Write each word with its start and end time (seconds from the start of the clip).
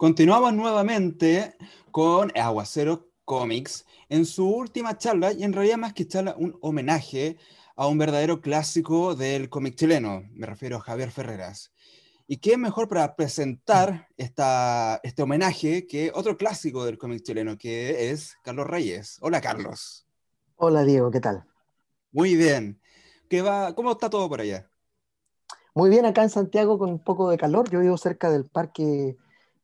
Continuamos 0.00 0.54
nuevamente 0.54 1.58
con 1.90 2.32
Aguacero 2.34 3.10
Comics 3.26 3.84
en 4.08 4.24
su 4.24 4.48
última 4.48 4.96
charla, 4.96 5.30
y 5.30 5.42
en 5.44 5.52
realidad 5.52 5.76
más 5.76 5.92
que 5.92 6.08
charla, 6.08 6.34
un 6.38 6.56
homenaje 6.62 7.36
a 7.76 7.86
un 7.86 7.98
verdadero 7.98 8.40
clásico 8.40 9.14
del 9.14 9.50
cómic 9.50 9.74
chileno, 9.74 10.22
me 10.32 10.46
refiero 10.46 10.78
a 10.78 10.80
Javier 10.80 11.10
Ferreras. 11.10 11.70
¿Y 12.26 12.38
qué 12.38 12.56
mejor 12.56 12.88
para 12.88 13.14
presentar 13.14 14.08
esta, 14.16 15.00
este 15.02 15.22
homenaje 15.22 15.86
que 15.86 16.10
otro 16.14 16.38
clásico 16.38 16.86
del 16.86 16.96
cómic 16.96 17.22
chileno, 17.22 17.58
que 17.58 18.10
es 18.10 18.38
Carlos 18.42 18.68
Reyes? 18.68 19.18
Hola, 19.20 19.42
Carlos. 19.42 20.06
Hola, 20.56 20.82
Diego, 20.84 21.10
¿qué 21.10 21.20
tal? 21.20 21.44
Muy 22.10 22.36
bien. 22.36 22.80
¿Qué 23.28 23.42
va? 23.42 23.74
¿Cómo 23.74 23.92
está 23.92 24.08
todo 24.08 24.30
por 24.30 24.40
allá? 24.40 24.66
Muy 25.74 25.90
bien, 25.90 26.06
acá 26.06 26.22
en 26.22 26.30
Santiago 26.30 26.78
con 26.78 26.88
un 26.88 27.04
poco 27.04 27.28
de 27.28 27.36
calor. 27.36 27.68
Yo 27.68 27.80
vivo 27.80 27.98
cerca 27.98 28.30
del 28.30 28.46
parque 28.46 29.18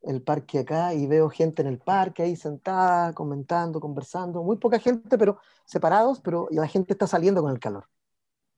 el 0.07 0.23
parque 0.23 0.61
acá 0.61 0.95
y 0.95 1.07
veo 1.07 1.29
gente 1.29 1.63
en 1.63 1.69
el 1.69 1.79
parque 1.79 2.23
ahí 2.23 2.37
sentada, 2.37 3.13
comentando, 3.13 3.81
conversando. 3.81 4.43
Muy 4.43 4.57
poca 4.57 4.79
gente, 4.79 5.19
pero 5.19 5.39
separados, 5.65 6.21
pero 6.21 6.49
la 6.51 6.69
gente 6.69 6.93
está 6.93 7.07
saliendo 7.07 7.43
con 7.43 7.53
el 7.53 7.59
calor. 7.59 7.89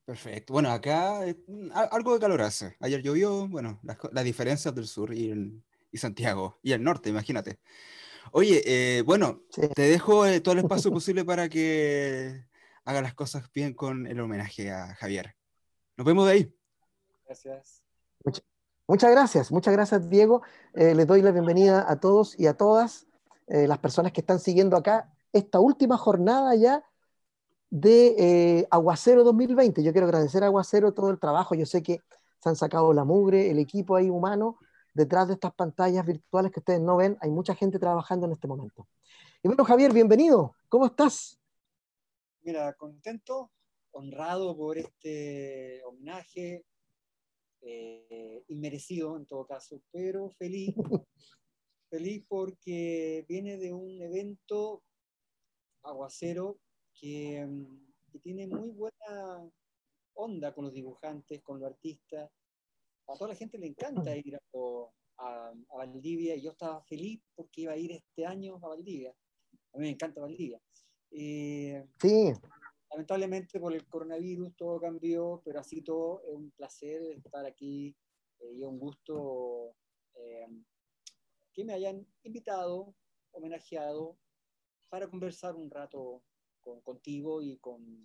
Perfecto. 0.05 0.53
Bueno, 0.53 0.71
acá 0.71 1.27
eh, 1.27 1.37
algo 1.91 2.13
de 2.13 2.19
calor 2.19 2.41
hace. 2.41 2.75
Ayer 2.79 3.01
llovió, 3.01 3.47
bueno, 3.47 3.79
las, 3.83 4.23
diferencias 4.23 4.73
del 4.73 4.87
sur 4.87 5.13
y, 5.13 5.61
Santiago 5.93 6.59
y 6.63 6.71
el 6.71 6.83
norte, 6.83 7.09
imagínate. 7.09 7.59
Oye, 8.31 8.61
eh, 8.65 9.01
bueno, 9.01 9.43
te 9.51 9.81
dejo 9.81 10.25
eh, 10.25 10.39
todo 10.41 10.53
el 10.53 10.59
espacio 10.59 10.91
posible 10.91 11.25
para 11.25 11.49
que 11.49 12.45
haga 12.85 13.01
las 13.01 13.13
cosas 13.13 13.51
bien 13.53 13.73
con 13.73 14.07
el 14.07 14.19
homenaje 14.19 14.71
a 14.71 14.95
Javier. 14.95 15.35
Nos 15.97 16.05
vemos 16.05 16.25
de 16.27 16.31
ahí. 16.31 16.55
Gracias. 17.25 17.83
Muchas 18.23 18.43
gracias, 18.97 19.51
muchas 19.51 19.73
gracias 19.73 20.09
Diego. 20.09 20.41
Eh, 20.73 20.95
les 20.95 21.05
doy 21.05 21.21
la 21.21 21.31
bienvenida 21.31 21.85
a 21.87 21.99
todos 21.99 22.37
y 22.39 22.47
a 22.47 22.55
todas 22.55 23.05
eh, 23.47 23.67
las 23.67 23.77
personas 23.77 24.11
que 24.11 24.21
están 24.21 24.39
siguiendo 24.39 24.75
acá 24.75 25.13
esta 25.31 25.59
última 25.59 25.97
jornada 25.97 26.55
ya 26.55 26.83
de 27.69 28.15
eh, 28.17 28.67
Aguacero 28.71 29.23
2020. 29.23 29.83
Yo 29.83 29.91
quiero 29.91 30.07
agradecer 30.07 30.43
a 30.43 30.47
Aguacero 30.47 30.91
todo 30.93 31.11
el 31.11 31.19
trabajo. 31.19 31.53
Yo 31.53 31.67
sé 31.67 31.83
que 31.83 32.01
se 32.39 32.49
han 32.49 32.55
sacado 32.55 32.93
la 32.93 33.03
mugre, 33.03 33.51
el 33.51 33.59
equipo 33.59 33.95
ahí 33.95 34.09
humano, 34.09 34.57
detrás 34.93 35.27
de 35.27 35.35
estas 35.35 35.53
pantallas 35.53 36.03
virtuales 36.05 36.51
que 36.51 36.59
ustedes 36.59 36.81
no 36.81 36.97
ven. 36.97 37.15
Hay 37.21 37.29
mucha 37.29 37.53
gente 37.53 37.77
trabajando 37.77 38.25
en 38.25 38.31
este 38.31 38.47
momento. 38.47 38.87
Y 39.43 39.47
bueno, 39.49 39.63
Javier, 39.65 39.93
bienvenido. 39.93 40.55
¿Cómo 40.67 40.87
estás? 40.87 41.39
Mira, 42.41 42.73
contento, 42.73 43.51
honrado 43.91 44.57
por 44.57 44.79
este 44.79 45.83
homenaje 45.85 46.65
eh, 47.61 48.43
inmerecido 48.47 49.17
en 49.17 49.25
todo 49.25 49.45
caso, 49.45 49.81
pero 49.91 50.29
feliz, 50.31 50.73
feliz 51.89 52.23
porque 52.27 53.25
viene 53.27 53.57
de 53.57 53.73
un 53.73 54.01
evento 54.01 54.83
aguacero 55.83 56.59
que, 56.93 57.45
mm, 57.45 58.11
que, 58.11 58.19
tiene 58.19 58.47
muy 58.47 58.69
buena 58.69 59.49
onda 60.13 60.53
con 60.53 60.65
los 60.65 60.73
dibujantes, 60.73 61.41
con 61.41 61.59
los 61.59 61.69
artistas. 61.69 62.29
A 63.07 63.13
toda 63.13 63.29
la 63.29 63.35
gente 63.35 63.57
le 63.57 63.67
encanta 63.67 64.15
ir 64.15 64.35
a, 64.35 64.41
a, 65.17 65.53
Valdivia 65.75 66.35
y 66.35 66.41
yo 66.41 66.51
estaba 66.51 66.81
feliz 66.83 67.21
porque 67.35 67.61
iba 67.61 67.73
a 67.73 67.77
ir 67.77 67.91
este 67.91 68.25
año 68.25 68.55
a 68.61 68.67
Valdivia. 68.69 69.13
A 69.73 69.77
mí 69.77 69.83
me 69.83 69.89
encanta 69.89 70.21
Valdivia. 70.21 70.61
Eh, 71.11 71.85
sí 71.99 72.33
lamentablemente 72.91 73.59
por 73.59 73.73
el 73.73 73.87
coronavirus 73.87 74.55
todo 74.55 74.79
cambió, 74.79 75.41
pero 75.45 75.59
así 75.59 75.81
todo 75.81 76.21
es 76.27 76.33
un 76.33 76.51
placer 76.51 77.01
estar 77.03 77.45
aquí 77.45 77.95
eh, 78.39 78.53
y 78.53 78.63
un 78.63 78.79
gusto 78.79 79.75
eh, 80.15 80.47
que 81.53 81.63
me 81.63 81.73
hayan 81.73 82.05
invitado, 82.23 82.95
homenajeado, 83.31 84.17
para 84.89 85.07
conversar 85.07 85.55
un 85.55 85.69
rato 85.69 86.23
contigo 86.83 87.41
y 87.41 87.57
con, 87.57 88.03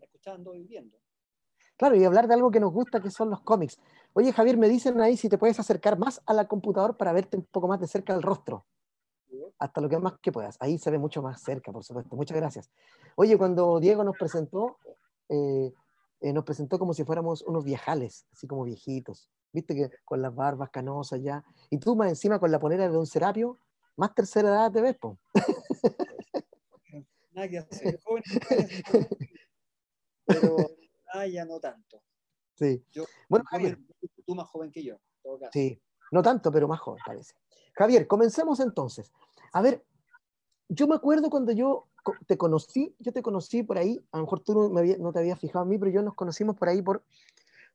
escuchando 0.00 0.54
y 0.54 0.64
viendo. 0.64 0.98
Claro, 1.76 1.96
y 1.96 2.04
hablar 2.04 2.28
de 2.28 2.34
algo 2.34 2.50
que 2.50 2.60
nos 2.60 2.72
gusta, 2.72 3.02
que 3.02 3.10
son 3.10 3.30
los 3.30 3.40
cómics. 3.40 3.78
Oye, 4.12 4.32
Javier, 4.32 4.56
me 4.56 4.68
dicen 4.68 5.00
ahí 5.00 5.16
si 5.16 5.28
te 5.28 5.38
puedes 5.38 5.58
acercar 5.58 5.98
más 5.98 6.22
a 6.26 6.34
la 6.34 6.46
computadora 6.46 6.96
para 6.96 7.12
verte 7.12 7.36
un 7.36 7.44
poco 7.44 7.68
más 7.68 7.80
de 7.80 7.86
cerca 7.86 8.14
el 8.14 8.22
rostro 8.22 8.66
hasta 9.64 9.80
lo 9.80 9.88
que 9.88 9.98
más 9.98 10.18
que 10.20 10.30
puedas. 10.30 10.56
Ahí 10.60 10.78
se 10.78 10.90
ve 10.90 10.98
mucho 10.98 11.22
más 11.22 11.42
cerca, 11.42 11.72
por 11.72 11.82
supuesto. 11.84 12.14
Muchas 12.16 12.36
gracias. 12.36 12.70
Oye, 13.16 13.38
cuando 13.38 13.80
Diego 13.80 14.04
nos 14.04 14.16
presentó, 14.16 14.78
eh, 15.28 15.72
eh, 16.20 16.32
nos 16.32 16.44
presentó 16.44 16.78
como 16.78 16.92
si 16.94 17.04
fuéramos 17.04 17.42
unos 17.42 17.64
viejales, 17.64 18.26
así 18.32 18.46
como 18.46 18.64
viejitos. 18.64 19.28
Viste 19.52 19.74
que 19.74 19.90
con 20.04 20.20
las 20.20 20.34
barbas 20.34 20.70
canosas 20.70 21.22
ya. 21.22 21.44
Y 21.70 21.78
tú 21.78 21.96
más 21.96 22.08
encima 22.08 22.38
con 22.38 22.50
la 22.50 22.58
ponera 22.58 22.88
de 22.88 22.96
un 22.96 23.06
Serapio, 23.06 23.58
más 23.96 24.14
tercera 24.14 24.48
edad 24.48 24.72
te 24.72 24.80
ves, 24.80 24.96
po. 24.96 25.18
Nada 27.32 27.48
que 27.48 27.58
hacer. 27.58 28.00
Joven, 28.04 28.22
pero 30.26 30.56
ah, 31.12 31.26
ya 31.26 31.44
no 31.44 31.58
tanto. 31.58 32.02
Sí. 32.54 32.84
Yo, 32.92 33.04
bueno, 33.28 33.44
Javier, 33.48 33.78
tú 34.26 34.34
más 34.34 34.46
joven 34.48 34.70
que 34.70 34.84
yo, 34.84 34.94
en 34.94 35.22
todo 35.22 35.38
caso. 35.38 35.50
Sí, 35.52 35.80
no 36.12 36.22
tanto, 36.22 36.52
pero 36.52 36.68
más 36.68 36.80
joven 36.80 37.02
parece. 37.04 37.34
Javier, 37.74 38.06
comencemos 38.06 38.60
entonces. 38.60 39.12
A 39.54 39.62
ver, 39.62 39.84
yo 40.68 40.88
me 40.88 40.96
acuerdo 40.96 41.30
cuando 41.30 41.52
yo 41.52 41.86
te 42.26 42.36
conocí, 42.36 42.94
yo 42.98 43.12
te 43.12 43.22
conocí 43.22 43.62
por 43.62 43.78
ahí, 43.78 44.04
a 44.10 44.18
lo 44.18 44.24
mejor 44.24 44.40
tú 44.40 44.68
no, 44.68 45.12
te 45.12 45.18
habías 45.20 45.38
fijado 45.38 45.64
en 45.64 45.68
mí, 45.68 45.78
pero 45.78 45.92
yo 45.92 46.02
nos 46.02 46.14
conocimos 46.14 46.56
por 46.56 46.68
ahí 46.68 46.82
por 46.82 47.04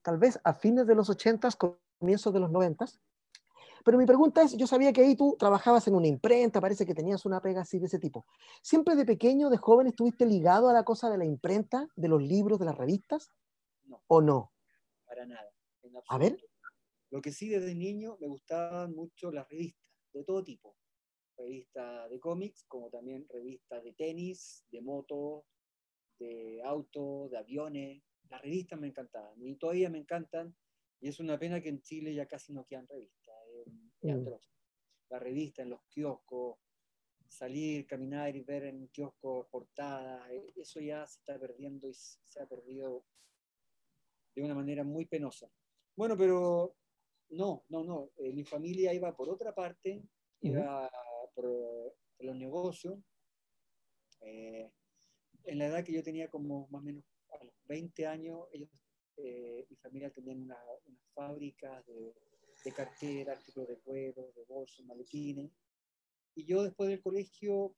tal 0.01 0.17
vez 0.17 0.37
a 0.43 0.53
fines 0.53 0.85
de 0.85 0.95
los 0.95 1.09
80, 1.09 1.47
comienzos 1.97 2.33
de 2.33 2.41
los 2.41 2.51
90. 2.51 2.85
Pero 3.85 3.97
mi 3.97 4.05
pregunta 4.05 4.41
es, 4.41 4.57
yo 4.57 4.67
sabía 4.67 4.91
que 4.91 5.01
ahí 5.01 5.15
tú 5.15 5.37
trabajabas 5.39 5.87
en 5.87 5.95
una 5.95 6.07
imprenta, 6.07 6.59
parece 6.59 6.85
que 6.85 6.93
tenías 6.93 7.25
una 7.25 7.41
pega 7.41 7.61
así 7.61 7.79
de 7.79 7.85
ese 7.85 7.97
tipo. 7.97 8.25
¿Siempre 8.61 8.97
de 8.97 9.05
pequeño, 9.05 9.49
de 9.49 9.55
joven, 9.55 9.87
estuviste 9.87 10.25
ligado 10.25 10.67
a 10.67 10.73
la 10.73 10.83
cosa 10.83 11.09
de 11.09 11.17
la 11.17 11.23
imprenta, 11.23 11.87
de 11.95 12.09
los 12.09 12.21
libros, 12.21 12.59
de 12.59 12.65
las 12.65 12.77
revistas? 12.77 13.31
No. 13.85 14.03
¿O 14.07 14.21
no? 14.21 14.51
Para 15.05 15.25
nada. 15.25 15.49
A 16.09 16.17
ver. 16.17 16.37
Lo 17.09 17.21
que 17.21 17.31
sí 17.31 17.47
desde 17.47 17.73
niño 17.73 18.17
me 18.19 18.27
gustaban 18.27 18.93
mucho 18.93 19.31
las 19.31 19.47
revistas, 19.47 19.89
de 20.11 20.25
todo 20.25 20.43
tipo. 20.43 20.75
Revistas 21.39 22.09
de 22.09 22.19
cómics, 22.19 22.65
como 22.67 22.89
también 22.89 23.25
revistas 23.29 23.81
de 23.83 23.93
tenis, 23.93 24.65
de 24.71 24.81
moto, 24.81 25.45
de 26.19 26.61
auto, 26.63 27.29
de 27.29 27.37
aviones. 27.37 28.03
Las 28.29 28.41
revistas 28.41 28.79
me 28.79 28.87
encantaban 28.87 29.41
y 29.41 29.55
todavía 29.55 29.89
me 29.89 29.99
encantan. 29.99 30.53
Y 30.99 31.07
es 31.07 31.19
una 31.19 31.39
pena 31.39 31.61
que 31.61 31.69
en 31.69 31.81
Chile 31.81 32.13
ya 32.13 32.27
casi 32.27 32.51
no 32.51 32.65
quedan 32.65 32.87
revistas. 32.87 33.35
Mm. 34.01 34.27
La 35.09 35.19
revista 35.19 35.61
en 35.63 35.69
los 35.69 35.81
kioscos, 35.85 36.57
salir, 37.29 37.87
caminar 37.87 38.35
y 38.35 38.41
ver 38.41 38.65
en 38.65 38.89
kioscos 38.89 39.47
portadas, 39.49 40.29
e, 40.29 40.53
eso 40.57 40.81
ya 40.81 41.07
se 41.07 41.19
está 41.19 41.39
perdiendo 41.39 41.87
y 41.87 41.93
se 41.93 42.41
ha 42.41 42.47
perdido 42.47 43.05
de 44.35 44.43
una 44.43 44.55
manera 44.55 44.83
muy 44.83 45.05
penosa. 45.05 45.49
Bueno, 45.95 46.17
pero 46.17 46.75
no, 47.29 47.65
no, 47.69 47.83
no. 47.83 48.11
Eh, 48.17 48.33
mi 48.33 48.43
familia 48.43 48.93
iba 48.93 49.15
por 49.15 49.29
otra 49.29 49.53
parte, 49.53 50.03
iba 50.41 50.89
por, 51.39 51.95
los 52.19 52.35
negocios. 52.35 52.99
Eh, 54.21 54.69
en 55.45 55.57
la 55.57 55.67
edad 55.67 55.85
que 55.85 55.93
yo 55.93 56.03
tenía 56.03 56.29
como 56.29 56.67
más 56.69 56.81
o 56.81 56.85
menos 56.85 57.05
a 57.29 57.43
los 57.43 57.53
20 57.65 58.05
años, 58.07 58.47
ellos, 58.51 58.69
eh, 59.15 59.65
mi 59.69 59.77
familia 59.77 60.11
tenían 60.11 60.41
una, 60.41 60.57
una 60.85 60.99
fábrica 61.13 61.81
de, 61.83 62.13
de 62.65 62.71
cartera, 62.73 63.33
artículos 63.33 63.69
de 63.69 63.79
cuero, 63.79 64.33
de 64.35 64.43
bolsos, 64.43 64.85
maletines. 64.85 65.49
Y 66.35 66.45
yo 66.45 66.63
después 66.63 66.89
del 66.89 67.01
colegio, 67.01 67.73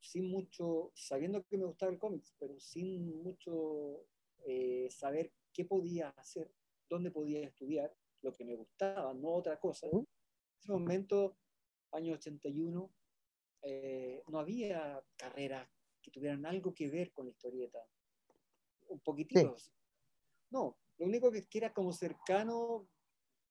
sin 0.00 0.30
mucho, 0.30 0.90
sabiendo 0.94 1.44
que 1.44 1.56
me 1.56 1.64
gustaba 1.64 1.92
el 1.92 1.98
cómics, 1.98 2.34
pero 2.38 2.58
sin 2.58 3.22
mucho 3.22 4.04
saber 4.90 5.32
qué 5.52 5.64
podía 5.64 6.10
hacer, 6.10 6.52
dónde 6.88 7.10
podía 7.10 7.40
estudiar, 7.46 7.92
lo 8.22 8.32
que 8.32 8.44
me 8.44 8.54
gustaba, 8.54 9.12
no 9.14 9.34
otra 9.34 9.58
cosa. 9.58 9.86
En 9.88 10.06
ese 10.60 10.72
momento, 10.72 11.36
año 11.92 12.14
81, 12.14 12.90
eh, 13.68 14.22
no 14.28 14.38
había 14.38 15.02
carreras 15.16 15.68
que 16.00 16.12
tuvieran 16.12 16.46
algo 16.46 16.72
que 16.72 16.88
ver 16.88 17.12
con 17.12 17.26
la 17.26 17.32
historieta. 17.32 17.80
Un 18.88 19.00
poquitito. 19.00 19.56
No, 20.50 20.78
lo 20.98 21.06
único 21.06 21.32
que, 21.32 21.44
era 21.52 21.72
como 21.72 21.92
cercano, 21.92 22.88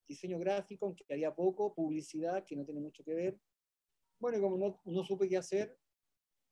diseño 0.08 0.40
gráfico, 0.40 0.86
aunque 0.86 1.04
había 1.10 1.36
poco, 1.36 1.74
publicidad, 1.74 2.46
que 2.46 2.56
no 2.56 2.64
tiene 2.64 2.80
mucho 2.80 3.04
que 3.04 3.14
ver. 3.14 3.38
Bueno, 4.18 4.38
y 4.38 4.42
como 4.42 4.58
no, 4.58 4.80
no 4.86 5.04
supe 5.04 5.28
qué 5.28 5.36
hacer, 5.36 5.78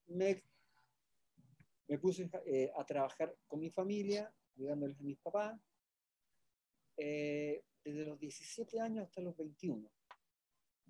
me, 0.07 0.43
me 1.87 1.97
puse 1.99 2.29
eh, 2.45 2.69
a 2.75 2.85
trabajar 2.85 3.33
con 3.47 3.61
mi 3.61 3.69
familia, 3.69 4.29
ayudándoles 4.57 4.99
a 4.99 5.03
mis 5.03 5.19
papás. 5.19 5.57
Eh, 6.97 7.63
desde 7.81 8.05
los 8.05 8.19
17 8.19 8.77
años 8.81 9.05
hasta 9.05 9.21
los 9.21 9.37
21. 9.37 9.89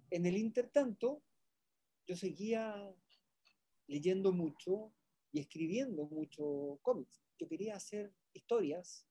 En 0.09 0.25
el 0.25 0.37
intertanto, 0.37 1.21
yo 2.05 2.15
seguía 2.15 2.93
leyendo 3.87 4.31
mucho 4.31 4.93
y 5.31 5.39
escribiendo 5.39 6.05
mucho 6.05 6.79
cómics. 6.81 7.23
Yo 7.39 7.47
quería 7.47 7.75
hacer 7.75 8.13
historias 8.33 9.07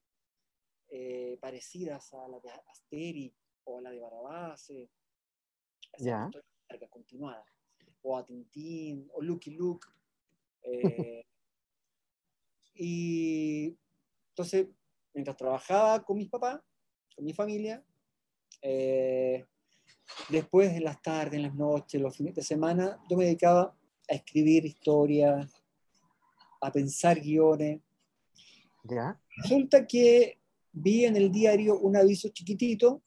eh, 0.89 1.39
parecidas 1.41 2.13
a 2.15 2.29
la 2.29 2.39
de 2.41 2.51
Asterix 2.69 3.37
o 3.65 3.79
a 3.79 3.83
la 3.83 3.91
de 3.91 4.01
Barabás. 4.01 4.73
Ya. 5.99 6.31
largas, 6.69 6.91
continuadas, 6.91 7.47
o 8.03 8.17
a 8.17 8.25
Tintín, 8.25 9.09
o 9.13 9.23
Lucky 9.23 9.51
Luke. 9.51 9.87
eh, 10.63 11.27
y 12.75 13.79
entonces, 14.31 14.69
mientras 15.13 15.37
trabajaba 15.37 16.03
con 16.05 16.17
mis 16.17 16.31
papás, 16.31 16.61
con 17.15 17.25
mi 17.25 17.35
familia, 17.35 17.85
eh, 18.63 19.45
después 20.29 20.73
en 20.73 20.85
las 20.85 21.01
tardes, 21.03 21.35
en 21.35 21.43
las 21.43 21.55
noches, 21.55 22.01
los 22.01 22.17
fines 22.17 22.35
de 22.35 22.43
semana, 22.43 22.99
yo 23.09 23.17
me 23.17 23.25
dedicaba 23.25 23.77
a 24.09 24.15
escribir 24.15 24.65
historias, 24.65 25.63
a 26.61 26.73
pensar 26.73 27.21
guiones. 27.21 27.81
¿Ya? 28.85 29.21
Resulta 29.43 29.87
que 29.87 30.39
vi 30.73 31.05
en 31.05 31.17
el 31.17 31.31
diario 31.31 31.79
un 31.79 31.97
aviso 31.97 32.29
chiquitito, 32.29 33.03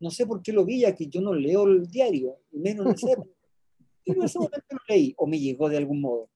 no 0.00 0.10
sé 0.10 0.26
por 0.26 0.42
qué 0.42 0.52
lo 0.52 0.64
vi, 0.64 0.80
ya 0.80 0.94
que 0.94 1.06
yo 1.06 1.20
no 1.20 1.34
leo 1.34 1.64
el 1.64 1.86
diario, 1.86 2.38
menos 2.52 2.86
en 2.86 2.92
ese, 2.92 3.16
y 4.04 4.12
en 4.12 4.22
ese 4.22 4.38
momento 4.38 4.66
lo 4.70 4.78
leí, 4.88 5.14
o 5.16 5.26
me 5.26 5.38
llegó 5.38 5.68
de 5.68 5.76
algún 5.76 6.00
modo, 6.00 6.30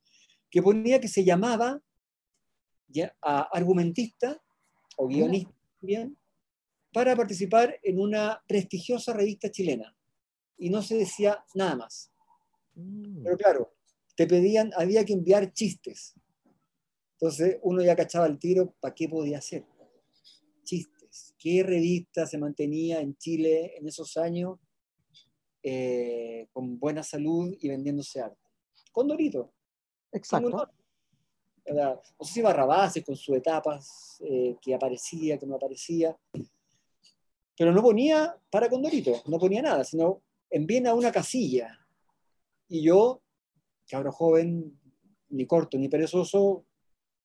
que 0.51 0.63
ponía 0.63 1.01
que 1.01 1.09
se 1.09 1.25
llamaba 1.25 1.81
ya, 2.89 3.17
a 3.23 3.43
argumentista 3.53 4.41
o 4.97 5.09
guionista 5.09 5.53
también, 5.81 6.17
para 6.93 7.17
participar 7.17 7.79
en 7.83 7.99
una 7.99 8.43
prestigiosa 8.47 9.13
revista 9.13 9.51
chilena. 9.51 9.97
Y 10.65 10.71
no 10.71 10.81
se 10.81 10.97
decía 10.97 11.45
nada 11.53 11.77
más. 11.77 12.11
Mm. 12.75 13.23
Pero 13.23 13.37
claro, 13.37 13.75
te 14.17 14.27
pedían, 14.27 14.73
había 14.75 15.05
que 15.05 15.13
enviar 15.13 15.53
chistes. 15.53 16.15
Entonces 17.19 17.59
uno 17.61 17.83
ya 17.83 17.95
cachaba 17.95 18.27
el 18.27 18.39
tiro, 18.39 18.75
¿para 18.81 18.95
qué 18.95 19.07
podía 19.07 19.37
hacer? 19.37 19.67
Chistes. 20.63 21.35
¿Qué 21.39 21.63
revista 21.63 22.27
se 22.27 22.39
mantenía 22.39 23.01
en 23.01 23.15
Chile 23.17 23.77
en 23.77 23.87
esos 23.87 24.17
años 24.17 24.59
eh, 25.63 26.49
con 26.51 26.79
buena 26.79 27.03
salud 27.03 27.55
y 27.61 27.69
vendiéndose 27.69 28.23
arte? 28.23 28.41
Condorito. 28.91 29.53
Exacto. 30.13 30.49
No 31.69 32.01
sé 32.21 32.33
si 32.33 32.41
Barrabás 32.41 32.95
con 33.05 33.17
sus 33.17 33.37
etapas, 33.37 34.17
eh, 34.21 34.57
que 34.63 34.75
aparecía, 34.75 35.37
que 35.37 35.45
no 35.45 35.57
aparecía, 35.57 36.17
pero 37.55 37.71
no 37.71 37.83
ponía 37.83 38.35
para 38.49 38.71
Condorito, 38.71 39.23
no 39.27 39.39
ponía 39.39 39.61
nada, 39.61 39.85
sino 39.85 40.23
envíen 40.51 40.87
a 40.87 40.95
una 40.95 41.13
casilla. 41.13 41.79
Y 42.69 42.83
yo, 42.83 43.23
cabro 43.89 44.13
joven, 44.13 44.79
ni 45.29 45.47
corto 45.47 45.79
ni 45.79 45.89
perezoso, 45.89 46.65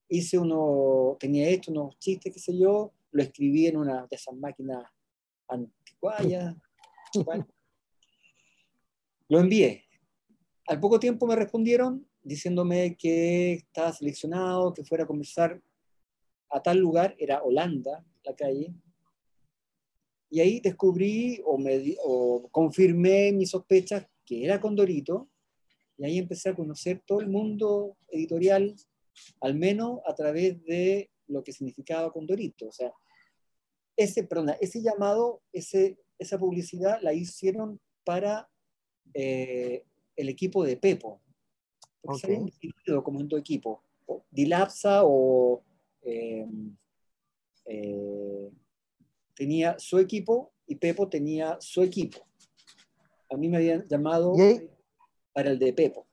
hice 0.08 0.38
uno, 0.38 1.18
tenía 1.20 1.48
hecho 1.48 1.72
unos 1.72 1.98
chistes, 2.00 2.34
qué 2.34 2.40
sé 2.40 2.58
yo, 2.58 2.94
lo 3.12 3.24
escribí 3.24 3.68
en 3.68 3.78
una 3.78 4.08
de 4.08 4.16
esas 4.16 4.36
máquinas 4.36 4.84
anticuarias. 5.48 6.56
Bueno, 7.26 7.48
lo 9.30 9.40
envié. 9.40 9.84
Al 10.68 10.80
poco 10.80 11.00
tiempo 11.00 11.26
me 11.26 11.36
respondieron 11.36 12.08
diciéndome 12.22 12.96
que 12.96 13.54
estaba 13.54 13.92
seleccionado, 13.92 14.76
que 14.76 14.84
fuera 14.84 15.06
a 15.06 15.08
conversar 15.08 15.60
a 16.52 16.62
tal 16.62 16.78
lugar, 16.78 17.16
era 17.18 17.42
Holanda, 17.42 18.06
la 18.24 18.36
calle, 18.36 18.76
y 20.30 20.40
ahí 20.40 20.60
descubrí 20.60 21.42
o, 21.46 21.58
me, 21.58 21.80
di- 21.80 21.98
o 22.04 22.48
confirmé 22.52 23.32
mis 23.32 23.50
sospechas 23.50 24.06
que 24.26 24.46
era 24.46 24.60
Condorito, 24.62 25.30
y 25.98 26.06
ahí 26.06 26.18
empecé 26.18 26.50
a 26.50 26.56
conocer 26.56 27.02
todo 27.06 27.20
el 27.20 27.28
mundo 27.28 27.98
editorial, 28.10 28.76
al 29.42 29.56
menos 29.56 30.00
a 30.06 30.16
través 30.16 30.64
de 30.64 31.10
lo 31.28 31.44
que 31.44 31.52
significaba 31.52 32.12
Condorito. 32.12 32.68
O 32.68 32.72
sea, 32.72 32.94
ese, 33.98 34.24
perdona, 34.24 34.54
ese 34.62 34.82
llamado, 34.82 35.42
ese, 35.52 35.98
esa 36.18 36.40
publicidad 36.40 37.00
la 37.02 37.14
hicieron 37.14 37.82
para 38.06 38.50
eh, 39.14 39.84
el 40.16 40.30
equipo 40.30 40.64
de 40.64 40.78
Pepo. 40.78 41.22
Porque 42.02 42.16
Ok. 42.16 42.20
se 42.22 42.70
habían 42.88 43.04
como 43.04 43.20
en 43.20 43.28
dos 43.28 43.40
equipos, 43.42 43.80
o 44.06 44.24
Dilapsa 44.32 45.02
o 45.04 45.64
eh, 46.02 46.48
eh, 47.66 48.50
tenía 49.40 49.80
su 49.80 49.98
equipo 50.00 50.52
y 50.68 50.76
Pepo 50.76 51.08
tenía 51.08 51.58
su 51.62 51.82
equipo. 51.82 52.20
A 53.32 53.38
mí 53.38 53.48
me 53.48 53.58
habían 53.58 53.88
llamado 53.88 54.34
ahí- 54.38 54.70
para 55.34 55.50
el 55.52 55.58
de 55.58 55.72
Pepo. 55.74 56.06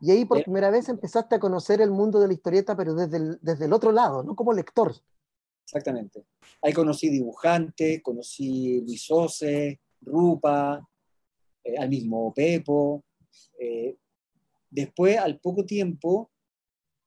Y 0.00 0.10
ahí 0.10 0.24
por 0.24 0.42
primera 0.42 0.70
vez 0.70 0.88
empezaste 0.88 1.36
a 1.36 1.38
conocer 1.38 1.80
el 1.80 1.90
mundo 1.90 2.18
de 2.20 2.26
la 2.26 2.34
historieta, 2.34 2.76
pero 2.76 2.94
desde 2.94 3.16
el, 3.16 3.38
desde 3.40 3.64
el 3.66 3.72
otro 3.72 3.92
lado, 3.92 4.22
no 4.24 4.34
como 4.34 4.52
lector. 4.52 4.92
Exactamente. 5.64 6.26
Ahí 6.62 6.72
conocí 6.72 7.08
dibujantes, 7.08 8.02
conocí 8.02 8.80
Luis 8.82 9.08
Ose, 9.10 9.80
Rupa, 10.02 10.86
eh, 11.64 11.76
al 11.78 11.88
mismo 11.88 12.34
Pepo. 12.34 13.04
eh, 13.60 13.96
después, 14.70 15.16
al 15.18 15.38
poco 15.38 15.64
tiempo, 15.64 16.30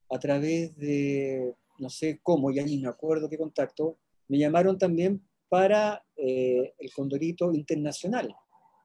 a 0.10 0.18
través 0.18 0.76
de, 0.78 1.54
no 1.78 1.90
sé 1.90 2.20
cómo, 2.24 2.52
ya 2.52 2.64
ni 2.64 2.78
me 2.80 2.88
acuerdo 2.88 3.30
qué 3.30 3.38
contacto, 3.38 3.98
me 4.30 4.38
llamaron 4.38 4.78
también 4.78 5.28
para 5.50 6.06
eh, 6.16 6.74
el 6.78 6.94
Condorito 6.94 7.52
Internacional, 7.54 8.34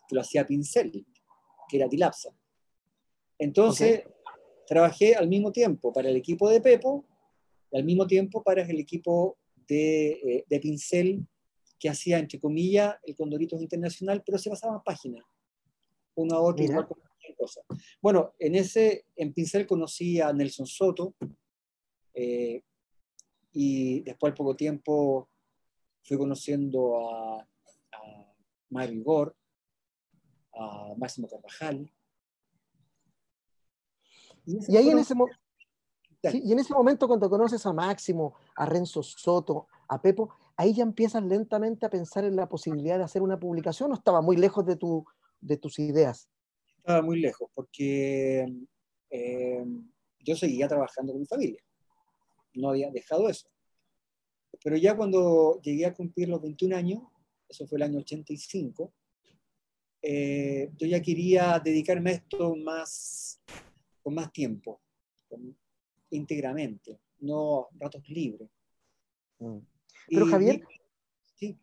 que 0.08 0.14
lo 0.14 0.22
hacía 0.22 0.46
Pincel, 0.46 1.06
que 1.68 1.76
era 1.76 1.88
Tilapsa. 1.88 2.34
Entonces, 3.38 4.04
trabajé 4.66 5.14
al 5.14 5.28
mismo 5.28 5.52
tiempo 5.52 5.92
para 5.92 6.08
el 6.08 6.16
equipo 6.16 6.48
de 6.48 6.60
Pepo 6.60 7.04
y 7.70 7.76
al 7.76 7.84
mismo 7.84 8.06
tiempo 8.06 8.42
para 8.42 8.62
el 8.62 8.80
equipo 8.80 9.36
de, 9.68 10.12
eh, 10.12 10.44
de 10.48 10.60
Pincel, 10.60 11.26
que 11.78 11.90
hacía, 11.90 12.18
entre 12.18 12.40
comillas, 12.40 12.96
el 13.02 13.14
Condorito 13.14 13.60
Internacional, 13.60 14.22
pero 14.24 14.38
se 14.38 14.48
pasaban 14.48 14.82
páginas, 14.82 15.24
uno 16.14 16.36
a 16.36 16.40
otro, 16.40 16.64
igual 16.64 16.86
con 16.86 16.98
cualquier 16.98 17.36
cosa. 17.36 17.60
Bueno, 18.00 18.32
en 18.38 18.54
ese, 18.54 19.04
en 19.16 19.34
Pincel 19.34 19.66
conocí 19.66 20.20
a 20.20 20.32
Nelson 20.32 20.66
Soto, 20.66 21.14
eh, 22.14 22.62
y 23.52 24.00
después 24.00 24.30
al 24.30 24.36
poco 24.36 24.56
tiempo 24.56 25.28
fui 26.04 26.16
conociendo 26.18 27.10
a, 27.10 27.40
a 27.40 28.32
Mario 28.70 29.00
Igor, 29.00 29.36
a 30.54 30.94
Máximo 30.96 31.28
Carvajal. 31.28 31.90
Y 34.46 34.76
ahí 34.76 34.88
en 34.90 34.98
ese, 34.98 35.14
mo- 35.14 35.28
sí, 36.30 36.42
y 36.44 36.52
en 36.52 36.58
ese 36.58 36.74
momento 36.74 37.08
cuando 37.08 37.28
conoces 37.30 37.64
a 37.66 37.72
Máximo, 37.72 38.34
a 38.56 38.66
Renzo 38.66 39.02
Soto, 39.02 39.66
a 39.88 40.00
Pepo, 40.00 40.34
ahí 40.56 40.74
ya 40.74 40.82
empiezas 40.82 41.22
lentamente 41.24 41.86
a 41.86 41.90
pensar 41.90 42.24
en 42.24 42.36
la 42.36 42.48
posibilidad 42.48 42.98
de 42.98 43.04
hacer 43.04 43.22
una 43.22 43.38
publicación 43.40 43.90
o 43.92 43.94
estaba 43.94 44.20
muy 44.20 44.36
lejos 44.36 44.64
de, 44.66 44.76
tu, 44.76 45.04
de 45.40 45.56
tus 45.56 45.78
ideas. 45.78 46.28
estaba 46.78 47.02
muy 47.02 47.20
lejos 47.20 47.50
porque 47.54 48.46
eh, 49.10 49.64
yo 50.20 50.36
seguía 50.36 50.68
trabajando 50.68 51.12
con 51.12 51.20
mi 51.20 51.26
familia. 51.26 51.62
No 52.54 52.68
había 52.70 52.90
dejado 52.90 53.28
eso. 53.28 53.48
Pero 54.62 54.76
ya 54.76 54.96
cuando 54.96 55.60
llegué 55.62 55.86
a 55.86 55.94
cumplir 55.94 56.28
los 56.28 56.40
21 56.42 56.74
años, 56.76 57.02
eso 57.48 57.66
fue 57.66 57.76
el 57.78 57.82
año 57.82 57.98
85, 57.98 58.92
eh, 60.02 60.70
yo 60.76 60.86
ya 60.86 61.00
quería 61.00 61.58
dedicarme 61.60 62.10
a 62.10 62.14
esto 62.14 62.54
más, 62.56 63.40
con 64.02 64.14
más 64.14 64.30
tiempo, 64.32 64.80
con- 65.28 65.56
íntegramente, 66.10 67.00
no 67.20 67.68
ratos 67.78 68.06
libres. 68.08 68.48
Pero 69.38 70.26
Y- 70.26 70.30
Javier, 70.30 70.62
sí, 71.34 71.58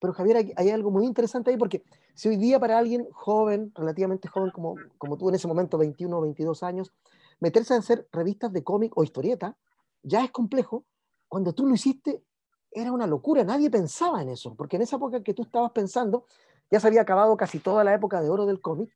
Pero 0.00 0.12
Javier, 0.12 0.36
hay, 0.36 0.52
hay 0.56 0.70
algo 0.70 0.90
muy 0.92 1.04
interesante 1.06 1.50
ahí 1.50 1.56
porque 1.56 1.82
si 2.14 2.28
hoy 2.28 2.36
día 2.36 2.60
para 2.60 2.78
alguien 2.78 3.08
joven, 3.10 3.72
relativamente 3.74 4.28
joven 4.28 4.50
como, 4.52 4.76
como 4.96 5.16
tú 5.18 5.28
en 5.28 5.34
ese 5.34 5.48
momento, 5.48 5.76
21 5.76 6.18
o 6.18 6.20
22 6.20 6.62
años, 6.62 6.92
meterse 7.40 7.74
a 7.74 7.78
hacer 7.78 8.06
revistas 8.12 8.52
de 8.52 8.62
cómic 8.62 8.96
o 8.96 9.02
historieta 9.02 9.56
ya 10.02 10.24
es 10.24 10.30
complejo, 10.30 10.84
cuando 11.26 11.52
tú 11.52 11.66
lo 11.66 11.74
hiciste 11.74 12.22
era 12.70 12.92
una 12.92 13.06
locura, 13.06 13.44
nadie 13.44 13.70
pensaba 13.70 14.22
en 14.22 14.28
eso, 14.30 14.54
porque 14.54 14.76
en 14.76 14.82
esa 14.82 14.96
época 14.96 15.22
que 15.22 15.34
tú 15.34 15.42
estabas 15.42 15.72
pensando 15.72 16.26
ya 16.70 16.80
se 16.80 16.86
había 16.86 17.00
acabado 17.00 17.36
casi 17.36 17.58
toda 17.58 17.82
la 17.84 17.94
época 17.94 18.20
de 18.20 18.28
oro 18.28 18.46
del 18.46 18.60
cómic, 18.60 18.94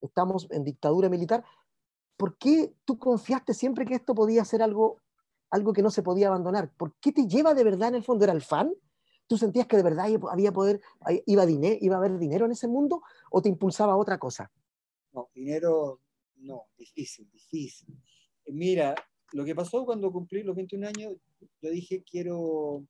estamos 0.00 0.46
en 0.50 0.64
dictadura 0.64 1.08
militar. 1.08 1.44
¿Por 2.16 2.36
qué 2.36 2.74
tú 2.84 2.98
confiaste 2.98 3.54
siempre 3.54 3.86
que 3.86 3.94
esto 3.94 4.14
podía 4.14 4.44
ser 4.44 4.62
algo, 4.62 5.00
algo 5.50 5.72
que 5.72 5.82
no 5.82 5.90
se 5.90 6.02
podía 6.02 6.28
abandonar? 6.28 6.70
¿Por 6.76 6.94
qué 6.96 7.12
te 7.12 7.26
lleva 7.26 7.54
de 7.54 7.64
verdad 7.64 7.88
en 7.88 7.96
el 7.96 8.04
fondo? 8.04 8.24
¿Era 8.24 8.34
el 8.34 8.42
fan? 8.42 8.74
¿Tú 9.26 9.38
sentías 9.38 9.66
que 9.66 9.78
de 9.78 9.82
verdad 9.82 10.06
había 10.30 10.52
poder, 10.52 10.80
iba, 11.26 11.46
diner, 11.46 11.78
iba 11.80 11.96
a 11.96 11.98
haber 11.98 12.18
dinero 12.18 12.44
en 12.44 12.52
ese 12.52 12.68
mundo 12.68 13.02
o 13.30 13.40
te 13.40 13.48
impulsaba 13.48 13.96
otra 13.96 14.18
cosa? 14.18 14.52
No, 15.12 15.30
dinero, 15.34 16.00
no, 16.36 16.66
difícil, 16.76 17.30
difícil. 17.30 17.88
Mira, 18.48 18.94
lo 19.32 19.44
que 19.44 19.54
pasó 19.54 19.84
cuando 19.86 20.12
cumplí 20.12 20.42
los 20.42 20.54
21 20.54 20.84
años, 20.84 21.14
yo 21.62 21.70
dije, 21.70 22.04
quiero, 22.04 22.84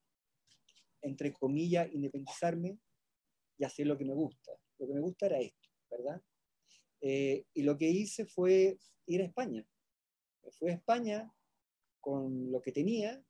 entre 1.04 1.32
comillas, 1.32 1.92
independizarme 1.92 2.78
y 3.58 3.64
hacer 3.64 3.86
lo 3.86 3.96
que 3.96 4.04
me 4.04 4.14
gusta. 4.14 4.52
Lo 4.78 4.86
que 4.86 4.94
me 4.94 5.00
gusta 5.00 5.26
era 5.26 5.38
esto, 5.38 5.68
¿verdad? 5.90 6.20
Eh, 7.00 7.44
y 7.54 7.62
lo 7.62 7.76
que 7.76 7.88
hice 7.88 8.24
fue 8.24 8.78
ir 9.06 9.20
a 9.20 9.26
España. 9.26 9.64
Fui 10.58 10.70
a 10.70 10.74
España 10.74 11.32
con 12.00 12.50
lo 12.50 12.60
que 12.60 12.72
tenía, 12.72 13.22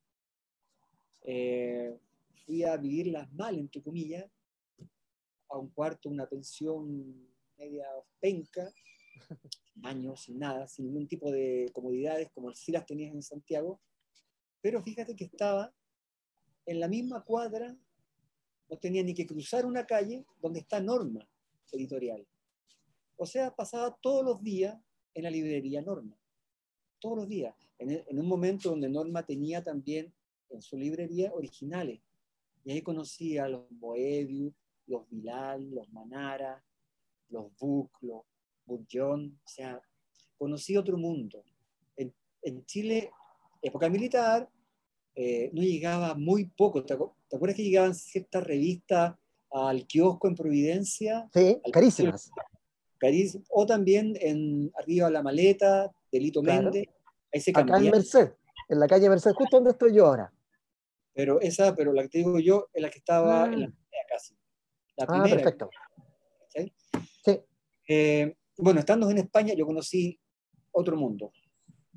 eh, 1.22 1.96
fui 2.44 2.64
a 2.64 2.76
vivirlas 2.76 3.32
mal, 3.32 3.58
entre 3.58 3.82
comillas, 3.82 4.30
a 5.48 5.58
un 5.58 5.70
cuarto, 5.70 6.08
una 6.08 6.28
pensión 6.28 7.28
media 7.56 7.86
penca, 8.20 8.72
años, 9.82 10.22
sin 10.22 10.38
nada, 10.38 10.66
sin 10.66 10.86
ningún 10.86 11.06
tipo 11.06 11.30
de 11.30 11.70
comodidades 11.72 12.30
como 12.32 12.52
si 12.52 12.72
las 12.72 12.86
tenías 12.86 13.14
en 13.14 13.22
Santiago, 13.22 13.80
pero 14.60 14.82
fíjate 14.82 15.14
que 15.14 15.24
estaba 15.24 15.72
en 16.66 16.80
la 16.80 16.88
misma 16.88 17.23
cuadra, 17.23 17.76
no 18.71 18.78
tenía 18.78 19.02
ni 19.02 19.14
que 19.14 19.26
cruzar 19.26 19.66
una 19.66 19.85
calle 19.85 20.25
donde 20.40 20.61
está 20.61 20.80
Norma 20.80 21.26
Editorial. 21.73 22.26
O 23.16 23.26
sea, 23.26 23.54
pasaba 23.54 23.97
todos 24.00 24.25
los 24.25 24.42
días 24.42 24.76
en 25.14 25.25
la 25.25 25.30
librería 25.30 25.83
Norma, 25.83 26.16
todos 26.99 27.18
los 27.18 27.28
días, 27.28 27.54
en, 27.78 27.90
en 27.90 28.18
un 28.18 28.26
momento 28.26 28.71
donde 28.71 28.88
Norma 28.88 29.25
tenía 29.25 29.62
también 29.62 30.12
en 30.50 30.62
su 30.62 30.76
librería 30.76 31.33
originales. 31.35 32.00
Y 32.64 32.73
ahí 32.73 32.83
conocí 32.83 33.37
a 33.38 33.49
los 33.49 33.71
Moebius, 33.73 34.54
los 34.87 35.09
Bilal, 35.09 35.71
los 35.71 35.88
Manara, 35.92 36.62
los 37.28 37.56
Buc, 37.59 37.90
los 38.02 38.23
Bullón, 38.66 39.38
o 39.44 39.49
sea, 39.49 39.80
conocí 40.38 40.76
otro 40.76 40.97
mundo. 40.97 41.44
En, 41.97 42.14
en 42.42 42.64
Chile, 42.64 43.11
época 43.61 43.88
militar, 43.88 44.49
eh, 45.16 45.50
no 45.52 45.62
llegaba 45.62 46.14
muy 46.14 46.47
poco. 46.47 46.85
¿Te, 46.85 46.94
acuerdas 46.94 47.56
que 47.56 47.64
llegaban 47.64 47.94
ciertas 47.94 48.42
revistas 48.44 49.14
al 49.50 49.87
kiosco 49.87 50.26
en 50.26 50.35
Providencia? 50.35 51.28
Sí, 51.33 51.61
carísimas. 51.73 52.30
carísimas. 52.99 53.47
O 53.50 53.64
también 53.64 54.16
en 54.21 54.73
arriba 54.76 55.11
la 55.11 55.23
maleta, 55.23 55.90
Delito 56.11 56.42
claro. 56.42 56.71
Méndez. 56.71 56.88
Ahí 57.33 57.40
se 57.40 57.52
Acá 57.54 57.78
en 57.78 57.90
Merced, 57.90 58.33
en 58.68 58.80
la 58.80 58.87
calle 58.87 59.09
Merced, 59.09 59.33
justo 59.33 59.56
donde 59.56 59.71
estoy 59.71 59.94
yo 59.94 60.06
ahora. 60.06 60.33
Pero 61.12 61.40
esa, 61.40 61.75
pero 61.75 61.92
la 61.92 62.02
que 62.02 62.09
te 62.09 62.18
digo 62.18 62.38
yo, 62.40 62.68
es 62.73 62.83
la 62.83 62.90
que 62.90 62.99
estaba 62.99 63.44
en 63.47 63.61
la 63.61 63.66
primera 63.66 64.06
casi. 64.09 64.35
La 64.97 65.06
primera. 65.06 65.26
Ah, 65.26 65.37
perfecto. 65.37 65.71
¿sí? 66.49 66.73
sí. 67.25 67.40
Eh, 67.88 68.37
bueno, 68.56 68.80
estando 68.80 69.09
en 69.11 69.18
España, 69.18 69.54
yo 69.54 69.66
conocí 69.66 70.18
otro 70.73 70.97
mundo. 70.97 71.33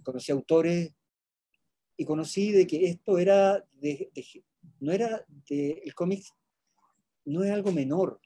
Conocí 0.04 0.32
autores 0.32 0.92
y 1.98 2.06
conocí 2.06 2.51
de 2.51 2.68
que 2.68 2.86
esto 2.86 3.18
era 3.18 3.58
de, 3.74 4.12
de 4.13 4.25
no 4.80 4.92
era 4.92 5.25
de, 5.50 5.82
el 5.84 5.94
cómic 5.96 6.24
no 7.25 7.44
es 7.44 7.51
algo 7.51 7.72
menor, 7.72 8.22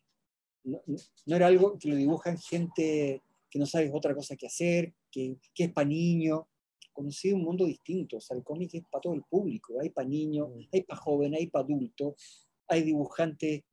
no, 0.63 0.81
no, 1.25 1.35
era 1.35 1.47
algo 1.47 1.77
que 1.79 1.89
lo 1.89 1.95
dibujan 1.95 2.37
gente 2.37 3.23
que 3.49 3.59
no 3.59 3.65
sabe 3.65 3.91
otra 3.91 4.13
cosa 4.13 4.35
que 4.35 4.47
hacer, 4.47 4.93
que, 5.11 5.37
que 5.53 5.65
es 5.65 5.73
para 5.73 5.87
niños. 5.87 6.43
Conocí 6.93 7.31
un 7.33 7.41
mundo 7.41 7.65
distinto, 7.65 8.17
o 8.17 8.21
sea, 8.21 8.37
el 8.37 8.43
cómic 8.43 8.73
es 8.75 8.83
para 8.89 9.01
todo 9.01 9.13
el 9.13 9.23
público, 9.23 9.79
hay 9.79 9.89
para 9.89 10.07
niños, 10.07 10.49
mm. 10.49 10.67
hay 10.71 10.83
para 10.83 11.01
jóvenes, 11.01 11.39
hay 11.39 11.47
para 11.47 11.65
adultos, 11.65 12.47
hay 12.67 12.83
dibujantes, 12.83 13.63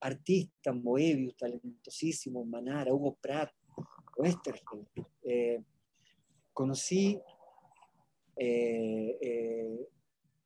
artistas, 0.00 0.74
Moebius, 0.74 1.36
talentosísimos, 1.36 2.46
Manara, 2.46 2.92
Hugo 2.92 3.16
Pratt, 3.20 3.52
Westergel. 4.16 4.86
Eh, 5.22 5.62
conocí 6.52 7.18
eh, 8.44 9.18
eh, 9.20 9.88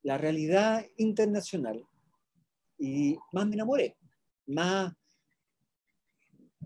la 0.03 0.19
realidad 0.19 0.85
internacional 0.99 1.83
y 2.79 3.17
más 3.33 3.47
me 3.47 3.55
enamoré, 3.55 3.97
más 4.49 4.93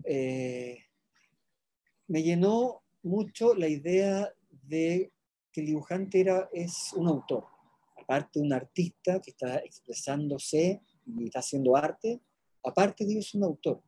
eh, 0.03 0.77
me 2.07 2.21
llenó 2.21 2.83
mucho 3.03 3.55
la 3.55 3.69
idea 3.69 4.29
de 4.49 5.13
que 5.53 5.61
el 5.61 5.67
dibujante 5.67 6.19
era, 6.19 6.49
es 6.51 6.91
un 6.97 7.07
autor, 7.07 7.45
aparte 7.95 8.39
de 8.39 8.45
un 8.45 8.51
artista 8.51 9.21
que 9.21 9.31
está 9.31 9.55
expresándose 9.59 10.81
y 11.05 11.27
está 11.27 11.39
haciendo 11.39 11.77
arte, 11.77 12.19
aparte 12.61 13.05
de 13.05 13.19
es 13.19 13.33
un 13.35 13.45
autor. 13.45 13.81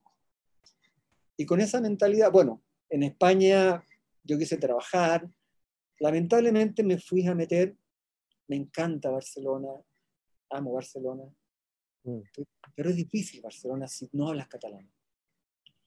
Y 1.35 1.45
con 1.45 1.59
esa 1.59 1.81
mentalidad, 1.81 2.31
bueno, 2.31 2.63
en 2.89 3.03
España 3.03 3.83
yo 4.23 4.37
quise 4.37 4.55
trabajar, 4.55 5.29
lamentablemente 5.99 6.83
me 6.83 6.97
fui 6.99 7.25
a 7.27 7.35
meter, 7.35 7.75
me 8.47 8.55
encanta 8.55 9.09
Barcelona, 9.09 9.69
amo 10.49 10.73
Barcelona, 10.73 11.23
mm. 12.03 12.19
pero 12.75 12.89
es 12.89 12.95
difícil 12.95 13.41
Barcelona 13.41 13.87
si 13.87 14.09
no 14.13 14.29
hablas 14.29 14.47
catalán. 14.47 14.89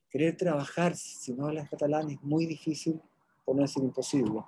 Querer 0.08 0.36
trabajar 0.36 0.96
si 0.96 1.32
no 1.34 1.46
hablas 1.46 1.68
catalán 1.68 2.10
es 2.10 2.22
muy 2.22 2.46
difícil, 2.46 3.00
por 3.44 3.56
no 3.56 3.62
decir 3.62 3.82
imposible. 3.82 4.42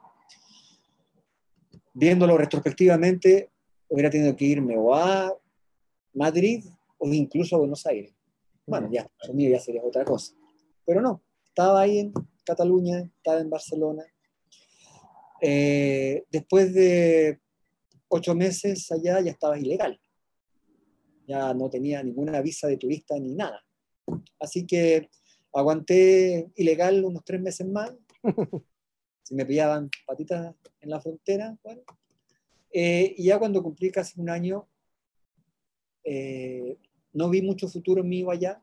Viéndolo 1.92 2.38
retrospectivamente, 2.38 3.50
hubiera 3.88 4.10
tenido 4.10 4.34
que 4.36 4.44
irme 4.44 4.76
o 4.76 4.94
a 4.94 5.36
Madrid 6.14 6.64
o 6.98 7.08
incluso 7.08 7.56
a 7.56 7.58
Buenos 7.58 7.86
Aires. 7.86 8.14
Bueno, 8.66 8.88
ya, 8.90 9.08
mío 9.32 9.50
ya 9.50 9.60
sería 9.60 9.82
otra 9.82 10.04
cosa. 10.04 10.34
Pero 10.84 11.00
no, 11.00 11.22
estaba 11.44 11.80
ahí 11.80 11.98
en 11.98 12.12
Cataluña, 12.44 12.98
estaba 13.00 13.40
en 13.40 13.50
Barcelona. 13.50 14.04
Eh, 15.40 16.24
después 16.30 16.74
de 16.74 17.40
ocho 18.08 18.34
meses 18.34 18.90
allá 18.90 19.20
ya 19.20 19.30
estaba 19.30 19.58
ilegal. 19.58 20.00
Ya 21.26 21.52
no 21.54 21.68
tenía 21.68 22.02
ninguna 22.02 22.40
visa 22.40 22.68
de 22.68 22.76
turista 22.76 23.18
ni 23.18 23.34
nada. 23.34 23.62
Así 24.40 24.66
que 24.66 25.10
aguanté 25.52 26.50
ilegal 26.56 27.04
unos 27.04 27.24
tres 27.24 27.40
meses 27.40 27.66
más. 27.66 27.92
Si 29.22 29.34
me 29.34 29.44
pillaban 29.44 29.90
patitas 30.06 30.54
en 30.80 30.88
la 30.88 31.02
frontera, 31.02 31.54
bueno. 31.62 31.82
Eh, 32.72 33.14
y 33.14 33.24
ya 33.24 33.38
cuando 33.38 33.62
cumplí 33.62 33.90
casi 33.90 34.18
un 34.18 34.30
año, 34.30 34.66
eh, 36.02 36.78
no 37.12 37.28
vi 37.28 37.42
mucho 37.42 37.68
futuro 37.68 38.02
mío 38.02 38.30
allá 38.30 38.62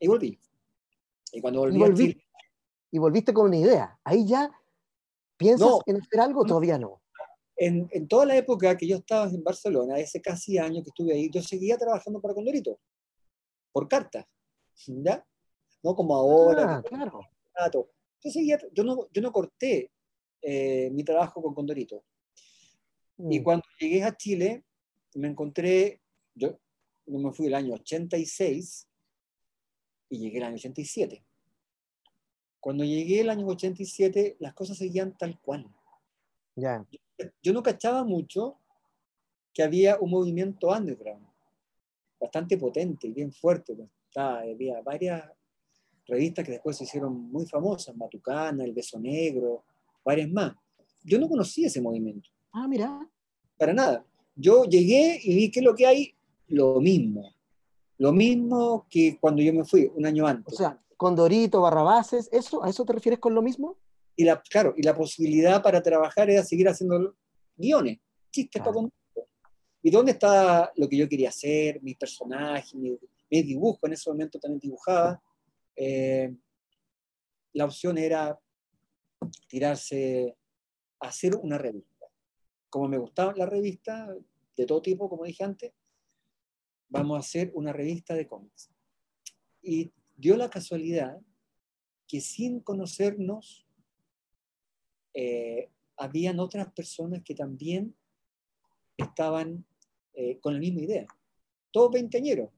y 0.00 0.08
volví. 0.08 0.40
Y 1.30 1.40
cuando 1.40 1.60
volví, 1.60 1.76
y, 1.76 1.78
volví, 1.78 2.22
y 2.90 2.98
volviste 2.98 3.32
con 3.32 3.46
una 3.46 3.58
idea. 3.58 3.96
Ahí 4.02 4.26
ya 4.26 4.50
piensas 5.42 5.68
en 5.86 5.96
hacer 5.96 6.20
algo, 6.20 6.44
todavía 6.44 6.78
no. 6.78 7.02
En, 7.56 7.88
en, 7.92 8.08
toda 8.08 8.26
la 8.26 8.36
época 8.36 8.76
que 8.76 8.86
yo 8.86 8.96
estaba 8.96 9.26
en 9.28 9.44
Barcelona, 9.44 9.98
ese 9.98 10.20
casi 10.20 10.58
año 10.58 10.82
que 10.82 10.88
estuve 10.88 11.12
ahí, 11.12 11.30
yo 11.30 11.42
seguía 11.42 11.76
trabajando 11.76 12.20
para 12.20 12.34
Condorito, 12.34 12.80
por 13.72 13.88
carta, 13.88 14.26
¿ya? 14.86 15.24
No 15.82 15.94
como 15.94 16.16
ahora. 16.16 16.76
Ah, 16.76 16.82
claro. 17.52 17.90
Yo, 18.20 18.30
seguía, 18.30 18.58
yo, 18.72 18.84
no, 18.84 19.08
yo 19.12 19.20
no 19.20 19.32
corté 19.32 19.90
eh, 20.40 20.90
mi 20.90 21.04
trabajo 21.04 21.42
con 21.42 21.54
Condorito. 21.54 22.04
Y 23.18 23.40
mm. 23.40 23.42
cuando 23.42 23.64
llegué 23.78 24.04
a 24.04 24.16
Chile, 24.16 24.64
me 25.14 25.28
encontré, 25.28 26.00
yo, 26.34 26.58
yo 27.06 27.18
me 27.18 27.32
fui 27.32 27.46
el 27.46 27.54
año 27.54 27.74
86 27.74 28.88
y 30.10 30.18
llegué 30.18 30.38
el 30.38 30.44
año 30.44 30.54
87. 30.54 31.24
Cuando 32.62 32.84
llegué 32.84 33.22
el 33.22 33.28
año 33.28 33.48
87, 33.48 34.36
las 34.38 34.54
cosas 34.54 34.78
seguían 34.78 35.18
tal 35.18 35.36
cual. 35.40 35.66
Ya. 36.54 36.86
Yo 37.42 37.52
no 37.52 37.60
cachaba 37.60 38.04
mucho 38.04 38.56
que 39.52 39.64
había 39.64 39.98
un 39.98 40.10
movimiento 40.10 40.68
underground, 40.68 41.26
bastante 42.20 42.56
potente 42.56 43.08
y 43.08 43.12
bien 43.12 43.32
fuerte. 43.32 43.74
Pues. 43.74 43.88
había 44.14 44.80
varias 44.80 45.28
revistas 46.06 46.44
que 46.44 46.52
después 46.52 46.76
se 46.76 46.84
hicieron 46.84 47.32
muy 47.32 47.46
famosas, 47.46 47.96
Matucana, 47.96 48.62
El 48.62 48.72
Beso 48.72 49.00
Negro, 49.00 49.64
varias 50.04 50.30
más. 50.30 50.54
Yo 51.02 51.18
no 51.18 51.28
conocía 51.28 51.66
ese 51.66 51.80
movimiento. 51.80 52.30
Ah, 52.52 52.68
mira. 52.68 53.10
Para 53.58 53.72
nada. 53.72 54.06
Yo 54.36 54.66
llegué 54.66 55.18
y 55.20 55.34
vi 55.34 55.50
que 55.50 55.62
lo 55.62 55.74
que 55.74 55.84
hay, 55.84 56.14
lo 56.46 56.80
mismo. 56.80 57.34
Lo 57.98 58.12
mismo 58.12 58.86
que 58.88 59.18
cuando 59.20 59.42
yo 59.42 59.52
me 59.52 59.64
fui, 59.64 59.90
un 59.96 60.06
año 60.06 60.28
antes. 60.28 60.54
O 60.54 60.56
sea, 60.56 60.80
Condorito, 61.02 61.60
Barrabases, 61.60 62.28
¿eso, 62.30 62.62
¿a 62.62 62.70
eso 62.70 62.84
te 62.84 62.92
refieres 62.92 63.18
con 63.18 63.34
lo 63.34 63.42
mismo? 63.42 63.76
Y 64.14 64.22
la, 64.22 64.40
claro, 64.40 64.72
y 64.76 64.82
la 64.82 64.96
posibilidad 64.96 65.60
para 65.60 65.82
trabajar 65.82 66.30
era 66.30 66.44
seguir 66.44 66.68
haciendo 66.68 67.16
guiones, 67.56 67.98
chistes 68.30 68.62
para 68.62 68.88
¿Y 69.82 69.90
dónde 69.90 70.12
está 70.12 70.72
lo 70.76 70.88
que 70.88 70.96
yo 70.96 71.08
quería 71.08 71.30
hacer, 71.30 71.82
mi 71.82 71.96
personaje, 71.96 72.76
mi, 72.76 72.96
mi 73.28 73.42
dibujo? 73.42 73.84
En 73.88 73.94
ese 73.94 74.10
momento 74.10 74.38
también 74.38 74.60
dibujaba. 74.60 75.20
Eh, 75.74 76.32
la 77.54 77.64
opción 77.64 77.98
era 77.98 78.38
tirarse 79.48 80.36
a 81.00 81.08
hacer 81.08 81.34
una 81.34 81.58
revista. 81.58 82.06
Como 82.70 82.86
me 82.86 82.98
gustaba 82.98 83.34
la 83.34 83.46
revista, 83.46 84.14
de 84.56 84.66
todo 84.66 84.80
tipo, 84.80 85.08
como 85.08 85.24
dije 85.24 85.42
antes, 85.42 85.72
vamos 86.88 87.16
a 87.16 87.20
hacer 87.20 87.50
una 87.54 87.72
revista 87.72 88.14
de 88.14 88.28
cómics. 88.28 88.70
Y 89.62 89.92
dio 90.16 90.36
la 90.36 90.50
casualidad 90.50 91.20
que 92.06 92.20
sin 92.20 92.60
conocernos, 92.60 93.66
eh, 95.14 95.70
habían 95.96 96.40
otras 96.40 96.72
personas 96.72 97.22
que 97.22 97.34
también 97.34 97.94
estaban 98.96 99.64
eh, 100.14 100.38
con 100.40 100.54
la 100.54 100.60
misma 100.60 100.82
idea. 100.82 101.06
Todos 101.70 101.92
veinteañeros, 101.92 102.50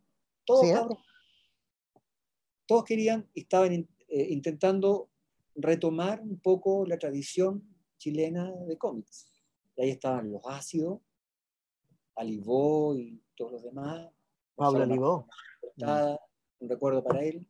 todos 0.44 0.99
Todos 2.66 2.84
querían, 2.84 3.28
estaban 3.34 3.73
eh, 3.73 3.87
intentando 4.30 5.11
retomar 5.54 6.20
un 6.20 6.38
poco 6.40 6.84
la 6.87 6.99
tradición 6.99 7.62
chilena 7.99 8.50
de 8.66 8.76
cómics. 8.76 9.30
Y 9.76 9.82
ahí 9.82 9.90
estaban 9.90 10.32
los 10.32 10.42
ácidos, 10.46 11.00
Alibó 12.16 12.96
y 12.96 13.20
todos 13.37 13.52
los 13.52 13.62
demás. 13.62 14.08
Pablo 14.54 14.82
Alibó. 14.82 15.28
Un 16.64 16.71
recuerdo 16.71 17.04
para 17.04 17.23
él. 17.23 17.47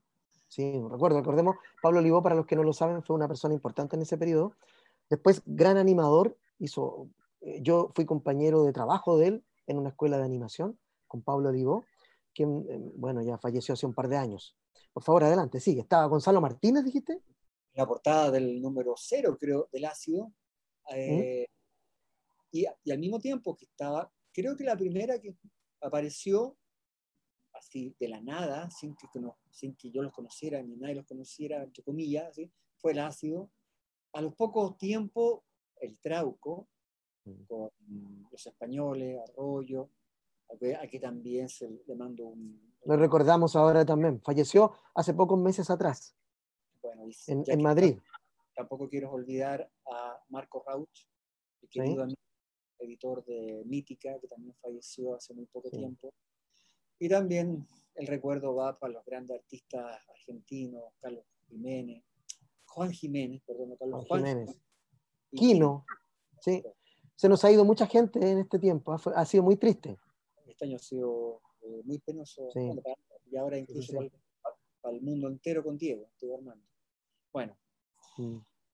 Sí, 0.49 0.73
recuerdo, 0.91 1.19
recordemos, 1.19 1.57
Pablo 1.81 2.01
Olivó, 2.01 2.23
para 2.23 2.35
los 2.35 2.47
que 2.47 2.57
no 2.57 2.65
lo 2.65 2.73
saben, 2.73 3.03
fue 3.03 3.15
una 3.15 3.29
persona 3.29 3.55
importante 3.55 3.95
en 3.97 4.03
ese 4.03 4.19
periodo. 4.19 4.57
Después, 5.09 5.43
gran 5.47 5.77
animador, 5.77 6.37
hizo, 6.59 7.09
eh, 7.41 7.61
yo 7.63 7.93
fui 7.95 8.05
compañero 8.05 8.65
de 8.65 8.73
trabajo 8.73 9.17
de 9.19 9.29
él 9.29 9.45
en 9.67 9.79
una 9.79 9.91
escuela 9.91 10.19
de 10.19 10.25
animación 10.25 10.79
con 11.07 11.23
Pablo 11.23 11.51
Olivó, 11.51 11.85
que, 12.33 12.43
eh, 12.43 12.93
bueno, 12.97 13.23
ya 13.23 13.39
falleció 13.39 13.75
hace 13.75 13.87
un 13.87 13.95
par 13.95 14.09
de 14.09 14.17
años. 14.17 14.57
Por 14.93 15.03
favor, 15.03 15.25
adelante, 15.25 15.61
sigue. 15.61 15.81
Estaba 15.81 16.07
Gonzalo 16.07 16.41
Martínez, 16.41 16.85
dijiste. 16.85 17.21
La 17.75 17.87
portada 17.87 18.33
del 18.33 18.61
número 18.61 18.95
cero, 18.97 19.37
creo, 19.39 19.69
del 19.73 19.85
ácido. 19.85 20.33
Eh, 20.93 21.47
y, 22.51 22.67
y, 22.83 22.91
al 22.91 22.99
mismo 22.99 23.21
tiempo 23.21 23.57
que 23.57 23.65
estaba, 23.65 24.13
creo 24.33 24.57
que 24.57 24.65
la 24.65 24.77
primera 24.77 25.21
que 25.21 25.37
apareció 25.81 26.57
así 27.55 27.95
de 27.99 28.09
la 28.09 28.21
nada, 28.21 28.71
sin 28.71 28.95
que, 28.97 29.07
sin 29.51 29.75
que 29.77 29.91
yo 29.91 30.03
los 30.03 30.13
conociera 30.13 30.63
ni 30.63 30.77
nadie 30.77 30.97
los 30.97 31.07
conociera, 31.07 31.63
entre 31.63 31.83
comillas, 31.83 32.37
fue 32.77 32.93
el 32.93 32.99
ácido. 32.99 33.51
A 34.13 34.21
los 34.21 34.35
pocos 34.35 34.77
tiempos, 34.77 35.41
el 35.81 35.99
trauco, 35.99 36.69
mm. 37.25 37.45
con 37.45 37.71
los 38.31 38.47
españoles, 38.47 39.19
Arroyo, 39.29 39.91
aquí 40.81 41.01
también 41.01 41.49
se 41.49 41.69
le 41.87 41.95
mando 41.97 42.27
un... 42.27 42.75
Lo 42.85 42.97
recordamos 42.97 43.57
ahora 43.57 43.85
también, 43.85 44.21
falleció 44.21 44.75
hace 44.95 45.15
pocos 45.15 45.39
meses 45.39 45.71
atrás, 45.71 46.15
bueno, 46.83 47.05
en, 47.27 47.45
en 47.47 47.63
Madrid. 47.63 47.99
Tampoco 48.55 48.89
quiero 48.89 49.11
olvidar 49.11 49.69
a 49.87 50.23
Marco 50.29 50.63
Rauch, 50.67 51.09
el 51.63 51.69
querido 51.69 52.07
editor 52.79 53.25
de 53.25 53.63
Mítica, 53.65 54.19
que 54.21 54.29
también 54.29 54.55
falleció 54.61 55.15
hace 55.15 55.33
muy 55.35 55.47
poco 55.47 55.71
tiempo. 55.71 56.13
Y 57.05 57.09
también 57.11 57.69
el 57.97 58.07
recuerdo 58.07 58.55
va 58.55 58.79
para 58.79 58.95
los 58.95 59.05
grandes 59.05 59.39
artistas 59.39 60.01
argentinos, 60.09 60.85
Carlos 61.03 61.23
Jiménez, 61.47 62.03
Juan 62.65 62.91
Jiménez, 62.93 63.43
perdón, 63.47 63.77
Carlos 63.79 64.07
Juan, 64.09 64.25
Jiménez. 64.25 64.57
Quino, 65.31 65.85
sí. 66.41 66.65
Se 67.15 67.29
nos 67.29 67.45
ha 67.45 67.53
ido 67.53 67.63
mucha 67.67 67.87
gente 67.87 68.19
en 68.27 68.39
este 68.39 68.59
tiempo, 68.59 68.95
ha, 68.95 69.25
sido 69.27 69.43
muy 69.43 69.57
triste. 69.57 69.99
Este 70.47 70.65
año 70.65 70.77
ha 70.77 70.79
sido 70.79 71.43
eh, 71.61 71.83
muy 71.85 71.99
penoso 71.99 72.49
y 73.27 73.37
ahora 73.37 73.59
incluso 73.59 73.99
para, 74.81 74.97
el 74.97 75.03
mundo 75.03 75.29
entero 75.29 75.63
con 75.63 75.77
Diego, 75.77 76.09
Diego 76.19 76.37
Armando. 76.39 76.67
Bueno. 77.31 77.55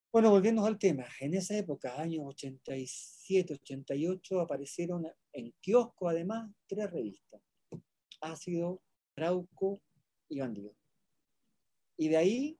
Bueno, 0.09 0.29
volviendo 0.29 0.65
al 0.65 0.79
tema, 0.79 1.03
en 1.19 1.33
esa 1.33 1.57
época, 1.57 1.99
años 1.99 2.23
87, 2.27 3.55
88, 3.55 4.39
aparecieron 4.39 5.05
en 5.33 5.51
kiosco 5.59 6.07
además 6.07 6.49
tres 6.65 6.89
revistas 6.89 7.41
ácido, 8.21 8.81
trauco 9.13 9.81
y 10.29 10.39
bandido. 10.39 10.73
Y 11.97 12.09
de 12.09 12.17
ahí... 12.17 12.57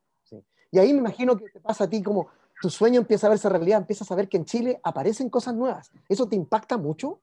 Y 0.73 0.79
ahí 0.79 0.93
me 0.93 0.99
imagino 0.99 1.35
que 1.35 1.49
te 1.49 1.59
pasa 1.59 1.83
a 1.83 1.89
ti 1.89 2.01
como 2.01 2.29
tu 2.61 2.69
sueño 2.69 3.01
empieza 3.01 3.27
a 3.27 3.31
verse 3.31 3.49
realidad, 3.49 3.79
empiezas 3.79 4.09
a 4.09 4.15
ver 4.15 4.29
que 4.29 4.37
en 4.37 4.45
Chile 4.45 4.79
aparecen 4.83 5.29
cosas 5.29 5.55
nuevas. 5.55 5.91
¿Eso 6.07 6.29
te 6.29 6.35
impacta 6.35 6.77
mucho? 6.77 7.21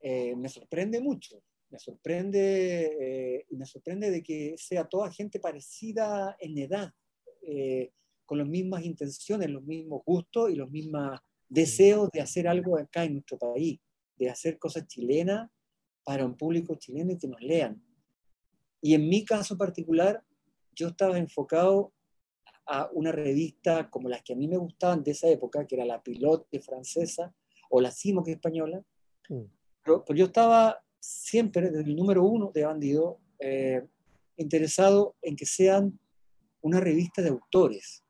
Eh, 0.00 0.34
me 0.34 0.48
sorprende 0.48 1.00
mucho. 1.00 1.42
Me 1.70 1.78
sorprende, 1.78 2.96
eh, 3.00 3.46
me 3.50 3.64
sorprende 3.64 4.10
de 4.10 4.22
que 4.22 4.54
sea 4.58 4.84
toda 4.84 5.10
gente 5.10 5.40
parecida 5.40 6.36
en 6.38 6.58
edad, 6.58 6.92
eh, 7.40 7.92
con 8.26 8.38
las 8.38 8.46
mismas 8.46 8.84
intenciones, 8.84 9.48
los 9.48 9.62
mismos 9.62 10.02
gustos 10.04 10.50
y 10.50 10.54
los 10.54 10.70
mismos 10.70 11.18
deseos 11.48 12.10
de 12.12 12.20
hacer 12.20 12.46
algo 12.46 12.78
acá 12.78 13.04
en 13.04 13.14
nuestro 13.14 13.38
país, 13.38 13.80
de 14.16 14.28
hacer 14.28 14.58
cosas 14.58 14.86
chilenas 14.86 15.50
para 16.04 16.24
un 16.24 16.36
público 16.36 16.74
chileno 16.74 17.12
y 17.12 17.18
que 17.18 17.28
nos 17.28 17.40
lean. 17.40 17.82
Y 18.80 18.94
en 18.94 19.08
mi 19.08 19.24
caso 19.24 19.56
particular, 19.56 20.22
yo 20.74 20.88
estaba 20.88 21.18
enfocado 21.18 21.92
a 22.66 22.88
una 22.92 23.12
revista 23.12 23.90
como 23.90 24.08
las 24.08 24.22
que 24.22 24.32
a 24.32 24.36
mí 24.36 24.48
me 24.48 24.56
gustaban 24.56 25.02
de 25.02 25.12
esa 25.12 25.28
época, 25.28 25.66
que 25.66 25.76
era 25.76 25.84
la 25.84 26.02
Pilote 26.02 26.60
francesa 26.60 27.34
o 27.70 27.80
la 27.80 27.90
Simo 27.90 28.22
que 28.22 28.32
española. 28.32 28.82
Mm. 29.28 29.42
Pero, 29.84 30.04
yo 30.14 30.26
estaba 30.26 30.82
siempre, 31.00 31.70
desde 31.70 31.90
el 31.90 31.96
número 31.96 32.24
uno 32.24 32.52
de 32.52 32.64
Bandido, 32.64 33.20
eh, 33.38 33.84
interesado 34.36 35.16
en 35.22 35.36
que 35.36 35.46
sean 35.46 35.98
una 36.60 36.80
revista 36.80 37.22
de 37.22 37.30
autores, 37.30 38.04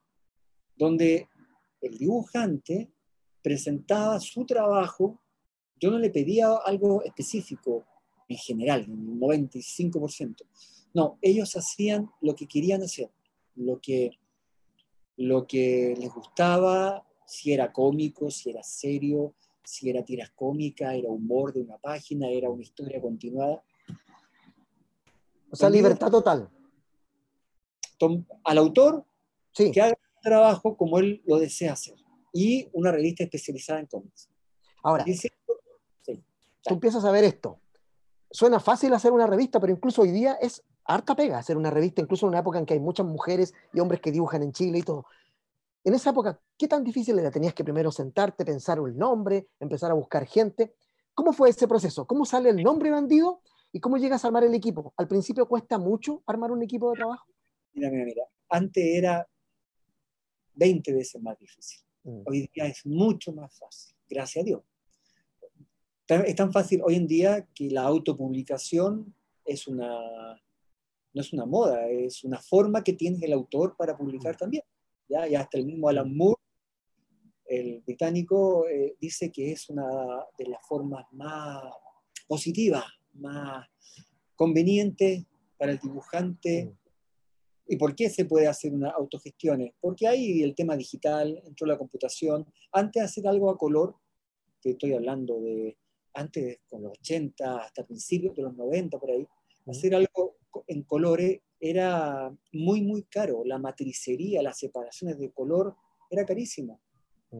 donde 0.76 1.28
el 1.80 1.96
dibujante 1.96 2.92
presentaba 3.42 4.20
su 4.20 4.44
trabajo 4.44 5.21
yo 5.82 5.90
no 5.90 5.98
le 5.98 6.10
pedía 6.10 6.54
algo 6.64 7.02
específico 7.02 7.84
en 8.28 8.36
general, 8.36 8.86
un 8.88 9.20
95%. 9.20 10.44
No, 10.94 11.18
ellos 11.20 11.56
hacían 11.56 12.08
lo 12.20 12.36
que 12.36 12.46
querían 12.46 12.84
hacer, 12.84 13.10
lo 13.56 13.80
que, 13.80 14.12
lo 15.16 15.44
que 15.44 15.96
les 15.98 16.08
gustaba, 16.08 17.04
si 17.26 17.52
era 17.52 17.72
cómico, 17.72 18.30
si 18.30 18.50
era 18.50 18.62
serio, 18.62 19.34
si 19.64 19.90
era 19.90 20.04
tiras 20.04 20.30
cómicas, 20.30 20.94
era 20.94 21.08
humor 21.08 21.52
de 21.52 21.62
una 21.62 21.78
página, 21.78 22.30
era 22.30 22.48
una 22.48 22.62
historia 22.62 23.00
continuada. 23.00 23.64
O 25.50 25.56
sea, 25.56 25.68
libertad 25.68 26.12
total. 26.12 26.48
Al 28.44 28.58
autor 28.58 29.04
que 29.52 29.80
haga 29.80 29.98
un 30.14 30.22
trabajo 30.22 30.76
como 30.76 31.00
él 31.00 31.22
lo 31.26 31.40
desea 31.40 31.72
hacer. 31.72 31.96
Y 32.32 32.68
una 32.72 32.92
revista 32.92 33.24
especializada 33.24 33.80
en 33.80 33.86
cómics. 33.86 34.28
Ahora, 34.84 35.04
tú 36.62 36.74
empiezas 36.74 37.04
a 37.04 37.10
ver 37.10 37.24
esto. 37.24 37.60
Suena 38.30 38.60
fácil 38.60 38.92
hacer 38.94 39.12
una 39.12 39.26
revista, 39.26 39.60
pero 39.60 39.72
incluso 39.72 40.02
hoy 40.02 40.10
día 40.10 40.34
es 40.40 40.64
harta 40.84 41.14
pega 41.14 41.38
hacer 41.38 41.56
una 41.56 41.70
revista, 41.70 42.00
incluso 42.00 42.26
en 42.26 42.30
una 42.30 42.40
época 42.40 42.58
en 42.58 42.66
que 42.66 42.74
hay 42.74 42.80
muchas 42.80 43.06
mujeres 43.06 43.54
y 43.72 43.80
hombres 43.80 44.00
que 44.00 44.10
dibujan 44.10 44.42
en 44.42 44.52
Chile 44.52 44.78
y 44.78 44.82
todo. 44.82 45.06
En 45.84 45.94
esa 45.94 46.10
época, 46.10 46.40
¿qué 46.56 46.68
tan 46.68 46.84
difícil 46.84 47.18
era? 47.18 47.30
Tenías 47.30 47.54
que 47.54 47.64
primero 47.64 47.90
sentarte, 47.90 48.44
pensar 48.44 48.80
un 48.80 48.96
nombre, 48.96 49.48
empezar 49.60 49.90
a 49.90 49.94
buscar 49.94 50.26
gente. 50.26 50.74
¿Cómo 51.14 51.32
fue 51.32 51.50
ese 51.50 51.68
proceso? 51.68 52.06
¿Cómo 52.06 52.24
sale 52.24 52.50
el 52.50 52.62
nombre 52.62 52.90
bandido 52.90 53.42
y 53.72 53.80
cómo 53.80 53.98
llegas 53.98 54.24
a 54.24 54.28
armar 54.28 54.44
el 54.44 54.54
equipo? 54.54 54.94
¿Al 54.96 55.08
principio 55.08 55.46
cuesta 55.46 55.78
mucho 55.78 56.22
armar 56.26 56.52
un 56.52 56.62
equipo 56.62 56.90
de 56.90 56.96
trabajo? 56.96 57.26
Mira, 57.74 57.90
mira, 57.90 58.04
mira. 58.04 58.22
Antes 58.48 58.84
era 58.84 59.26
20 60.54 60.92
veces 60.94 61.20
más 61.20 61.38
difícil. 61.38 61.80
Mm. 62.04 62.22
Hoy 62.26 62.50
día 62.54 62.66
es 62.66 62.86
mucho 62.86 63.32
más 63.32 63.56
fácil, 63.58 63.94
gracias 64.08 64.42
a 64.42 64.46
Dios 64.46 64.62
es 66.20 66.36
tan 66.36 66.52
fácil 66.52 66.80
hoy 66.84 66.96
en 66.96 67.06
día 67.06 67.46
que 67.54 67.70
la 67.70 67.82
autopublicación 67.82 69.14
es 69.44 69.66
una, 69.66 69.90
no 71.12 71.20
es 71.20 71.32
una 71.32 71.46
moda, 71.46 71.88
es 71.88 72.24
una 72.24 72.38
forma 72.38 72.82
que 72.82 72.92
tiene 72.92 73.24
el 73.24 73.32
autor 73.32 73.76
para 73.76 73.96
publicar 73.96 74.36
también. 74.36 74.64
¿ya? 75.08 75.28
Y 75.28 75.34
hasta 75.34 75.58
el 75.58 75.66
mismo 75.66 75.88
Alan 75.88 76.14
Moore, 76.14 76.40
el 77.46 77.82
británico, 77.82 78.66
eh, 78.68 78.96
dice 79.00 79.30
que 79.30 79.52
es 79.52 79.68
una 79.68 79.86
de 80.38 80.46
las 80.46 80.66
formas 80.66 81.04
más 81.12 81.62
positivas, 82.26 82.84
más 83.12 83.66
convenientes 84.34 85.24
para 85.58 85.72
el 85.72 85.78
dibujante. 85.78 86.74
¿Y 87.66 87.76
por 87.76 87.94
qué 87.94 88.10
se 88.10 88.24
puede 88.24 88.46
hacer 88.48 88.72
una 88.72 88.90
autogestión? 88.90 89.70
Porque 89.80 90.08
hay 90.08 90.42
el 90.42 90.54
tema 90.54 90.76
digital, 90.76 91.40
entró 91.44 91.66
la 91.66 91.78
computación. 91.78 92.46
Antes 92.72 93.02
hacer 93.02 93.26
algo 93.28 93.50
a 93.50 93.58
color, 93.58 93.96
que 94.60 94.70
estoy 94.70 94.94
hablando 94.94 95.40
de 95.40 95.76
antes, 96.14 96.60
con 96.68 96.82
los 96.82 96.92
80, 96.98 97.58
hasta 97.58 97.86
principios 97.86 98.34
de 98.34 98.42
los 98.42 98.54
90, 98.54 98.98
por 98.98 99.10
ahí, 99.10 99.26
hacer 99.66 99.94
algo 99.94 100.36
en 100.66 100.82
colores 100.82 101.40
era 101.60 102.34
muy, 102.52 102.82
muy 102.82 103.04
caro. 103.04 103.42
La 103.44 103.58
matricería, 103.58 104.42
las 104.42 104.58
separaciones 104.58 105.18
de 105.18 105.30
color, 105.30 105.76
era 106.10 106.24
carísimo. 106.26 106.80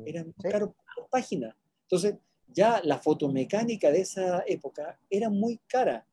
Era 0.07 0.25
muy 0.25 0.35
caro 0.35 0.75
por 0.95 1.09
página. 1.11 1.57
Entonces, 1.83 2.17
ya 2.47 2.81
la 2.85 2.99
fotomecánica 2.99 3.91
de 3.91 4.01
esa 4.01 4.45
época 4.47 4.99
era 5.11 5.29
muy 5.29 5.59
cara. 5.67 6.07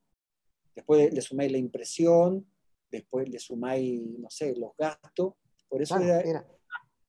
Después 0.76 1.13
le 1.13 1.22
sumáis 1.22 1.52
la 1.52 1.58
impresión, 1.58 2.45
después 2.89 3.30
le 3.30 3.39
sumáis, 3.39 4.02
no 4.17 4.30
sé, 4.30 4.56
los 4.56 4.72
gastos. 4.78 5.36
Por 5.69 5.82
eso, 5.82 5.95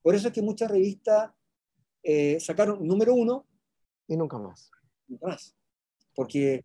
Por 0.02 0.14
eso 0.14 0.28
es 0.28 0.34
que 0.34 0.42
muchas 0.42 0.70
revistas 0.70 1.32
eh, 2.02 2.38
sacaron 2.38 2.86
número 2.86 3.14
uno. 3.14 3.46
Y 4.06 4.16
nunca 4.16 4.38
más 4.38 4.70
más. 5.18 5.56
Porque, 6.14 6.64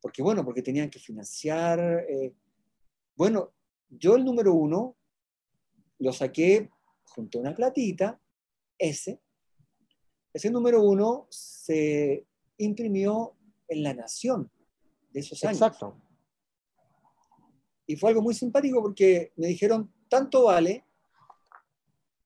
porque, 0.00 0.22
bueno, 0.22 0.44
porque 0.44 0.62
tenían 0.62 0.90
que 0.90 0.98
financiar. 0.98 1.78
Eh, 2.08 2.34
bueno, 3.16 3.52
yo 3.88 4.16
el 4.16 4.24
número 4.24 4.54
uno 4.54 4.96
lo 5.98 6.12
saqué 6.12 6.70
junto 7.04 7.38
a 7.38 7.40
una 7.42 7.54
platita, 7.54 8.20
ese. 8.78 9.20
Ese 10.32 10.50
número 10.50 10.82
uno 10.82 11.26
se 11.30 12.26
imprimió 12.58 13.36
en 13.68 13.82
La 13.82 13.94
Nación 13.94 14.50
de 15.10 15.20
esos 15.20 15.42
años. 15.44 15.58
Exacto. 15.58 16.00
Y 17.86 17.96
fue 17.96 18.10
algo 18.10 18.22
muy 18.22 18.34
simpático 18.34 18.82
porque 18.82 19.32
me 19.36 19.46
dijeron, 19.48 19.92
tanto 20.08 20.44
vale. 20.44 20.84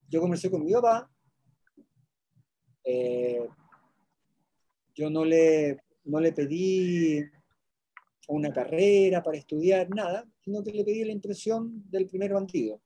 Yo 0.09 0.21
conversé 0.21 0.51
con 0.51 0.65
mi 0.65 0.73
papá, 0.73 1.11
eh, 2.83 3.47
yo 4.99 5.09
no 5.09 5.25
le, 5.25 5.79
no 6.05 6.19
le 6.19 6.33
pedí 6.33 7.23
una 8.27 8.53
carrera 8.53 9.23
para 9.23 9.39
estudiar, 9.39 9.89
nada. 9.91 10.29
sino 10.41 10.63
que 10.65 10.73
le 10.73 10.85
pedí 10.85 11.05
la 11.05 11.13
impresión 11.13 11.89
del 11.89 12.09
primer 12.09 12.33
bandido. 12.33 12.83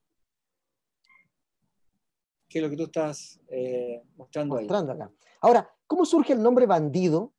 Que 2.47 2.59
es 2.59 2.63
lo 2.63 2.69
que 2.69 2.77
tú 2.77 2.83
estás 2.83 3.39
eh, 3.49 4.03
mostrando, 4.15 4.55
mostrando 4.55 4.91
acá. 4.91 5.11
Ahora, 5.41 5.67
¿cómo 5.87 6.05
surge 6.05 6.33
el 6.33 6.43
nombre 6.43 6.67
bandido? 6.67 7.33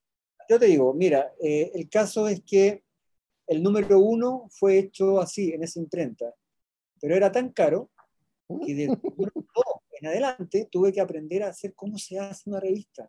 Yo 0.48 0.58
te 0.58 0.66
digo, 0.66 0.92
mira, 0.92 1.32
eh, 1.40 1.70
el 1.72 1.88
caso 1.88 2.26
es 2.26 2.42
que 2.44 2.82
el 3.46 3.62
número 3.62 4.00
uno 4.00 4.48
fue 4.50 4.78
hecho 4.78 5.20
así, 5.20 5.52
en 5.52 5.62
esa 5.62 5.78
imprenta, 5.78 6.34
pero 7.00 7.14
era 7.14 7.30
tan 7.30 7.50
caro 7.50 7.90
que 8.66 8.74
de 8.74 8.86
número 9.02 9.32
dos 9.34 9.82
en 10.00 10.08
adelante 10.08 10.68
tuve 10.68 10.92
que 10.92 11.00
aprender 11.00 11.44
a 11.44 11.48
hacer 11.50 11.74
cómo 11.74 11.96
se 11.96 12.18
hace 12.18 12.50
una 12.50 12.58
revista, 12.58 13.08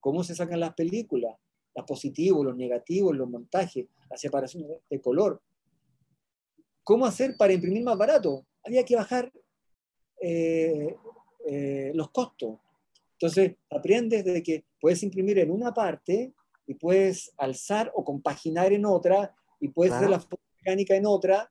cómo 0.00 0.24
se 0.24 0.34
sacan 0.34 0.60
las 0.60 0.74
películas, 0.74 1.36
los 1.74 1.86
positivos, 1.86 2.44
los 2.44 2.56
negativos, 2.56 3.16
los 3.16 3.28
montajes, 3.28 3.86
la 4.08 4.16
separación 4.16 4.66
de 4.88 5.00
color. 5.00 5.40
¿Cómo 6.82 7.06
hacer 7.06 7.36
para 7.36 7.52
imprimir 7.52 7.84
más 7.84 7.96
barato? 7.96 8.46
Había 8.64 8.84
que 8.84 8.96
bajar 8.96 9.32
eh, 10.20 10.96
eh, 11.46 11.92
los 11.94 12.10
costos. 12.10 12.58
Entonces, 13.12 13.56
aprendes 13.70 14.24
de 14.24 14.42
que 14.42 14.64
puedes 14.80 15.02
imprimir 15.02 15.38
en 15.38 15.50
una 15.50 15.72
parte 15.72 16.32
y 16.66 16.74
puedes 16.74 17.32
alzar 17.36 17.92
o 17.94 18.04
compaginar 18.04 18.72
en 18.72 18.86
otra 18.86 19.34
y 19.60 19.68
puedes 19.68 19.92
hacer 19.92 20.10
la 20.10 20.24
mecánica 20.56 20.96
en 20.96 21.06
otra, 21.06 21.50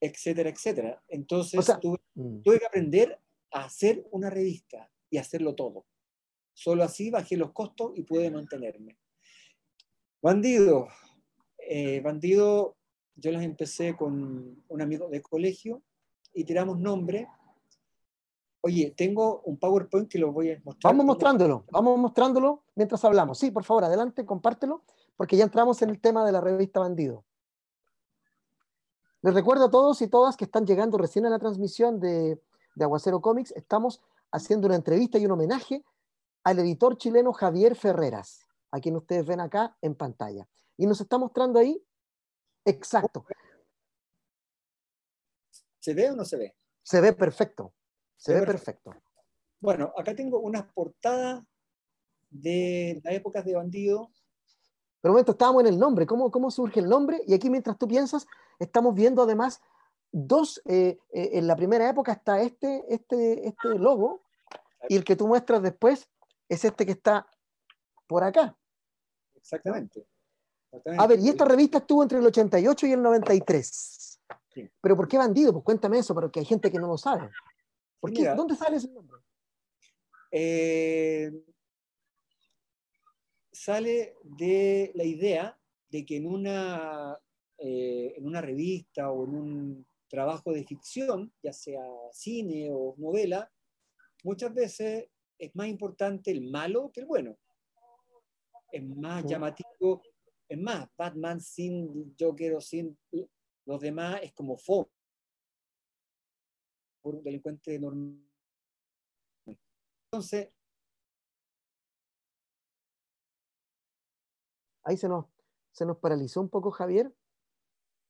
etcétera, 0.00 0.50
etcétera. 0.50 1.02
Entonces, 1.08 1.68
mm. 2.14 2.42
tuve 2.42 2.58
que 2.58 2.66
aprender 2.66 3.18
a 3.52 3.64
hacer 3.64 4.04
una 4.10 4.28
revista 4.28 4.90
y 5.08 5.18
hacerlo 5.18 5.54
todo. 5.54 5.86
Solo 6.56 6.84
así 6.84 7.10
bajé 7.10 7.36
los 7.36 7.52
costos 7.52 7.92
y 7.96 8.02
pude 8.02 8.30
mantenerme. 8.30 8.96
Bandido. 10.22 10.88
Eh, 11.58 12.00
bandido, 12.00 12.76
yo 13.14 13.30
las 13.30 13.42
empecé 13.42 13.94
con 13.94 14.64
un 14.66 14.80
amigo 14.80 15.06
de 15.10 15.20
colegio 15.20 15.82
y 16.32 16.44
tiramos 16.44 16.78
nombre. 16.78 17.28
Oye, 18.62 18.94
tengo 18.96 19.42
un 19.42 19.58
PowerPoint 19.58 20.08
que 20.08 20.18
lo 20.18 20.32
voy 20.32 20.52
a 20.52 20.60
mostrar. 20.64 20.94
Vamos 20.94 21.04
mostrándolo, 21.04 21.66
vamos 21.70 21.98
mostrándolo 21.98 22.62
mientras 22.74 23.04
hablamos. 23.04 23.38
Sí, 23.38 23.50
por 23.50 23.64
favor, 23.64 23.84
adelante, 23.84 24.24
compártelo, 24.24 24.82
porque 25.14 25.36
ya 25.36 25.44
entramos 25.44 25.82
en 25.82 25.90
el 25.90 26.00
tema 26.00 26.24
de 26.24 26.32
la 26.32 26.40
revista 26.40 26.80
Bandido. 26.80 27.22
Les 29.20 29.34
recuerdo 29.34 29.66
a 29.66 29.70
todos 29.70 30.00
y 30.00 30.08
todas 30.08 30.38
que 30.38 30.46
están 30.46 30.64
llegando 30.64 30.96
recién 30.96 31.26
a 31.26 31.30
la 31.30 31.38
transmisión 31.38 32.00
de, 32.00 32.40
de 32.76 32.84
Aguacero 32.84 33.20
Comics, 33.20 33.52
estamos 33.52 34.00
haciendo 34.32 34.68
una 34.68 34.76
entrevista 34.76 35.18
y 35.18 35.26
un 35.26 35.32
homenaje 35.32 35.84
al 36.46 36.60
editor 36.60 36.96
chileno 36.96 37.32
Javier 37.32 37.74
Ferreras, 37.74 38.46
a 38.70 38.78
quien 38.78 38.94
ustedes 38.94 39.26
ven 39.26 39.40
acá 39.40 39.76
en 39.82 39.96
pantalla. 39.96 40.48
Y 40.76 40.86
nos 40.86 41.00
está 41.00 41.18
mostrando 41.18 41.58
ahí, 41.58 41.84
exacto. 42.64 43.26
¿Se 45.80 45.92
ve 45.92 46.08
o 46.08 46.14
no 46.14 46.24
se 46.24 46.36
ve? 46.36 46.54
Se 46.84 47.00
ve 47.00 47.12
perfecto, 47.14 47.74
se, 48.16 48.32
ve 48.32 48.46
perfecto. 48.46 48.94
Bueno, 49.58 49.92
acá 49.96 50.14
tengo 50.14 50.38
unas 50.38 50.72
portadas 50.72 51.42
de 52.30 53.00
las 53.02 53.14
épocas 53.14 53.44
de 53.44 53.56
bandido. 53.56 54.12
Pero 55.00 55.10
un 55.10 55.16
momento, 55.16 55.32
estábamos 55.32 55.62
en 55.62 55.66
el 55.66 55.80
nombre, 55.80 56.06
¿Cómo, 56.06 56.30
¿cómo 56.30 56.52
surge 56.52 56.78
el 56.78 56.88
nombre? 56.88 57.22
Y 57.26 57.34
aquí 57.34 57.50
mientras 57.50 57.76
tú 57.76 57.88
piensas, 57.88 58.24
estamos 58.60 58.94
viendo 58.94 59.20
además 59.20 59.60
dos, 60.12 60.62
eh, 60.66 60.96
eh, 61.12 61.30
en 61.32 61.48
la 61.48 61.56
primera 61.56 61.88
época 61.88 62.12
está 62.12 62.40
este, 62.40 62.84
este, 62.88 63.48
este 63.48 63.68
logo, 63.80 64.22
y 64.88 64.94
el 64.94 65.02
que 65.02 65.16
tú 65.16 65.26
muestras 65.26 65.60
después 65.60 66.08
es 66.48 66.64
este 66.64 66.86
que 66.86 66.92
está 66.92 67.26
por 68.06 68.24
acá. 68.24 68.56
Exactamente. 69.34 70.06
A 70.98 71.06
ver, 71.06 71.20
y 71.20 71.28
esta 71.28 71.44
revista 71.44 71.78
estuvo 71.78 72.02
entre 72.02 72.18
el 72.18 72.26
88 72.26 72.86
y 72.86 72.92
el 72.92 73.02
93. 73.02 74.20
Pero 74.80 74.96
¿por 74.96 75.08
qué 75.08 75.18
bandido? 75.18 75.52
Pues 75.52 75.64
cuéntame 75.64 75.98
eso, 75.98 76.14
porque 76.14 76.40
hay 76.40 76.46
gente 76.46 76.70
que 76.70 76.78
no 76.78 76.88
lo 76.88 76.98
sabe. 76.98 77.30
¿Por 78.00 78.12
qué? 78.12 78.24
¿Dónde 78.34 78.54
sale 78.54 78.76
ese 78.76 78.90
nombre? 78.90 79.20
Eh, 80.30 81.32
sale 83.52 84.16
de 84.22 84.92
la 84.94 85.04
idea 85.04 85.58
de 85.88 86.04
que 86.04 86.16
en 86.16 86.26
una, 86.26 87.18
eh, 87.58 88.14
en 88.16 88.26
una 88.26 88.40
revista 88.40 89.10
o 89.10 89.24
en 89.24 89.34
un 89.34 89.86
trabajo 90.08 90.52
de 90.52 90.64
ficción, 90.64 91.32
ya 91.42 91.52
sea 91.52 91.84
cine 92.12 92.70
o 92.70 92.94
novela, 92.98 93.50
muchas 94.24 94.52
veces 94.52 95.06
es 95.38 95.54
más 95.54 95.68
importante 95.68 96.30
el 96.30 96.42
malo 96.42 96.90
que 96.92 97.00
el 97.00 97.06
bueno. 97.06 97.36
Es 98.70 98.82
más 98.84 99.24
llamativo, 99.24 100.02
es 100.48 100.58
más, 100.58 100.88
Batman 100.96 101.40
sin 101.40 102.14
Joker 102.18 102.54
o 102.54 102.60
sin 102.60 102.98
los 103.64 103.80
demás 103.80 104.20
es 104.22 104.32
como 104.32 104.56
fo 104.56 104.90
por 107.02 107.16
un 107.16 107.22
delincuente 107.22 107.78
normal. 107.78 108.20
Entonces, 110.06 110.50
ahí 114.82 114.96
se 114.96 115.08
nos, 115.08 115.26
se 115.72 115.84
nos 115.84 115.98
paralizó 115.98 116.40
un 116.40 116.48
poco 116.48 116.70
Javier. 116.70 117.14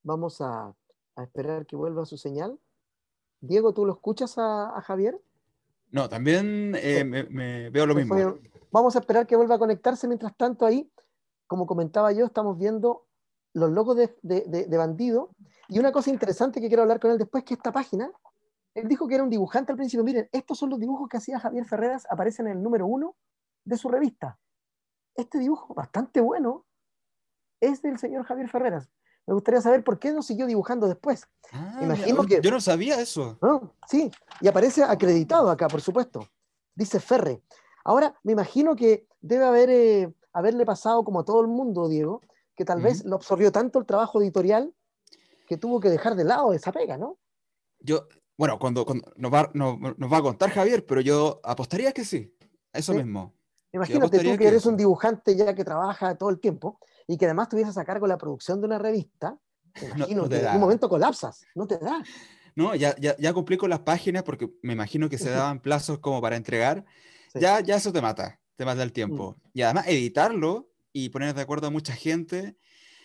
Vamos 0.03 0.41
a, 0.41 0.75
esperar 1.17 1.67
que 1.67 1.77
vuelva 1.77 2.05
su 2.05 2.19
señal. 2.19 2.61
Diego, 3.41 3.73
¿tú 3.73 3.87
lo 3.87 3.95
escuchas 3.95 4.37
a 4.37 4.79
Javier? 4.83 5.19
No, 5.97 6.11
también 6.11 6.75
eh, 6.77 7.05
me, 7.05 7.71
veo 7.71 7.87
lo 7.87 7.95
mismo. 7.95 8.15
vamos 8.71 8.95
a 8.97 8.99
esperar 8.99 9.27
que 9.27 9.35
vuelva 9.35 9.55
a 9.55 9.59
conectarse. 9.59 10.07
Mientras 10.07 10.37
tanto, 10.37 10.67
ahí, 10.67 10.93
como 11.47 11.65
comentaba 11.65 12.13
yo, 12.13 12.27
estamos 12.27 12.59
viendo 12.59 13.07
los 13.55 13.71
logos 13.71 13.97
de, 13.97 14.15
de, 14.23 14.77
bandido. 14.77 15.31
Y 15.69 15.79
una 15.79 15.93
cosa 15.93 16.11
interesante 16.11 16.61
que 16.61 16.69
quiero 16.69 16.83
hablar 16.83 17.01
con 17.01 17.13
él 17.13 17.17
después, 17.17 17.45
que 17.45 17.55
esta 17.55 17.73
página, 17.73 18.13
él 18.75 18.89
dijo 18.89 19.09
que 19.09 19.15
era 19.15 19.25
un 19.25 19.31
dibujante 19.31 19.73
al 19.73 19.79
principio. 19.79 20.05
Miren, 20.05 20.29
estos 20.33 20.59
son 20.59 20.69
los 20.69 20.79
dibujos 20.79 21.09
que 21.09 21.17
hacía 21.17 21.41
Javier 21.41 21.65
Ferreras, 21.65 22.07
aparecen 22.11 22.47
en 22.47 22.59
el 22.59 22.63
número 22.63 22.87
uno 22.87 23.17
de 23.65 23.79
su 23.79 23.89
revista. 23.89 24.39
Este 25.15 25.39
dibujo, 25.39 25.73
bastante 25.73 26.21
bueno, 26.21 26.67
es 27.59 27.81
del 27.81 27.97
señor 27.97 28.27
Javier 28.27 28.51
Ferreras. 28.51 28.91
Me 29.27 29.35
gustaría 29.35 29.61
saber 29.61 29.83
por 29.83 29.99
qué 29.99 30.13
no 30.13 30.23
siguió 30.23 30.47
dibujando 30.47 30.87
después. 30.87 31.27
Ah, 31.53 31.81
Imagino 31.83 32.25
que... 32.25 32.41
Yo 32.41 32.51
no 32.51 32.61
sabía 32.61 33.01
eso. 33.01 33.39
sí, 33.89 34.11
y 34.41 34.49
aparece 34.49 34.85
acreditado 34.85 35.51
acá, 35.51 35.69
por 35.69 35.81
supuesto. 35.81 36.29
Dice 36.75 37.01
Ferre. 37.01 37.43
Ahora, 37.85 38.15
me 38.23 38.33
imagino 38.33 38.77
que 38.77 39.07
debe 39.21 39.45
haber, 39.45 39.71
eh, 39.71 40.15
haberle 40.33 40.65
pasado 40.65 41.03
como 41.05 41.21
a 41.21 41.25
todo 41.25 41.41
el 41.41 41.49
mundo, 41.49 41.89
Diego, 41.89 42.21
que 42.55 42.65
tal 42.65 42.81
vez 42.81 43.05
lo 43.05 43.17
absorbió 43.17 43.51
tanto 43.51 43.79
el 43.79 43.87
trabajo 43.87 44.21
editorial 44.21 44.73
que 45.47 45.57
tuvo 45.57 45.81
que 45.81 45.91
dejar 45.91 46.15
de 46.17 46.25
lado 46.25 46.53
esa 46.53 46.73
pega, 46.73 46.97
¿no? 46.97 47.19
Yo, 47.81 48.07
bueno, 48.37 48.59
cuando, 48.59 48.85
nos, 49.17 49.33
va, 49.33 50.19
a 50.19 50.23
contar 50.23 50.51
Javier, 50.51 50.85
pero 50.85 51.01
yo 51.01 51.41
apostaría 51.43 51.93
que 51.93 52.05
sí, 52.05 52.35
eso 52.73 52.95
mismo. 52.95 53.35
Imagínate 53.73 54.19
tú 54.19 54.39
que, 54.39 54.47
eres 54.47 54.67
un 54.67 54.77
dibujante 54.77 55.37
ya 55.37 55.55
que 55.55 55.65
trabaja 55.65 56.17
todo 56.17 56.31
el 56.31 56.41
tiempo 56.41 56.79
y 57.07 57.17
que 57.17 57.27
además 57.27 57.49
tuvieses 57.49 57.77
a 57.79 57.85
cargo 57.85 58.07
la 58.07 58.19
producción 58.19 58.61
de 58.61 58.67
una 58.67 58.79
revista, 58.79 59.39
imagino 59.81 60.29
que 60.29 60.39
en 60.39 60.55
un 60.55 60.61
momento 60.61 60.89
colapsas, 60.89 61.45
no 61.55 61.67
te 61.67 61.79
da. 61.79 62.03
No, 62.55 62.75
ya, 62.75 62.97
ya, 62.97 63.17
ya 63.19 63.33
cumplí 63.35 63.57
con 63.59 63.69
las 63.69 63.81
páginas 63.81 64.23
porque 64.23 64.51
me 64.63 64.73
imagino 64.73 65.09
que 65.09 65.19
se 65.19 65.31
daban 65.31 65.61
plazos 65.61 65.99
como 65.99 66.21
para 66.21 66.37
entregar. 66.37 66.85
Ya, 67.35 67.61
ya 67.61 67.77
eso 67.77 67.93
te 67.93 68.01
mata, 68.01 68.41
te 68.57 68.65
mata 68.65 68.83
el 68.83 68.93
tiempo. 68.93 69.37
Mm. 69.39 69.49
Y 69.53 69.63
además 69.63 69.87
editarlo 69.89 70.71
y 70.93 71.11
poner 71.11 71.35
de 71.35 71.43
acuerdo 71.43 71.67
a 71.67 71.71
mucha 71.71 71.95
gente. 71.95 72.57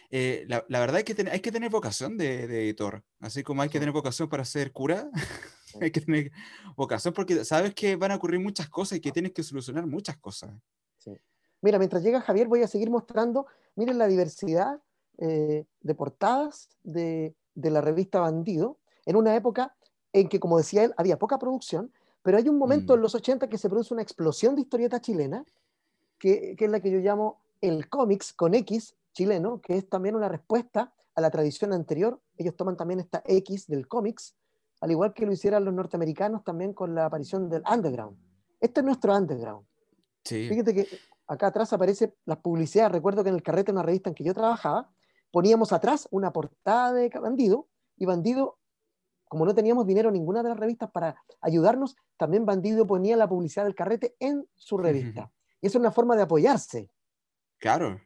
Eh, 0.09 0.45
la, 0.47 0.65
la, 0.67 0.79
verdad 0.79 0.99
es 0.99 1.03
que 1.05 1.29
hay 1.29 1.39
que 1.39 1.51
tener 1.51 1.69
vocación 1.69 2.17
de, 2.17 2.47
de, 2.47 2.63
editor, 2.63 3.01
así 3.21 3.43
como 3.43 3.61
hay 3.61 3.69
que 3.69 3.79
tener 3.79 3.93
vocación 3.93 4.27
para 4.27 4.43
ser 4.43 4.73
cura, 4.73 5.09
hay 5.81 5.89
que 5.89 6.01
tener 6.01 6.33
vocación 6.75 7.13
porque 7.13 7.45
sabes 7.45 7.73
que 7.73 7.95
van 7.95 8.11
a 8.11 8.15
ocurrir 8.15 8.41
muchas 8.41 8.67
cosas 8.67 8.97
y 8.97 9.01
que 9.01 9.13
tienes 9.13 9.31
que 9.31 9.41
solucionar 9.41 9.87
muchas 9.87 10.17
cosas. 10.17 10.51
Sí. 10.97 11.11
Mira, 11.61 11.77
mientras 11.77 12.03
llega 12.03 12.21
Javier, 12.21 12.47
voy 12.47 12.63
a 12.63 12.67
seguir 12.67 12.89
mostrando, 12.89 13.45
miren 13.75 13.97
la 13.97 14.07
diversidad 14.07 14.81
eh, 15.17 15.65
de 15.81 15.95
portadas 15.95 16.69
de, 16.83 17.35
la 17.55 17.81
revista 17.81 18.19
Bandido, 18.19 18.77
en 19.05 19.15
una 19.15 19.35
época 19.35 19.75
en 20.13 20.27
que, 20.27 20.39
como 20.39 20.57
decía 20.57 20.83
él, 20.83 20.93
había 20.97 21.19
poca 21.19 21.37
producción, 21.37 21.91
pero 22.23 22.37
hay 22.37 22.49
un 22.49 22.57
momento 22.57 22.93
mm. 22.93 22.95
en 22.95 23.01
los 23.01 23.15
80 23.15 23.47
que 23.47 23.57
se 23.57 23.69
produce 23.69 23.93
una 23.93 24.03
explosión 24.03 24.55
de 24.55 24.61
historieta 24.61 24.99
chilena, 24.99 25.45
que, 26.17 26.55
es 26.57 26.69
la 26.69 26.79
que 26.79 26.91
yo 26.91 26.99
llamo 26.99 27.41
el 27.61 27.89
cómics 27.89 28.33
con 28.33 28.53
X 28.55 28.95
chileno, 29.13 29.61
que 29.61 29.77
es 29.77 29.89
también 29.89 30.15
una 30.15 30.29
respuesta 30.29 30.93
a 31.15 31.21
la 31.21 31.29
tradición 31.29 31.73
anterior. 31.73 32.19
Ellos 32.37 32.55
toman 32.55 32.77
también 32.77 32.99
esta 32.99 33.21
X 33.25 33.67
del 33.67 33.87
cómics, 33.87 34.35
al 34.79 34.91
igual 34.91 35.13
que 35.13 35.25
lo 35.25 35.33
hicieran 35.33 35.65
los 35.65 35.73
norteamericanos 35.73 36.43
también 36.43 36.73
con 36.73 36.95
la 36.95 37.05
aparición 37.05 37.49
del 37.49 37.63
underground. 37.71 38.17
Este 38.59 38.81
es 38.81 38.85
nuestro 38.85 39.15
underground. 39.15 39.65
Fíjate 40.23 40.73
que 40.73 40.87
acá 41.31 41.47
atrás 41.47 41.71
aparece 41.71 42.13
las 42.25 42.39
publicidades. 42.39 42.91
Recuerdo 42.91 43.23
que 43.23 43.29
en 43.29 43.35
el 43.35 43.43
carrete, 43.43 43.71
una 43.71 43.83
revista 43.83 44.09
en 44.09 44.15
que 44.15 44.23
yo 44.23 44.33
trabajaba, 44.33 44.91
poníamos 45.31 45.71
atrás 45.71 46.07
una 46.11 46.33
portada 46.33 46.91
de 46.91 47.09
Bandido 47.09 47.69
y 47.97 48.05
Bandido, 48.05 48.59
como 49.29 49.45
no 49.45 49.55
teníamos 49.55 49.87
dinero 49.87 50.09
en 50.09 50.13
ninguna 50.13 50.43
de 50.43 50.49
las 50.49 50.59
revistas 50.59 50.91
para 50.91 51.15
ayudarnos, 51.39 51.95
también 52.17 52.45
Bandido 52.45 52.85
ponía 52.85 53.15
la 53.15 53.29
publicidad 53.29 53.63
del 53.63 53.75
carrete 53.75 54.15
en 54.19 54.45
su 54.55 54.77
revista. 54.77 55.31
Y 55.61 55.67
eso 55.67 55.77
es 55.77 55.81
una 55.81 55.91
forma 55.91 56.17
de 56.17 56.23
apoyarse. 56.23 56.89
Claro. 57.59 58.01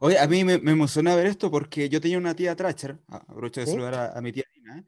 Oye, 0.00 0.18
a 0.18 0.26
mí 0.26 0.42
me, 0.44 0.58
me, 0.58 0.72
emociona 0.72 1.14
ver 1.16 1.26
esto 1.26 1.50
porque 1.50 1.88
yo 1.88 2.00
tenía 2.00 2.16
una 2.16 2.34
tía 2.34 2.56
Tracher, 2.56 2.98
aprovecho 3.08 3.60
de 3.60 3.66
¿Sí? 3.66 3.72
saludar 3.72 3.94
a, 3.94 4.18
a, 4.18 4.20
mi 4.22 4.32
tía 4.32 4.44
Nina, 4.54 4.84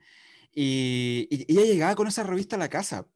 y, 0.52 1.28
y, 1.30 1.44
ella 1.52 1.64
llegaba 1.64 1.94
con 1.94 2.06
esa 2.06 2.22
revista 2.22 2.56
a 2.56 2.58
la 2.58 2.68
casa. 2.68 3.06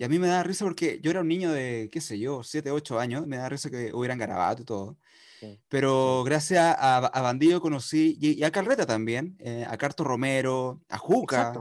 Y 0.00 0.04
a 0.04 0.08
mí 0.08 0.18
me 0.18 0.28
da 0.28 0.42
risa 0.42 0.64
porque 0.64 0.98
yo 1.02 1.10
era 1.10 1.20
un 1.20 1.28
niño 1.28 1.52
de, 1.52 1.90
qué 1.92 2.00
sé 2.00 2.18
yo, 2.18 2.42
7, 2.42 2.70
8 2.70 2.98
años, 2.98 3.26
me 3.26 3.36
da 3.36 3.50
risa 3.50 3.68
que 3.68 3.92
hubieran 3.92 4.16
garabato 4.16 4.62
y 4.62 4.64
todo. 4.64 4.96
Sí. 5.38 5.60
Pero 5.68 6.24
gracias 6.24 6.74
a, 6.78 6.96
a, 6.96 7.20
Bandido 7.20 7.60
conocí, 7.60 8.16
y, 8.18 8.30
y 8.30 8.42
a 8.44 8.50
Carreta 8.50 8.86
también, 8.86 9.36
eh, 9.40 9.66
a 9.68 9.76
Carto 9.76 10.02
Romero, 10.02 10.80
a 10.88 10.96
Juca. 10.96 11.52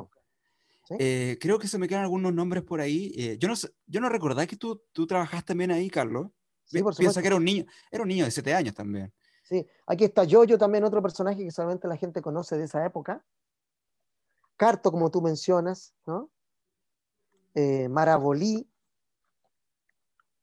¿Sí? 0.87 0.95
Eh, 0.99 1.37
creo 1.41 1.59
que 1.59 1.67
se 1.67 1.77
me 1.77 1.89
quedan 1.89 2.03
algunos 2.03 2.33
nombres 2.33 2.63
por 2.63 2.79
ahí. 2.79 3.11
Eh, 3.17 3.37
yo, 3.37 3.49
no, 3.49 3.55
yo 3.87 3.99
no 3.99 4.07
recordaba 4.07 4.47
que 4.47 4.55
tú, 4.55 4.85
tú 4.93 5.05
trabajaste 5.05 5.47
también 5.47 5.71
ahí, 5.71 5.89
Carlos. 5.89 6.27
Sí, 6.63 6.81
por 6.81 6.95
Piensa 6.95 7.19
que 7.19 7.27
era 7.27 7.35
un 7.35 7.43
niño, 7.43 7.65
era 7.91 8.03
un 8.03 8.07
niño 8.07 8.23
de 8.23 8.31
7 8.31 8.53
años 8.53 8.73
también. 8.73 9.11
Sí, 9.43 9.67
aquí 9.85 10.05
está 10.05 10.23
Yoyo 10.23 10.57
también, 10.57 10.85
otro 10.85 11.01
personaje 11.01 11.43
que 11.43 11.51
solamente 11.51 11.89
la 11.89 11.97
gente 11.97 12.21
conoce 12.21 12.57
de 12.57 12.63
esa 12.63 12.85
época. 12.85 13.21
Carto, 14.55 14.93
como 14.93 15.11
tú 15.11 15.21
mencionas, 15.21 15.93
¿no? 16.05 16.31
Eh, 17.55 17.89
Marabolí. 17.89 18.69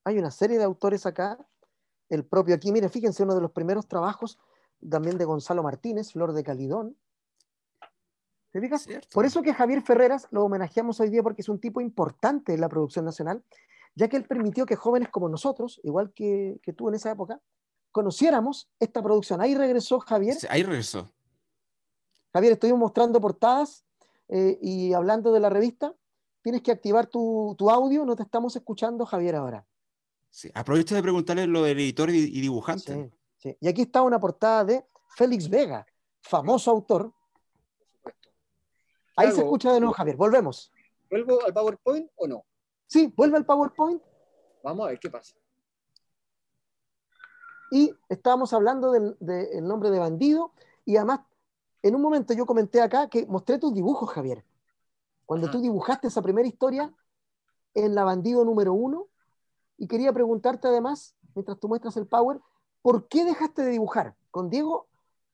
Hay 0.04 0.18
una 0.18 0.30
serie 0.30 0.58
de 0.58 0.64
autores 0.64 1.06
acá. 1.06 1.38
El 2.08 2.24
propio 2.24 2.54
aquí, 2.54 2.70
mire, 2.72 2.88
fíjense, 2.88 3.22
uno 3.22 3.34
de 3.34 3.40
los 3.40 3.50
primeros 3.50 3.88
trabajos 3.88 4.38
también 4.88 5.18
de 5.18 5.24
Gonzalo 5.24 5.62
Martínez, 5.62 6.12
Flor 6.12 6.32
de 6.32 6.44
Calidón. 6.44 6.96
¿Te 8.52 8.60
fijas? 8.60 8.82
Cierto. 8.82 9.08
Por 9.12 9.24
eso 9.24 9.42
que 9.42 9.52
Javier 9.52 9.82
Ferreras 9.82 10.28
lo 10.30 10.44
homenajeamos 10.44 11.00
hoy 11.00 11.10
día 11.10 11.22
porque 11.22 11.42
es 11.42 11.48
un 11.48 11.58
tipo 11.58 11.80
importante 11.80 12.54
en 12.54 12.60
la 12.60 12.68
producción 12.68 13.04
nacional, 13.04 13.42
ya 13.94 14.08
que 14.08 14.16
él 14.16 14.24
permitió 14.24 14.64
que 14.66 14.76
jóvenes 14.76 15.08
como 15.08 15.28
nosotros, 15.28 15.80
igual 15.82 16.12
que, 16.12 16.60
que 16.62 16.72
tú 16.72 16.88
en 16.88 16.94
esa 16.94 17.10
época, 17.10 17.40
conociéramos 17.90 18.70
esta 18.78 19.02
producción. 19.02 19.40
Ahí 19.40 19.54
regresó 19.54 19.98
Javier. 20.00 20.34
Sí, 20.34 20.46
ahí 20.50 20.62
regresó. 20.62 21.10
Javier, 22.32 22.52
estuvimos 22.52 22.80
mostrando 22.80 23.20
portadas 23.20 23.86
eh, 24.28 24.58
y 24.60 24.92
hablando 24.92 25.32
de 25.32 25.40
la 25.40 25.48
revista. 25.48 25.94
Tienes 26.46 26.62
que 26.62 26.70
activar 26.70 27.08
tu, 27.08 27.56
tu, 27.58 27.68
audio, 27.68 28.04
no 28.04 28.14
te 28.14 28.22
estamos 28.22 28.54
escuchando, 28.54 29.04
Javier, 29.04 29.34
ahora. 29.34 29.66
Sí, 30.30 30.48
aprovecha 30.54 30.94
de 30.94 31.02
preguntarle 31.02 31.44
lo 31.48 31.64
del 31.64 31.80
editor 31.80 32.08
y, 32.08 32.18
y 32.18 32.40
dibujante. 32.40 32.94
Sí, 32.94 33.10
sí. 33.36 33.56
Y 33.60 33.66
aquí 33.66 33.82
está 33.82 34.02
una 34.02 34.20
portada 34.20 34.64
de 34.64 34.86
Félix 35.16 35.50
Vega, 35.50 35.84
famoso 36.22 36.70
autor. 36.70 37.12
Ahí 39.16 39.32
se 39.32 39.40
escucha 39.40 39.72
de 39.72 39.80
nuevo, 39.80 39.92
Javier. 39.92 40.16
Volvemos. 40.16 40.70
¿Vuelvo 41.10 41.44
al 41.44 41.52
PowerPoint 41.52 42.12
o 42.14 42.28
no? 42.28 42.44
Sí, 42.86 43.12
vuelve 43.16 43.38
al 43.38 43.44
PowerPoint. 43.44 44.00
Vamos 44.62 44.86
a 44.86 44.90
ver 44.90 45.00
qué 45.00 45.10
pasa. 45.10 45.34
Y 47.72 47.92
estábamos 48.08 48.52
hablando 48.52 48.92
del, 48.92 49.16
del, 49.18 49.66
nombre 49.66 49.90
de 49.90 49.98
bandido. 49.98 50.52
Y 50.84 50.96
además, 50.96 51.22
en 51.82 51.96
un 51.96 52.02
momento 52.02 52.34
yo 52.34 52.46
comenté 52.46 52.80
acá 52.80 53.08
que 53.08 53.26
mostré 53.26 53.58
tus 53.58 53.74
dibujos, 53.74 54.08
Javier. 54.10 54.44
Cuando 55.26 55.50
tú 55.50 55.60
dibujaste 55.60 56.06
esa 56.08 56.22
primera 56.22 56.46
historia 56.48 56.94
en 57.74 57.94
la 57.94 58.04
bandido 58.04 58.44
número 58.44 58.72
uno. 58.72 59.08
Y 59.76 59.86
quería 59.88 60.12
preguntarte 60.12 60.68
además, 60.68 61.14
mientras 61.34 61.60
tú 61.60 61.68
muestras 61.68 61.96
el 61.98 62.06
Power, 62.06 62.40
¿por 62.80 63.08
qué 63.08 63.24
dejaste 63.24 63.62
de 63.62 63.70
dibujar? 63.72 64.14
Con 64.30 64.48
Diego 64.48 64.88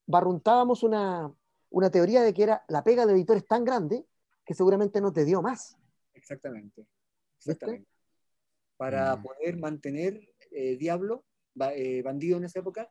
barruntábamos 0.07 0.83
una, 0.83 1.33
una 1.71 1.91
teoría 1.91 2.23
de 2.23 2.35
que 2.35 2.43
era 2.43 2.65
la 2.67 2.83
pega 2.83 3.07
de 3.07 3.13
editores 3.13 3.47
tan 3.47 3.65
grande 3.65 4.05
que 4.45 4.55
seguramente 4.55 5.01
no 5.01 5.13
te 5.13 5.25
dio 5.25 5.43
más. 5.43 5.77
Exactamente. 6.15 6.85
Exactamente. 7.39 7.89
Para 8.77 9.17
Mm. 9.17 9.23
poder 9.23 9.57
mantener 9.59 10.21
eh, 10.51 10.77
Diablo, 10.77 11.25
ba- 11.55 11.75
eh, 11.75 12.03
bandido 12.03 12.39
en 12.39 12.45
esa 12.45 12.59
época, 12.59 12.91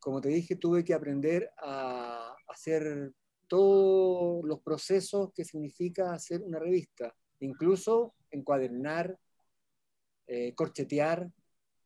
como 0.00 0.20
te 0.20 0.28
dije, 0.30 0.56
tuve 0.56 0.84
que 0.84 0.94
aprender 0.94 1.50
a 1.58 2.34
hacer 2.48 3.12
todos 3.48 4.44
los 4.44 4.60
procesos 4.60 5.32
que 5.32 5.44
significa 5.44 6.12
hacer 6.12 6.42
una 6.42 6.58
revista, 6.58 7.14
incluso 7.40 8.14
encuadernar, 8.30 9.18
eh, 10.26 10.54
corchetear, 10.54 11.30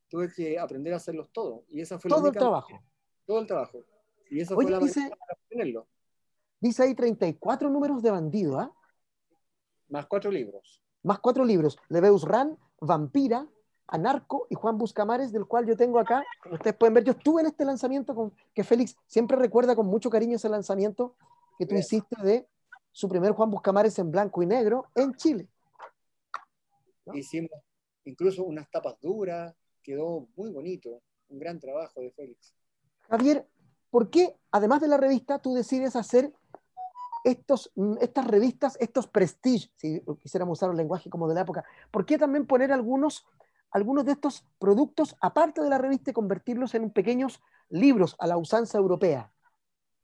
tuve 0.09 0.33
que 0.35 0.59
aprender 0.59 0.93
a 0.93 0.97
hacerlos 0.97 1.31
todos. 1.33 1.63
Y 1.69 1.81
esa 1.81 1.99
fue 1.99 2.11
la 2.11 2.17
Todo 2.17 2.27
el 2.27 2.31
única- 2.31 2.41
trabajo. 2.41 2.81
Todo 3.27 3.39
el 3.41 3.47
trabajo. 3.47 3.85
Y 4.31 4.41
esa 4.41 4.55
Oye, 4.55 4.69
fue 4.69 4.71
la 4.73 4.79
dice- 4.79 5.01
manera 5.01 5.17
para 5.17 5.39
obtenerlo. 5.41 5.89
Dice 6.61 6.83
ahí 6.83 6.95
34 6.95 7.71
números 7.71 8.03
de 8.03 8.11
bandido, 8.11 8.59
¿ah? 8.59 8.75
Más 9.89 10.07
cuatro 10.07 10.31
libros. 10.31 10.83
Más 11.03 11.19
cuatro 11.21 11.45
libros. 11.45 11.79
Leveus 11.89 12.23
Ran, 12.25 12.59
Vampira, 12.81 13.47
Anarco 13.87 14.47
y 14.51 14.55
Juan 14.55 14.79
Buscamares, 14.79 15.33
del 15.33 15.47
cual 15.47 15.67
yo 15.67 15.77
tengo 15.77 15.99
acá, 15.99 16.25
como 16.43 16.55
ustedes 16.55 16.77
pueden 16.77 16.95
ver, 16.95 17.05
yo 17.05 17.13
estuve 17.13 17.41
en 17.41 17.49
este 17.49 17.65
lanzamiento 17.65 18.15
con, 18.15 18.33
que 18.55 18.63
Félix 18.63 18.97
siempre 19.07 19.37
recuerda 19.37 19.75
con 19.75 19.87
mucho 19.87 20.11
cariño 20.11 20.37
ese 20.37 20.49
lanzamiento 20.49 21.17
que 21.61 21.67
tú 21.67 21.75
Bien. 21.75 21.81
hiciste 21.81 22.17
de 22.23 22.49
su 22.91 23.07
primer 23.07 23.33
Juan 23.33 23.51
Buscamares 23.51 23.99
en 23.99 24.11
blanco 24.11 24.43
y 24.43 24.47
negro 24.47 24.87
en 24.95 25.13
Chile. 25.15 25.47
¿No? 27.05 27.15
Hicimos 27.15 27.51
incluso 28.05 28.45
unas 28.45 28.71
tapas 28.71 28.99
duras, 28.99 29.55
quedó 29.83 30.27
muy 30.37 30.51
bonito, 30.51 31.03
un 31.29 31.39
gran 31.39 31.61
trabajo 31.61 32.01
de 32.01 32.13
Félix. 32.13 32.55
Javier, 33.11 33.47
¿por 33.91 34.09
qué, 34.09 34.39
además 34.51 34.81
de 34.81 34.89
la 34.89 34.97
revista, 34.97 35.39
tú 35.39 35.53
decides 35.53 35.97
hacer 35.97 36.33
estos, 37.25 37.71
mm, 37.75 37.97
estas 38.01 38.27
revistas, 38.27 38.79
estos 38.81 39.07
prestige, 39.07 39.71
si 39.77 40.03
quisiéramos 40.19 40.57
usar 40.57 40.71
un 40.71 40.79
lenguaje 40.79 41.11
como 41.11 41.29
de 41.29 41.35
la 41.35 41.43
época? 41.43 41.63
¿Por 41.91 42.07
qué 42.07 42.17
también 42.17 42.47
poner 42.47 42.73
algunos, 42.73 43.27
algunos 43.71 44.07
de 44.07 44.13
estos 44.13 44.47
productos 44.59 45.15
aparte 45.21 45.61
de 45.61 45.69
la 45.69 45.77
revista 45.77 46.11
y 46.11 46.15
convertirlos 46.15 46.75
en 46.75 46.91
pequeños 46.91 47.43
libros 47.69 48.17
a 48.19 48.27
la 48.27 48.39
usanza 48.39 48.79
europea? 48.79 49.31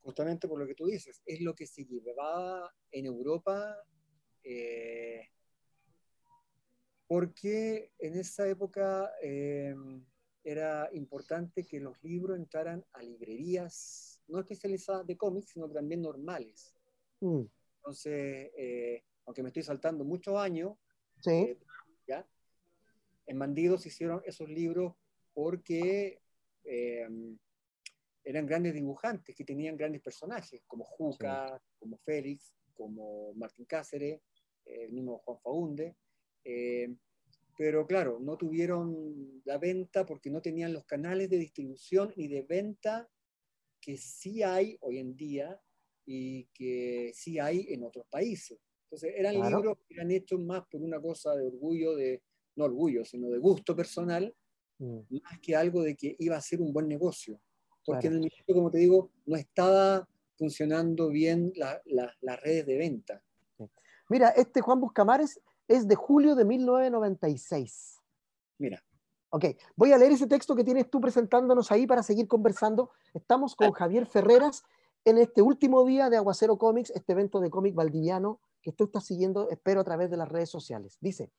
Justamente 0.07 0.47
por 0.47 0.61
lo 0.61 0.69
que 0.69 0.77
tú 0.77 0.87
dices, 0.87 1.21
es 1.27 1.40
lo 1.40 1.53
que 1.53 1.66
se 1.66 1.85
llevaba 1.85 2.73
en 2.92 3.07
Europa, 3.07 3.77
eh, 4.45 5.31
porque 7.09 7.90
en 7.99 8.16
esa 8.16 8.49
época 8.49 9.11
eh, 9.21 9.75
era 10.45 10.88
importante 10.92 11.66
que 11.66 11.81
los 11.81 12.01
libros 12.05 12.38
entraran 12.38 12.85
a 12.92 13.03
librerías 13.03 14.23
no 14.29 14.38
especializadas 14.38 15.05
de 15.09 15.16
cómics, 15.16 15.51
sino 15.51 15.69
también 15.69 16.03
normales. 16.03 16.77
Mm, 17.19 17.42
Entonces, 17.79 18.53
eh, 18.57 19.03
aunque 19.25 19.42
me 19.42 19.49
estoy 19.49 19.64
saltando 19.64 20.05
muchos 20.05 20.37
años, 20.37 20.79
sí, 21.21 21.31
eh, 21.31 21.59
¿ya? 22.07 22.25
En 23.27 23.40
Bandidos 23.40 23.87
hicieron 23.87 24.23
esos 24.25 24.49
libros 24.49 24.95
porque 25.35 26.23
eh, 26.62 27.09
eran 28.27 28.45
grandes 28.45 28.75
dibujantes 28.75 29.37
que 29.37 29.45
tenían 29.45 29.77
grandes 29.77 30.03
personajes, 30.03 30.62
como 30.67 30.85
Juca, 30.85 31.62
como 31.79 31.97
Félix, 31.99 32.53
como 32.75 33.33
Martín 33.35 33.65
Cáceres, 33.67 34.21
el 34.65 34.93
mismo 34.93 35.19
Juan 35.19 35.39
Faunde. 35.41 35.97
eh, 36.45 36.95
pero 37.59 37.87
claro, 37.87 38.19
no 38.21 38.37
tuvieron 38.37 39.41
la 39.47 39.57
venta 39.57 40.05
porque 40.05 40.29
no 40.31 40.43
tenían 40.43 40.75
los 40.75 40.85
canales 40.85 41.31
de 41.31 41.39
distribución 41.39 42.12
ni 42.17 42.29
de 42.29 42.43
venta 42.43 43.09
que 43.81 43.97
sí 43.97 44.43
hay 44.43 44.77
hoy 44.81 44.99
en 44.99 45.17
día 45.17 45.59
y 46.05 46.45
que 46.53 47.12
sí 47.15 47.39
hay 47.39 47.67
en 47.71 47.83
otros 47.85 48.07
países. 48.11 48.59
Entonces, 48.85 49.15
eran 49.17 49.35
Claro. 49.37 49.57
libros 49.57 49.79
que 49.89 49.95
eran 49.95 50.11
hechos 50.11 50.39
más 50.41 50.67
por 50.71 50.83
una 50.83 51.01
cosa 51.01 51.35
de 51.35 51.47
orgullo, 51.47 51.97
de, 51.97 52.23
no 52.57 52.67
orgullo, 52.67 53.05
sino 53.05 53.31
de 53.31 53.39
gusto 53.39 53.75
personal, 53.75 54.35
mm, 54.79 55.01
más 55.23 55.41
que 55.41 55.57
algo 55.57 55.83
de 55.83 55.97
que 55.97 56.15
iba 56.19 56.37
a 56.37 56.41
ser 56.43 56.61
un 56.61 56.73
buen 56.73 56.89
negocio. 56.89 57.41
Porque 57.87 58.09
Claro. 58.09 58.16
en 58.16 58.25
el 58.25 58.31
momento, 58.31 58.55
como 58.55 58.70
te 58.70 58.79
digo, 58.79 59.11
no 59.27 59.37
estaba 59.37 60.07
funcionando 60.37 61.09
bien 61.09 61.53
la- 61.57 61.81
la- 61.87 62.12
las 62.20 62.40
redes 62.42 62.66
de 62.66 62.77
venta. 62.77 63.22
Mira, 64.09 64.29
este 64.31 64.61
Juan 64.61 64.81
Buscamares 64.81 65.40
es 65.68 65.88
de 65.88 65.94
julio 65.94 66.35
de 66.35 66.44
1996. 66.44 68.01
Mira, 68.59 68.83
Ok, 69.31 69.44
voy 69.75 69.92
a 69.92 69.99
leer 69.99 70.12
ese 70.12 70.29
texto 70.29 70.55
que 70.55 70.62
tienes 70.62 70.88
tú 70.88 71.01
presentándonos 71.01 71.70
ahí 71.72 71.85
para 71.87 72.03
seguir 72.05 72.29
conversando. 72.29 72.90
Estamos 73.12 73.57
con 73.57 73.72
Javier 73.72 74.07
Ferreras 74.07 74.62
en 75.05 75.18
este 75.18 75.42
último 75.42 75.85
día 75.85 76.09
de 76.09 76.16
Aguacero 76.16 76.57
Comics, 76.57 76.90
este 76.90 77.12
evento 77.12 77.40
de 77.40 77.51
cómic 77.51 77.75
valdiviano 77.75 78.40
que 78.62 78.70
tú 78.72 78.85
estás 78.85 79.05
siguiendo, 79.05 79.51
espero, 79.51 79.81
a 79.81 79.85
través 79.85 80.11
de 80.11 80.16
las 80.16 80.29
redes 80.29 80.49
sociales. 80.49 80.96
Dice, 81.01 81.33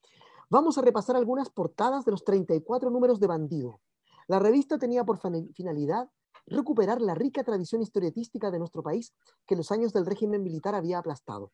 vamos 0.50 0.78
a 0.78 0.82
repasar 0.82 1.16
algunas 1.16 1.50
portadas 1.50 2.04
de 2.04 2.12
los 2.12 2.26
34 2.26 2.90
números 2.90 3.22
de 3.22 3.28
Bandido. 3.28 3.80
La 4.28 4.38
revista 4.40 4.78
tenía 4.78 5.06
por 5.06 5.18
fina- 5.18 5.48
finalidad 5.54 6.10
recuperar 6.48 7.02
la 7.02 7.14
rica 7.14 7.44
tradición 7.44 7.82
historietística 7.82 8.50
de 8.52 8.60
nuestro 8.60 8.82
país 8.82 9.14
que 9.46 9.56
los 9.56 9.72
años 9.72 9.94
del 9.94 10.06
régimen 10.06 10.44
militar 10.44 10.76
había 10.76 10.98
aplastado. 10.98 11.52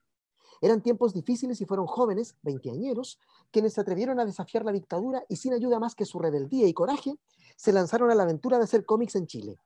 Eran 0.62 0.82
tiempos 0.82 1.14
difíciles 1.14 1.60
y 1.62 1.66
fueron 1.66 1.88
jóvenes, 1.88 2.38
veinteañeros, 2.42 3.20
quienes 3.52 3.74
se 3.74 3.82
atrevieron 3.82 4.20
a 4.20 4.26
desafiar 4.26 4.64
la 4.64 4.72
dictadura 4.72 5.26
y 5.28 5.36
sin 5.36 5.54
ayuda 5.54 5.80
más 5.80 5.96
que 5.96 6.06
su 6.06 6.20
rebeldía 6.20 6.68
y 6.68 6.74
coraje, 6.74 7.20
se 7.58 7.74
lanzaron 7.74 8.12
a 8.12 8.16
la 8.16 8.24
aventura 8.24 8.58
de 8.58 8.64
hacer 8.64 8.86
cómics 8.86 9.16
en 9.16 9.28
Chile. 9.28 9.60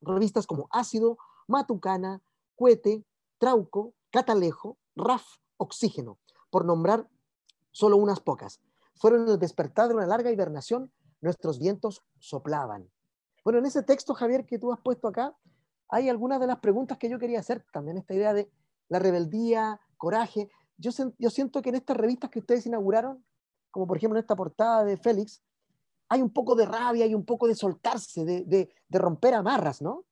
Revistas 0.00 0.46
como 0.46 0.68
Ácido, 0.70 1.18
Matucana, 1.46 2.22
Cuete, 2.56 3.04
Trauco, 3.38 3.94
Catalejo, 4.10 4.78
RAF, 4.96 5.24
Oxígeno, 5.58 6.18
por 6.50 6.64
nombrar 6.64 7.08
solo 7.70 7.96
unas 7.96 8.20
pocas. 8.20 8.60
Fueron 8.94 9.28
el 9.28 9.38
despertar 9.38 9.88
de 9.88 9.94
una 9.94 10.06
larga 10.06 10.32
hibernación, 10.32 10.92
nuestros 11.20 11.58
vientos 11.58 12.02
soplaban. 12.18 12.90
Bueno, 13.44 13.58
en 13.58 13.66
ese 13.66 13.82
texto, 13.82 14.14
Javier, 14.14 14.46
que 14.46 14.58
tú 14.58 14.72
has 14.72 14.80
puesto 14.80 15.08
acá, 15.08 15.36
hay 15.88 16.08
algunas 16.08 16.40
de 16.40 16.46
las 16.46 16.58
preguntas 16.60 16.98
que 16.98 17.08
yo 17.08 17.18
quería 17.18 17.40
hacer 17.40 17.64
también, 17.72 17.98
esta 17.98 18.14
idea 18.14 18.32
de 18.32 18.50
la 18.88 18.98
rebeldía, 18.98 19.80
coraje. 19.96 20.48
Yo, 20.76 20.90
yo 21.18 21.30
siento 21.30 21.60
que 21.62 21.70
en 21.70 21.76
estas 21.76 21.96
revistas 21.96 22.30
que 22.30 22.38
ustedes 22.38 22.66
inauguraron, 22.66 23.24
como 23.70 23.86
por 23.86 23.96
ejemplo 23.96 24.18
en 24.18 24.22
esta 24.22 24.36
portada 24.36 24.84
de 24.84 24.96
Félix, 24.96 25.42
hay 26.08 26.20
un 26.20 26.32
poco 26.32 26.54
de 26.54 26.66
rabia, 26.66 27.04
hay 27.04 27.14
un 27.14 27.24
poco 27.24 27.48
de 27.48 27.54
soltarse, 27.54 28.24
de, 28.24 28.44
de, 28.44 28.68
de 28.88 28.98
romper 28.98 29.34
amarras, 29.34 29.80
¿no? 29.80 30.04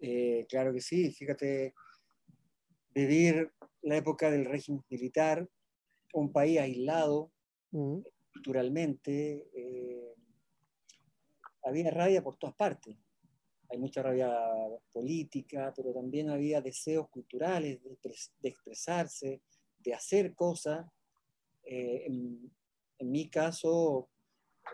Eh, 0.00 0.46
claro 0.48 0.72
que 0.72 0.80
sí, 0.80 1.12
fíjate, 1.12 1.74
vivir 2.94 3.52
la 3.82 3.96
época 3.96 4.30
del 4.30 4.46
régimen 4.46 4.82
militar, 4.88 5.48
un 6.12 6.32
país 6.32 6.58
aislado 6.58 7.30
mm. 7.70 7.98
culturalmente, 8.32 9.48
eh, 9.54 9.99
había 11.62 11.90
rabia 11.90 12.22
por 12.22 12.36
todas 12.36 12.54
partes. 12.56 12.96
Hay 13.68 13.78
mucha 13.78 14.02
rabia 14.02 14.30
política, 14.92 15.72
pero 15.76 15.92
también 15.92 16.30
había 16.30 16.60
deseos 16.60 17.08
culturales 17.08 17.80
de, 17.82 18.48
expresarse, 18.48 19.42
de 19.78 19.94
hacer 19.94 20.34
cosas. 20.34 20.86
Eh, 21.64 22.06
en, 22.06 22.50
mi 23.02 23.30
caso, 23.30 24.10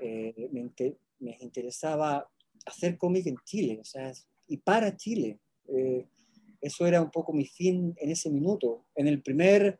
me, 0.01 0.73
me, 1.21 1.37
interesaba 1.41 2.29
hacer 2.65 2.99
cómic 2.99 3.27
en 3.27 3.37
Chile, 3.45 3.79
o 3.81 3.85
sea, 3.85 4.13
y 4.49 4.57
para 4.59 4.97
Chile. 4.97 5.39
Eh, 5.69 6.07
eso 6.61 6.87
era 6.87 7.03
un 7.03 7.11
poco 7.11 7.33
mi 7.33 7.45
fin 7.45 7.95
en 7.99 8.11
ese 8.11 8.31
minuto. 8.31 8.87
En 8.95 9.07
el 9.07 9.23
primer 9.23 9.79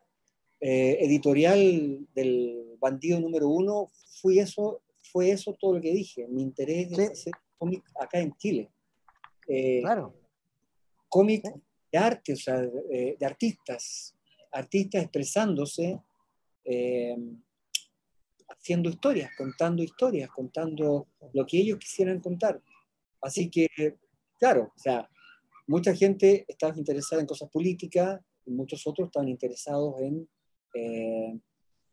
eh, 0.61 0.99
editorial 1.01 2.07
del 2.15 2.77
bandido 2.79 3.21
número 3.21 3.49
uno, 3.49 3.91
fui 4.21 4.39
eso, 4.39 4.83
fue 5.17 5.31
eso 5.31 5.57
todo 5.59 5.77
lo 5.77 5.81
que 5.81 5.93
dije. 5.93 6.27
Mi 6.29 6.43
interés 6.43 6.93
es 6.93 7.11
hacer 7.11 7.33
cómic 7.57 7.83
acá 7.99 8.21
en 8.21 8.37
Chile. 8.37 8.71
Eh, 9.49 9.81
claro. 9.81 10.15
Cómic 11.09 11.43
de 11.91 11.99
arte, 11.99 12.35
o 12.35 12.37
sea, 12.37 12.61
de, 12.61 13.17
artistas. 13.25 14.15
Artistas 14.53 15.05
expresándose, 15.05 15.99
haciendo 18.49 18.91
historias, 18.91 19.31
contando 19.39 19.83
historias, 19.83 20.29
contando 20.31 21.07
lo 21.33 21.47
que 21.47 21.61
ellos 21.61 21.79
quisieran 21.79 22.21
contar. 22.21 22.61
Así 23.23 23.49
que 23.49 23.69
Claro, 24.39 24.73
o 24.75 24.79
sea, 24.79 25.09
mucha 25.67 25.95
gente 25.95 26.45
estaba 26.47 26.77
interesada 26.77 27.23
en 27.23 27.27
cosas 27.27 27.49
políticas 27.51 28.21
y 28.45 28.51
muchos 28.51 28.87
otros 28.87 29.09
estaban 29.09 29.29
interesados 29.29 29.99
en 30.01 30.29
eh, 30.75 31.41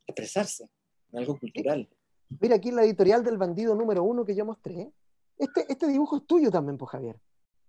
expresarse, 0.06 0.70
en 1.12 1.20
algo 1.20 1.40
cultural. 1.40 1.88
Mira, 2.40 2.56
aquí 2.56 2.72
la 2.72 2.84
editorial 2.84 3.24
del 3.24 3.38
bandido 3.38 3.76
número 3.76 4.04
uno 4.04 4.26
que 4.26 4.36
yo 4.36 4.46
mostré, 4.46 4.92
este, 5.38 5.66
este 5.72 5.88
dibujo 5.88 6.18
es 6.18 6.26
tuyo 6.26 6.52
también, 6.52 6.78
pues 6.78 6.92
Javier. 6.92 7.20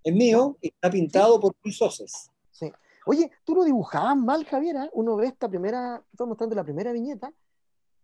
Es 0.03 0.15
mío 0.15 0.57
y 0.61 0.69
está 0.69 0.91
pintado 0.91 1.41
por 1.41 1.55
Luis 1.63 1.77
Soces. 1.77 2.31
Sí. 2.51 2.71
Oye, 3.07 3.31
tú 3.45 3.55
no 3.55 3.65
dibujabas 3.65 4.17
mal, 4.17 4.45
Javier. 4.45 4.77
¿eh? 4.77 4.91
Uno 4.93 5.17
ve 5.17 5.27
esta 5.27 5.49
primera, 5.49 6.03
estoy 6.13 6.27
mostrando 6.27 6.55
la 6.55 6.65
primera 6.65 6.93
viñeta 6.93 7.33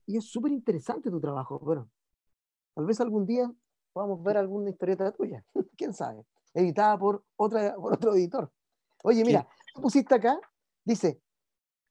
y 0.07 0.16
es 0.16 0.25
súper 0.25 0.53
interesante 0.53 1.11
tu 1.11 1.20
trabajo. 1.20 1.59
Bueno, 1.59 1.90
tal 2.75 2.87
vez 2.87 3.01
algún 3.01 3.27
día 3.27 3.53
podamos 3.92 4.23
ver 4.23 4.38
alguna 4.38 4.70
historieta 4.70 5.12
tuya. 5.12 5.44
¿Quién 5.77 5.92
sabe? 5.92 6.25
editada 6.55 6.99
por, 6.99 7.25
otra, 7.37 7.75
por 7.75 7.94
otro 7.94 8.14
editor. 8.14 8.51
Oye, 9.03 9.25
mira, 9.25 9.46
tú 9.75 9.83
pusiste 9.83 10.14
acá, 10.14 10.38
dice, 10.85 11.20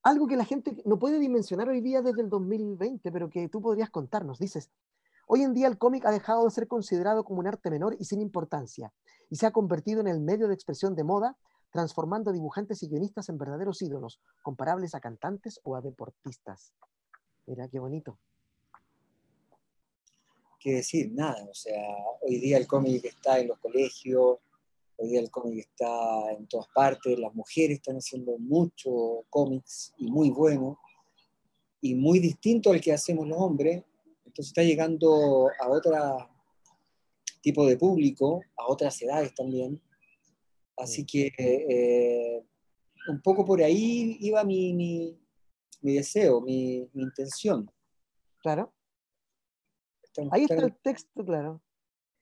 algo 0.03 0.27
que 0.27 0.37
la 0.37 0.45
gente 0.45 0.81
no 0.85 0.99
puede 0.99 1.19
dimensionar 1.19 1.69
hoy 1.69 1.81
día 1.81 2.01
desde 2.01 2.21
el 2.21 2.29
2020, 2.29 3.11
pero 3.11 3.29
que 3.29 3.49
tú 3.49 3.61
podrías 3.61 3.89
contarnos. 3.89 4.39
Dices, 4.39 4.69
hoy 5.27 5.43
en 5.43 5.53
día 5.53 5.67
el 5.67 5.77
cómic 5.77 6.05
ha 6.05 6.11
dejado 6.11 6.45
de 6.45 6.51
ser 6.51 6.67
considerado 6.67 7.23
como 7.23 7.39
un 7.39 7.47
arte 7.47 7.69
menor 7.69 7.95
y 7.99 8.05
sin 8.05 8.21
importancia, 8.21 8.93
y 9.29 9.35
se 9.35 9.45
ha 9.45 9.51
convertido 9.51 10.01
en 10.01 10.07
el 10.07 10.19
medio 10.19 10.47
de 10.47 10.53
expresión 10.53 10.95
de 10.95 11.03
moda, 11.03 11.37
transformando 11.71 12.31
dibujantes 12.31 12.81
y 12.81 12.87
guionistas 12.87 13.29
en 13.29 13.37
verdaderos 13.37 13.81
ídolos, 13.81 14.19
comparables 14.41 14.95
a 14.95 14.99
cantantes 14.99 15.59
o 15.63 15.75
a 15.75 15.81
deportistas. 15.81 16.73
Mira, 17.45 17.67
qué 17.67 17.79
bonito 17.79 18.17
qué 20.59 20.75
decir, 20.75 21.11
nada. 21.13 21.43
O 21.49 21.53
sea, 21.53 21.81
hoy 22.21 22.37
día 22.37 22.57
el 22.57 22.67
cómic 22.67 23.03
está 23.05 23.39
en 23.39 23.47
los 23.47 23.59
colegios, 23.59 24.39
Hoy 25.01 25.07
día 25.07 25.21
el 25.21 25.31
cómic 25.31 25.59
está 25.59 26.33
en 26.33 26.45
todas 26.47 26.67
partes, 26.75 27.17
las 27.17 27.33
mujeres 27.33 27.77
están 27.77 27.95
haciendo 27.95 28.37
mucho 28.37 29.23
cómics 29.29 29.93
y 29.97 30.11
muy 30.11 30.29
bueno, 30.29 30.77
y 31.79 31.95
muy 31.95 32.19
distinto 32.19 32.71
al 32.71 32.81
que 32.81 32.91
hacemos 32.91 33.25
los 33.25 33.37
hombres. 33.37 33.81
Entonces 34.25 34.47
está 34.47 34.61
llegando 34.61 35.47
a 35.57 35.69
otro 35.69 35.95
tipo 37.41 37.65
de 37.65 37.77
público, 37.77 38.41
a 38.57 38.67
otras 38.67 39.01
edades 39.01 39.33
también. 39.33 39.81
Así 40.75 41.05
que 41.05 41.31
eh, 41.37 42.43
un 43.07 43.21
poco 43.21 43.45
por 43.45 43.63
ahí 43.63 44.17
iba 44.19 44.43
mi, 44.43 44.73
mi, 44.73 45.17
deseo, 45.93 46.41
mi, 46.41 46.89
intención. 46.93 47.71
Claro. 48.39 48.73
Ahí 50.31 50.43
está 50.43 50.55
el 50.55 50.75
texto, 50.75 51.23
claro. 51.23 51.61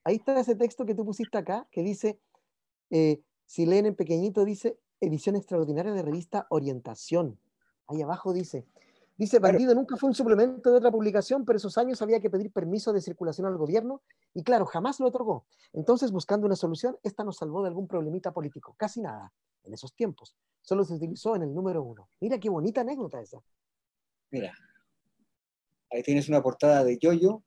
Ahí 0.04 0.18
está 0.18 0.40
ese 0.40 0.56
texto 0.56 0.86
que 0.86 0.94
tú 0.94 1.04
pusiste 1.04 1.40
acá, 1.40 1.68
que 1.72 1.82
dice, 1.82 2.20
eh, 2.90 3.22
si 3.46 3.66
leen 3.66 3.86
en 3.86 3.96
pequeñito, 3.96 4.46
dice 4.46 4.78
edición 5.00 5.36
extraordinaria 5.36 5.94
de 5.94 6.02
revista 6.02 6.48
Orientación. 6.50 7.40
Ahí 7.88 8.02
abajo 8.02 8.34
dice, 8.34 8.66
dice, 9.18 9.40
Bandido 9.40 9.74
nunca 9.74 9.96
fue 9.96 10.10
un 10.10 10.16
suplemento 10.16 10.72
de 10.72 10.78
otra 10.78 10.92
publicación, 10.92 11.46
pero 11.46 11.58
esos 11.58 11.78
años 11.78 12.02
había 12.02 12.20
que 12.20 12.30
pedir 12.30 12.52
permiso 12.52 12.92
de 12.92 13.02
circulación 13.02 13.48
al 13.48 13.58
gobierno 13.58 14.02
y 14.34 14.44
claro, 14.44 14.66
jamás 14.66 15.00
lo 15.00 15.08
otorgó. 15.08 15.46
Entonces, 15.74 16.12
buscando 16.12 16.46
una 16.46 16.56
solución, 16.56 16.98
esta 17.04 17.24
nos 17.24 17.38
salvó 17.38 17.62
de 17.62 17.70
algún 17.70 17.88
problemita 17.88 18.34
político. 18.34 18.76
Casi 18.78 19.02
nada, 19.02 19.32
en 19.64 19.74
esos 19.74 19.94
tiempos. 19.94 20.36
Solo 20.62 20.84
se 20.84 20.94
utilizó 20.94 21.36
en 21.36 21.44
el 21.44 21.54
número 21.54 21.82
uno. 21.84 22.10
Mira 22.20 22.38
qué 22.40 22.50
bonita 22.50 22.82
anécdota 22.82 23.22
esa. 23.22 23.42
Mira, 24.32 24.54
ahí 25.92 26.04
tienes 26.04 26.28
una 26.28 26.42
portada 26.42 26.84
de 26.84 26.98
Yoyo. 26.98 27.44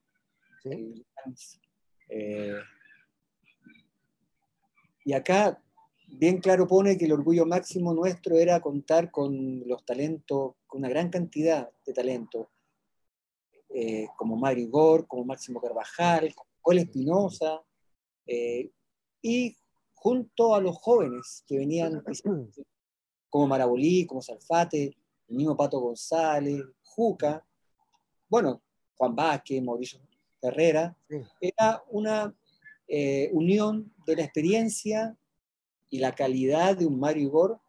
¿Sí? 0.63 1.05
Eh, 2.09 2.55
y 5.11 5.13
acá 5.13 5.61
bien 6.07 6.39
claro 6.39 6.69
pone 6.69 6.97
que 6.97 7.07
el 7.07 7.13
orgullo 7.13 7.45
máximo 7.45 7.93
nuestro 7.93 8.39
era 8.39 8.61
contar 8.61 9.11
con 9.11 9.67
los 9.67 9.85
talentos, 9.85 10.55
con 10.69 10.79
una 10.79 10.89
gran 10.89 11.11
cantidad 11.11 11.69
de 11.85 11.93
talentos, 11.93 12.47
eh, 13.71 14.07
como 14.17 14.37
Mario 14.37 14.67
Igor, 14.67 15.09
como 15.09 15.25
Máximo 15.25 15.61
Carvajal, 15.61 16.33
como 16.33 16.49
Cole 16.63 16.83
Espinosa, 16.83 17.61
eh, 18.25 18.71
y 19.21 19.57
junto 19.95 20.55
a 20.55 20.61
los 20.61 20.77
jóvenes 20.77 21.43
que 21.45 21.59
venían, 21.59 22.05
como 23.31 23.49
Marabolí, 23.49 24.07
como 24.07 24.23
Salfate, 24.23 24.97
el 25.27 25.35
mismo 25.35 25.57
Pato 25.57 25.81
González, 25.81 26.63
Juca, 26.85 27.45
bueno, 28.29 28.63
Juan 28.95 29.17
Vázquez, 29.17 29.61
Mauricio 29.61 29.99
Herrera, 30.41 30.97
era 31.41 31.83
una 31.89 32.33
eh, 32.93 33.29
unión 33.33 33.93
de 34.11 34.17
la 34.17 34.25
experiencia 34.25 35.17
y 35.89 35.99
la 35.99 36.15
calidad 36.15 36.77
de 36.77 36.87
un 36.87 36.99
Mario 36.99 37.25
Igor 37.25 37.61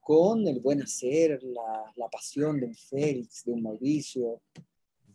con 0.00 0.46
el 0.46 0.60
buen 0.60 0.82
hacer, 0.82 1.40
la, 1.42 2.08
pasión 2.10 2.58
de 2.58 2.66
un 2.66 2.74
Félix, 2.74 3.44
de 3.44 3.52
un 3.52 3.62
Mauricio. 3.62 4.40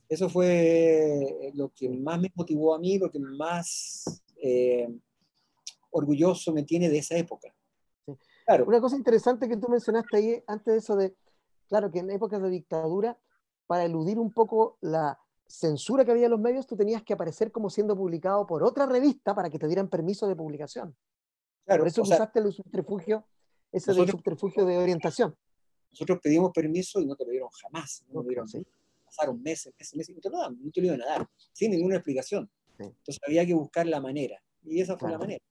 Eso 0.08 0.30
fue 0.30 1.52
lo 1.54 1.70
que 1.70 1.90
más 1.90 2.20
me 2.20 2.32
motivó 2.36 2.76
a 2.76 2.80
mí, 2.80 2.98
lo 2.98 3.10
que 3.10 3.20
más 3.20 4.24
eh, 4.42 4.88
orgulloso 5.92 6.54
me 6.54 6.64
tiene 6.64 6.90
de 6.90 7.00
esa 7.00 7.18
época. 7.18 7.54
Claro. 8.46 8.66
Una 8.66 8.80
cosa 8.80 8.96
interesante 8.96 9.50
que 9.50 9.58
tú 9.58 9.68
mencionaste 9.68 10.18
ahí, 10.18 10.44
antes 10.48 10.74
de 10.74 10.78
eso 10.78 10.96
de, 10.96 11.16
claro, 11.68 11.92
que 11.92 12.00
en 12.00 12.12
épocas 12.12 12.42
de 12.42 12.50
dictadura, 12.50 13.18
para 13.66 13.86
eludir 13.86 14.20
un 14.20 14.32
poco 14.32 14.78
la, 14.82 15.20
censura 15.48 16.04
que 16.04 16.12
había 16.12 16.26
en 16.26 16.32
los 16.32 16.40
medios, 16.40 16.66
tú 16.66 16.76
tenías 16.76 17.04
que 17.04 17.14
aparecer 17.14 17.52
como 17.52 17.70
siendo 17.70 17.96
publicado 17.96 18.46
por 18.46 18.64
otra 18.64 18.86
revista 18.86 19.36
para 19.36 19.50
que 19.50 19.60
te 19.60 19.68
dieran 19.68 19.90
permiso 19.90 20.28
de 20.28 20.36
publicación. 20.36 20.96
Claro, 21.66 21.82
por 21.82 21.88
eso 21.88 22.02
usaste 22.02 22.40
el 22.40 22.52
subterfugio, 22.52 23.26
ese 23.72 23.94
del 23.94 24.10
subterfugio 24.10 24.66
de 24.66 24.78
orientación. 24.78 25.36
Nosotros 25.92 26.20
pedimos 26.22 26.52
permiso 26.52 27.00
y 27.00 27.06
no 27.06 27.16
te 27.16 27.26
lo 27.26 27.32
dieron 27.32 27.50
jamás. 27.50 28.04
No 28.10 28.22
lo 28.22 28.28
dieron, 28.28 28.48
¿sí? 28.48 28.66
Pasaron 29.06 29.42
meses, 29.42 29.74
meses, 29.80 29.96
meses, 29.96 30.10
y 30.10 30.14
no 30.16 30.22
te 30.22 30.30
lo 30.30 30.40
dan, 30.40 30.58
no 30.62 30.72
te 30.72 30.82
lo 30.82 30.88
iban 30.88 31.02
a 31.02 31.06
dar, 31.06 31.30
sin 31.54 31.72
ninguna 31.72 31.96
explicación. 31.96 32.50
Entonces 32.78 33.20
había 33.26 33.46
que 33.46 33.54
buscar 33.54 33.88
la 33.88 34.02
manera, 34.02 34.42
y 34.64 34.82
esa 34.82 34.98
fue 34.98 35.10
la 35.10 35.18
manera. 35.18 35.44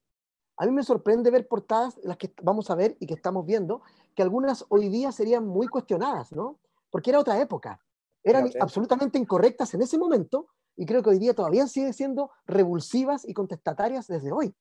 A 0.56 0.66
mí 0.66 0.72
me 0.72 0.82
sorprende 0.84 1.30
ver 1.30 1.48
portadas, 1.48 1.98
las 2.02 2.16
que 2.16 2.32
vamos 2.42 2.70
a 2.70 2.74
ver 2.74 2.96
y 3.00 3.06
que 3.06 3.14
estamos 3.14 3.46
viendo, 3.46 3.82
que 4.14 4.22
algunas 4.22 4.64
hoy 4.68 4.88
día 4.88 5.10
serían 5.10 5.46
muy 5.46 5.66
cuestionadas, 5.66 6.32
¿no? 6.32 6.60
Porque 6.90 7.10
era 7.10 7.18
otra 7.18 7.40
época 7.40 7.80
eran 8.24 8.50
absolutamente 8.58 9.18
incorrectas 9.18 9.74
en 9.74 9.82
ese 9.82 9.98
momento 9.98 10.48
y 10.76 10.86
creo 10.86 11.02
que 11.02 11.10
hoy 11.10 11.18
día 11.18 11.34
todavía 11.34 11.66
siguen 11.68 11.92
siendo 11.92 12.30
revulsivas 12.46 13.28
y 13.28 13.34
contestatarias 13.34 14.08
desde 14.08 14.32
hoy. 14.32 14.54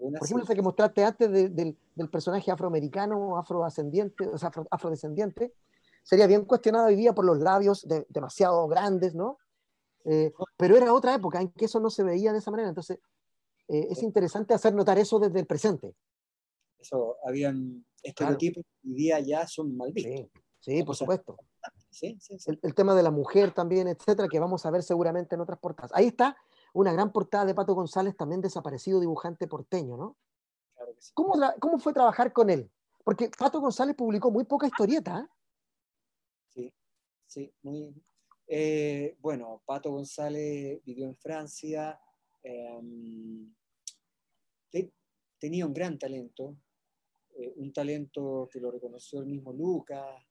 Por 0.00 0.24
ejemplo, 0.24 0.44
ese 0.44 0.54
que 0.54 0.62
mostraste 0.62 1.04
antes 1.04 1.30
del, 1.30 1.76
personaje 2.10 2.50
afroamericano, 2.50 3.38
afrodescendiente, 3.38 4.26
o 4.26 4.36
sea, 4.36 4.50
afrodescendiente, 4.70 5.54
sería 6.02 6.26
bien 6.26 6.44
cuestionado 6.44 6.86
hoy 6.86 6.96
día 6.96 7.14
por 7.14 7.24
los 7.24 7.38
labios 7.38 7.86
demasiado 8.08 8.66
grandes, 8.68 9.14
¿no? 9.14 9.38
Eh, 10.04 10.32
pero 10.56 10.76
era 10.76 10.92
otra 10.92 11.14
época 11.14 11.40
en 11.40 11.50
que 11.50 11.64
eso 11.64 11.80
no 11.80 11.90
se 11.90 12.04
veía 12.04 12.32
de 12.32 12.38
esa 12.38 12.50
manera. 12.50 12.68
Entonces, 12.68 12.98
eh, 13.68 13.88
es 13.90 14.02
interesante 14.02 14.54
hacer 14.54 14.74
notar 14.74 14.98
eso 14.98 15.18
desde 15.18 15.40
el 15.40 15.46
presente. 15.46 15.94
Eso, 16.78 17.16
habían 17.26 17.84
estereotipos 18.02 18.64
que 18.64 18.88
hoy 18.88 18.94
día 18.94 19.20
ya 19.20 19.46
son 19.46 19.76
mal 19.76 19.92
vistos. 19.92 20.30
Sí, 20.60 20.76
sí 20.76 20.82
por 20.84 20.94
supuesto. 20.94 21.36
Sí, 21.90 22.18
sí, 22.20 22.36
el, 22.46 22.58
el, 22.62 22.74
tema 22.74 22.94
de 22.94 23.02
la 23.02 23.10
mujer 23.10 23.52
también, 23.52 23.88
etcétera, 23.88 24.28
que 24.28 24.38
vamos 24.38 24.66
a 24.66 24.70
ver 24.70 24.82
seguramente 24.82 25.34
en 25.34 25.40
otras 25.40 25.58
portadas. 25.58 25.92
Ahí 25.94 26.08
está 26.08 26.36
una 26.76 26.92
gran 26.92 27.10
portada 27.10 27.46
de 27.46 27.54
Pato 27.54 27.74
González, 27.74 28.16
también 28.16 28.42
desaparecido 28.42 29.00
dibujante 29.00 29.48
porteño, 29.48 29.96
¿no? 29.96 30.16
Claro 30.74 30.94
que 30.94 31.00
sí. 31.00 31.10
¿Cómo, 31.14 31.34
¿Cómo, 31.58 31.78
fue 31.78 31.94
trabajar 31.94 32.32
con 32.34 32.50
él? 32.50 32.70
Porque 33.02 33.30
Pato 33.30 33.60
González 33.60 33.96
publicó 33.96 34.30
muy 34.30 34.44
poca 34.44 34.66
historieta. 34.66 35.20
¿eh? 35.20 35.28
Sí, 36.50 36.74
sí, 37.26 37.54
muy. 37.62 37.94
Eh, 38.46 39.16
bueno, 39.20 39.62
Pato 39.64 39.90
González 39.90 40.82
vivió 40.84 41.06
en 41.06 41.16
Francia, 41.16 41.98
eh, 42.42 42.80
tenía 45.38 45.66
un 45.66 45.72
gran 45.72 45.98
talento, 45.98 46.56
eh, 47.36 47.52
un 47.56 47.72
talento 47.72 48.48
que 48.52 48.60
lo 48.60 48.70
reconoció 48.70 49.20
el 49.20 49.26
mismo 49.26 49.52
Lucas, 49.52 50.22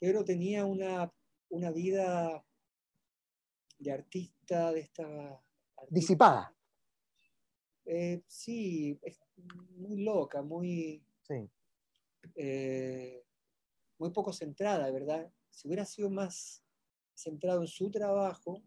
pero 0.00 0.24
tenía 0.24 0.64
una, 0.64 1.12
una 1.50 1.70
vida 1.70 2.42
de 3.78 3.92
artista, 3.92 4.72
de 4.72 4.80
esta... 4.80 5.04
Artista, 5.04 5.90
Disipada. 5.90 6.56
Eh, 7.84 8.22
sí, 8.26 8.98
muy 9.76 10.02
loca, 10.02 10.42
muy... 10.42 11.04
Sí. 11.22 11.48
Eh, 12.34 13.22
muy 13.98 14.10
poco 14.10 14.32
centrada, 14.32 14.90
¿verdad? 14.90 15.30
Si 15.50 15.68
hubiera 15.68 15.84
sido 15.84 16.08
más 16.08 16.64
centrado 17.14 17.60
en 17.60 17.68
su 17.68 17.90
trabajo, 17.90 18.62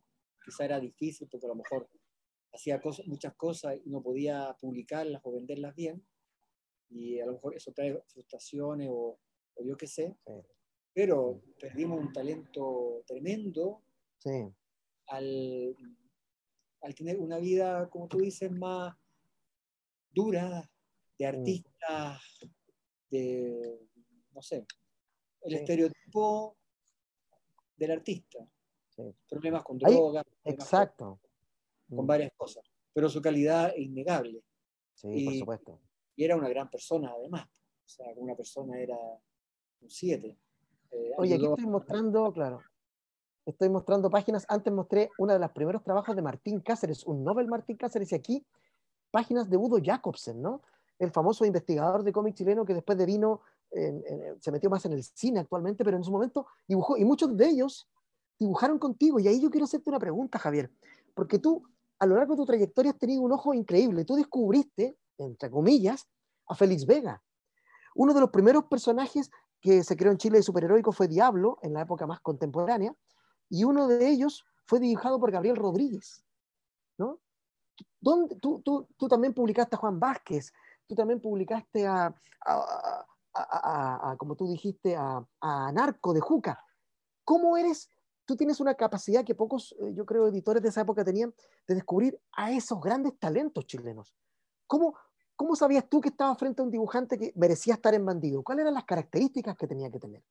quizá 0.46 0.66
era 0.66 0.80
difícil 0.80 1.28
porque 1.30 1.48
a 1.48 1.50
lo 1.50 1.56
mejor 1.56 1.90
hacía 2.54 2.80
cosas, 2.80 3.08
muchas 3.08 3.34
cosas 3.36 3.78
y 3.84 3.90
no 3.90 4.04
podía 4.04 4.56
publicarlas 4.60 5.22
o 5.24 5.32
venderlas 5.32 5.74
bien, 5.76 6.06
y 6.90 7.20
a 7.20 7.26
lo 7.26 7.34
mejor 7.34 7.56
eso 7.56 7.72
trae 7.72 8.00
frustraciones 8.06 8.90
o, 8.92 9.20
o 9.56 9.64
yo 9.64 9.76
qué 9.76 9.88
sé, 9.88 10.16
Sí. 10.28 10.32
Pero 10.94 11.42
perdimos 11.60 12.00
un 12.00 12.14
talento 12.14 13.04
tremendo 13.08 13.82
Sí. 14.20 14.48
al, 15.08 15.76
al 16.82 16.96
tener 16.96 17.20
una 17.20 17.38
vida, 17.40 17.90
como 17.90 18.08
tú 18.08 18.20
dices, 18.20 18.52
más 18.52 18.96
dura, 20.12 20.70
de 21.18 21.26
artista, 21.26 22.20
de, 23.10 23.80
no 24.32 24.42
sé, 24.42 24.66
el 25.42 25.52
Sí. 25.52 25.56
estereotipo 25.58 26.58
del 27.76 27.92
artista. 27.92 28.40
Problemas 29.28 29.64
con 29.64 29.78
drogas, 29.78 30.24
Exacto. 30.44 31.20
con, 31.90 31.98
con 31.98 32.08
varias 32.08 32.32
cosas, 32.38 32.64
pero 32.94 33.10
su 33.10 33.22
calidad 33.22 33.70
es 33.76 33.80
innegable. 33.80 34.44
Sí, 34.94 35.26
por 35.26 35.34
y- 35.34 35.40
supuesto. 35.40 35.82
Y 36.16 36.24
era 36.24 36.36
una 36.36 36.48
gran 36.50 36.70
persona 36.70 37.12
además. 37.12 37.48
O 37.86 37.88
sea, 37.90 38.06
una 38.16 38.36
persona 38.36 38.80
era 38.80 38.98
un 39.82 39.90
7. 39.90 40.38
Oye, 41.18 41.36
aquí 41.36 41.46
estoy 41.46 41.66
mostrando, 41.66 42.32
claro, 42.34 42.62
estoy 43.46 43.70
mostrando 43.70 44.10
páginas. 44.10 44.46
Antes 44.50 44.74
mostré 44.74 45.10
uno 45.18 45.34
de 45.34 45.40
los 45.40 45.52
primeros 45.52 45.84
trabajos 45.84 46.16
de 46.16 46.22
Martín 46.22 46.60
Cáceres, 46.60 47.04
un 47.06 47.24
Nobel 47.24 47.48
Martín 47.48 47.78
Cáceres, 47.78 48.12
y 48.12 48.16
aquí 48.16 48.46
páginas 49.12 49.50
de 49.50 49.58
Udo 49.58 49.78
Jacobsen, 49.84 50.42
¿no? 50.42 50.62
El 51.00 51.12
famoso 51.12 51.46
investigador 51.46 52.04
de 52.04 52.12
cómic 52.12 52.36
chileno 52.36 52.66
que 52.66 52.74
después 52.74 52.98
de 52.98 53.06
vino, 53.06 53.42
en- 53.72 54.04
en- 54.08 54.42
se 54.42 54.52
metió 54.52 54.70
más 54.70 54.86
en 54.86 54.94
el 54.94 55.04
cine 55.04 55.40
actualmente, 55.40 55.84
pero 55.84 55.98
en 55.98 56.04
su 56.04 56.12
momento 56.12 56.48
dibujó, 56.68 56.98
y 56.98 57.06
muchos 57.06 57.36
de 57.36 57.48
ellos 57.48 57.88
dibujaron 58.40 58.80
contigo. 58.80 59.20
Y 59.20 59.28
ahí 59.28 59.40
yo 59.42 59.50
quiero 59.50 59.66
hacerte 59.66 59.90
una 59.90 60.00
pregunta, 60.00 60.40
Javier, 60.40 60.72
porque 61.14 61.40
tú, 61.40 61.64
a 62.00 62.06
lo 62.06 62.16
largo 62.16 62.34
de 62.34 62.38
tu 62.38 62.46
trayectoria, 62.46 62.92
has 62.92 62.98
tenido 62.98 63.22
un 63.22 63.32
ojo 63.32 63.54
increíble. 63.54 64.06
Tú 64.06 64.16
descubriste, 64.16 64.98
entre 65.18 65.50
comillas, 65.50 66.08
a 66.48 66.56
Félix 66.56 66.86
Vega. 66.86 67.22
Uno 67.96 68.14
de 68.14 68.20
los 68.22 68.32
primeros 68.32 68.66
personajes 68.66 69.30
que 69.64 69.82
se 69.84 69.96
creó 69.96 70.12
en 70.12 70.18
Chile 70.18 70.38
de 70.38 70.44
superheroico 70.44 70.92
fue 70.92 71.08
Diablo, 71.08 71.58
en 71.62 71.74
la 71.74 71.82
época 71.82 72.06
más 72.06 72.20
contemporánea, 72.20 72.94
y 73.50 73.64
uno 73.64 73.88
de 73.88 74.10
ellos 74.10 74.46
fue 74.66 74.80
dibujado 74.80 75.20
por 75.20 75.32
Gabriel 75.32 75.56
Rodríguez. 75.56 76.24
¿no? 76.98 77.20
¿Dónde, 78.02 78.36
tú, 78.36 78.62
tú, 78.64 78.88
tú 78.98 79.08
también 79.08 79.34
publicaste 79.34 79.76
a 79.76 79.80
Juan 79.80 80.00
Vázquez, 80.00 80.52
tú 80.86 80.96
también 80.96 81.22
publicaste 81.22 81.88
a, 81.88 82.08
a, 82.46 82.54
a- 82.54 83.08
a- 83.34 84.12
a- 84.12 84.18
como 84.18 84.36
tú 84.36 84.48
dijiste, 84.48 84.96
a, 84.98 85.26
Narco 85.72 86.14
de 86.14 86.20
Juca. 86.20 86.62
¿Cómo 87.24 87.56
eres? 87.58 87.90
Tú 88.26 88.36
tienes 88.36 88.60
una 88.60 88.76
capacidad 88.76 89.24
que 89.24 89.34
pocos, 89.34 89.74
eh, 89.80 89.94
yo 89.94 90.06
creo, 90.06 90.28
editores 90.28 90.62
de 90.62 90.70
esa 90.70 90.82
época 90.82 91.06
tenían 91.06 91.34
de 91.68 91.76
descubrir 91.76 92.20
a 92.34 92.52
esos 92.52 92.80
grandes 92.82 93.18
talentos 93.18 93.66
chilenos. 93.66 94.14
¿Cómo, 94.68 94.96
¿Cómo 95.36 95.56
sabías 95.56 95.90
tú 95.90 96.00
que 96.00 96.10
estabas 96.10 96.38
frente 96.38 96.62
a 96.62 96.66
un 96.66 96.72
dibujante 96.72 97.18
que 97.18 97.34
merecía 97.36 97.74
estar 97.74 97.94
en 97.94 98.06
bandido? 98.06 98.44
¿Cuáles 98.44 98.64
eran 98.64 98.74
las 98.76 98.86
características 98.86 99.56
que 99.58 99.68
tenía 99.68 99.90
que 99.92 100.00
tener? 100.00 100.24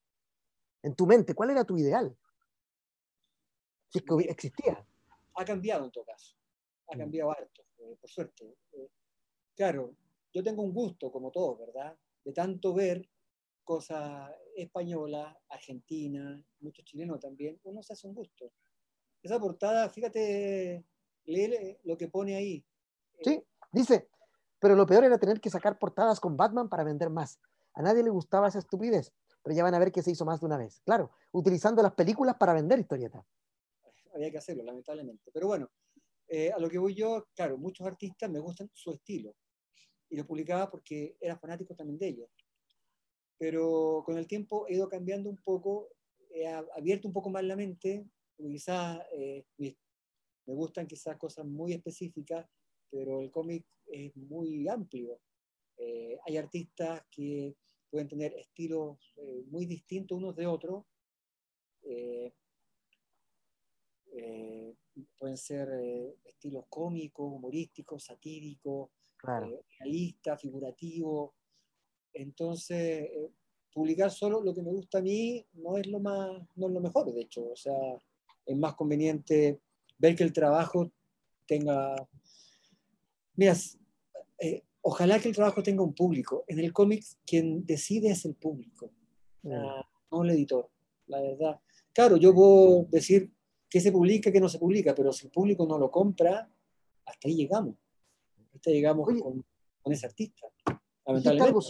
En 0.83 0.95
tu 0.95 1.07
mente, 1.07 1.35
¿cuál 1.35 1.51
era 1.51 1.65
tu 1.65 1.77
ideal? 1.77 2.17
Si 3.89 3.99
es 3.99 4.05
que 4.05 4.31
existía. 4.31 4.87
ha 5.35 5.45
cambiado 5.45 5.85
en 5.85 5.91
todo 5.91 6.05
caso. 6.05 6.37
Ha 6.89 6.97
Mm. 6.97 6.99
cambiado 6.99 7.31
harto, 7.31 7.63
eh, 7.79 7.97
por 8.01 8.11
suerte. 8.11 8.57
Eh, 8.73 8.89
claro, 9.57 9.95
yo 10.33 10.43
tengo 10.43 10.63
un 10.63 10.73
gusto, 10.73 11.11
como 11.11 11.31
todos, 11.31 11.59
¿verdad? 11.59 11.97
De 12.25 12.33
tanto 12.33 12.75
ver 12.75 13.09
cosas 13.65 14.31
españolas, 14.57 15.37
argentinas, 15.49 16.43
muchos 16.61 16.85
chilenos 16.85 17.21
también, 17.21 17.59
uno 17.65 17.83
se 17.83 17.93
hace 17.93 18.07
un 18.07 18.15
gusto. 18.15 18.53
Esa 19.23 19.39
portada, 19.39 19.89
fíjate, 19.89 20.85
lee 21.25 21.79
lo 21.85 21.97
que 21.97 22.09
pone 22.09 22.35
ahí. 22.35 22.65
Sí, 23.23 23.43
dice, 23.71 24.09
pero 24.63 24.77
lo 24.77 24.87
peor 24.87 25.03
era 25.03 25.19
tener 25.19 25.41
que 25.41 25.51
sacar 25.51 25.77
portadas 25.77 26.21
con 26.21 26.37
Batman 26.37 26.69
para 26.69 26.85
vender 26.85 27.11
más. 27.11 27.41
A 27.75 27.83
nadie 27.83 28.05
le 28.05 28.11
gustaba 28.11 28.47
esa 28.47 28.61
estupidez, 28.61 29.13
pero 29.43 29.57
ya 29.57 29.65
van 29.65 29.75
a 29.75 29.79
ver 29.81 29.91
que 29.91 30.03
se 30.05 30.13
hizo 30.13 30.25
más 30.25 30.39
de 30.39 30.47
una 30.47 30.57
vez. 30.57 30.81
Claro, 30.85 31.11
utilizando 31.33 31.83
las 31.83 31.95
películas 31.95 32.37
para 32.39 32.53
vender 32.53 32.79
historietas. 32.79 33.27
había 34.15 34.31
que 34.31 34.39
hacerlo, 34.39 34.63
lamentablemente. 34.63 35.33
Pero 35.35 35.49
bueno, 35.49 35.69
eh, 36.29 36.53
a 36.53 36.61
lo 36.61 36.71
que 36.71 36.79
voy 36.79 36.95
yo, 36.95 37.27
claro, 37.35 37.59
muchos 37.59 37.85
artistas 37.85 38.31
me 38.31 38.39
gustan 38.39 38.71
su 38.73 38.93
estilo. 38.93 39.35
Y 40.09 40.17
lo 40.17 40.25
publicaba 40.25 40.71
porque 40.71 41.17
era 41.21 41.37
fanático 41.37 41.75
también 41.75 41.99
de 41.99 42.07
ellos. 42.07 42.31
Pero 43.39 44.05
con 44.07 44.17
el 44.17 44.29
tiempo 44.29 44.69
he 44.69 44.75
ido 44.75 44.89
cambiando 44.89 45.29
un 45.29 45.39
poco, 45.39 45.89
he 46.31 46.47
abierto 46.47 47.09
un 47.09 47.15
poco 47.15 47.31
más 47.31 47.43
la 47.43 47.57
mente. 47.57 48.07
Quizás 48.37 49.01
eh, 49.13 49.45
me 49.59 49.75
gustan 50.55 50.87
quizás 50.87 51.17
cosas 51.17 51.47
muy 51.47 51.73
específicas, 51.73 52.47
pero 52.93 53.23
el 53.23 53.31
cómic 53.31 53.65
es 53.87 54.15
muy 54.15 54.69
amplio. 54.69 55.19
Eh, 55.79 56.19
hay 56.27 56.37
artistas 56.37 57.03
que 57.11 57.57
pueden 57.91 58.07
tener 58.07 58.35
estilos 58.35 58.99
eh, 59.17 59.43
muy 59.49 59.65
distintos 59.65 60.19
unos 60.19 60.37
de 60.37 60.47
otros. 60.47 60.85
Eh, 61.85 62.33
pueden 65.19 65.39
ser 65.39 65.69
estilos 66.25 66.67
cómicos, 66.69 67.33
humorísticos, 67.33 68.05
satíricos, 68.05 68.91
Claro. 69.17 69.65
realistas, 69.79 70.41
figurativos. 70.41 71.31
Entonces, 72.13 73.09
publicar 73.73 74.11
solo 74.11 74.43
lo 74.43 74.53
que 74.53 74.63
me 74.63 74.71
gusta 74.71 74.99
a 74.99 75.03
mí 75.03 75.47
no 75.55 75.79
es 75.79 75.87
lo 75.87 75.99
más, 75.99 76.43
no 76.57 76.67
es 76.67 76.73
lo 76.75 76.81
mejor, 76.81 77.11
de 77.11 77.23
hecho. 77.23 77.51
O 77.51 77.57
sea, 77.57 77.75
es 78.45 78.57
más 78.57 78.75
conveniente 78.75 79.61
ver 79.99 80.15
que 80.15 80.25
el 80.25 80.33
trabajo 80.33 80.93
tenga. 81.47 81.97
Mira, 83.37 83.55
eh, 84.39 84.63
ojalá 84.83 85.19
que 85.21 85.29
el 85.29 85.35
trabajo 85.35 85.63
tenga 85.63 85.83
un 85.83 85.95
público. 85.95 86.45
En 86.49 86.59
el 86.59 86.73
cómic, 86.73 87.05
quien 87.27 87.65
decide 87.65 88.11
es 88.11 88.25
el 88.25 88.35
público 88.35 88.91
Mm. 89.45 89.51
no 90.13 90.23
el 90.23 90.31
editor, 90.31 90.71
la 91.09 91.21
verdad. 91.21 91.61
Claro, 91.93 92.17
yo 92.17 92.33
puedo 92.33 92.85
decir 92.91 93.33
que 93.69 93.81
se 93.81 93.91
publica, 93.91 94.31
que 94.31 94.39
no 94.41 94.49
se 94.49 94.61
publica, 94.61 94.95
pero 94.95 95.13
si 95.13 95.27
el 95.27 95.33
público 95.33 95.67
no 95.67 95.79
lo 95.79 95.91
compra, 95.91 96.49
hasta 97.05 97.27
ahí 97.29 97.35
llegamos. 97.35 97.75
Hasta 98.55 98.71
ahí 98.71 98.77
llegamos 98.77 99.09
Oye. 99.09 99.21
con, 99.21 99.45
con 99.83 99.93
ese 99.93 100.07
artista. 100.07 100.47
Dijiste 100.65 100.81
Lamentablemente. 101.07 101.49
algo, 101.49 101.61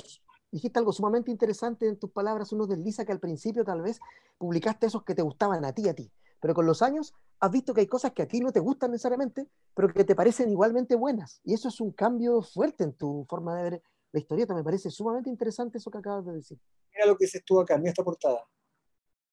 dijiste 0.50 0.78
algo 0.78 0.92
sumamente 0.92 1.30
interesante 1.30 1.88
en 1.88 1.98
tus 1.98 2.10
palabras, 2.10 2.52
uno 2.52 2.66
desliza 2.66 3.06
que 3.06 3.12
al 3.12 3.20
principio 3.20 3.64
tal 3.64 3.80
vez 3.80 3.98
publicaste 4.36 4.86
esos 4.88 5.02
que 5.04 5.14
te 5.14 5.22
gustaban 5.22 5.64
a 5.64 5.72
ti, 5.72 5.88
a 5.88 5.94
ti, 5.94 6.10
pero 6.42 6.54
con 6.54 6.66
los 6.66 6.82
años 6.82 7.14
has 7.38 7.52
visto 7.52 7.72
que 7.72 7.82
hay 7.82 7.86
cosas 7.86 8.10
que 8.12 8.22
a 8.22 8.26
ti 8.26 8.40
no 8.40 8.50
te 8.50 8.58
gustan 8.58 8.90
necesariamente, 8.90 9.48
pero 9.74 9.86
que 9.94 10.02
te 10.02 10.16
parecen 10.16 10.50
igualmente 10.50 10.96
buenas. 10.96 11.40
Y 11.44 11.54
eso 11.54 11.68
es 11.68 11.80
un 11.80 11.92
cambio 11.92 12.42
fuerte 12.42 12.82
en 12.82 12.94
tu 12.94 13.24
forma 13.28 13.56
de 13.56 13.62
ver 13.62 13.82
la 14.10 14.18
historieta. 14.18 14.52
Me 14.52 14.64
parece 14.64 14.90
sumamente 14.90 15.30
interesante 15.30 15.78
eso 15.78 15.88
que 15.88 15.98
acabas 15.98 16.26
de 16.26 16.32
decir. 16.32 16.58
Mira 16.92 17.06
lo 17.06 17.16
que 17.16 17.26
dices 17.26 17.44
tú 17.46 17.60
acá, 17.60 17.78
mira 17.78 17.90
esta 17.90 18.02
portada. 18.02 18.44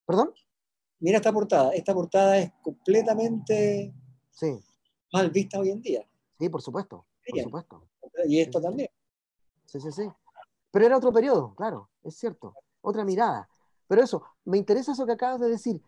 ¿Perdón? 0.05 0.36
Mira 0.99 1.18
esta 1.18 1.34
portada. 1.34 1.72
Esta 1.74 1.95
portada 1.95 2.38
es 2.38 2.51
completamente 2.62 3.91
Sí, 4.30 4.64
mal 5.12 5.32
vista 5.32 5.60
hoy 5.60 5.72
en 5.72 5.82
día. 5.82 6.07
sí, 6.38 6.47
por 6.47 6.62
supuesto, 6.62 7.07
por 7.28 7.41
supuesto. 7.41 7.89
Y 8.28 8.39
esto 8.39 8.60
sí. 8.60 8.66
también. 8.66 8.89
Sí, 9.66 9.80
sí, 9.80 9.91
sí. 9.91 10.07
Pero 10.70 10.86
era 10.86 10.97
otro 10.97 11.12
periodo, 11.12 11.55
claro, 11.55 11.89
es 12.03 12.16
cierto. 12.16 12.53
Otra 12.82 13.03
mirada. 13.03 13.49
Pero 13.88 14.03
eso, 14.03 14.24
me 14.45 14.60
interesa 14.60 14.91
eso 14.91 15.07
que 15.07 15.14
acabas 15.14 15.41
de 15.41 15.49
decir. 15.49 15.82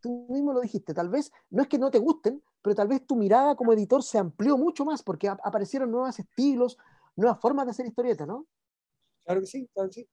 Tú 0.00 0.26
mismo 0.30 0.52
lo 0.52 0.60
dijiste, 0.60 0.94
tal 0.94 1.08
vez 1.08 1.30
no 1.50 1.62
es 1.62 1.68
que 1.68 1.78
no 1.78 1.90
te 1.90 1.98
gusten, 1.98 2.42
pero 2.62 2.74
tal 2.74 2.88
vez 2.88 3.06
tu 3.06 3.16
mirada 3.16 3.54
como 3.54 3.72
editor 3.72 4.02
se 4.02 4.18
amplió 4.18 4.56
mucho 4.56 4.84
más 4.84 5.02
porque 5.02 5.28
aparecieron 5.28 5.90
nuevos 5.90 6.18
estilos, 6.18 6.78
nuevas 7.16 7.40
formas 7.40 7.66
de 7.66 7.70
hacer 7.72 7.86
historietas, 7.86 8.26
¿no? 8.26 8.46
Claro 9.24 9.40
que 9.40 9.46
sí, 9.46 9.68
claro 9.72 9.88
que 9.90 9.94
sí. 9.94 10.08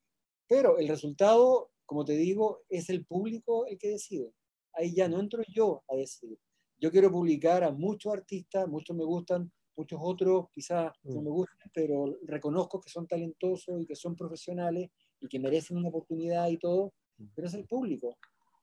Pero 0.47 0.77
el 0.77 0.87
resultado, 0.87 1.71
como 1.85 2.05
te 2.05 2.13
digo, 2.13 2.63
es 2.69 2.89
el 2.89 3.05
público 3.05 3.65
el 3.67 3.77
que 3.77 3.89
decide. 3.89 4.33
Ahí 4.73 4.93
ya 4.93 5.07
no 5.07 5.19
entro 5.19 5.41
yo 5.47 5.83
a 5.87 5.95
decidir. 5.95 6.39
Yo 6.79 6.91
quiero 6.91 7.11
publicar 7.11 7.63
a 7.63 7.71
muchos 7.71 8.13
artistas, 8.13 8.67
muchos 8.67 8.95
me 8.95 9.03
gustan, 9.03 9.51
muchos 9.75 9.99
otros 10.01 10.47
quizás 10.51 10.91
no 11.03 11.21
mm. 11.21 11.23
me 11.23 11.29
gustan, 11.29 11.71
pero 11.73 12.17
reconozco 12.23 12.79
que 12.79 12.89
son 12.89 13.07
talentosos 13.07 13.81
y 13.81 13.85
que 13.85 13.95
son 13.95 14.15
profesionales 14.15 14.89
y 15.19 15.27
que 15.27 15.39
merecen 15.39 15.77
una 15.77 15.89
oportunidad 15.89 16.47
y 16.49 16.57
todo, 16.57 16.93
mm. 17.17 17.25
pero 17.35 17.47
es 17.47 17.53
el 17.53 17.65
público. 17.65 18.17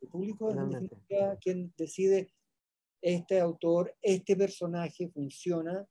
El 0.05 0.11
público 0.11 0.51
es 0.51 1.39
quien 1.41 1.73
decide 1.79 2.31
este 3.01 3.41
autor, 3.41 3.97
este 4.03 4.37
personaje 4.37 5.09
funciona 5.09 5.87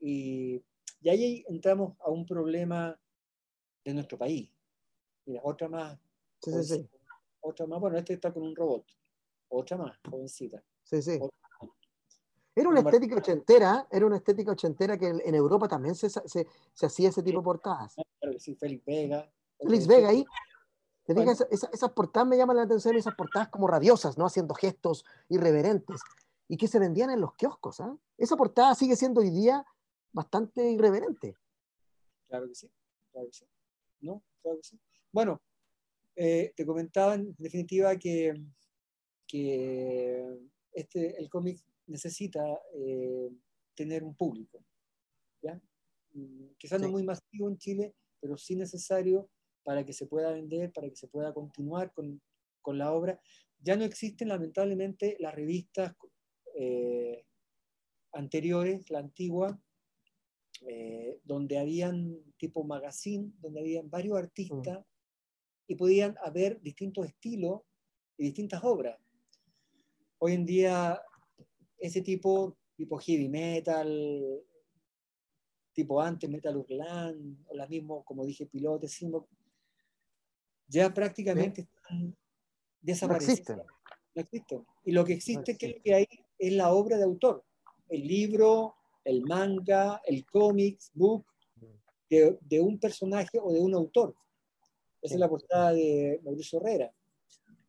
y, 0.00 0.62
y 1.02 1.08
ahí 1.10 1.44
entramos 1.48 1.98
a 2.00 2.10
un 2.10 2.24
problema 2.24 2.98
de 3.84 3.94
nuestro 3.94 4.16
país. 4.16 4.50
Mira, 5.26 5.42
otra 5.44 5.68
más. 5.68 5.98
Sí, 6.42 6.50
sí, 6.50 6.64
sí. 6.64 6.88
Otra 7.40 7.66
más, 7.66 7.78
bueno, 7.78 7.98
este 7.98 8.14
está 8.14 8.32
con 8.32 8.42
un 8.42 8.56
robot. 8.56 8.86
Otra 9.48 9.76
más, 9.76 9.98
jovencita. 10.08 10.62
Sí, 10.82 11.02
sí. 11.02 11.18
Era 12.54 12.68
una 12.70 12.80
estética 12.80 13.16
ochentera, 13.16 13.86
era 13.90 14.06
una 14.06 14.16
estética 14.16 14.52
ochentera 14.52 14.98
que 14.98 15.08
en 15.08 15.34
Europa 15.34 15.68
también 15.68 15.94
se, 15.94 16.08
se, 16.08 16.46
se 16.72 16.86
hacía 16.86 17.10
ese 17.10 17.22
tipo 17.22 17.38
de 17.40 17.44
portadas. 17.44 17.96
Sí, 18.38 18.54
Félix 18.54 18.84
Vega. 18.86 19.30
Félix 19.58 19.86
Vega 19.86 20.08
ahí. 20.08 20.24
Te 21.10 21.14
bueno. 21.14 21.32
esas 21.32 21.90
portadas 21.90 22.28
me 22.28 22.36
llaman 22.36 22.54
la 22.54 22.62
atención, 22.62 22.94
esas 22.94 23.16
portadas 23.16 23.48
como 23.48 23.66
rabiosas, 23.66 24.16
¿no? 24.16 24.26
Haciendo 24.26 24.54
gestos 24.54 25.04
irreverentes 25.28 26.00
y 26.46 26.56
que 26.56 26.68
se 26.68 26.78
vendían 26.78 27.10
en 27.10 27.20
los 27.20 27.34
kioscos. 27.34 27.80
¿ah? 27.80 27.98
Esa 28.16 28.36
portada 28.36 28.76
sigue 28.76 28.94
siendo 28.94 29.20
hoy 29.20 29.30
día 29.30 29.66
bastante 30.12 30.70
irreverente. 30.70 31.34
Claro 32.28 32.46
que 32.46 32.54
sí, 32.54 32.70
claro 33.10 33.26
que 33.26 33.32
sí. 33.32 33.44
¿No? 34.02 34.22
Claro 34.40 34.58
que 34.58 34.62
sí. 34.62 34.78
Bueno, 35.10 35.42
eh, 36.14 36.52
te 36.54 36.64
comentaba 36.64 37.14
en 37.14 37.34
definitiva 37.38 37.96
que, 37.96 38.32
que 39.26 40.38
este, 40.70 41.20
el 41.20 41.28
cómic 41.28 41.60
necesita 41.88 42.40
eh, 42.72 43.32
tener 43.74 44.04
un 44.04 44.14
público. 44.14 44.62
¿ya? 45.42 45.60
Mm, 46.12 46.50
quizás 46.56 46.78
sí. 46.78 46.86
no 46.86 46.92
muy 46.92 47.02
masivo 47.02 47.48
en 47.48 47.58
Chile, 47.58 47.96
pero 48.20 48.36
sí 48.36 48.54
necesario 48.54 49.28
para 49.62 49.84
que 49.84 49.92
se 49.92 50.06
pueda 50.06 50.32
vender, 50.32 50.72
para 50.72 50.88
que 50.88 50.96
se 50.96 51.08
pueda 51.08 51.32
continuar 51.32 51.92
con, 51.92 52.20
con 52.62 52.78
la 52.78 52.92
obra. 52.92 53.20
Ya 53.60 53.76
no 53.76 53.84
existen 53.84 54.28
lamentablemente 54.28 55.16
las 55.20 55.34
revistas 55.34 55.94
eh, 56.54 57.24
anteriores, 58.12 58.90
la 58.90 59.00
antigua, 59.00 59.60
eh, 60.62 61.18
donde 61.24 61.58
habían 61.58 62.18
tipo 62.36 62.64
magazine, 62.64 63.32
donde 63.40 63.60
habían 63.60 63.88
varios 63.88 64.18
artistas 64.18 64.78
mm. 64.78 64.84
y 65.68 65.74
podían 65.74 66.16
haber 66.22 66.60
distintos 66.60 67.06
estilos 67.06 67.62
y 68.16 68.24
distintas 68.24 68.62
obras. 68.64 68.98
Hoy 70.18 70.34
en 70.34 70.44
día 70.44 71.00
ese 71.78 72.02
tipo, 72.02 72.58
tipo 72.76 72.98
heavy 72.98 73.28
metal, 73.28 74.42
tipo 75.72 76.00
antes 76.00 76.28
Metal 76.28 76.56
Urlan, 76.56 77.44
o 77.48 77.54
la 77.54 77.66
mismo, 77.66 78.04
como 78.04 78.24
dije, 78.26 78.46
Pilote, 78.46 78.88
Simbo, 78.88 79.28
ya 80.70 80.94
prácticamente 80.94 81.62
están 81.62 82.16
desaparecidos. 82.80 83.56
No, 83.58 83.64
no 84.14 84.22
existen. 84.22 84.66
Y 84.84 84.92
lo 84.92 85.04
que 85.04 85.14
existe, 85.14 85.52
no 85.52 85.58
que, 85.58 85.80
que 85.82 85.94
hay 85.94 86.06
es 86.38 86.52
la 86.52 86.72
obra 86.72 86.96
de 86.96 87.04
autor, 87.04 87.44
el 87.88 88.06
libro, 88.06 88.76
el 89.04 89.22
manga, 89.22 90.00
el 90.04 90.24
cómics, 90.24 90.90
book, 90.94 91.26
de, 92.08 92.38
de, 92.40 92.60
un 92.60 92.78
personaje 92.78 93.38
o 93.42 93.52
de 93.52 93.60
un 93.60 93.74
autor. 93.74 94.14
Esa 95.02 95.14
es 95.14 95.20
la 95.20 95.28
portada 95.28 95.72
de 95.72 96.20
Mauricio 96.24 96.60
Herrera. 96.60 96.92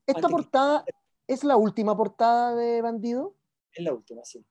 ¿Esta 0.05 0.19
Antes 0.19 0.31
portada 0.31 0.83
que... 0.85 0.93
es 1.27 1.43
la 1.43 1.57
última 1.57 1.95
portada 1.95 2.55
de 2.55 2.81
Bandido? 2.81 3.35
Es 3.71 3.83
la 3.83 3.93
última, 3.93 4.23
sí. 4.23 4.45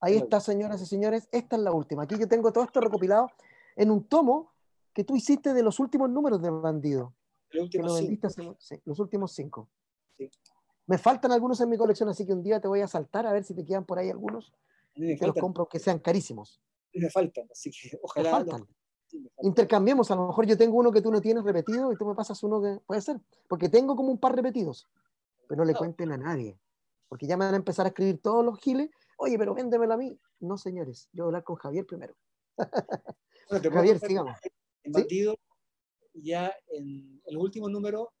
Ahí 0.00 0.14
está, 0.14 0.24
última. 0.24 0.40
señoras 0.40 0.82
y 0.82 0.86
señores, 0.86 1.28
esta 1.32 1.56
es 1.56 1.62
la 1.62 1.72
última. 1.72 2.04
Aquí 2.04 2.16
yo 2.18 2.28
tengo 2.28 2.52
todo 2.52 2.64
esto 2.64 2.80
recopilado 2.80 3.30
en 3.76 3.90
un 3.90 4.08
tomo 4.08 4.52
que 4.92 5.04
tú 5.04 5.16
hiciste 5.16 5.52
de 5.52 5.62
los 5.62 5.78
últimos 5.78 6.10
números 6.10 6.40
de 6.42 6.50
Bandido. 6.50 7.14
Los 7.50 7.64
últimos 7.64 7.96
cinco. 7.96 8.56
Sí, 8.58 8.80
los 8.84 8.98
últimos 8.98 9.32
cinco. 9.32 9.68
Sí. 10.16 10.30
Me 10.86 10.96
faltan 10.98 11.32
algunos 11.32 11.60
en 11.60 11.68
mi 11.68 11.76
colección, 11.76 12.08
así 12.08 12.26
que 12.26 12.32
un 12.32 12.42
día 12.42 12.60
te 12.60 12.68
voy 12.68 12.80
a 12.80 12.88
saltar 12.88 13.26
a 13.26 13.32
ver 13.32 13.44
si 13.44 13.54
te 13.54 13.64
quedan 13.64 13.84
por 13.84 13.98
ahí 13.98 14.08
algunos. 14.08 14.52
Me 14.96 15.16
te 15.16 15.26
los 15.26 15.36
compro 15.36 15.68
que 15.68 15.78
sean 15.78 15.98
carísimos. 15.98 16.60
Me 16.94 17.10
faltan, 17.10 17.46
así 17.52 17.70
que 17.70 17.98
ojalá. 18.02 18.30
Me 18.30 18.36
faltan. 18.36 18.68
Sí, 19.06 19.18
me 19.18 19.28
faltan. 19.28 19.46
Intercambiemos, 19.46 20.10
a 20.10 20.16
lo 20.16 20.26
mejor 20.26 20.46
yo 20.46 20.56
tengo 20.56 20.76
uno 20.78 20.90
que 20.90 21.02
tú 21.02 21.10
no 21.10 21.20
tienes 21.20 21.44
repetido 21.44 21.92
y 21.92 21.96
tú 21.96 22.06
me 22.06 22.14
pasas 22.14 22.42
uno 22.42 22.60
que 22.62 22.80
puede 22.86 23.00
ser, 23.00 23.20
porque 23.48 23.68
tengo 23.68 23.96
como 23.96 24.10
un 24.10 24.18
par 24.18 24.34
repetidos, 24.34 24.88
pero 25.46 25.58
no 25.58 25.64
le 25.66 25.72
no. 25.72 25.78
cuenten 25.78 26.12
a 26.12 26.16
nadie, 26.16 26.58
porque 27.08 27.26
ya 27.26 27.36
me 27.36 27.44
van 27.44 27.54
a 27.54 27.58
empezar 27.58 27.86
a 27.86 27.90
escribir 27.90 28.20
todos 28.20 28.44
los 28.44 28.58
giles, 28.58 28.90
oye, 29.18 29.38
pero 29.38 29.54
véndemelo 29.54 29.94
a 29.94 29.96
mí. 29.96 30.18
No, 30.40 30.56
señores, 30.56 31.08
yo 31.12 31.24
voy 31.24 31.28
a 31.28 31.28
hablar 31.28 31.44
con 31.44 31.56
Javier 31.56 31.84
primero. 31.86 32.14
Bueno, 32.56 33.70
Javier, 33.72 33.98
sigamos. 33.98 34.38
En 34.84 34.94
¿Sí? 34.94 35.34
Ya 36.22 36.54
en 36.68 37.20
el 37.24 37.36
último 37.36 37.68
número, 37.68 38.12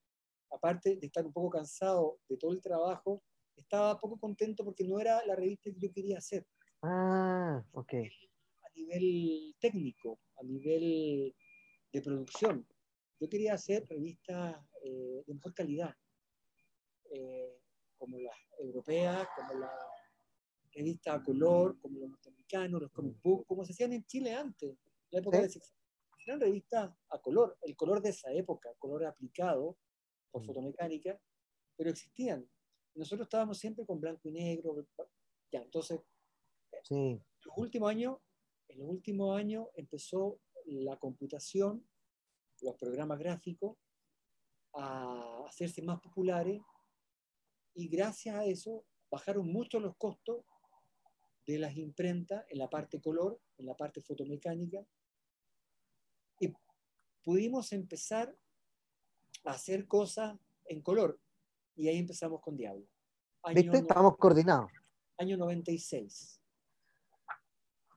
aparte 0.50 0.96
de 0.96 1.06
estar 1.06 1.24
un 1.24 1.32
poco 1.32 1.50
cansado 1.50 2.18
de 2.28 2.36
todo 2.36 2.52
el 2.52 2.60
trabajo, 2.60 3.22
estaba 3.56 3.98
poco 3.98 4.18
contento 4.18 4.64
porque 4.64 4.84
no 4.84 4.98
era 4.98 5.24
la 5.26 5.34
revista 5.34 5.70
que 5.70 5.80
yo 5.80 5.92
quería 5.92 6.18
hacer. 6.18 6.46
Ah, 6.82 7.62
ok. 7.72 7.94
A 7.94 8.70
nivel 8.74 9.54
técnico, 9.58 10.20
a 10.36 10.44
nivel 10.44 11.34
de 11.92 12.02
producción. 12.02 12.66
Yo 13.20 13.28
quería 13.28 13.54
hacer 13.54 13.84
revistas 13.88 14.56
eh, 14.82 15.24
de 15.26 15.34
mejor 15.34 15.52
calidad, 15.54 15.94
eh, 17.10 17.58
como 17.96 18.18
las 18.18 18.36
europeas, 18.60 19.26
como 19.34 19.60
la 19.60 19.72
revista 20.72 21.14
a 21.14 21.22
color, 21.22 21.78
como 21.80 21.98
los 21.98 22.10
norteamericanos, 22.10 22.82
los 22.82 22.92
comic 22.92 23.20
book, 23.20 23.46
como 23.46 23.64
se 23.64 23.72
hacían 23.72 23.92
en 23.92 24.04
Chile 24.04 24.34
antes, 24.34 24.70
en 24.70 25.08
la 25.10 25.18
época 25.18 25.38
¿Sí? 25.38 25.42
de 25.42 25.48
eran 26.28 26.40
revistas 26.40 26.94
a 27.08 27.18
color, 27.20 27.56
el 27.62 27.74
color 27.74 28.02
de 28.02 28.10
esa 28.10 28.30
época, 28.32 28.68
color 28.78 29.06
aplicado 29.06 29.78
por 30.30 30.44
fotomecánica, 30.44 31.18
pero 31.76 31.90
existían. 31.90 32.46
Nosotros 32.94 33.26
estábamos 33.26 33.58
siempre 33.58 33.86
con 33.86 33.98
blanco 33.98 34.28
y 34.28 34.32
negro, 34.32 34.86
ya, 35.50 35.62
entonces, 35.62 36.00
sí. 36.82 36.94
en 36.94 37.24
los 37.44 37.56
últimos 37.56 37.90
años, 37.90 38.18
en 38.68 38.80
los 38.80 38.88
últimos 38.88 39.38
años 39.38 39.68
empezó 39.74 40.38
la 40.66 40.98
computación, 40.98 41.88
los 42.60 42.76
programas 42.76 43.18
gráficos, 43.18 43.78
a 44.74 45.44
hacerse 45.46 45.80
más 45.80 45.98
populares 46.00 46.60
y 47.74 47.88
gracias 47.88 48.36
a 48.36 48.44
eso 48.44 48.84
bajaron 49.10 49.50
mucho 49.50 49.80
los 49.80 49.96
costos 49.96 50.44
de 51.46 51.58
las 51.58 51.74
imprentas 51.76 52.44
en 52.50 52.58
la 52.58 52.68
parte 52.68 53.00
color, 53.00 53.40
en 53.56 53.64
la 53.64 53.74
parte 53.74 54.02
fotomecánica, 54.02 54.84
y 56.38 56.54
pudimos 57.22 57.72
empezar 57.72 58.34
a 59.44 59.50
hacer 59.52 59.86
cosas 59.86 60.38
en 60.66 60.82
color. 60.82 61.20
Y 61.76 61.88
ahí 61.88 61.98
empezamos 61.98 62.40
con 62.40 62.56
Diablo. 62.56 62.86
Año 63.42 63.54
¿Viste? 63.54 63.78
Estamos 63.78 64.16
coordinados. 64.16 64.70
Año 65.16 65.36
96. 65.36 66.40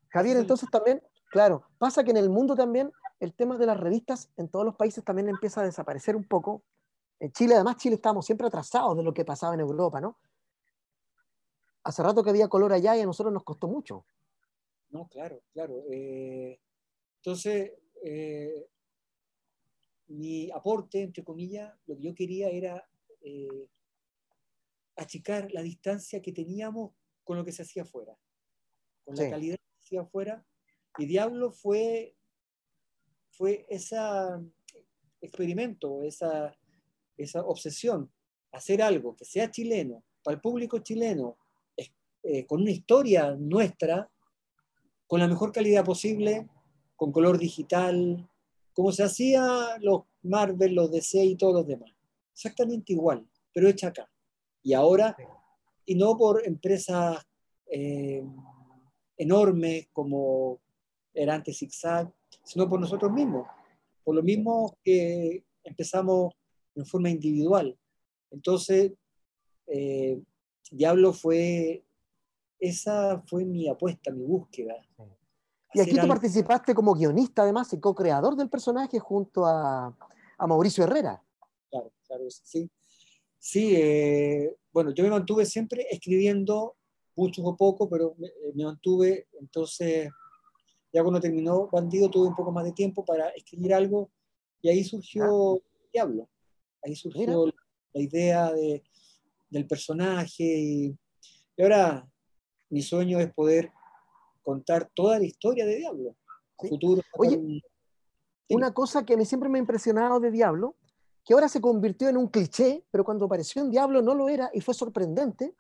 Javier, 0.09 0.37
entonces 0.37 0.69
también, 0.69 1.01
claro, 1.31 1.65
pasa 1.77 2.03
que 2.03 2.11
en 2.11 2.17
el 2.17 2.29
mundo 2.29 2.55
también 2.55 2.91
el 3.19 3.33
tema 3.33 3.57
de 3.57 3.65
las 3.65 3.79
revistas 3.79 4.29
en 4.37 4.49
todos 4.49 4.65
los 4.65 4.75
países 4.75 5.03
también 5.03 5.29
empieza 5.29 5.61
a 5.61 5.65
desaparecer 5.65 6.15
un 6.15 6.27
poco. 6.27 6.63
En 7.19 7.31
Chile, 7.31 7.55
además, 7.55 7.77
Chile 7.77 7.95
estábamos 7.95 8.25
siempre 8.25 8.47
atrasados 8.47 8.97
de 8.97 9.03
lo 9.03 9.13
que 9.13 9.23
pasaba 9.23 9.53
en 9.53 9.59
Europa, 9.59 10.01
¿no? 10.01 10.17
Hace 11.83 12.03
rato 12.03 12.23
que 12.23 12.31
había 12.31 12.47
color 12.47 12.73
allá 12.73 12.97
y 12.97 13.01
a 13.01 13.05
nosotros 13.05 13.33
nos 13.33 13.43
costó 13.43 13.67
mucho. 13.67 14.05
No, 14.89 15.07
claro, 15.07 15.41
claro. 15.53 15.83
Eh, 15.89 16.59
entonces, 17.17 17.71
eh, 18.04 18.68
mi 20.08 20.52
aporte, 20.52 21.02
entre 21.02 21.24
comillas, 21.24 21.74
lo 21.86 21.95
que 21.95 22.04
yo 22.04 22.16
quería 22.16 22.49
era 22.49 22.88
eh, 23.22 23.70
achicar 24.95 25.52
la 25.52 25.62
distancia 25.62 26.22
que 26.22 26.32
teníamos 26.32 26.93
con 27.24 27.38
lo 27.38 27.45
que 27.45 27.52
se 27.52 27.62
hacía 27.62 27.84
afuera, 27.84 28.18
con 29.04 29.16
sí. 29.16 29.24
la 29.24 29.30
calidad 29.30 29.58
que 29.58 29.80
se 29.80 29.86
hacía 29.86 30.02
afuera. 30.02 30.45
Y 30.97 31.06
Diablo 31.06 31.52
fue, 31.52 32.16
fue 33.30 33.66
ese 33.70 33.97
experimento, 35.22 36.04
esa, 36.04 36.58
esa 37.16 37.45
obsesión, 37.45 38.12
hacer 38.52 38.82
algo 38.82 39.16
que 39.16 39.26
sea 39.26 39.49
chileno, 39.49 40.04
para 40.24 40.36
el 40.36 40.41
público 40.41 40.80
chileno, 40.80 41.38
eh, 42.24 42.45
con 42.45 42.62
una 42.62 42.72
historia 42.72 43.36
nuestra, 43.36 44.12
con 45.08 45.20
la 45.20 45.28
mejor 45.28 45.52
calidad 45.52 45.84
posible, 45.84 46.47
con 47.02 47.12
color 47.12 47.39
digital, 47.39 48.30
como 48.74 48.91
se 48.91 49.02
hacía 49.02 49.76
los 49.80 50.04
Marvel, 50.22 50.76
los 50.76 50.91
DC 50.91 51.26
y 51.26 51.36
todos 51.36 51.56
los 51.56 51.68
demás. 51.68 51.91
Exactamente 52.32 52.93
igual, 52.93 53.28
pero 53.52 53.68
hecha 53.68 53.88
acá. 53.88 54.08
Y 54.62 54.74
ahora, 54.74 55.18
y 55.84 55.95
no 55.95 56.16
por 56.16 56.45
empresas 56.45 57.18
eh, 57.66 58.24
enormes 59.18 59.88
como 59.91 60.60
era 61.12 61.34
antes 61.34 61.58
Zigzag, 61.58 62.14
sino 62.43 62.70
por 62.70 62.80
nosotros 62.80 63.12
mismos, 63.12 63.47
por 64.04 64.14
lo 64.14 64.22
mismo 64.22 64.78
que 64.84 65.43
empezamos 65.64 66.36
en 66.76 66.86
forma 66.86 67.10
individual. 67.10 67.76
Entonces, 68.30 68.93
eh, 69.66 70.22
Diablo 70.70 71.14
fue, 71.14 71.84
esa 72.60 73.24
fue 73.26 73.43
mi 73.43 73.68
apuesta, 73.68 74.12
mi 74.12 74.24
búsqueda. 74.24 74.76
Y 75.74 75.80
aquí 75.80 75.95
tú 75.97 76.07
participaste 76.07 76.74
como 76.74 76.93
guionista 76.93 77.43
además 77.43 77.72
y 77.74 77.80
co-creador 77.80 78.36
del 78.36 78.49
personaje 78.49 78.99
junto 78.99 79.45
a, 79.45 79.95
a 80.38 80.47
Mauricio 80.47 80.84
Herrera. 80.84 81.24
Claro, 81.69 81.91
claro, 82.05 82.24
sí. 82.30 82.69
Sí, 83.39 83.74
eh, 83.76 84.55
bueno, 84.72 84.91
yo 84.91 85.03
me 85.03 85.09
mantuve 85.09 85.45
siempre 85.45 85.88
escribiendo, 85.89 86.76
mucho 87.15 87.43
o 87.43 87.55
poco, 87.55 87.89
pero 87.89 88.15
me, 88.17 88.28
eh, 88.28 88.51
me, 88.53 88.63
mantuve, 88.65 89.28
entonces, 89.39 90.09
ya 90.93 91.01
cuando 91.01 91.19
terminó 91.19 91.67
Bandido 91.72 92.09
tuve 92.09 92.28
un 92.28 92.36
poco 92.36 92.51
más 92.51 92.65
de 92.65 92.72
tiempo 92.72 93.03
para 93.03 93.30
escribir 93.30 93.74
algo 93.74 94.11
y 94.61 94.69
ahí 94.69 94.84
surgió 94.84 95.55
ah. 95.55 95.59
Diablo. 95.91 96.30
Ahí 96.84 96.95
surgió 96.95 97.45
Mira. 97.45 97.53
la 97.93 98.01
idea 98.01 98.53
de, 98.53 98.84
del 99.49 99.67
personaje 99.67 100.43
y, 100.43 100.97
y, 101.57 101.61
ahora 101.61 102.07
mi 102.69 102.82
sueño 102.82 103.19
es 103.19 103.34
poder 103.34 103.72
contar 104.41 104.89
toda 104.93 105.19
la 105.19 105.25
historia 105.25 105.65
de 105.65 105.75
Diablo. 105.77 106.15
Sí. 106.59 106.69
Futuro. 106.69 107.01
Oye, 107.17 107.37
un... 107.37 107.61
una 108.49 108.73
cosa 108.73 109.05
que 109.05 109.13
a 109.13 109.17
mí 109.17 109.25
siempre 109.25 109.49
me 109.49 109.57
ha 109.57 109.61
impresionado 109.61 110.19
de 110.19 110.31
Diablo 110.31 110.75
que 111.23 111.33
ahora 111.33 111.47
se 111.47 111.61
convirtió 111.61 112.09
en 112.09 112.17
un 112.17 112.27
cliché, 112.27 112.85
pero 112.91 113.03
cuando 113.03 113.25
apareció 113.25 113.61
en 113.61 113.69
Diablo 113.69 114.01
no 114.01 114.15
lo 114.15 114.29
era 114.29 114.49
y 114.53 114.61
fue 114.61 114.73
sorprendente. 114.73 115.55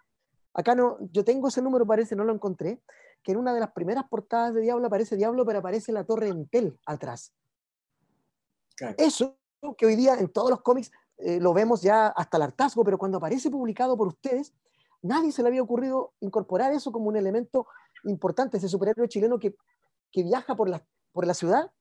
Acá 0.53 0.75
no, 0.75 0.97
yo 1.11 1.23
tengo 1.23 1.47
ese 1.47 1.61
número, 1.61 1.85
parece, 1.85 2.15
no 2.15 2.23
lo 2.23 2.33
encontré, 2.33 2.81
que 3.23 3.31
en 3.31 3.37
una 3.37 3.53
de 3.53 3.59
las 3.59 3.71
primeras 3.71 4.05
portadas 4.09 4.53
de 4.53 4.61
Diablo 4.61 4.87
aparece 4.87 5.15
Diablo, 5.15 5.45
pero 5.45 5.59
aparece 5.59 5.91
la 5.91 6.03
torre 6.03 6.29
Entel 6.29 6.77
atrás. 6.85 7.33
Claro. 8.75 8.95
Eso 8.97 9.37
que 9.77 9.85
hoy 9.85 9.95
día 9.95 10.15
en 10.15 10.29
todos 10.29 10.49
los 10.49 10.61
cómics 10.61 10.91
eh, 11.17 11.39
lo 11.39 11.53
vemos 11.53 11.83
ya 11.83 12.07
hasta 12.07 12.37
el 12.37 12.43
hartazgo, 12.43 12.83
pero 12.83 12.97
cuando 12.97 13.19
aparece 13.19 13.51
publicado 13.51 13.95
por 13.95 14.07
ustedes, 14.07 14.53
nadie 15.01 15.31
se 15.31 15.41
le 15.41 15.49
había 15.49 15.63
ocurrido 15.63 16.13
incorporar 16.19 16.73
eso 16.73 16.91
como 16.91 17.07
un 17.07 17.17
elemento 17.17 17.67
importante, 18.03 18.57
ese 18.57 18.67
superhéroe 18.67 19.07
chileno 19.07 19.39
que, 19.39 19.55
que 20.11 20.23
viaja 20.23 20.55
por 20.55 20.69
la, 20.69 20.85
por 21.11 21.25
la 21.25 21.33
ciudad 21.33 21.71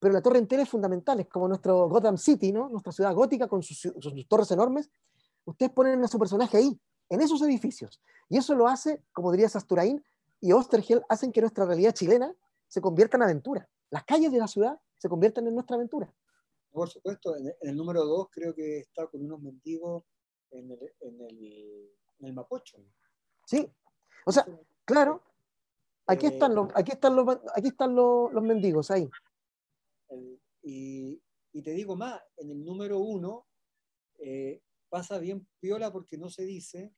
pero 0.00 0.14
la 0.14 0.22
torre 0.22 0.38
entera 0.38 0.62
es 0.62 0.68
fundamental, 0.68 1.20
es 1.20 1.28
como 1.28 1.46
nuestro 1.46 1.88
Gotham 1.88 2.16
City, 2.16 2.52
¿no? 2.52 2.70
Nuestra 2.70 2.90
ciudad 2.90 3.14
gótica 3.14 3.46
con 3.46 3.62
sus, 3.62 3.92
torres 4.26 4.50
enormes. 4.50 4.90
Ustedes 5.44 5.70
ponen 5.72 6.02
a 6.02 6.08
su 6.08 6.18
personaje 6.18 6.56
ahí, 6.56 6.80
en 7.10 7.20
esos 7.20 7.42
edificios. 7.42 8.00
Y 8.30 8.38
eso 8.38 8.54
lo 8.54 8.66
hace, 8.66 9.04
como 9.12 9.30
diría 9.30 9.48
Sasturain 9.50 10.02
y 10.40 10.52
Ostergel, 10.52 11.02
hacen 11.10 11.32
que 11.32 11.42
nuestra 11.42 11.66
realidad 11.66 11.92
chilena 11.92 12.34
se 12.66 12.80
convierta 12.80 13.18
en 13.18 13.24
aventura. 13.24 13.68
Las 13.90 14.04
calles 14.04 14.32
de 14.32 14.38
la 14.38 14.48
ciudad 14.48 14.80
se 14.96 15.08
conviertan 15.10 15.46
en 15.46 15.54
nuestra 15.54 15.76
aventura. 15.76 16.10
Por 16.72 16.88
supuesto, 16.88 17.36
en 17.36 17.52
el 17.60 17.76
número 17.76 18.02
dos 18.04 18.28
creo 18.30 18.54
que 18.54 18.78
está 18.78 19.06
con 19.06 19.22
unos 19.22 19.42
mendigos 19.42 20.04
en 20.50 20.70
el, 20.70 21.90
el 22.26 22.32
Mapocho. 22.32 22.78
Sí, 23.46 23.70
o 24.26 24.32
sea, 24.32 24.46
claro, 24.84 25.22
aquí 26.06 26.26
eh, 26.26 26.30
están 26.30 26.54
los, 26.54 26.68
aquí 26.74 26.92
están 26.92 27.16
los, 27.16 27.28
aquí 27.54 27.68
están 27.68 27.94
los, 27.94 28.32
los 28.32 28.42
mendigos 28.42 28.90
ahí. 28.90 29.08
Y, 30.62 31.20
y, 31.52 31.62
te 31.62 31.72
digo 31.72 31.96
más, 31.96 32.20
en 32.36 32.50
el 32.50 32.64
número 32.64 32.98
uno 32.98 33.46
eh, 34.18 34.60
pasa 34.88 35.18
bien 35.18 35.46
piola 35.58 35.90
porque 35.92 36.18
no 36.18 36.28
se 36.28 36.44
dice, 36.44 36.92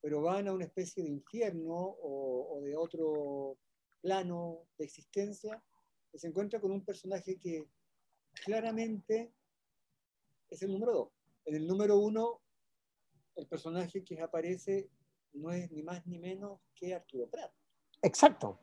pero 0.00 0.22
van 0.22 0.48
a 0.48 0.52
una 0.52 0.64
especie 0.64 1.02
de 1.02 1.10
infierno 1.10 1.74
o, 1.74 2.56
o, 2.56 2.62
de 2.62 2.76
otro 2.76 3.58
plano 4.00 4.66
de 4.78 4.84
existencia, 4.84 5.62
que 6.10 6.18
se 6.18 6.28
encuentra 6.28 6.60
con 6.60 6.70
un 6.70 6.84
personaje 6.84 7.38
que 7.38 7.68
claramente 8.44 9.32
es 10.48 10.62
el 10.62 10.72
número 10.72 10.92
dos. 10.92 11.08
En 11.44 11.56
el 11.56 11.66
número 11.66 11.98
uno, 11.98 12.39
el 13.36 13.46
personaje 13.46 14.04
que 14.04 14.20
aparece 14.20 14.88
no 15.32 15.50
es 15.50 15.70
ni 15.70 15.82
más 15.82 16.06
ni 16.06 16.18
menos 16.18 16.60
que 16.74 16.94
Arturo 16.94 17.28
Prat. 17.28 17.52
Exacto. 18.02 18.58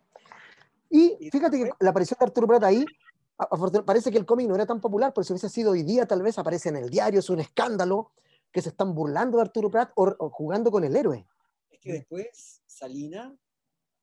Y 0.90 1.30
fíjate 1.32 1.58
que 1.58 1.72
la 1.80 1.90
aparición 1.90 2.18
de 2.20 2.26
Arturo 2.26 2.48
Prat 2.48 2.64
ahí 2.64 2.86
parece 3.86 4.12
que 4.12 4.18
el 4.18 4.26
cómic 4.26 4.48
no 4.48 4.56
era 4.56 4.66
tan 4.66 4.82
popular, 4.82 5.14
pero 5.14 5.24
si 5.24 5.34
hubiese 5.34 5.50
sido 5.50 5.72
hoy 5.72 5.84
día, 5.84 6.06
tal 6.06 6.24
vez 6.24 6.38
aparece 6.40 6.70
en 6.70 6.78
el 6.78 6.90
diario, 6.90 7.20
es 7.20 7.30
un 7.30 7.40
escándalo, 7.40 8.12
que 8.52 8.62
se 8.62 8.70
están 8.70 8.96
burlando 8.96 9.38
de 9.38 9.44
Arturo 9.44 9.70
Prat 9.70 9.92
o, 9.96 10.08
o 10.18 10.30
jugando 10.30 10.72
con 10.72 10.84
el 10.84 10.96
héroe. 10.96 11.28
Es 11.70 11.80
que 11.80 11.94
después 11.94 12.64
Salina 12.66 13.38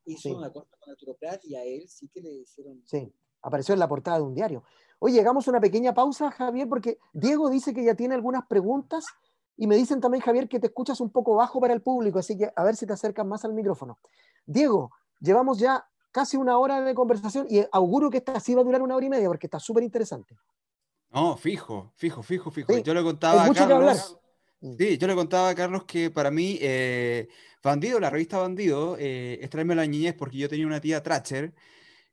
hizo 0.04 0.28
sí. 0.28 0.34
una 0.34 0.52
cosa 0.52 0.76
con 0.78 0.90
Arturo 0.90 1.16
Prat 1.16 1.44
y 1.44 1.56
a 1.56 1.64
él 1.64 1.88
sí 1.88 2.08
que 2.08 2.20
le 2.20 2.30
hicieron... 2.30 2.82
Sí, 2.86 3.12
apareció 3.42 3.72
en 3.72 3.80
la 3.80 3.88
portada 3.88 4.18
de 4.18 4.24
un 4.24 4.34
diario. 4.34 4.62
Oye, 4.98 5.14
llegamos 5.14 5.46
a 5.46 5.50
una 5.50 5.60
pequeña 5.60 5.92
pausa, 5.92 6.30
Javier, 6.30 6.68
porque 6.68 6.98
Diego 7.12 7.50
dice 7.50 7.74
que 7.74 7.84
ya 7.84 7.94
tiene 7.94 8.14
algunas 8.14 8.46
preguntas 8.46 9.04
y 9.56 9.66
me 9.66 9.76
dicen 9.76 10.00
también, 10.00 10.22
Javier, 10.22 10.48
que 10.48 10.58
te 10.58 10.66
escuchas 10.66 11.00
un 11.00 11.10
poco 11.10 11.34
bajo 11.34 11.60
para 11.60 11.74
el 11.74 11.82
público, 11.82 12.18
así 12.18 12.36
que 12.36 12.50
a 12.54 12.64
ver 12.64 12.76
si 12.76 12.86
te 12.86 12.92
acercas 12.92 13.24
más 13.24 13.44
al 13.44 13.54
micrófono. 13.54 13.98
Diego, 14.46 14.90
llevamos 15.20 15.58
ya 15.58 15.86
casi 16.10 16.36
una 16.36 16.58
hora 16.58 16.80
de 16.80 16.94
conversación 16.94 17.46
y 17.48 17.64
auguro 17.72 18.10
que 18.10 18.18
esta 18.18 18.38
sí 18.40 18.54
va 18.54 18.60
a 18.60 18.64
durar 18.64 18.82
una 18.82 18.96
hora 18.96 19.06
y 19.06 19.10
media 19.10 19.28
porque 19.28 19.46
está 19.46 19.58
súper 19.58 19.82
interesante. 19.82 20.36
No, 21.10 21.36
fijo, 21.36 21.92
fijo, 21.96 22.22
fijo, 22.22 22.50
fijo. 22.50 22.72
Sí, 22.72 22.82
yo 22.82 22.94
le 22.94 23.02
contaba 23.02 23.44
a 23.44 23.52
Carlos. 23.52 24.18
Sí, 24.78 24.96
yo 24.96 25.06
le 25.06 25.14
contaba 25.14 25.50
a 25.50 25.54
Carlos 25.54 25.84
que 25.84 26.10
para 26.10 26.30
mí, 26.30 26.58
eh, 26.60 27.28
Bandido, 27.62 28.00
la 28.00 28.10
revista 28.10 28.38
Bandido, 28.38 28.96
eh, 28.98 29.38
es 29.40 29.50
traerme 29.50 29.74
la 29.74 29.86
niñez 29.86 30.14
porque 30.14 30.38
yo 30.38 30.48
tenía 30.48 30.66
una 30.66 30.80
tía 30.80 31.02
Tracher 31.02 31.54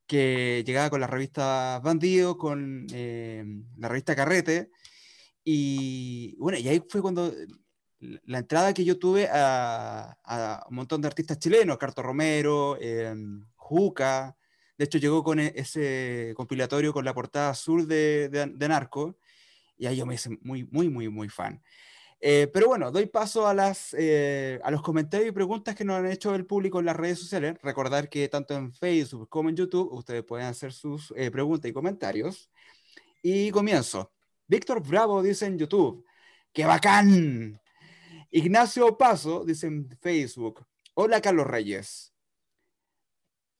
que 0.05 0.63
llegaba 0.65 0.89
con 0.89 0.99
la 0.99 1.07
revista 1.07 1.79
Bandido, 1.83 2.37
con 2.37 2.85
eh, 2.93 3.43
la 3.77 3.87
revista 3.87 4.15
Carrete. 4.15 4.71
Y 5.43 6.35
bueno, 6.37 6.57
y 6.57 6.67
ahí 6.67 6.83
fue 6.87 7.01
cuando 7.01 7.33
la 7.99 8.39
entrada 8.39 8.73
que 8.73 8.83
yo 8.83 8.97
tuve 8.97 9.27
a, 9.31 10.17
a 10.23 10.65
un 10.69 10.75
montón 10.75 11.01
de 11.01 11.07
artistas 11.07 11.39
chilenos, 11.39 11.77
Carto 11.77 12.01
Romero, 12.01 12.77
eh, 12.79 13.13
Juca. 13.55 14.35
De 14.77 14.85
hecho, 14.85 14.97
llegó 14.97 15.23
con 15.23 15.39
e, 15.39 15.53
ese 15.55 16.33
compilatorio 16.35 16.93
con 16.93 17.05
la 17.05 17.13
portada 17.13 17.51
azul 17.51 17.87
de, 17.87 18.29
de, 18.29 18.47
de 18.47 18.67
Narco. 18.67 19.17
Y 19.77 19.85
ahí 19.85 19.97
yo 19.97 20.05
me 20.05 20.15
hice 20.15 20.29
muy, 20.41 20.63
muy, 20.65 20.89
muy, 20.89 21.09
muy 21.09 21.29
fan. 21.29 21.61
Eh, 22.23 22.47
pero 22.53 22.67
bueno, 22.67 22.91
doy 22.91 23.07
paso 23.07 23.47
a, 23.47 23.53
las, 23.53 23.95
eh, 23.97 24.59
a 24.63 24.69
los 24.69 24.83
comentarios 24.83 25.29
y 25.29 25.31
preguntas 25.31 25.75
que 25.75 25.83
nos 25.83 25.97
han 25.97 26.05
hecho 26.05 26.35
el 26.35 26.45
público 26.45 26.79
en 26.79 26.85
las 26.85 26.95
redes 26.95 27.17
sociales. 27.17 27.55
Recordar 27.63 28.09
que 28.09 28.27
tanto 28.29 28.53
en 28.53 28.71
Facebook 28.73 29.27
como 29.27 29.49
en 29.49 29.55
YouTube 29.55 29.91
ustedes 29.91 30.23
pueden 30.23 30.45
hacer 30.45 30.71
sus 30.71 31.11
eh, 31.15 31.31
preguntas 31.31 31.69
y 31.69 31.73
comentarios. 31.73 32.51
Y 33.23 33.49
comienzo. 33.49 34.11
Víctor 34.51 34.85
Bravo 34.85 35.23
dice 35.23 35.45
en 35.45 35.57
YouTube, 35.57 36.05
¡qué 36.51 36.65
bacán! 36.65 37.57
Ignacio 38.31 38.97
Paso 38.97 39.45
dice 39.45 39.67
en 39.67 39.87
Facebook, 40.01 40.65
hola 40.93 41.21
Carlos 41.21 41.47
Reyes. 41.47 42.13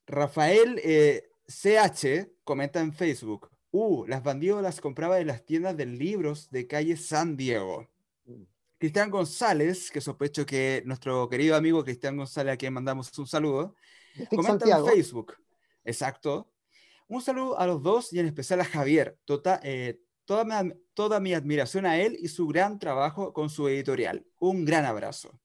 Rafael 0.06 0.82
eh, 0.84 1.30
CH 1.48 2.34
comenta 2.44 2.82
en 2.82 2.92
Facebook, 2.92 3.50
uh, 3.72 4.06
las 4.06 4.22
bandidos 4.22 4.62
las 4.62 4.82
compraba 4.82 5.22
en 5.22 5.28
las 5.28 5.46
tiendas 5.46 5.78
de 5.78 5.86
libros 5.86 6.50
de 6.52 6.68
calle 6.68 6.98
San 6.98 7.38
Diego. 7.38 7.88
Mm. 8.26 8.44
Cristian 8.78 9.12
González, 9.12 9.92
que 9.92 10.02
sospecho 10.02 10.46
que 10.46 10.84
nuestro 10.86 11.30
querido 11.30 11.56
amigo 11.56 11.86
Cristian 11.86 12.18
González, 12.18 12.56
a 12.56 12.58
quien 12.58 12.74
mandamos 12.74 13.18
un 13.18 13.28
saludo, 13.28 13.78
comenta 14.30 14.60
Santiago. 14.66 14.90
en 14.90 14.94
Facebook. 14.94 15.38
Exacto. 15.86 16.52
Un 17.08 17.22
saludo 17.22 17.58
a 17.58 17.66
los 17.66 17.82
dos 17.82 18.12
y 18.12 18.20
en 18.20 18.26
especial 18.26 18.60
a 18.60 18.66
Javier. 18.66 19.18
Tota, 19.24 19.62
eh, 19.64 20.02
toda, 20.26 20.64
mi, 20.64 20.74
toda 20.94 21.20
mi 21.20 21.34
admiración 21.34 21.86
a 21.86 22.00
él 22.00 22.18
y 22.20 22.28
su 22.28 22.48
gran 22.48 22.80
trabajo 22.80 23.34
con 23.34 23.50
su 23.50 23.68
editorial. 23.68 24.26
Un 24.40 24.66
gran 24.66 24.86
abrazo. 24.86 25.40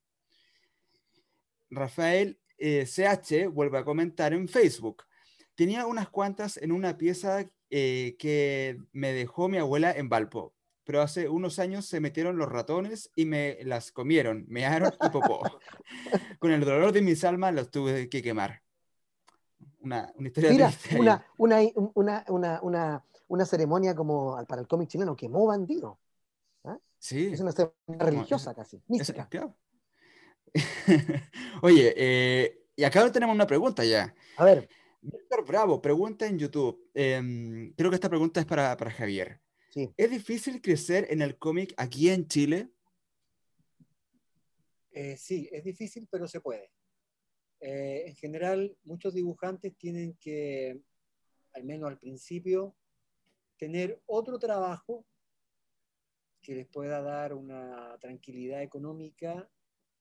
Rafael 1.71 2.39
eh, 2.59 2.87
CH 2.87 3.49
vuelve 3.49 3.79
a 3.79 3.85
comentar 3.85 4.33
en 4.33 4.49
Facebook. 4.49 5.05
Tenía 5.55 5.87
unas 5.87 6.09
cuantas 6.09 6.57
en 6.59 6.73
una 6.73 6.97
pieza 6.97 7.49
eh, 7.71 8.17
que 8.19 8.79
me 8.93 9.13
dejó 9.13 9.49
mi 9.49 9.59
abuela 9.59 9.91
en 9.93 10.09
Valpo, 10.09 10.55
pero 10.85 11.03
hace 11.03 11.29
unos 11.29 11.59
años 11.59 11.87
se 11.87 12.01
metieron 12.01 12.39
los 12.39 12.49
ratones 12.49 13.11
y 13.17 13.25
me 13.25 13.59
las 13.65 13.91
comieron, 13.91 14.45
me 14.49 14.61
mearon 14.61 14.93
y 15.05 15.09
popó. 15.09 15.41
Con 16.39 16.53
el 16.53 16.61
dolor 16.61 16.93
de 16.93 17.03
mis 17.03 17.25
almas 17.25 17.55
los 17.55 17.71
tuve 17.71 18.09
que 18.09 18.23
quemar. 18.23 18.63
Una, 19.81 20.13
una 20.17 20.29
historia 20.29 20.51
Mira, 20.51 20.73
una, 20.99 21.27
una, 21.95 22.25
una, 22.29 22.61
una, 22.63 23.05
una, 23.29 23.45
ceremonia 23.45 23.95
como 23.95 24.37
para 24.47 24.61
el 24.61 24.69
cómic 24.69 24.89
chileno, 24.89 25.17
quemó 25.17 25.47
bandido. 25.47 25.99
¿eh? 26.65 26.77
Sí. 26.99 27.27
Es 27.33 27.41
una 27.41 27.53
ceremonia 27.53 28.07
religiosa 28.07 28.55
casi, 28.55 28.83
mística. 28.89 29.23
Es, 29.23 29.29
claro. 29.29 29.57
Oye, 31.63 31.95
eh, 31.97 32.67
y 32.77 32.85
acá 32.85 33.11
tenemos 33.11 33.35
una 33.35 33.47
pregunta 33.47 33.85
ya. 33.85 34.15
A 34.37 34.45
ver. 34.45 34.69
Víctor 35.01 35.47
Bravo, 35.47 35.81
pregunta 35.81 36.27
en 36.27 36.39
YouTube. 36.39 36.91
Eh, 36.95 37.73
creo 37.77 37.91
que 37.91 37.97
esta 37.97 38.09
pregunta 38.09 38.41
es 38.41 38.47
para, 38.47 38.77
para 38.77 38.91
Javier. 38.91 39.41
Sí. 39.71 39.93
¿Es 39.97 40.11
difícil 40.11 40.61
crecer 40.61 41.07
en 41.11 41.23
el 41.23 41.39
cómic 41.39 41.75
aquí 41.77 42.11
en 42.11 42.27
Chile? 42.27 42.71
Eh, 44.97 45.17
sí, 45.19 45.47
es 45.53 45.63
difícil, 45.63 46.09
pero 46.11 46.27
se 46.27 46.41
puede. 46.41 46.71
Eh, 47.61 48.05
en 48.07 48.17
general, 48.17 48.77
muchos 48.85 49.13
dibujantes 49.13 49.77
tienen 49.77 50.17
que, 50.19 50.81
al 51.53 51.65
menos 51.65 51.91
al 51.91 51.99
principio, 51.99 52.75
tener 53.57 54.01
otro 54.07 54.39
trabajo 54.39 55.05
que 56.43 56.55
les 56.55 56.67
pueda 56.69 57.01
dar 57.01 57.35
una 57.35 57.97
tranquilidad 58.01 58.63
económica 58.63 59.49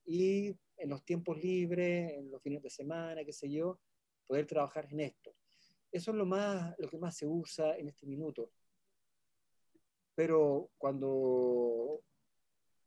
y 0.06 0.56
en 0.78 0.90
los 0.90 1.04
tiempos 1.04 1.38
libres, 1.38 2.14
en 2.14 2.30
los 2.30 2.42
fines 2.42 2.62
de 2.62 2.70
semana, 2.70 3.24
qué 3.24 3.34
sé 3.34 3.50
yo, 3.50 3.80
poder 4.28 4.46
trabajar 4.46 4.88
en 4.92 5.00
esto. 5.00 5.36
Eso 5.92 6.12
es 6.12 6.18
lo, 6.18 6.26
más, 6.26 6.76
lo 6.78 6.90
que 6.90 6.98
más 6.98 7.16
se 7.16 7.26
usa 7.26 7.78
en 7.78 7.88
este 7.88 8.06
minuto. 8.06 8.52
Pero 10.14 10.70
cuando 10.78 12.02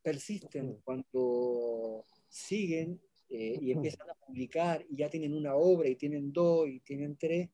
persisten, 0.03 0.81
cuando 0.85 2.05
siguen 2.29 3.01
eh, 3.29 3.59
y 3.61 3.73
empiezan 3.73 4.09
a 4.11 4.15
publicar 4.15 4.85
y 4.89 4.97
ya 4.97 5.11
tienen 5.11 5.35
una 5.35 5.55
obra 5.55 5.89
y 5.89 5.97
tienen 5.97 6.33
dos 6.33 6.69
y 6.69 6.81
tienen 6.81 7.17
tres, 7.17 7.51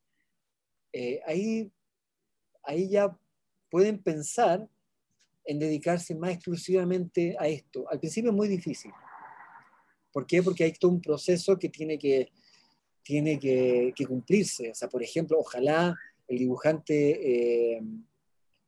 eh, 0.92 1.20
ahí, 1.26 1.72
ahí 2.66 2.88
ya 2.88 3.16
pueden 3.70 4.02
pensar 4.02 4.68
en 5.44 5.58
dedicarse 5.58 6.14
más 6.14 6.32
exclusivamente 6.32 7.36
a 7.38 7.48
esto. 7.48 7.86
Al 7.90 7.98
principio 7.98 8.30
es 8.30 8.36
muy 8.36 8.48
difícil. 8.48 8.90
¿Por 10.12 10.26
qué? 10.26 10.42
Porque 10.42 10.64
hay 10.64 10.72
todo 10.72 10.92
un 10.92 11.00
proceso 11.00 11.58
que 11.58 11.68
tiene 11.68 11.98
que, 11.98 12.30
tiene 13.02 13.38
que, 13.38 13.92
cumplirse. 14.06 14.70
O 14.70 14.74
sea, 14.74 14.88
por 14.88 15.02
ejemplo, 15.02 15.38
ojalá 15.38 15.96
el 16.28 16.38
dibujante 16.38 17.74
eh, 17.76 17.82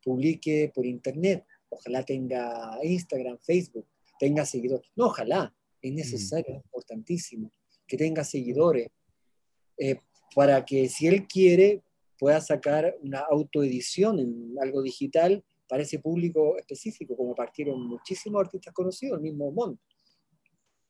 publique 0.03 0.71
por 0.75 0.85
internet, 0.85 1.47
ojalá 1.69 2.05
tenga 2.05 2.79
Instagram, 2.83 3.39
Facebook, 3.39 3.87
tenga 4.19 4.45
seguidores. 4.45 4.91
No, 4.97 5.07
ojalá, 5.07 5.55
es 5.81 5.93
necesario, 5.93 6.57
es 6.57 6.65
importantísimo 6.65 7.51
que 7.87 7.97
tenga 7.97 8.25
seguidores, 8.25 8.89
eh, 9.79 10.01
para 10.35 10.65
que 10.65 10.89
si 10.89 11.07
él 11.07 11.27
quiere 11.27 11.83
pueda 12.19 12.41
sacar 12.41 12.97
una 13.03 13.21
autoedición 13.21 14.19
en 14.19 14.55
algo 14.61 14.83
digital 14.83 15.45
para 15.69 15.83
ese 15.83 15.99
público 15.99 16.57
específico, 16.57 17.17
como 17.17 17.35
partieron 17.35 17.87
muchísimos 17.87 18.41
artistas 18.45 18.73
conocidos, 18.73 19.19
el 19.19 19.23
mismo 19.23 19.51
Mont. 19.51 19.81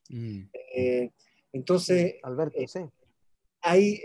Mm. 0.09 0.43
Eh, 0.75 1.11
entonces, 1.53 2.15
Alberto, 2.23 2.59
eh, 2.59 2.67
sí. 2.67 2.79
hay, 3.61 4.01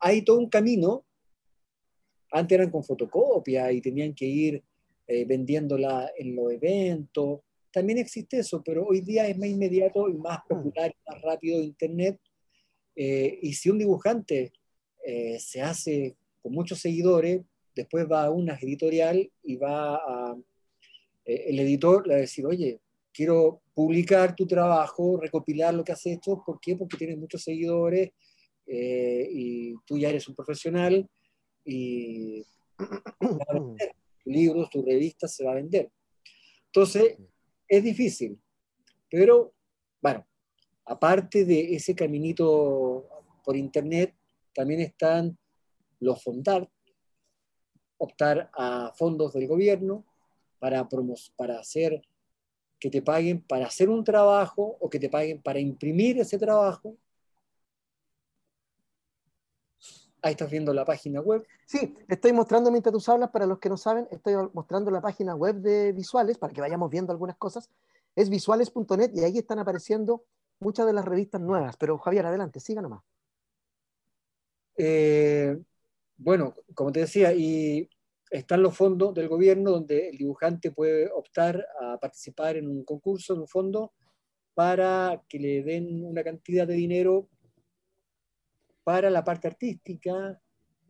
hay 0.00 0.22
todo 0.22 0.38
un 0.38 0.48
camino. 0.48 1.04
Antes 2.32 2.56
eran 2.56 2.70
con 2.70 2.82
fotocopia 2.82 3.70
y 3.72 3.80
tenían 3.80 4.14
que 4.14 4.26
ir 4.26 4.62
eh, 5.06 5.24
vendiéndola 5.24 6.10
en 6.16 6.34
los 6.34 6.52
eventos. 6.52 7.40
También 7.70 7.98
existe 7.98 8.38
eso, 8.38 8.62
pero 8.64 8.86
hoy 8.86 9.02
día 9.02 9.28
es 9.28 9.38
más 9.38 9.48
inmediato 9.48 10.08
y 10.08 10.14
más 10.14 10.40
mm. 10.44 10.48
popular 10.48 10.90
y 10.90 11.10
más 11.10 11.22
rápido 11.22 11.62
Internet. 11.62 12.20
y 12.96 13.52
si 13.52 13.68
un 13.68 13.78
dibujante 13.78 14.52
se 15.38 15.60
hace 15.60 16.16
con 16.46 16.54
muchos 16.54 16.78
seguidores, 16.78 17.42
después 17.74 18.06
va 18.08 18.26
a 18.26 18.30
una 18.30 18.54
editorial 18.54 19.28
y 19.42 19.56
va 19.56 19.96
a, 19.96 20.36
eh, 21.24 21.46
el 21.48 21.58
editor 21.58 22.06
le 22.06 22.14
va 22.14 22.18
a 22.18 22.20
decir, 22.20 22.46
oye, 22.46 22.78
quiero 23.12 23.62
publicar 23.74 24.36
tu 24.36 24.46
trabajo, 24.46 25.18
recopilar 25.20 25.74
lo 25.74 25.82
que 25.82 25.90
has 25.90 26.06
hecho, 26.06 26.40
¿por 26.46 26.60
qué? 26.60 26.76
Porque 26.76 26.98
tienes 26.98 27.18
muchos 27.18 27.42
seguidores 27.42 28.12
eh, 28.64 29.28
y 29.28 29.74
tú 29.84 29.98
ya 29.98 30.10
eres 30.10 30.28
un 30.28 30.36
profesional 30.36 31.10
y 31.64 32.44
tu 32.76 34.30
libro, 34.30 34.68
tu 34.70 34.84
revista 34.84 35.26
se 35.26 35.44
va 35.44 35.50
a 35.50 35.56
vender. 35.56 35.90
Entonces, 36.66 37.18
es 37.66 37.82
difícil, 37.82 38.38
pero 39.10 39.52
bueno, 40.00 40.24
aparte 40.84 41.44
de 41.44 41.74
ese 41.74 41.96
caminito 41.96 43.04
por 43.44 43.56
internet, 43.56 44.14
también 44.54 44.82
están 44.82 45.36
los 46.06 46.22
fondar, 46.22 46.70
optar 47.98 48.50
a 48.54 48.92
fondos 48.96 49.32
del 49.34 49.46
gobierno 49.46 50.04
para, 50.58 50.88
para 51.36 51.58
hacer 51.58 52.02
que 52.78 52.90
te 52.90 53.02
paguen 53.02 53.42
para 53.42 53.66
hacer 53.66 53.88
un 53.88 54.04
trabajo 54.04 54.76
o 54.80 54.88
que 54.88 54.98
te 54.98 55.08
paguen 55.08 55.42
para 55.42 55.58
imprimir 55.58 56.18
ese 56.20 56.38
trabajo. 56.38 56.96
Ahí 60.22 60.32
estás 60.32 60.50
viendo 60.50 60.72
la 60.72 60.84
página 60.84 61.20
web. 61.20 61.46
Sí, 61.66 61.94
estoy 62.08 62.32
mostrando 62.32 62.70
mientras 62.70 62.92
tú 62.92 63.10
hablas, 63.10 63.30
para 63.30 63.46
los 63.46 63.58
que 63.58 63.68
no 63.68 63.76
saben, 63.76 64.08
estoy 64.10 64.34
mostrando 64.52 64.90
la 64.90 65.00
página 65.00 65.34
web 65.34 65.56
de 65.56 65.92
Visuales 65.92 66.38
para 66.38 66.52
que 66.52 66.60
vayamos 66.60 66.90
viendo 66.90 67.12
algunas 67.12 67.36
cosas. 67.36 67.70
Es 68.14 68.28
visuales.net 68.30 69.10
y 69.14 69.24
ahí 69.24 69.38
están 69.38 69.58
apareciendo 69.58 70.24
muchas 70.58 70.86
de 70.86 70.92
las 70.92 71.04
revistas 71.04 71.40
nuevas. 71.40 71.76
Pero 71.76 71.98
Javier, 71.98 72.26
adelante, 72.26 72.60
siga 72.60 72.82
nomás. 72.82 73.02
Eh, 74.76 75.56
bueno, 76.16 76.54
como 76.74 76.92
te 76.92 77.00
decía, 77.00 77.32
y 77.32 77.88
están 78.30 78.62
los 78.62 78.76
fondos 78.76 79.14
del 79.14 79.28
gobierno 79.28 79.70
donde 79.70 80.08
el 80.08 80.16
dibujante 80.16 80.72
puede 80.72 81.10
optar 81.10 81.66
a 81.80 81.98
participar 81.98 82.56
en 82.56 82.68
un 82.68 82.84
concurso, 82.84 83.34
en 83.34 83.40
un 83.40 83.48
fondo, 83.48 83.92
para 84.54 85.22
que 85.28 85.38
le 85.38 85.62
den 85.62 86.04
una 86.04 86.24
cantidad 86.24 86.66
de 86.66 86.74
dinero 86.74 87.28
para 88.82 89.10
la 89.10 89.22
parte 89.22 89.48
artística, 89.48 90.40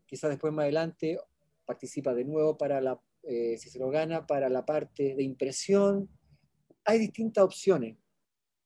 quizás 0.07 0.31
después 0.31 0.53
más 0.53 0.65
adelante 0.65 1.19
participa 1.65 2.15
de 2.15 2.25
nuevo 2.25 2.57
para 2.57 2.81
la, 2.81 3.01
eh, 3.23 3.57
si 3.59 3.71
se 3.71 3.79
lo 3.79 3.91
gana, 3.91 4.27
para 4.27 4.49
la 4.49 4.65
parte 4.65 5.15
de 5.15 5.23
impresión. 5.23 6.09
Hay 6.85 6.99
distintas 6.99 7.43
opciones 7.43 7.97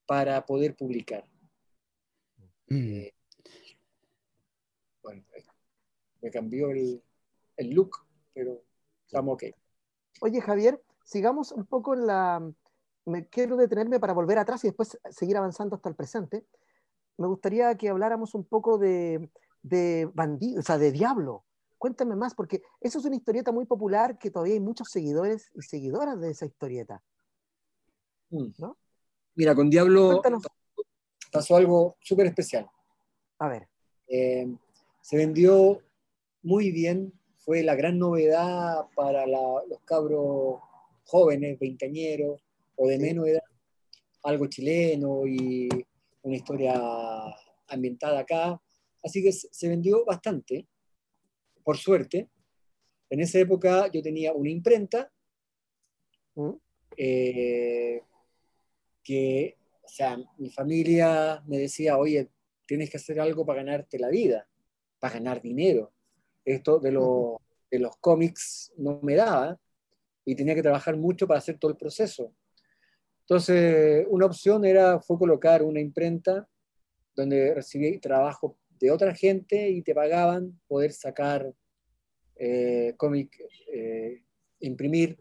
para 0.04 0.44
poder 0.44 0.76
publicar. 0.76 1.24
Mm. 2.66 2.92
Eh, 2.92 3.14
bueno, 5.02 5.24
me 6.22 6.30
cambió 6.30 6.70
el, 6.70 7.02
el 7.56 7.70
look, 7.70 7.96
pero 8.32 8.62
estamos 9.06 9.34
ok. 9.34 9.44
Oye, 10.20 10.40
Javier, 10.40 10.82
sigamos 11.04 11.52
un 11.52 11.66
poco 11.66 11.94
en 11.94 12.06
la... 12.06 12.52
Me 13.06 13.26
quiero 13.28 13.56
detenerme 13.56 13.98
para 13.98 14.12
volver 14.12 14.38
atrás 14.38 14.62
y 14.64 14.68
después 14.68 14.98
seguir 15.10 15.36
avanzando 15.36 15.76
hasta 15.76 15.88
el 15.88 15.96
presente. 15.96 16.44
Me 17.16 17.26
gustaría 17.26 17.74
que 17.76 17.88
habláramos 17.88 18.34
un 18.34 18.44
poco 18.44 18.78
de, 18.78 19.30
de 19.62 20.08
bandido, 20.14 20.60
o 20.60 20.62
sea, 20.62 20.78
de 20.78 20.92
diablo. 20.92 21.44
Cuéntame 21.78 22.14
más, 22.14 22.34
porque 22.34 22.62
eso 22.80 22.98
es 22.98 23.04
una 23.06 23.16
historieta 23.16 23.52
muy 23.52 23.64
popular 23.64 24.18
que 24.18 24.30
todavía 24.30 24.54
hay 24.54 24.60
muchos 24.60 24.88
seguidores 24.90 25.50
y 25.54 25.62
seguidoras 25.62 26.20
de 26.20 26.30
esa 26.30 26.44
historieta. 26.44 27.02
Mm. 28.28 28.50
¿No? 28.58 28.76
Mira, 29.34 29.54
con 29.54 29.70
Diablo 29.70 30.20
pasó 31.32 31.56
algo 31.56 31.96
súper 32.00 32.26
especial. 32.26 32.70
A 33.38 33.48
ver. 33.48 33.68
Eh, 34.06 34.46
se 35.00 35.16
vendió 35.16 35.80
muy 36.42 36.70
bien, 36.70 37.12
fue 37.38 37.62
la 37.62 37.74
gran 37.74 37.98
novedad 37.98 38.86
para 38.94 39.26
los 39.26 39.80
cabros 39.84 40.60
jóvenes, 41.04 41.58
veinteañeros 41.58 42.42
o 42.76 42.88
de 42.88 42.98
menos 42.98 43.26
edad, 43.28 43.42
algo 44.22 44.46
chileno 44.46 45.26
y 45.26 45.68
una 46.22 46.36
historia 46.36 46.80
ambientada 47.68 48.20
acá. 48.20 48.60
Así 49.02 49.22
que 49.22 49.32
se 49.32 49.68
vendió 49.68 50.04
bastante, 50.04 50.66
por 51.64 51.76
suerte. 51.76 52.28
En 53.08 53.20
esa 53.20 53.38
época 53.38 53.90
yo 53.92 54.02
tenía 54.02 54.32
una 54.32 54.50
imprenta 54.50 55.10
¿Mm? 56.34 56.50
eh, 56.96 58.02
que, 59.02 59.56
o 59.82 59.88
sea, 59.88 60.18
mi 60.38 60.50
familia 60.50 61.42
me 61.46 61.58
decía, 61.58 61.98
oye, 61.98 62.28
tienes 62.66 62.90
que 62.90 62.98
hacer 62.98 63.18
algo 63.18 63.44
para 63.44 63.62
ganarte 63.62 63.98
la 63.98 64.08
vida, 64.08 64.48
para 65.00 65.14
ganar 65.14 65.42
dinero 65.42 65.92
esto 66.52 66.78
de, 66.78 66.90
de 67.70 67.78
los 67.78 67.96
cómics 67.98 68.72
no 68.76 69.00
me 69.02 69.16
daba 69.16 69.58
y 70.24 70.34
tenía 70.34 70.54
que 70.54 70.62
trabajar 70.62 70.96
mucho 70.96 71.26
para 71.26 71.38
hacer 71.38 71.58
todo 71.58 71.70
el 71.70 71.76
proceso. 71.76 72.34
Entonces, 73.22 74.06
una 74.08 74.26
opción 74.26 74.64
era, 74.64 75.00
fue 75.00 75.18
colocar 75.18 75.62
una 75.62 75.80
imprenta 75.80 76.48
donde 77.14 77.54
recibí 77.54 77.98
trabajo 77.98 78.58
de 78.78 78.90
otra 78.90 79.14
gente 79.14 79.70
y 79.70 79.82
te 79.82 79.94
pagaban 79.94 80.60
poder 80.66 80.92
sacar 80.92 81.52
eh, 82.36 82.94
cómic, 82.96 83.36
eh, 83.72 84.22
imprimir, 84.60 85.18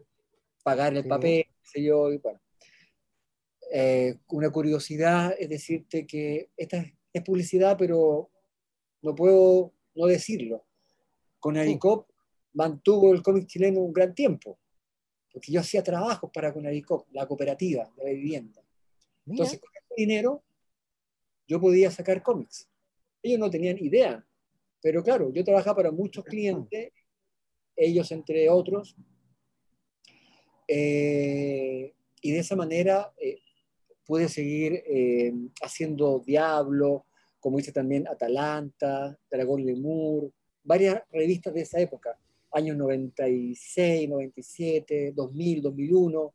pagar 0.62 0.94
el 0.96 1.06
papel, 1.06 1.46
sé 1.62 1.82
yo, 1.82 2.12
y 2.12 2.18
bueno. 2.18 2.40
Eh, 3.72 4.18
una 4.28 4.50
curiosidad 4.50 5.32
es 5.38 5.48
decirte 5.48 6.04
que 6.04 6.50
esta 6.56 6.84
es 7.12 7.22
publicidad, 7.22 7.76
pero 7.78 8.30
no 9.02 9.14
puedo 9.14 9.72
no 9.94 10.06
decirlo 10.06 10.64
con 11.40 11.56
Adicop 11.56 12.08
mantuvo 12.52 13.12
el 13.12 13.22
cómic 13.22 13.46
chileno 13.46 13.80
un 13.80 13.92
gran 13.92 14.14
tiempo, 14.14 14.58
porque 15.32 15.52
yo 15.52 15.60
hacía 15.60 15.82
trabajos 15.82 16.30
para 16.32 16.52
Conadicop, 16.52 17.06
la 17.12 17.26
cooperativa 17.26 17.90
de 17.96 18.04
la 18.04 18.10
vivienda. 18.10 18.62
Entonces, 19.26 19.60
con 19.60 19.70
ese 19.74 19.94
dinero, 19.96 20.42
yo 21.46 21.60
podía 21.60 21.90
sacar 21.90 22.22
cómics. 22.22 22.68
Ellos 23.22 23.38
no 23.38 23.50
tenían 23.50 23.78
idea, 23.78 24.24
pero 24.80 25.02
claro, 25.02 25.32
yo 25.32 25.44
trabajaba 25.44 25.76
para 25.76 25.90
muchos 25.92 26.24
clientes, 26.24 26.92
ellos 27.76 28.10
entre 28.12 28.48
otros, 28.48 28.96
eh, 30.66 31.94
y 32.22 32.32
de 32.32 32.38
esa 32.38 32.56
manera 32.56 33.12
eh, 33.18 33.40
pude 34.04 34.28
seguir 34.28 34.82
eh, 34.86 35.32
haciendo 35.62 36.22
Diablo, 36.24 37.06
como 37.40 37.56
dice 37.56 37.72
también 37.72 38.06
Atalanta, 38.06 39.18
Dragón 39.30 39.64
Lemur, 39.64 40.32
varias 40.62 41.02
revistas 41.10 41.54
de 41.54 41.62
esa 41.62 41.80
época, 41.80 42.18
años 42.52 42.76
96, 42.76 44.08
97, 44.08 45.12
2000, 45.14 45.62
2001. 45.62 46.34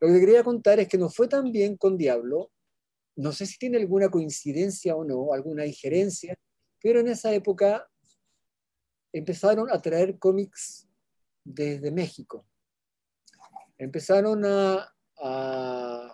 Lo 0.00 0.08
que 0.08 0.20
quería 0.20 0.42
contar 0.42 0.80
es 0.80 0.88
que 0.88 0.98
no 0.98 1.08
fue 1.08 1.28
tan 1.28 1.52
bien 1.52 1.76
con 1.76 1.96
Diablo, 1.96 2.50
no 3.16 3.32
sé 3.32 3.46
si 3.46 3.58
tiene 3.58 3.78
alguna 3.78 4.08
coincidencia 4.08 4.96
o 4.96 5.04
no, 5.04 5.32
alguna 5.32 5.66
injerencia, 5.66 6.34
pero 6.80 7.00
en 7.00 7.08
esa 7.08 7.32
época 7.32 7.88
empezaron 9.12 9.70
a 9.70 9.80
traer 9.80 10.18
cómics 10.18 10.88
desde 11.44 11.90
México. 11.90 12.46
Empezaron 13.78 14.44
a, 14.44 14.88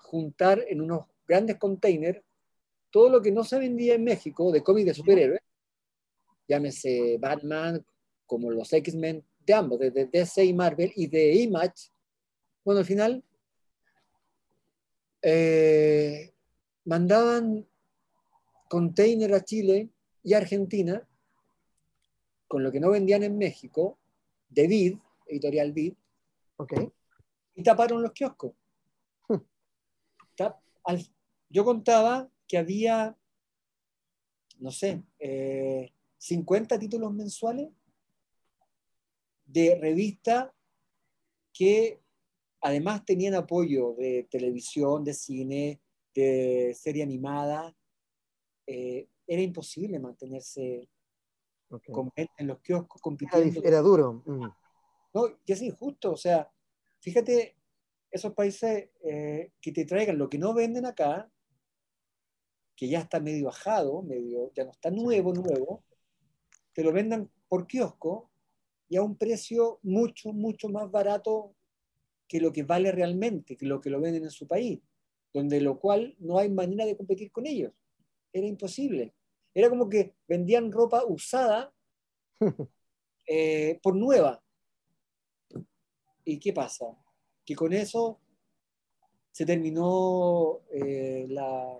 juntar 0.02 0.62
en 0.68 0.82
unos 0.82 1.06
grandes 1.26 1.56
containers 1.56 2.20
todo 2.90 3.08
lo 3.08 3.22
que 3.22 3.32
no 3.32 3.42
se 3.42 3.58
vendía 3.58 3.94
en 3.94 4.04
México 4.04 4.52
de 4.52 4.62
cómics 4.62 4.86
de 4.86 4.94
superhéroes, 4.94 5.40
llámese 6.48 7.18
Batman, 7.18 7.84
como 8.26 8.50
los 8.50 8.72
X-Men, 8.72 9.24
de 9.46 9.54
ambos, 9.54 9.78
de, 9.78 9.90
DC 9.90 10.44
y 10.44 10.52
Marvel 10.52 10.92
y 10.96 11.06
de 11.06 11.34
Image. 11.34 11.90
Bueno, 12.64 12.80
al 12.80 12.86
final 12.86 13.24
eh, 15.22 16.32
mandaban 16.84 17.66
container 18.68 19.34
a 19.34 19.44
Chile 19.44 19.88
y 20.22 20.34
Argentina 20.34 21.06
con 22.46 22.62
lo 22.62 22.72
que 22.72 22.80
no 22.80 22.90
vendían 22.90 23.22
en 23.22 23.36
México, 23.36 23.98
de 24.48 24.66
Vid, 24.66 24.98
editorial 25.26 25.72
Vid, 25.72 25.94
okay. 26.56 26.90
y 27.54 27.62
taparon 27.62 28.02
los 28.02 28.12
kioscos. 28.12 28.52
Hmm. 29.28 29.36
Yo 31.50 31.64
contaba 31.64 32.28
que 32.46 32.58
había, 32.58 33.16
no 34.58 34.70
sé, 34.70 35.02
50 36.18 36.74
eh, 36.74 36.78
títulos 36.78 37.12
mensuales 37.12 37.70
de 39.46 39.78
revista 39.80 40.54
que 41.52 42.00
además 42.60 43.04
tenían 43.04 43.34
apoyo 43.34 43.94
de 43.94 44.28
televisión, 44.30 45.04
de 45.04 45.14
cine, 45.14 45.80
de 46.14 46.76
serie 46.78 47.02
animada. 47.02 47.74
Eh, 48.66 49.08
era 49.26 49.42
imposible 49.42 49.98
mantenerse 49.98 50.88
en 52.36 52.46
los 52.46 52.60
kioscos 52.60 53.00
compitiendo. 53.00 53.62
Era, 53.62 53.80
duro. 53.80 54.22
Mm. 54.24 54.48
No, 55.14 55.28
y 55.44 55.52
es 55.52 55.62
injusto. 55.62 56.12
O 56.12 56.16
sea, 56.16 56.50
fíjate, 57.00 57.56
esos 58.10 58.32
países 58.34 58.90
eh, 59.02 59.52
que 59.60 59.72
te 59.72 59.84
traigan 59.84 60.18
lo 60.18 60.28
que 60.28 60.38
no 60.38 60.54
venden 60.54 60.86
acá, 60.86 61.30
que 62.74 62.88
ya 62.88 63.00
está 63.00 63.20
medio 63.20 63.46
bajado, 63.46 64.02
medio, 64.02 64.52
ya 64.54 64.64
no 64.64 64.70
está 64.70 64.90
nuevo, 64.90 65.34
nuevo, 65.34 65.84
te 66.78 66.84
lo 66.84 66.92
vendan 66.92 67.28
por 67.48 67.66
kiosco 67.66 68.30
y 68.88 68.98
a 68.98 69.02
un 69.02 69.16
precio 69.16 69.80
mucho, 69.82 70.32
mucho 70.32 70.68
más 70.68 70.88
barato 70.88 71.56
que 72.28 72.40
lo 72.40 72.52
que 72.52 72.62
vale 72.62 72.92
realmente, 72.92 73.56
que 73.56 73.66
lo 73.66 73.80
que 73.80 73.90
lo 73.90 74.00
venden 74.00 74.22
en 74.22 74.30
su 74.30 74.46
país, 74.46 74.78
donde 75.34 75.60
lo 75.60 75.80
cual 75.80 76.14
no 76.20 76.38
hay 76.38 76.48
manera 76.48 76.86
de 76.86 76.96
competir 76.96 77.32
con 77.32 77.48
ellos. 77.48 77.72
Era 78.32 78.46
imposible. 78.46 79.12
Era 79.52 79.68
como 79.68 79.88
que 79.88 80.14
vendían 80.28 80.70
ropa 80.70 81.02
usada 81.04 81.74
eh, 83.26 83.80
por 83.82 83.96
nueva. 83.96 84.40
¿Y 86.24 86.38
qué 86.38 86.52
pasa? 86.52 86.96
Que 87.44 87.56
con 87.56 87.72
eso 87.72 88.20
se 89.32 89.44
terminó 89.44 90.60
eh, 90.70 91.26
la, 91.28 91.76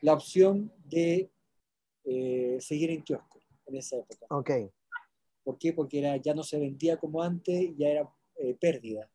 la 0.00 0.14
opción 0.14 0.72
de 0.84 1.30
eh, 2.02 2.58
seguir 2.60 2.90
en 2.90 3.02
kiosco 3.02 3.27
en 3.68 3.76
esa 3.76 3.96
época. 3.96 4.26
Ok. 4.30 4.50
¿Por 5.44 5.58
qué? 5.58 5.72
Porque 5.72 6.00
era, 6.00 6.16
ya 6.16 6.34
no 6.34 6.42
se 6.42 6.58
vendía 6.58 6.96
como 6.98 7.22
antes, 7.22 7.72
ya 7.76 7.88
era 7.88 8.14
pérdida. 8.60 9.10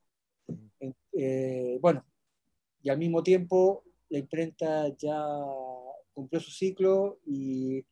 bueno, 1.79 2.05
y 2.81 2.89
al 2.89 2.97
mismo 2.97 3.23
tiempo 3.23 3.83
la 4.09 4.19
imprenta 4.19 4.89
ya 4.97 5.25
cumplió 6.13 6.39
su 6.39 6.51
ciclo 6.51 7.19
y 7.25 7.83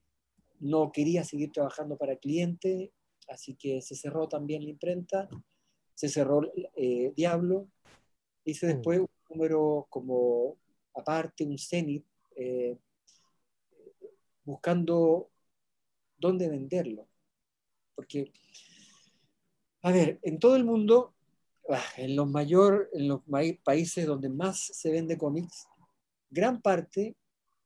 no 0.59 0.91
quería 0.91 1.23
seguir 1.23 1.51
trabajando 1.51 1.97
para 1.97 2.17
cliente, 2.17 2.93
así 3.27 3.55
que 3.55 3.81
se 3.81 3.95
cerró 3.95 4.27
también 4.27 4.63
la 4.63 4.69
imprenta, 4.69 5.27
se 5.95 6.07
cerró 6.07 6.41
eh, 6.75 7.11
Diablo, 7.15 7.67
hice 8.45 8.67
mm. 8.67 8.69
después 8.69 8.99
un 8.99 9.07
número 9.29 9.87
como 9.89 10.57
aparte, 10.93 11.45
un 11.45 11.57
Zenith, 11.57 12.05
eh, 12.35 12.77
buscando 14.43 15.30
dónde 16.21 16.47
venderlo. 16.47 17.07
Porque, 17.95 18.31
a 19.81 19.91
ver, 19.91 20.19
en 20.21 20.39
todo 20.39 20.55
el 20.55 20.63
mundo, 20.63 21.13
ah, 21.69 21.83
en 21.97 22.15
los, 22.15 22.29
mayor, 22.29 22.89
en 22.93 23.09
los 23.09 23.21
países 23.63 24.05
donde 24.05 24.29
más 24.29 24.59
se 24.59 24.91
vende 24.91 25.17
cómics, 25.17 25.67
gran 26.29 26.61
parte 26.61 27.17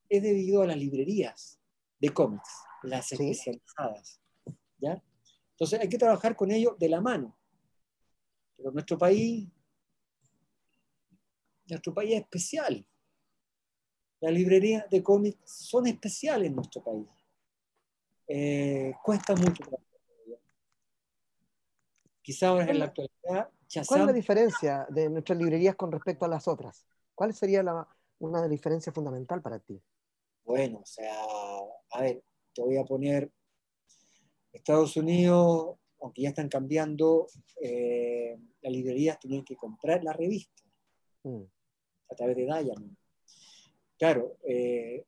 es 0.09 0.23
debido 0.23 0.63
a 0.63 0.67
las 0.67 0.77
librerías 0.77 1.59
de 1.99 2.09
cómics, 2.09 2.49
las 2.83 3.11
especializadas. 3.11 4.19
¿ya? 4.79 5.01
Entonces 5.51 5.79
hay 5.79 5.89
que 5.89 5.97
trabajar 5.97 6.35
con 6.35 6.51
ellos 6.51 6.77
de 6.79 6.89
la 6.89 7.01
mano. 7.01 7.37
Pero 8.57 8.71
nuestro 8.71 8.97
país, 8.97 9.47
nuestro 11.67 11.93
país 11.93 12.13
es 12.13 12.21
especial. 12.21 12.85
Las 14.19 14.33
librerías 14.33 14.89
de 14.89 15.03
cómics 15.03 15.39
son 15.45 15.87
especiales 15.87 16.49
en 16.49 16.55
nuestro 16.55 16.83
país. 16.83 17.07
Eh, 18.27 18.93
cuesta 19.03 19.35
mucho. 19.35 19.63
Quizá 22.21 22.49
ahora 22.49 22.65
en 22.65 22.79
la 22.79 22.85
actualidad... 22.85 23.49
¿Cuál 23.87 24.01
es 24.01 24.07
la 24.07 24.13
diferencia 24.13 24.87
de 24.89 25.09
nuestras 25.09 25.37
librerías 25.37 25.75
con 25.75 25.91
respecto 25.91 26.25
a 26.25 26.27
las 26.27 26.47
otras? 26.47 26.85
¿Cuál 27.13 27.33
sería 27.33 27.61
la, 27.61 27.87
una 28.19 28.47
diferencia 28.47 28.91
fundamental 28.91 29.41
para 29.41 29.59
ti? 29.59 29.81
Bueno, 30.43 30.79
o 30.79 30.85
sea, 30.85 31.13
a 31.91 32.01
ver, 32.01 32.23
te 32.53 32.61
voy 32.61 32.77
a 32.77 32.83
poner 32.83 33.31
Estados 34.53 34.95
Unidos, 34.95 35.77
aunque 35.99 36.21
ya 36.21 36.29
están 36.29 36.47
cambiando, 36.47 37.27
eh, 37.61 38.37
las 38.61 38.71
librerías 38.71 39.19
tenían 39.19 39.43
que 39.43 39.55
comprar 39.55 40.03
la 40.03 40.13
revista 40.13 40.63
mm. 41.23 41.43
a 42.11 42.15
través 42.15 42.35
de 42.37 42.43
Diamond. 42.43 42.95
Claro, 43.97 44.37
eh, 44.43 45.05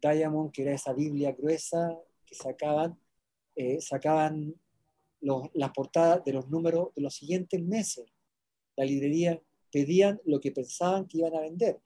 Diamond, 0.00 0.50
que 0.52 0.62
era 0.62 0.72
esa 0.72 0.92
Biblia 0.92 1.32
gruesa 1.32 1.98
que 2.28 2.34
sacaban, 2.34 2.98
eh, 3.56 3.80
sacaban 3.80 4.54
las 5.20 5.70
portadas 5.72 6.24
de 6.24 6.32
los 6.32 6.48
números 6.48 6.94
de 6.94 7.02
los 7.02 7.14
siguientes 7.14 7.60
meses. 7.62 8.06
La 8.76 8.84
librería 8.84 9.40
pedían 9.72 10.20
lo 10.24 10.40
que 10.40 10.52
pensaban 10.52 11.06
que 11.06 11.18
iban 11.18 11.34
a 11.34 11.40
vender, 11.40 11.80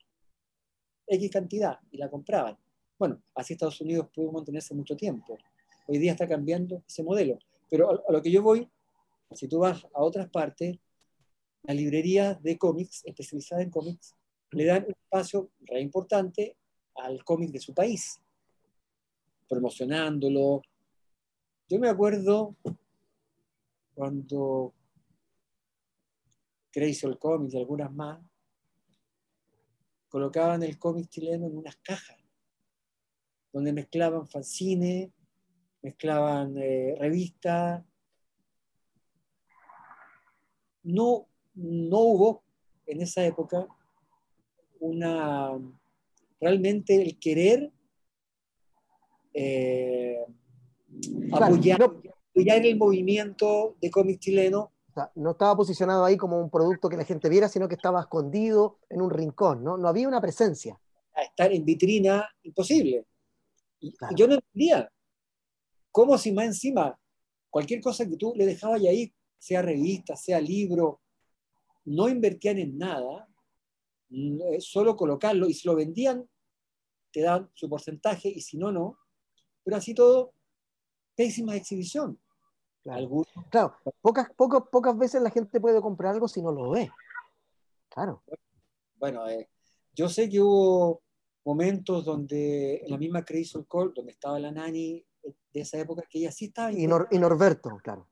X 1.07 1.31
cantidad, 1.31 1.79
y 1.91 1.97
la 1.97 2.09
compraban. 2.09 2.57
Bueno, 2.99 3.21
así 3.35 3.53
Estados 3.53 3.81
Unidos 3.81 4.07
pudo 4.13 4.31
mantenerse 4.31 4.75
mucho 4.75 4.95
tiempo. 4.95 5.37
Hoy 5.87 5.97
día 5.97 6.11
está 6.11 6.27
cambiando 6.27 6.83
ese 6.87 7.03
modelo. 7.03 7.39
Pero 7.69 7.89
a, 8.07 8.11
lo 8.11 8.21
que 8.21 8.31
yo 8.31 8.43
voy, 8.43 8.69
si 9.31 9.47
tú 9.47 9.59
vas 9.59 9.83
a 9.93 10.01
otras 10.03 10.29
partes, 10.29 10.77
las 11.63 11.75
librerías 11.75 12.41
de 12.43 12.57
cómics, 12.57 13.01
especializadas 13.05 13.63
en 13.63 13.71
cómics, 13.71 14.15
le 14.51 14.65
dan 14.65 14.85
un 14.85 14.91
espacio 14.91 15.49
re 15.61 15.81
importante 15.81 16.55
al 16.95 17.23
cómic 17.23 17.51
de 17.51 17.59
su 17.59 17.73
país, 17.73 18.21
promocionándolo. 19.47 20.61
Yo 21.69 21.79
me 21.79 21.89
acuerdo 21.89 22.55
cuando 23.93 24.73
Crazy 26.71 27.05
el 27.05 27.19
Comics 27.19 27.53
y 27.53 27.57
algunas 27.57 27.93
más 27.93 28.19
colocaban 30.09 30.61
el 30.61 30.77
cómic 30.77 31.09
chileno 31.09 31.47
en 31.47 31.57
unas 31.57 31.75
cajas 31.77 32.17
donde 33.51 33.73
mezclaban 33.73 34.27
fanzine, 34.27 35.11
mezclaban 35.81 36.57
eh, 36.57 36.95
revistas. 36.99 37.83
No, 40.81 41.27
no 41.53 41.99
hubo 41.99 42.43
en 42.87 43.01
esa 43.01 43.23
época 43.23 43.67
una 44.79 45.51
realmente 46.39 47.01
el 47.01 47.17
querer 47.19 47.71
eh, 49.33 50.25
apoyar, 51.31 51.81
el 52.65 52.77
movimiento 52.77 53.75
de 53.81 53.91
cómic 53.91 54.19
chileno. 54.19 54.71
no 55.15 55.31
estaba 55.31 55.55
posicionado 55.55 56.05
ahí 56.05 56.17
como 56.17 56.39
un 56.39 56.49
producto 56.49 56.89
que 56.89 56.97
la 56.97 57.05
gente 57.05 57.29
viera, 57.29 57.49
sino 57.49 57.67
que 57.67 57.75
estaba 57.75 58.01
escondido 58.01 58.79
en 58.89 59.01
un 59.01 59.09
rincón, 59.09 59.63
¿no? 59.63 59.77
No 59.77 59.87
había 59.87 60.07
una 60.07 60.21
presencia. 60.21 60.79
A 61.15 61.23
estar 61.23 61.51
en 61.51 61.65
vitrina, 61.65 62.27
imposible. 62.43 63.05
Y, 63.79 63.93
yo 64.15 64.27
no 64.27 64.35
entendía 64.35 64.89
cómo 65.91 66.17
si 66.17 66.31
más 66.31 66.45
encima 66.45 66.97
cualquier 67.49 67.81
cosa 67.81 68.07
que 68.07 68.17
tú 68.17 68.33
le 68.35 68.45
dejabas 68.45 68.81
ahí, 68.81 69.13
sea 69.37 69.61
revista, 69.61 70.15
sea 70.15 70.39
libro, 70.39 71.01
no 71.85 72.07
invertían 72.07 72.57
en 72.59 72.77
nada, 72.77 73.27
solo 74.59 74.95
colocarlo 74.95 75.47
y 75.47 75.53
se 75.53 75.67
lo 75.67 75.75
vendían 75.75 76.27
te 77.13 77.21
dan 77.21 77.49
su 77.53 77.69
porcentaje 77.69 78.27
y 78.27 78.41
si 78.41 78.57
no, 78.57 78.71
no. 78.71 78.97
Pero 79.63 79.77
así 79.77 79.93
todo, 79.93 80.33
pésima 81.15 81.55
exhibición. 81.55 82.19
Claro, 82.83 82.99
Algunos, 82.99 83.27
Claro, 83.49 83.75
pocas, 84.01 84.29
pocas, 84.35 84.61
pocas 84.71 84.97
veces 84.97 85.21
la 85.21 85.29
gente 85.29 85.59
puede 85.61 85.81
comprar 85.81 86.13
algo 86.13 86.27
si 86.27 86.41
no 86.41 86.51
lo 86.51 86.71
ve. 86.71 86.91
Claro. 87.89 88.23
bueno, 88.95 89.27
eh, 89.29 89.49
yo 89.93 90.09
sé 90.09 90.27
que 90.29 90.41
hubo 90.41 91.01
momentos 91.45 92.03
donde 92.05 92.77
en 92.77 92.89
la 92.89 92.97
misma 92.97 93.23
Crazy 93.23 93.63
Call, 93.69 93.93
donde 93.93 94.11
estaba 94.13 94.39
la 94.39 94.51
nani 94.51 95.05
eh, 95.23 95.33
de 95.53 95.61
esa 95.61 95.77
época, 95.77 96.03
que 96.09 96.19
ella 96.19 96.31
sí 96.31 96.45
estaba 96.45 96.71
Y, 96.71 96.87
Nor- 96.87 97.07
y 97.11 97.19
Norberto, 97.19 97.77
claro. 97.83 98.09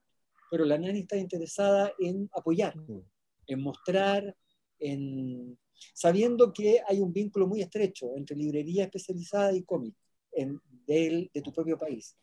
pero 0.49 0.64
la 0.66 0.78
nani 0.78 0.99
está 0.99 1.18
interesada 1.18 1.91
en 1.99 2.30
apoyar, 2.34 2.78
Mm. 2.78 2.99
en 3.47 3.62
mostrar, 3.64 4.38
en 4.80 5.58
sabiendo 5.93 6.54
que 6.54 6.82
hay 6.88 6.99
un 7.02 7.12
vínculo 7.12 7.47
muy 7.47 7.62
estrecho 7.62 8.16
entre 8.16 8.36
librería 8.38 8.84
especializada 8.84 9.52
y 9.54 9.64
cómic 9.64 9.95
en, 10.34 10.62
del- 10.94 11.32
de 11.34 11.42
tu 11.42 11.52
propio 11.54 11.78
país. 11.78 12.16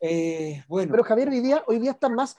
Eh, 0.00 0.62
bueno, 0.68 0.92
Pero 0.92 1.04
Javier, 1.04 1.28
hoy 1.28 1.40
día, 1.40 1.64
hoy 1.66 1.78
día 1.78 1.90
están 1.92 2.14
más, 2.14 2.36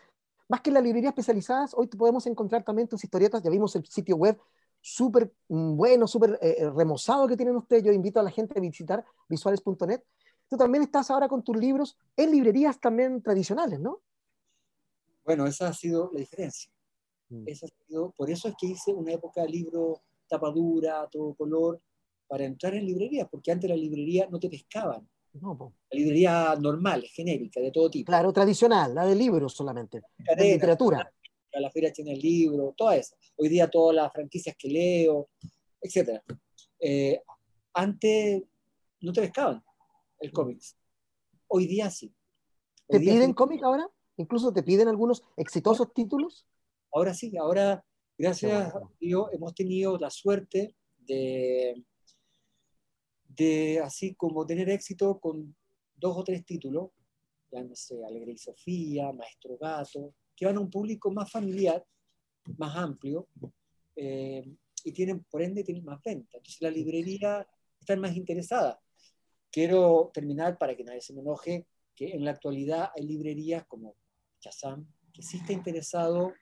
más 0.48 0.62
que 0.62 0.70
en 0.70 0.76
las 0.76 0.84
librerías 0.84 1.12
especializadas, 1.12 1.74
hoy 1.74 1.88
podemos 1.88 2.26
encontrar 2.26 2.64
también 2.64 2.88
tus 2.88 3.04
historietas, 3.04 3.44
ya 3.44 3.50
vimos 3.50 3.76
el 3.76 3.86
sitio 3.86 4.16
web 4.16 4.40
súper 4.82 5.34
mm, 5.50 5.76
bueno, 5.76 6.08
súper 6.08 6.40
eh, 6.42 6.56
eh, 6.60 6.70
remozado 6.70 7.28
que 7.28 7.36
tienen 7.36 7.56
ustedes, 7.58 7.84
yo 7.84 7.92
invito 7.92 8.20
a 8.20 8.24
la 8.24 8.32
gente 8.32 8.58
a 8.58 8.62
visitar 8.62 9.04
visuales.net. 9.28 10.02
Tú 10.50 10.58
también 10.58 10.84
estás 10.84 11.12
ahora 11.12 11.28
con 11.28 11.44
tus 11.44 11.58
libros 11.58 11.98
en 12.16 12.32
librerías 12.32 12.80
también 12.80 13.22
tradicionales, 13.22 13.80
¿no? 13.80 14.02
bueno, 15.26 15.46
esa 15.46 15.68
ha 15.68 15.74
sido 15.74 16.10
la 16.12 16.22
diferencia. 16.22 16.72
Mm. 17.30 17.48
Esa 17.48 17.68
ha 17.68 17.70
sido- 17.86 18.12
por 18.18 18.32
eso 18.32 18.48
es 18.48 18.56
que 18.60 18.66
hice 18.66 18.92
una 18.92 19.12
época 19.14 19.46
libro 19.46 20.02
tapadura, 20.28 21.08
todo 21.12 21.36
color, 21.36 21.80
para 22.30 22.46
entrar 22.46 22.76
en 22.76 22.86
librerías, 22.86 23.28
porque 23.30 23.52
antes 23.52 23.70
la 23.70 23.76
librería 23.76 24.28
no 24.30 24.40
te 24.40 24.50
pescaban. 24.50 25.10
No, 25.34 25.58
po. 25.58 25.74
La 25.90 26.00
librería 26.00 26.56
normal, 26.60 27.04
genérica, 27.04 27.60
de 27.60 27.72
todo 27.72 27.90
tipo. 27.90 28.06
Claro, 28.10 28.32
tradicional, 28.32 28.94
la 28.94 29.06
de 29.06 29.16
libros 29.16 29.54
solamente, 29.54 30.00
de 30.18 30.24
Cadena, 30.24 30.54
literatura. 30.54 31.14
a 31.54 31.60
la 31.60 31.72
feria 31.72 31.92
tiene 31.92 32.14
el 32.14 32.20
libro, 32.20 32.74
toda 32.78 32.96
esa. 32.96 33.16
Hoy 33.36 33.50
día 33.50 33.68
todas 33.68 33.96
las 33.96 34.14
franquicias 34.14 34.56
que 34.58 34.70
leo, 34.70 35.30
etc. 35.82 36.22
antes 37.74 38.44
no 39.02 39.12
te 39.12 39.22
pescaban 39.22 39.64
el 40.20 40.32
cómics. 40.32 40.78
Hoy 41.48 41.66
día 41.66 41.90
sí. 41.90 42.14
Hoy 42.88 42.98
¿Te 42.98 43.00
día 43.00 43.14
piden 43.14 43.34
cómic 43.34 43.64
ahora? 43.64 43.90
Incluso 44.18 44.54
te 44.54 44.64
piden 44.64 44.88
algunos 44.88 45.24
exitosos 45.38 45.94
títulos. 45.94 46.46
Ahora 46.92 47.14
sí, 47.14 47.36
ahora, 47.38 47.84
gracias 48.18 48.72
bueno. 48.74 48.88
a 48.88 48.94
Dios, 49.00 49.30
hemos 49.32 49.56
tenido 49.56 49.98
la 49.98 50.10
suerte 50.10 50.76
de, 50.98 51.84
de 53.40 53.80
así 53.80 54.16
como 54.16 54.46
tener 54.46 54.70
éxito 54.70 55.18
con 55.20 55.56
dos 55.96 56.18
o 56.18 56.24
tres 56.24 56.46
títulos, 56.46 56.90
sé, 57.74 58.04
Alegre 58.06 58.34
y 58.34 58.38
Sofía, 58.38 59.12
Maestro 59.14 59.58
Gato, 59.58 60.14
que 60.36 60.46
van 60.46 60.58
a 60.58 60.60
un 60.60 60.70
público 60.70 61.10
más 61.12 61.32
familiar, 61.32 61.84
más 62.58 62.76
amplio, 62.76 63.28
eh, 63.96 64.44
y 64.84 64.92
tienen, 64.92 65.24
por 65.24 65.42
ende, 65.42 65.64
tienen 65.64 65.84
más 65.84 66.02
venta. 66.04 66.38
Entonces 66.38 66.62
la 66.62 66.70
librería 66.70 67.48
está 67.80 67.96
más 67.96 68.16
interesada. 68.16 68.80
Quiero 69.52 70.12
terminar 70.14 70.58
para 70.58 70.76
que 70.76 70.84
nadie 70.84 71.02
se 71.02 71.14
me 71.14 71.22
enoje, 71.22 71.66
que 71.96 72.12
en 72.12 72.24
la 72.24 72.32
actualidad 72.32 72.92
hay 72.96 73.06
librerías 73.06 73.66
como 73.68 73.96
Chazam, 74.40 74.86
que 75.14 75.22
sí 75.22 75.38
está 75.38 75.54
interesado 75.54 76.34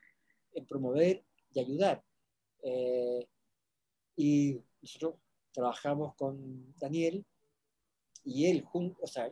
en 0.53 0.65
promover 0.65 1.23
y 1.53 1.59
ayudar. 1.59 2.03
Eh, 2.63 3.27
y 4.15 4.59
nosotros 4.81 5.15
trabajamos 5.61 6.13
con 6.15 6.71
Daniel 6.77 7.25
y 8.23 8.45
él, 8.45 8.63
jun- 8.63 8.95
o 9.01 9.07
sea, 9.07 9.31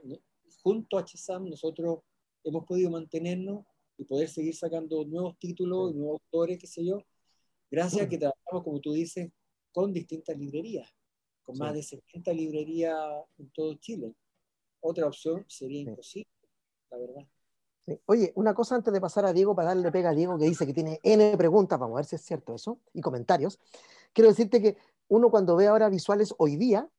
junto 0.64 0.98
a 0.98 1.06
Chazam, 1.06 1.48
nosotros 1.48 2.00
hemos 2.44 2.66
podido 2.66 2.90
mantenernos 2.90 3.64
y 3.96 4.06
poder 4.06 4.28
seguir 4.28 4.56
sacando 4.56 5.06
nuevos 5.06 5.38
títulos 5.38 5.92
y 5.92 5.94
nuevos 5.94 6.20
autores, 6.24 6.58
qué 6.58 6.66
sé 6.66 6.84
yo, 6.84 6.98
gracias 7.70 8.08
a 8.08 8.10
que 8.10 8.18
trabajamos, 8.18 8.64
como 8.64 8.80
tú 8.80 8.94
dices, 8.94 9.30
con 9.72 9.94
distintas 9.94 10.36
librerías, 10.36 10.90
con 11.44 11.56
Sí. 11.56 11.62
más 11.62 11.76
de 11.76 11.84
70 11.84 12.34
librerías 12.34 12.98
en 13.38 13.52
todo 13.52 13.76
Chile. 13.76 14.16
Otra 14.82 15.06
opción 15.06 15.46
sería 15.48 15.84
Sí. 15.84 15.90
imposible, 15.90 16.30
la 16.90 16.98
verdad. 16.98 17.28
Sí. 17.86 18.00
Oye, 18.08 18.32
una 18.36 18.56
cosa 18.56 18.74
antes 18.74 18.92
de 18.92 19.00
pasar 19.00 19.26
a 19.26 19.34
Diego, 19.34 19.56
para 19.56 19.68
darle 19.68 19.92
pega 19.92 20.10
a 20.10 20.16
Diego, 20.16 20.40
que 20.40 20.46
dice 20.46 20.66
que 20.66 20.74
tiene 20.74 21.00
N 21.04 21.38
preguntas, 21.38 21.78
vamos 21.78 21.98
a 21.98 21.98
ver 21.98 22.06
si 22.06 22.16
es 22.16 22.24
cierto 22.24 22.56
eso, 22.56 22.80
y 22.94 23.02
comentarios. 23.02 23.60
Quiero 24.12 24.30
decirte 24.32 24.60
que 24.60 24.76
uno 25.08 25.30
cuando 25.30 25.56
ve 25.56 25.68
ahora 25.68 25.90
visuales 25.90 26.34
hoy 26.38 26.56
día, 26.58 26.90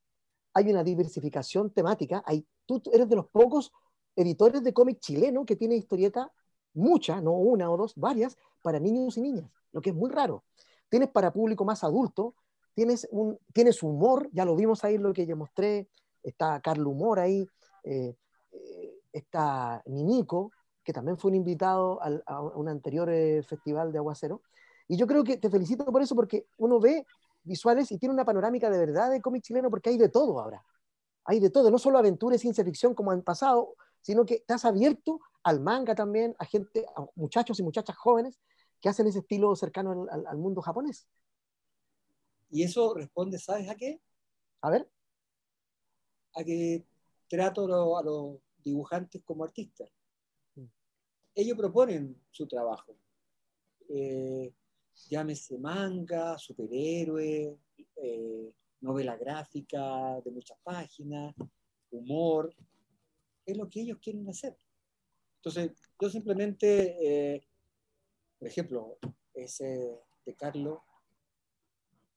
hay 0.55 0.71
una 0.71 0.85
diversificación 0.85 1.71
temática. 1.71 2.23
Hay, 2.27 2.47
tú 2.65 2.81
eres 2.93 3.09
de 3.09 3.17
los 3.17 3.27
pocos 3.29 3.73
editores 4.15 4.63
de 4.63 4.73
cómic 4.73 5.01
chileno 5.01 5.45
que 5.45 5.57
tiene 5.57 5.77
historieta, 5.77 6.33
muchas, 6.73 7.23
no 7.23 7.33
una 7.33 7.71
o 7.71 7.77
dos, 7.77 7.95
varias, 7.97 8.37
para 8.63 8.79
niños 8.79 9.17
y 9.17 9.21
niñas, 9.21 9.51
lo 9.73 9.81
que 9.81 9.91
es 9.91 9.97
muy 9.97 10.11
raro. 10.11 10.45
Tienes 10.89 11.11
para 11.11 11.33
público 11.33 11.65
más 11.65 11.85
adulto, 11.85 12.35
tienes, 12.75 13.07
un, 13.11 13.39
tienes 13.53 13.83
humor, 13.83 14.29
ya 14.33 14.45
lo 14.45 14.57
vimos 14.57 14.85
ahí 14.85 14.99
lo 14.99 15.13
que 15.13 15.27
yo 15.27 15.37
mostré, 15.37 15.89
está 16.23 16.61
Carlos 16.61 16.89
Humor 16.89 17.19
ahí, 17.19 17.49
eh, 17.85 18.15
eh, 18.53 18.99
está 19.13 19.83
Ninico, 19.87 20.53
que 20.83 20.93
también 20.93 21.19
fue 21.19 21.31
un 21.31 21.37
invitado 21.37 22.01
al- 22.03 22.23
a 22.27 22.41
un 22.41 22.69
anterior 22.69 23.09
eh, 23.11 23.43
festival 23.43 23.93
de 23.93 23.99
Aguacero. 23.99 24.43
Y 24.89 24.97
yo 24.97 25.07
creo 25.07 25.25
que 25.25 25.37
te 25.37 25.51
felicito 25.51 25.85
por 25.87 26.03
eso, 26.03 26.15
porque 26.15 26.47
uno 26.59 26.79
ve 26.79 27.07
visuales 27.47 27.91
y 27.93 27.99
tiene 27.99 28.15
una 28.15 28.25
panorámica 28.25 28.69
de 28.71 28.79
verdad 28.79 29.11
de 29.11 29.21
cómic 29.23 29.43
chileno, 29.43 29.71
porque 29.71 29.91
hay 29.91 29.99
de 29.99 30.09
todo 30.09 30.39
ahora. 30.41 30.65
Hay 31.25 31.41
de 31.41 31.51
todo, 31.51 31.71
no 31.71 31.79
solo 31.79 31.99
aventura 31.99 32.37
y 32.37 32.39
ciencia 32.39 32.65
ficción 32.65 32.95
como 32.95 33.13
en 33.13 33.23
pasado, 33.23 33.75
sino 34.03 34.25
que 34.25 34.35
estás 34.35 34.65
abierto 34.65 35.21
al 35.43 35.61
manga 35.61 35.95
también, 35.95 36.35
a 36.39 36.45
gente, 36.45 36.87
a 36.97 37.05
muchachos 37.15 37.59
y 37.59 37.63
muchachas 37.63 37.97
jóvenes 37.97 38.39
que 38.81 38.89
hacen 38.89 39.07
ese 39.07 39.21
estilo 39.21 39.55
cercano 39.57 39.93
al, 39.93 40.09
al- 40.11 40.27
al 40.27 40.37
mundo 40.39 40.61
japonés. 40.61 41.09
Y 42.51 42.63
eso 42.63 42.95
responde, 42.95 43.39
¿sabes 43.39 43.69
a 43.69 43.75
qué? 43.75 44.01
A 44.61 44.71
ver, 44.71 44.89
a 46.35 46.45
que 46.45 46.85
trato 47.29 47.65
a 47.65 47.69
los, 47.69 47.99
a 47.99 48.03
los 48.03 48.37
dibujantes 48.63 49.23
como 49.25 49.45
artistas. 49.45 49.91
Mm. 50.55 50.65
Ellos 51.35 51.57
proponen 51.57 52.21
su 52.31 52.47
trabajo. 52.47 52.97
Eh, 53.89 54.53
llámese 55.09 55.59
manga, 55.59 56.39
superhéroe, 56.39 57.59
eh, 57.97 58.53
novela 58.81 59.17
gráfica 59.17 60.21
de 60.25 60.31
muchas 60.31 60.59
páginas, 60.63 61.35
humor. 61.91 62.55
Es 63.45 63.57
lo 63.57 63.69
que 63.69 63.83
ellos 63.83 63.99
quieren 64.01 64.29
hacer. 64.29 64.57
Entonces, 65.37 65.73
yo 66.01 66.11
simplemente, 66.11 66.97
eh, 67.35 67.47
por 68.39 68.49
ejemplo, 68.49 68.99
ese 69.35 69.97
de 70.25 70.35
Carlos, 70.35 70.81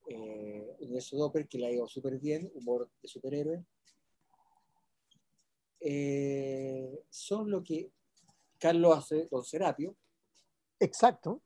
eh, 0.07 0.75
Universo 0.80 1.17
Doppler, 1.17 1.47
que 1.47 1.59
le 1.59 1.67
ha 1.67 1.71
ido 1.71 1.88
súper 1.88 2.17
bien, 2.19 2.49
humor 2.55 2.89
de 3.01 3.07
superhéroe, 3.07 3.63
eh, 5.82 7.05
son 7.09 7.51
lo 7.51 7.63
que 7.63 7.91
Carlos 8.57 8.97
hace 8.97 9.27
con 9.30 9.43
Serapio. 9.43 9.95
exacto. 10.80 11.41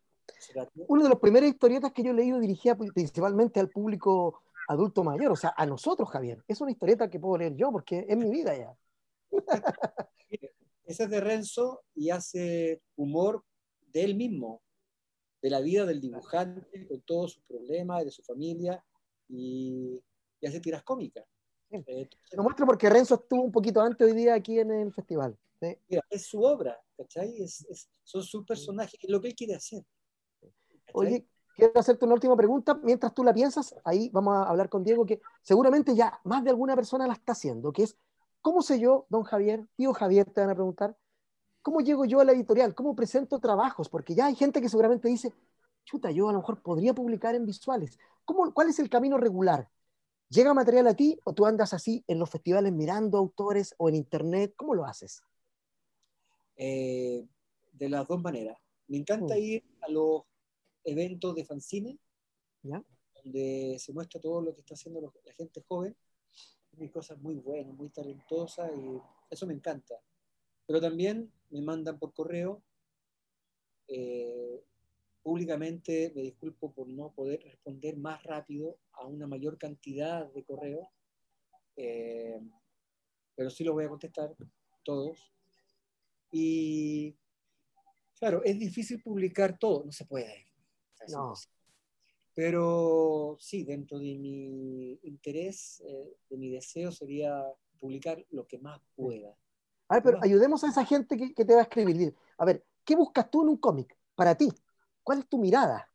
Una 0.87 1.03
de 1.03 1.09
las 1.09 1.19
primeras 1.19 1.49
historietas 1.49 1.91
que 1.91 2.03
yo 2.03 2.11
he 2.11 2.13
leído 2.13 2.39
dirigía 2.39 2.75
principalmente 2.75 3.59
al 3.59 3.69
público 3.69 4.41
adulto 4.67 5.03
mayor, 5.03 5.31
o 5.31 5.35
sea, 5.35 5.53
a 5.55 5.65
nosotros, 5.65 6.09
Javier. 6.09 6.43
Es 6.47 6.61
una 6.61 6.71
historieta 6.71 7.09
que 7.09 7.19
puedo 7.19 7.37
leer 7.37 7.55
yo 7.55 7.71
porque 7.71 8.05
es 8.07 8.17
mi 8.17 8.29
vida 8.29 8.55
ya. 8.57 8.75
Ese 10.85 11.03
es 11.03 11.09
de 11.09 11.21
Renzo 11.21 11.81
y 11.95 12.09
hace 12.09 12.81
humor 12.95 13.43
de 13.93 14.03
él 14.03 14.15
mismo, 14.15 14.61
de 15.41 15.49
la 15.49 15.61
vida 15.61 15.85
del 15.85 16.01
dibujante, 16.01 16.87
con 16.87 17.01
todos 17.01 17.33
sus 17.33 17.43
problemas, 17.43 18.03
de 18.05 18.11
su 18.11 18.23
familia, 18.23 18.83
y, 19.29 20.01
y 20.41 20.47
hace 20.47 20.59
tiras 20.59 20.83
cómicas. 20.83 21.25
Sí. 21.69 21.77
Eh, 21.77 21.83
entonces, 22.01 22.33
Lo 22.37 22.43
muestro 22.43 22.65
porque 22.65 22.89
Renzo 22.89 23.15
estuvo 23.15 23.43
un 23.43 23.51
poquito 23.51 23.81
antes 23.81 24.05
hoy 24.05 24.15
día 24.15 24.33
aquí 24.35 24.59
en 24.59 24.71
el 24.71 24.93
festival. 24.93 25.37
¿sí? 25.59 25.77
mira, 25.87 26.03
es 26.09 26.25
su 26.25 26.41
obra, 26.43 26.79
¿cachai? 26.97 27.41
Es, 27.41 27.65
es- 27.69 27.89
son 28.03 28.21
sus 28.23 28.45
personajes, 28.45 28.99
es 29.01 29.09
lo 29.09 29.21
que 29.21 29.29
él 29.29 29.35
quiere 29.35 29.55
hacer. 29.55 29.83
Oye, 30.93 31.27
quiero 31.55 31.79
hacerte 31.79 32.05
una 32.05 32.13
última 32.15 32.35
pregunta. 32.35 32.75
Mientras 32.83 33.13
tú 33.13 33.23
la 33.23 33.33
piensas, 33.33 33.75
ahí 33.83 34.09
vamos 34.13 34.35
a 34.35 34.43
hablar 34.49 34.69
con 34.69 34.83
Diego, 34.83 35.05
que 35.05 35.21
seguramente 35.41 35.95
ya 35.95 36.19
más 36.23 36.43
de 36.43 36.49
alguna 36.51 36.75
persona 36.75 37.07
la 37.07 37.13
está 37.13 37.33
haciendo, 37.33 37.71
que 37.73 37.83
es, 37.83 37.97
¿cómo 38.41 38.61
sé 38.61 38.79
yo, 38.79 39.05
don 39.09 39.23
Javier, 39.23 39.67
tío 39.75 39.93
Javier, 39.93 40.29
te 40.31 40.41
van 40.41 40.49
a 40.51 40.55
preguntar, 40.55 40.97
¿cómo 41.61 41.81
llego 41.81 42.05
yo 42.05 42.19
a 42.19 42.25
la 42.25 42.33
editorial? 42.33 42.75
¿Cómo 42.75 42.95
presento 42.95 43.39
trabajos? 43.39 43.89
Porque 43.89 44.15
ya 44.15 44.27
hay 44.27 44.35
gente 44.35 44.61
que 44.61 44.69
seguramente 44.69 45.07
dice, 45.07 45.33
chuta, 45.85 46.11
yo 46.11 46.29
a 46.29 46.33
lo 46.33 46.39
mejor 46.39 46.61
podría 46.61 46.93
publicar 46.93 47.35
en 47.35 47.45
visuales. 47.45 47.99
¿Cómo, 48.25 48.53
¿Cuál 48.53 48.69
es 48.69 48.79
el 48.79 48.89
camino 48.89 49.17
regular? 49.17 49.69
¿Llega 50.29 50.53
material 50.53 50.87
a 50.87 50.95
ti 50.95 51.19
o 51.25 51.33
tú 51.33 51.45
andas 51.45 51.73
así 51.73 52.03
en 52.07 52.19
los 52.19 52.29
festivales 52.29 52.73
mirando 52.73 53.17
autores 53.17 53.75
o 53.77 53.89
en 53.89 53.95
internet? 53.95 54.53
¿Cómo 54.55 54.73
lo 54.75 54.85
haces? 54.85 55.21
Eh, 56.55 57.25
de 57.71 57.89
las 57.89 58.07
dos 58.07 58.21
maneras. 58.21 58.57
Me 58.87 58.97
encanta 58.97 59.35
Mm. 59.35 59.39
ir 59.39 59.63
a 59.81 59.89
los 59.89 60.23
eventos 60.83 61.35
de 61.35 61.45
fanzine, 61.45 61.97
¿Ya? 62.63 62.83
donde 63.15 63.77
se 63.79 63.93
muestra 63.93 64.19
todo 64.19 64.41
lo 64.41 64.53
que 64.53 64.61
está 64.61 64.73
haciendo 64.73 65.01
los- 65.01 65.13
la 65.25 65.33
gente 65.33 65.61
joven. 65.67 65.95
Hay 66.79 66.89
cosas 66.89 67.19
muy 67.19 67.35
buenas, 67.35 67.75
muy 67.75 67.89
talentosas 67.89 68.71
y 68.75 68.99
eso 69.29 69.45
me 69.45 69.53
encanta. 69.53 69.95
Pero 70.65 70.81
también 70.81 71.31
me 71.49 71.61
mandan 71.61 71.99
por 71.99 72.13
correo. 72.13 72.63
Eh, 73.87 74.63
públicamente 75.21 76.11
me 76.15 76.21
disculpo 76.21 76.71
por 76.73 76.87
no 76.87 77.11
poder 77.11 77.41
responder 77.43 77.97
más 77.97 78.23
rápido 78.23 78.77
a 78.93 79.05
una 79.05 79.27
mayor 79.27 79.57
cantidad 79.57 80.25
de 80.33 80.43
correos, 80.43 80.87
eh, 81.77 82.39
pero 83.35 83.49
sí 83.49 83.63
lo 83.63 83.73
voy 83.73 83.85
a 83.85 83.89
contestar 83.89 84.35
todos. 84.83 85.31
Y 86.31 87.15
claro, 88.17 88.43
es 88.43 88.57
difícil 88.59 89.01
publicar 89.01 89.57
todo, 89.57 89.85
no 89.85 89.91
se 89.91 90.05
puede. 90.05 90.47
No. 91.09 91.33
Pero 92.35 93.37
sí, 93.39 93.63
dentro 93.63 93.99
de 93.99 94.15
mi 94.15 94.99
interés, 95.03 95.83
eh, 95.85 96.17
de 96.29 96.37
mi 96.37 96.49
deseo 96.49 96.91
sería 96.91 97.43
publicar 97.79 98.25
lo 98.31 98.47
que 98.47 98.57
más 98.57 98.81
pueda. 98.95 99.35
A 99.89 99.95
ver, 99.95 100.03
pero 100.03 100.19
ayudemos 100.21 100.63
a 100.63 100.69
esa 100.69 100.85
gente 100.85 101.17
que, 101.17 101.33
que 101.33 101.45
te 101.45 101.53
va 101.53 101.59
a 101.59 101.63
escribir. 101.63 102.15
A 102.37 102.45
ver, 102.45 102.65
¿qué 102.83 102.95
buscas 102.95 103.29
tú 103.29 103.43
en 103.43 103.49
un 103.49 103.57
cómic 103.57 103.95
para 104.15 104.35
ti? 104.35 104.49
¿Cuál 105.03 105.19
es 105.19 105.27
tu 105.27 105.37
mirada? 105.37 105.89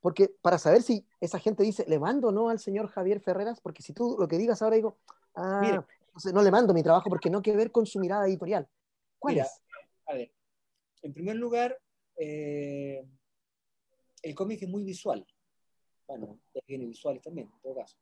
Porque 0.00 0.28
para 0.42 0.58
saber 0.58 0.82
si 0.82 1.06
esa 1.20 1.38
gente 1.38 1.62
dice, 1.62 1.86
¿le 1.88 1.98
mando 1.98 2.28
o 2.28 2.32
no 2.32 2.50
al 2.50 2.58
señor 2.58 2.88
Javier 2.88 3.20
Ferreras? 3.20 3.60
Porque 3.62 3.82
si 3.82 3.94
tú 3.94 4.16
lo 4.18 4.28
que 4.28 4.36
digas 4.36 4.60
ahora 4.60 4.76
digo, 4.76 4.98
ah, 5.34 5.82
no 6.32 6.42
le 6.42 6.50
mando 6.50 6.74
mi 6.74 6.82
trabajo 6.82 7.08
porque 7.08 7.30
no 7.30 7.40
que 7.40 7.56
ver 7.56 7.72
con 7.72 7.86
su 7.86 7.98
mirada 7.98 8.26
editorial. 8.26 8.68
¿Cuál 9.18 9.38
es? 9.38 9.62
A 10.06 10.12
ver, 10.12 10.30
en 11.00 11.12
primer 11.14 11.36
lugar, 11.36 11.80
eh, 12.16 13.02
el 14.24 14.34
cómic 14.34 14.62
es 14.62 14.68
muy 14.68 14.84
visual. 14.84 15.24
Bueno, 16.06 16.40
tiene 16.66 16.86
visuales 16.86 17.22
también, 17.22 17.50
en 17.54 17.60
todo 17.60 17.74
caso. 17.76 17.96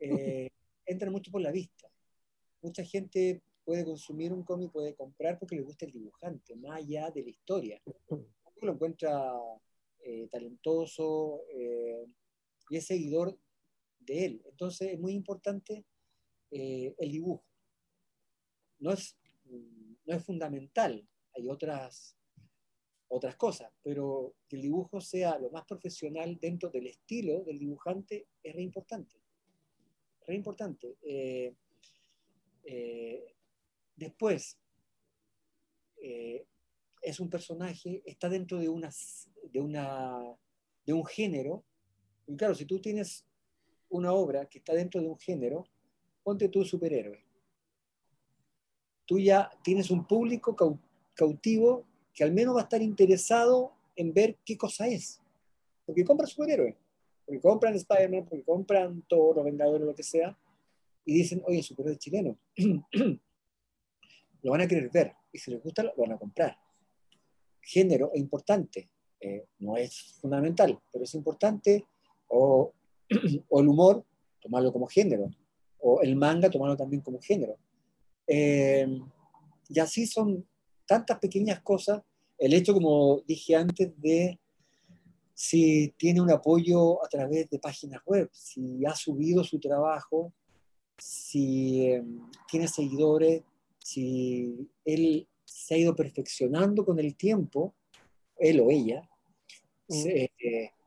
Eh, 0.00 0.50
entra 0.86 1.10
mucho 1.10 1.30
por 1.30 1.40
la 1.40 1.52
vista. 1.52 1.88
Mucha 2.60 2.84
gente 2.84 3.42
puede 3.64 3.84
consumir 3.84 4.32
un 4.32 4.42
cómic, 4.42 4.72
puede 4.72 4.94
comprar 4.94 5.38
porque 5.38 5.56
le 5.56 5.62
gusta 5.62 5.86
el 5.86 5.92
dibujante, 5.92 6.56
más 6.56 6.78
allá 6.78 7.10
de 7.10 7.22
la 7.22 7.30
historia. 7.30 7.80
Lo 8.62 8.72
encuentra 8.72 9.32
eh, 10.00 10.28
talentoso 10.28 11.44
eh, 11.54 12.04
y 12.68 12.76
es 12.76 12.86
seguidor 12.86 13.38
de 14.00 14.26
él. 14.26 14.42
Entonces 14.46 14.92
es 14.92 14.98
muy 14.98 15.12
importante 15.12 15.84
el 16.50 17.12
dibujo. 17.12 17.44
No 18.80 18.92
es, 18.92 19.16
no 19.44 20.16
es 20.16 20.24
fundamental, 20.24 21.06
hay 21.32 21.48
otras 21.48 22.16
otras 23.12 23.34
cosas, 23.36 23.72
pero 23.82 24.34
que 24.48 24.56
el 24.56 24.62
dibujo 24.62 25.00
sea 25.00 25.36
lo 25.38 25.50
más 25.50 25.64
profesional 25.64 26.38
dentro 26.40 26.70
del 26.70 26.86
estilo 26.86 27.42
del 27.42 27.58
dibujante 27.58 28.28
es 28.42 28.54
re 28.54 28.62
importante. 28.62 29.16
Re 30.26 30.34
importante. 30.36 30.96
Eh, 31.02 31.52
eh, 32.62 33.34
después, 33.96 34.56
eh, 36.00 36.46
es 37.02 37.18
un 37.18 37.28
personaje, 37.28 38.00
está 38.06 38.28
dentro 38.28 38.58
de, 38.58 38.68
una, 38.68 38.90
de, 39.50 39.60
una, 39.60 40.36
de 40.86 40.92
un 40.92 41.04
género. 41.04 41.64
Y 42.28 42.36
claro, 42.36 42.54
si 42.54 42.64
tú 42.64 42.80
tienes 42.80 43.26
una 43.88 44.12
obra 44.12 44.46
que 44.46 44.58
está 44.58 44.72
dentro 44.72 45.00
de 45.00 45.08
un 45.08 45.18
género, 45.18 45.66
ponte 46.22 46.48
tú 46.48 46.64
superhéroe. 46.64 47.24
Tú 49.04 49.18
ya 49.18 49.50
tienes 49.64 49.90
un 49.90 50.06
público 50.06 50.54
cautivo 51.14 51.89
que 52.20 52.24
al 52.24 52.32
menos 52.32 52.54
va 52.54 52.60
a 52.60 52.64
estar 52.64 52.82
interesado 52.82 53.72
en 53.96 54.12
ver 54.12 54.36
qué 54.44 54.58
cosa 54.58 54.86
es. 54.86 55.22
Porque 55.86 56.04
compran 56.04 56.28
superhéroes, 56.28 56.76
porque 57.24 57.40
compran 57.40 57.74
Spider-Man, 57.74 58.26
porque 58.28 58.44
compran 58.44 59.00
Thor 59.08 59.38
o 59.38 59.42
Vengadores, 59.42 59.86
lo 59.86 59.94
que 59.94 60.02
sea, 60.02 60.36
y 61.06 61.14
dicen, 61.14 61.42
oye, 61.46 61.62
superhéroe 61.62 61.96
chileno. 61.96 62.36
lo 64.42 64.50
van 64.50 64.60
a 64.60 64.68
querer 64.68 64.90
ver, 64.90 65.14
y 65.32 65.38
si 65.38 65.50
les 65.50 65.62
gusta, 65.62 65.82
lo 65.82 65.94
van 65.96 66.12
a 66.12 66.18
comprar. 66.18 66.58
Género 67.62 68.10
es 68.12 68.20
importante, 68.20 68.90
eh, 69.18 69.46
no 69.60 69.78
es 69.78 70.18
fundamental, 70.20 70.78
pero 70.92 71.04
es 71.04 71.14
importante, 71.14 71.86
o, 72.28 72.74
o, 73.48 73.60
el 73.60 73.66
humor, 73.66 74.04
tomarlo 74.42 74.74
como 74.74 74.86
género, 74.88 75.30
o 75.78 76.02
el 76.02 76.16
manga, 76.16 76.50
tomarlo 76.50 76.76
también 76.76 77.00
como 77.00 77.18
género. 77.18 77.56
Eh, 78.26 79.00
y 79.70 79.80
así 79.80 80.06
son 80.06 80.46
tantas 80.84 81.18
pequeñas 81.18 81.60
cosas, 81.62 82.02
el 82.40 82.54
hecho, 82.54 82.72
como 82.72 83.20
dije 83.26 83.54
antes, 83.54 83.92
de 84.00 84.40
si 85.34 85.94
tiene 85.98 86.22
un 86.22 86.30
apoyo 86.30 87.04
a 87.04 87.08
través 87.08 87.50
de 87.50 87.58
páginas 87.58 88.00
web, 88.06 88.30
si 88.32 88.84
ha 88.86 88.94
subido 88.94 89.44
su 89.44 89.60
trabajo, 89.60 90.32
si 90.96 91.86
em, 91.86 92.20
tiene 92.50 92.66
seguidores, 92.66 93.42
si 93.78 94.70
él 94.86 95.28
se 95.44 95.74
ha 95.74 95.78
ido 95.78 95.94
perfeccionando 95.94 96.84
con 96.84 96.98
el 96.98 97.14
tiempo, 97.14 97.74
él 98.38 98.60
o 98.60 98.70
ella, 98.70 99.06
mm. 99.88 99.94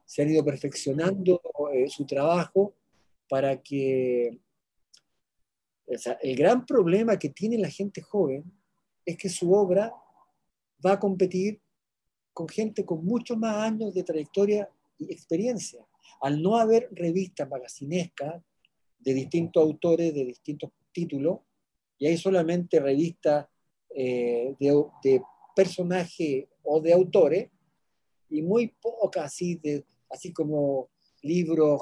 se, 0.05 0.21
han 0.21 0.29
ido 0.29 0.43
perfeccionando 0.43 1.39
eh, 1.71 1.87
su 1.87 2.05
trabajo 2.05 2.73
para 3.29 3.61
que... 3.61 4.39
el 5.87 6.35
gran 6.35 6.65
problema 6.65 7.19
que 7.19 7.29
tiene 7.29 7.59
la 7.59 7.69
gente 7.69 8.01
joven 8.01 8.43
es 9.05 9.17
que 9.17 9.29
su 9.29 9.53
obra 9.53 9.93
va 10.85 10.93
a 10.93 10.99
competir 10.99 11.59
con 12.33 12.47
gente 12.47 12.85
con 12.85 13.05
muchos 13.05 13.37
más 13.37 13.55
años 13.57 13.93
de 13.93 14.03
trayectoria 14.03 14.69
y 14.97 15.11
experiencia. 15.11 15.85
Al 16.21 16.41
no 16.41 16.57
haber 16.57 16.89
revistas 16.91 17.49
magacinescas 17.49 18.41
de 18.99 19.13
distintos 19.13 19.61
autores, 19.61 20.13
de 20.13 20.25
distintos 20.25 20.71
títulos, 20.91 21.39
y 21.99 22.07
hay 22.07 22.17
solamente 22.17 22.79
revistas 22.79 23.47
eh, 23.95 24.55
de, 24.59 24.83
de 25.03 25.21
personajes 25.55 26.47
o 26.63 26.81
de 26.81 26.93
autores, 26.93 27.49
y 28.29 28.41
muy 28.41 28.73
pocas 28.81 29.25
así, 29.25 29.61
así 30.09 30.33
como 30.33 30.89
libros 31.21 31.81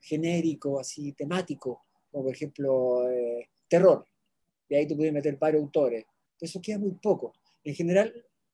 genéricos, 0.00 0.80
así 0.80 1.12
temáticos, 1.12 1.78
como 2.10 2.24
por 2.24 2.32
ejemplo 2.32 3.10
eh, 3.10 3.48
terror. 3.68 4.06
Y 4.68 4.76
ahí 4.76 4.86
tú 4.86 4.96
puedes 4.96 5.12
meter 5.12 5.36
varios 5.36 5.62
autores 5.62 6.06
eso 6.40 6.60
queda 6.60 6.78
muy 6.78 6.92
poco. 6.92 7.34
En 7.64 7.74
general, 7.74 8.12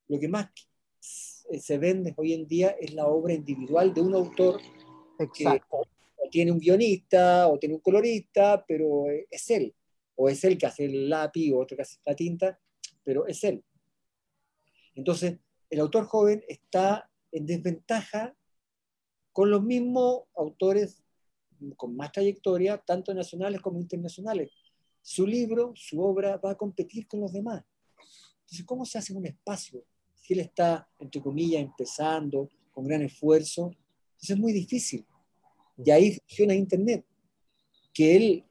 lo 0.09 0.19
que 0.19 0.29
más 0.29 0.51
se 1.01 1.79
vende 1.79 2.15
hoy 2.17 2.33
en 2.33 2.47
día 2.47 2.71
es 2.81 2.93
la 2.93 3.07
obra 3.07 3.33
individual 3.33 3.95
de 3.95 4.01
un 4.01 4.15
autor 4.15 4.61
que 5.35 5.61
tiene 6.31 6.53
un 6.53 6.59
guionista 6.59 7.49
o 7.49 7.59
tiene 7.59 7.77
un 7.77 7.81
colorista, 7.81 8.65
pero 8.67 9.07
es 9.31 9.51
él. 9.51 9.75
O 10.17 10.29
es 10.29 10.43
él 10.45 10.59
que 10.59 10.67
hace 10.67 10.87
el 10.87 11.09
lápiz 11.09 11.53
o 11.53 11.59
otro 11.59 11.77
que 11.77 11.83
hace 11.83 11.99
la 12.05 12.17
tinta, 12.17 12.59
pero 13.05 13.27
es 13.27 13.43
él. 13.45 13.63
Entonces, 14.95 15.39
el 15.71 15.81
autor 15.81 16.07
joven 16.07 16.45
está 16.49 17.11
en 17.33 17.47
desventaja 17.47 18.35
con 19.33 19.51
los 19.51 19.63
mismos 19.63 20.23
autores 20.35 21.03
con 21.77 21.97
más 21.97 22.13
trayectoria, 22.13 22.79
tanto 22.79 23.15
nacionales 23.15 23.61
como 23.61 23.81
internacionales. 23.81 24.51
Su 25.03 25.27
libro, 25.27 25.73
su 25.75 26.03
obra 26.03 26.37
va 26.39 26.53
a 26.53 26.57
competir 26.57 27.07
con 27.07 27.21
los 27.21 27.33
demás. 27.33 27.65
Entonces, 28.41 28.67
¿cómo 28.67 28.85
se 28.85 28.99
hace 28.99 29.15
un 29.15 29.27
espacio? 29.27 29.85
Él 30.35 30.41
está, 30.41 30.89
entre 30.99 31.21
comillas, 31.21 31.63
empezando, 31.63 32.49
con 32.73 32.85
gran 32.85 33.03
esfuerzo, 33.03 33.73
entonces 34.13 34.31
es 34.31 34.39
muy 34.39 34.53
difícil. 34.53 35.05
Y 35.85 35.91
ahí 35.91 36.13
funciona 36.13 36.55
Internet. 36.55 37.05
Que 37.93 38.17
él 38.17 38.45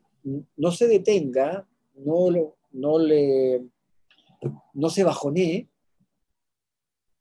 no 0.56 0.72
se 0.72 0.88
detenga, 0.88 1.68
no, 1.96 2.56
no, 2.72 3.00
le, 3.00 3.64
no 4.74 4.90
se 4.90 5.04
bajonee, 5.04 5.70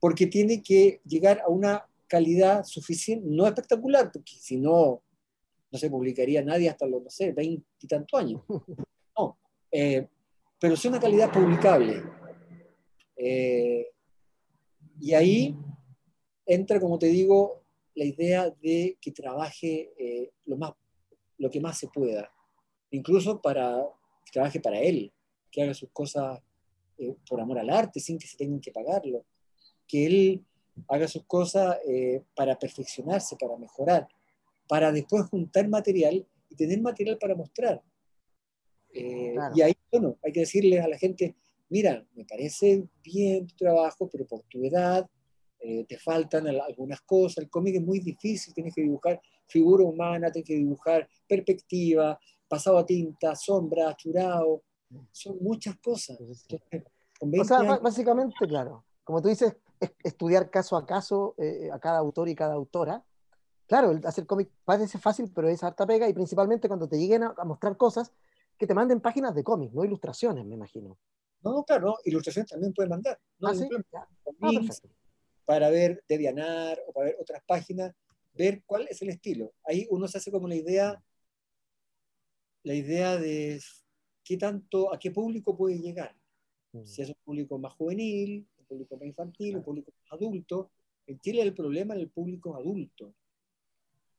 porque 0.00 0.26
tiene 0.26 0.62
que 0.62 1.00
llegar 1.04 1.40
a 1.40 1.48
una 1.48 1.86
calidad 2.06 2.64
suficiente, 2.64 3.26
no 3.28 3.46
espectacular, 3.46 4.10
porque 4.12 4.32
si 4.38 4.56
no, 4.56 5.02
no 5.70 5.78
se 5.78 5.90
publicaría 5.90 6.42
nadie 6.42 6.68
hasta 6.68 6.86
los, 6.86 7.02
no 7.02 7.10
sé, 7.10 7.32
veinte 7.32 7.66
y 7.80 7.86
tantos 7.86 8.20
años. 8.20 8.42
No, 9.16 9.38
eh, 9.70 10.08
pero 10.58 10.76
sí 10.76 10.88
una 10.88 10.98
calidad 10.98 11.32
publicable. 11.32 12.02
Eh, 13.16 13.93
y 15.04 15.12
ahí 15.12 15.54
entra, 16.46 16.80
como 16.80 16.98
te 16.98 17.08
digo, 17.08 17.62
la 17.94 18.06
idea 18.06 18.48
de 18.62 18.96
que 19.02 19.12
trabaje 19.12 19.92
eh, 19.98 20.32
lo, 20.46 20.56
más, 20.56 20.72
lo 21.36 21.50
que 21.50 21.60
más 21.60 21.76
se 21.76 21.88
pueda, 21.88 22.32
incluso 22.90 23.42
para 23.42 23.86
que 24.24 24.32
trabaje 24.32 24.60
para 24.60 24.80
él, 24.80 25.12
que 25.50 25.62
haga 25.62 25.74
sus 25.74 25.90
cosas 25.90 26.40
eh, 26.96 27.14
por 27.28 27.38
amor 27.38 27.58
al 27.58 27.68
arte, 27.68 28.00
sin 28.00 28.16
que 28.16 28.26
se 28.26 28.38
tengan 28.38 28.60
que 28.60 28.72
pagarlo, 28.72 29.26
que 29.86 30.06
él 30.06 30.44
haga 30.88 31.06
sus 31.06 31.24
cosas 31.24 31.76
para 32.34 32.58
perfeccionarse, 32.58 33.36
para 33.36 33.58
mejorar, 33.58 34.08
para 34.66 34.90
después 34.90 35.26
juntar 35.26 35.68
material 35.68 36.26
y 36.48 36.56
tener 36.56 36.80
material 36.80 37.18
para 37.18 37.34
mostrar. 37.34 37.82
Y 38.90 39.60
ahí, 39.60 39.74
bueno, 39.92 40.16
hay 40.22 40.32
que 40.32 40.40
decirle 40.40 40.80
a 40.80 40.88
la 40.88 40.96
gente, 40.96 41.34
mira, 41.68 42.04
me 42.14 42.24
parece 42.24 42.86
bien 43.02 43.46
tu 43.46 43.56
trabajo, 43.56 44.08
pero 44.10 44.26
por 44.26 44.42
tu 44.42 44.64
edad 44.64 45.08
eh, 45.60 45.84
te 45.88 45.98
faltan 45.98 46.46
algunas 46.46 47.00
cosas. 47.02 47.38
El 47.38 47.50
cómic 47.50 47.76
es 47.76 47.82
muy 47.82 48.00
difícil, 48.00 48.52
tienes 48.54 48.74
que 48.74 48.82
dibujar 48.82 49.20
figura 49.46 49.84
humana, 49.84 50.30
tienes 50.30 50.48
que 50.48 50.56
dibujar 50.56 51.08
perspectiva, 51.26 52.18
pasado 52.48 52.78
a 52.78 52.86
tinta, 52.86 53.34
sombra, 53.34 53.94
churado, 53.96 54.62
son 55.12 55.38
muchas 55.40 55.76
cosas. 55.78 56.18
o 56.20 57.44
sea, 57.44 57.78
básicamente, 57.78 58.34
claro, 58.46 58.84
como 59.02 59.22
tú 59.22 59.28
dices, 59.28 59.56
estudiar 60.02 60.50
caso 60.50 60.76
a 60.76 60.86
caso 60.86 61.34
eh, 61.38 61.70
a 61.72 61.78
cada 61.78 61.98
autor 61.98 62.28
y 62.28 62.34
cada 62.34 62.54
autora. 62.54 63.04
Claro, 63.66 63.98
hacer 64.04 64.26
cómic 64.26 64.50
parece 64.64 64.98
fácil, 64.98 65.32
pero 65.34 65.48
es 65.48 65.64
harta 65.64 65.86
pega 65.86 66.08
y 66.08 66.12
principalmente 66.12 66.68
cuando 66.68 66.86
te 66.86 66.98
lleguen 66.98 67.22
a, 67.22 67.34
mostrar 67.44 67.76
cosas 67.76 68.12
que 68.58 68.66
te 68.66 68.74
manden 68.74 69.00
páginas 69.00 69.34
de 69.34 69.42
cómic, 69.42 69.72
no 69.72 69.84
ilustraciones, 69.84 70.44
me 70.44 70.54
imagino. 70.54 70.98
No, 71.44 71.52
no, 71.52 71.64
claro, 71.64 71.98
ilustraciones 72.04 72.50
también 72.50 72.72
pueden 72.72 72.90
mandar. 72.90 73.18
¿no? 73.38 73.48
¿Ah, 73.48 73.54
sí? 73.54 73.68
ah, 73.94 74.08
para 75.44 75.68
ver 75.68 76.02
Devianar 76.08 76.80
o 76.86 76.92
para 76.92 77.06
ver 77.06 77.16
otras 77.20 77.42
páginas, 77.46 77.92
ver 78.32 78.62
cuál 78.64 78.88
es 78.88 79.02
el 79.02 79.10
estilo. 79.10 79.52
Ahí 79.64 79.86
uno 79.90 80.08
se 80.08 80.16
hace 80.16 80.30
como 80.30 80.48
la 80.48 80.54
idea, 80.54 81.02
la 82.62 82.74
idea 82.74 83.18
de 83.18 83.60
qué 84.24 84.38
tanto, 84.38 84.92
a 84.92 84.98
qué 84.98 85.10
público 85.10 85.54
puede 85.54 85.78
llegar. 85.78 86.16
Mm. 86.72 86.84
Si 86.84 87.02
es 87.02 87.10
un 87.10 87.16
público 87.22 87.58
más 87.58 87.74
juvenil, 87.74 88.48
un 88.56 88.64
público 88.64 88.96
más 88.96 89.06
infantil, 89.06 89.56
un 89.58 89.62
público 89.62 89.92
más 90.00 90.12
adulto. 90.12 90.70
En 91.06 91.20
Chile 91.20 91.42
el 91.42 91.52
problema 91.52 91.94
es 91.94 92.00
el 92.00 92.08
público 92.08 92.56
adulto. 92.56 93.14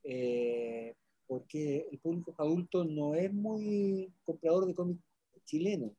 Eh, 0.03 0.93
porque 1.25 1.87
el 1.91 1.97
público 1.97 2.35
adulto 2.37 2.85
no 2.85 3.15
es 3.15 3.33
muy 3.33 4.13
comprador 4.23 4.67
de 4.67 4.75
cómics 4.75 5.01
chileno. 5.43 5.95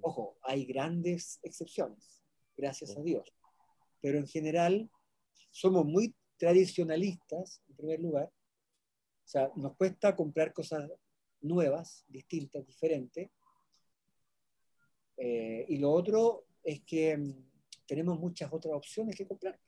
Ojo, 0.00 0.36
hay 0.42 0.64
grandes 0.64 1.38
excepciones, 1.42 2.22
gracias 2.56 2.96
a 2.96 3.02
Dios. 3.02 3.32
Pero 4.00 4.18
en 4.18 4.26
general 4.26 4.90
somos 5.50 5.84
muy 5.84 6.14
tradicionalistas, 6.36 7.62
en 7.68 7.76
primer 7.76 8.00
lugar. 8.00 8.30
O 9.24 9.28
sea, 9.28 9.50
nos 9.56 9.76
cuesta 9.76 10.16
comprar 10.16 10.52
cosas 10.52 10.90
nuevas, 11.40 12.04
distintas, 12.08 12.66
diferentes. 12.66 13.28
Eh, 15.16 15.66
y 15.68 15.78
lo 15.78 15.90
otro 15.90 16.44
es 16.62 16.82
que 16.82 17.16
mm, 17.16 17.48
tenemos 17.86 18.18
muchas 18.18 18.52
otras 18.52 18.74
opciones 18.74 19.16
que 19.16 19.26
comprar, 19.26 19.58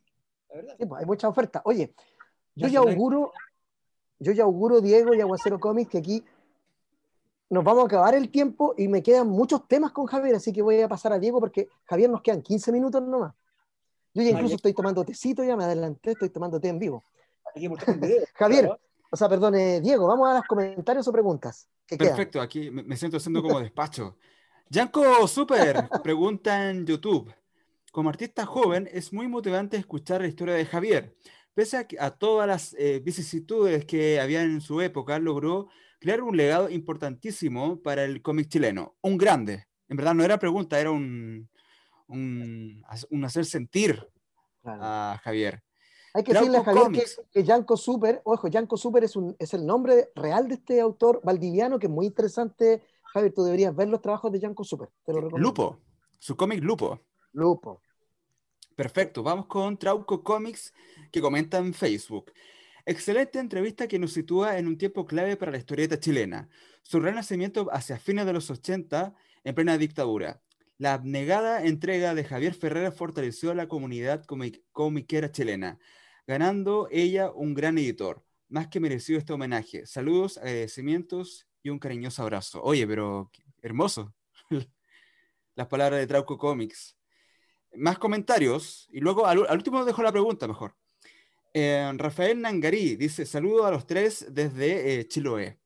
la 0.49 0.57
verdad. 0.57 0.77
Pues, 0.79 1.01
hay 1.01 1.07
mucha 1.07 1.29
oferta. 1.29 1.61
Oye, 1.65 1.93
yo 2.55 2.69
ya 2.69 2.79
auguro, 2.79 3.33
yo 4.19 4.33
ya 4.33 4.45
auguro, 4.45 4.81
Diego 4.81 5.15
y 5.15 5.21
Aguacero 5.21 5.59
Comics, 5.59 5.91
que 5.91 5.99
aquí 5.99 6.25
nos 7.51 7.65
vamos 7.65 7.83
a 7.83 7.87
acabar 7.87 8.15
el 8.15 8.31
tiempo 8.31 8.75
y 8.79 8.87
me 8.87 9.03
quedan 9.03 9.29
muchos 9.29 9.67
temas 9.67 9.91
con 9.91 10.07
Javier, 10.07 10.37
así 10.37 10.53
que 10.53 10.63
voy 10.63 10.81
a 10.81 10.89
pasar 10.89 11.13
a 11.13 11.19
Diego 11.19 11.41
porque 11.41 11.69
Javier 11.85 12.09
nos 12.09 12.23
quedan 12.23 12.43
15 12.43 12.71
minutos 12.71 13.03
nomás. 13.03 13.35
Yo 14.15 14.23
ya 14.23 14.31
incluso 14.31 14.55
estoy 14.55 14.73
tomando 14.73 15.05
tecito, 15.05 15.43
ya 15.45 15.57
me 15.57 15.65
adelanté, 15.65 16.13
estoy 16.13 16.31
tomando 16.31 16.61
té 16.61 16.69
en 16.69 16.79
vivo. 16.79 17.05
Javier, 18.35 18.71
o 19.11 19.17
sea, 19.17 19.29
perdón, 19.29 19.55
Diego, 19.83 20.07
vamos 20.07 20.29
a 20.29 20.35
los 20.35 20.45
comentarios 20.45 21.07
o 21.09 21.13
preguntas. 21.13 21.69
Perfecto, 21.87 22.41
aquí 22.41 22.71
me 22.71 22.97
siento 22.97 23.17
haciendo 23.17 23.43
como 23.43 23.61
despacho. 23.61 24.17
Yanko 24.69 25.27
Super 25.27 25.89
pregunta 26.03 26.71
en 26.71 26.87
YouTube. 26.87 27.35
Como 27.91 28.09
artista 28.09 28.47
joven, 28.47 28.89
es 28.93 29.13
muy 29.13 29.27
motivante 29.27 29.77
escuchar 29.77 30.21
la 30.21 30.29
historia 30.29 30.55
de 30.55 30.65
Javier. 30.65 31.17
Pese 31.55 31.89
a, 31.99 32.11
todas 32.13 32.47
las 32.47 32.77
eh, 32.79 33.01
vicisitudes 33.05 33.85
que 33.85 34.21
había 34.21 34.43
en 34.43 34.61
su 34.61 34.81
época, 34.81 35.19
logró 35.19 35.69
crear 36.01 36.23
un 36.23 36.37
legado 36.37 36.69
importantísimo 36.71 37.81
para 37.81 38.05
el 38.05 38.23
cómic 38.23 38.49
chileno. 38.49 38.97
Un 39.03 39.19
grande. 39.19 39.67
En 39.89 39.97
verdad 39.97 40.15
no 40.15 40.25
era 40.25 40.39
pregunta, 40.39 40.81
era 40.81 40.91
un, 40.91 41.49
un, 42.09 42.85
hacer 43.25 43.45
sentir 43.45 44.05
a 44.65 45.21
Javier. 45.23 45.63
Hay 46.15 46.25
que 46.25 46.33
decirle 46.33 46.59
a 46.59 46.65
Javier 46.65 47.07
que, 47.31 47.45
Yanko 47.45 47.77
Super, 47.77 48.21
ojo, 48.25 48.49
Yanko 48.49 48.77
Super 48.77 49.05
es, 49.05 49.15
un, 49.15 49.37
es 49.39 49.55
el 49.55 49.65
nombre 49.65 50.11
real 50.17 50.49
de 50.49 50.55
este 50.55 50.81
autor 50.81 51.21
valdiviano 51.23 51.79
que 51.79 51.87
es 51.87 51.93
muy 51.93 52.07
interesante. 52.07 52.83
Javier, 53.13 53.33
tú 53.33 53.45
deberías 53.45 53.75
ver 53.77 53.89
los 53.89 54.01
trabajos 54.01 54.33
de 54.33 54.41
Yanko 54.41 54.65
Super. 54.65 54.89
Lupo, 55.07 55.79
su 56.19 56.37
cómic 56.37 56.63
Lupo. 56.65 57.01
Lupo. 57.33 57.81
Perfecto, 58.75 59.23
vamos 59.23 59.47
con 59.47 59.77
Trauco 59.77 60.23
Comics 60.23 60.73
que 61.13 61.21
comenta 61.21 61.59
en 61.59 61.75
Facebook. 61.75 62.33
Excelente 62.91 63.39
entrevista 63.39 63.87
que 63.87 64.01
nos 64.01 64.13
sitúa 64.15 64.59
en 64.59 64.67
un 64.67 64.77
tiempo 64.77 65.07
clave 65.07 65.37
para 65.37 65.53
la 65.53 65.59
historieta 65.59 66.01
chilena. 66.01 66.49
Su 66.83 66.99
renacimiento 66.99 67.69
hacia 67.71 68.01
fines 68.01 68.27
de 68.27 68.33
los 68.33 68.51
80 68.51 69.15
en 69.45 69.55
plena 69.55 69.79
dictadura. 69.79 70.43
La 70.77 70.95
abnegada 70.95 71.65
entrega 71.65 72.17
de 72.17 72.25
Javier 72.25 72.53
Ferrera 72.53 72.91
fortaleció 72.91 73.53
a 73.53 73.55
la 73.55 73.69
comunidad 73.69 74.25
comiquera 74.73 75.31
chilena, 75.31 75.79
ganando 76.27 76.89
ella 76.91 77.31
un 77.31 77.55
gran 77.55 77.79
editor. 77.79 78.25
Más 78.49 78.67
que 78.67 78.81
merecido 78.81 79.21
este 79.21 79.35
homenaje. 79.35 79.87
Saludos, 79.87 80.39
agradecimientos 80.39 81.47
y 81.63 81.71
un 81.71 81.79
cariñoso 81.79 82.25
abrazo. 82.25 82.61
Oye, 82.61 82.89
pero 82.89 83.31
hermoso. 83.63 84.13
Las 85.55 85.69
palabras 85.69 86.01
de 86.01 86.09
Trauco 86.09 86.37
Comics. 86.37 86.97
Más 87.73 88.01
comentarios. 88.01 88.89
Y 88.91 88.99
luego 88.99 89.27
al, 89.27 89.39
último 89.39 89.85
dejo 89.85 90.03
la 90.03 90.11
pregunta 90.11 90.49
mejor. 90.49 90.75
Eh, 91.53 91.93
Rafael 91.97 92.41
Nangarí 92.41 92.97
dice: 92.97 93.27
Saludo 93.27 93.67
a 93.67 93.71
los 93.71 93.87
tres 93.87 94.27
desde 94.31 95.01
eh, 95.01 95.09
Chiloé. 95.09 95.59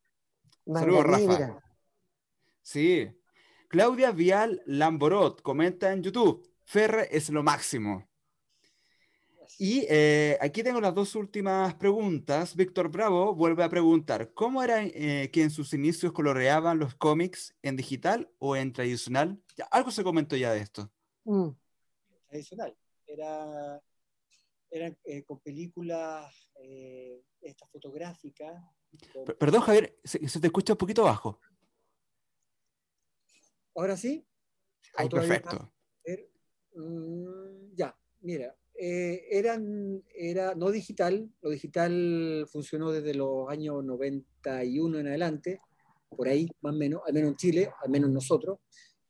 Saludos, 0.66 1.04
Rafa. 1.04 1.62
Sí, 2.62 3.10
Claudia 3.68 4.12
Vial 4.12 4.62
Lamborot 4.66 5.42
comenta 5.42 5.92
en 5.92 6.02
YouTube, 6.02 6.48
Ferre 6.64 7.08
es 7.10 7.28
lo 7.28 7.42
máximo. 7.42 8.08
Y 9.58 9.84
eh, 9.88 10.38
aquí 10.40 10.62
tengo 10.62 10.80
las 10.80 10.94
dos 10.94 11.14
últimas 11.14 11.74
preguntas. 11.74 12.56
Víctor 12.56 12.88
Bravo 12.88 13.34
vuelve 13.34 13.62
a 13.62 13.68
preguntar, 13.68 14.32
¿cómo 14.32 14.62
era 14.62 14.82
eh, 14.82 15.30
que 15.32 15.42
en 15.42 15.50
sus 15.50 15.74
inicios 15.74 16.12
coloreaban 16.12 16.78
los 16.78 16.94
cómics 16.94 17.54
en 17.62 17.76
digital 17.76 18.30
o 18.38 18.56
en 18.56 18.72
tradicional? 18.72 19.40
algo 19.70 19.90
se 19.90 20.04
comentó 20.04 20.36
ya 20.36 20.52
de 20.52 20.60
esto. 20.60 20.90
Mm. 21.24 21.50
Tradicional. 22.28 22.76
Era, 23.06 23.80
era 24.74 24.96
eh, 25.04 25.22
con 25.22 25.38
películas, 25.40 26.50
esta 27.40 27.66
fotográfica. 27.68 28.60
Perdón, 29.38 29.60
Javier, 29.60 29.98
se, 30.02 30.18
te 30.18 30.46
escucha 30.46 30.72
un 30.72 30.78
poquito 30.78 31.04
bajo. 31.04 31.40
Ahora 33.76 33.96
sí. 33.96 34.26
Ay, 34.96 35.08
perfecto. 35.08 35.72
Mm, 36.74 37.74
ya, 37.74 37.96
mira, 38.22 38.56
eh, 38.76 39.26
eran, 39.30 40.02
era 40.12 40.54
no 40.56 40.70
digital, 40.72 41.30
lo 41.40 41.50
digital 41.50 42.46
funcionó 42.50 42.90
desde 42.90 43.14
los 43.14 43.48
años 43.48 43.84
91 43.84 44.98
en 44.98 45.06
adelante, 45.06 45.60
por 46.08 46.26
ahí 46.26 46.48
más 46.60 46.74
o 46.74 46.76
menos, 46.76 47.02
al 47.06 47.14
menos 47.14 47.30
en 47.30 47.36
Chile, 47.36 47.70
al 47.80 47.90
menos 47.90 48.10
nosotros, 48.10 48.58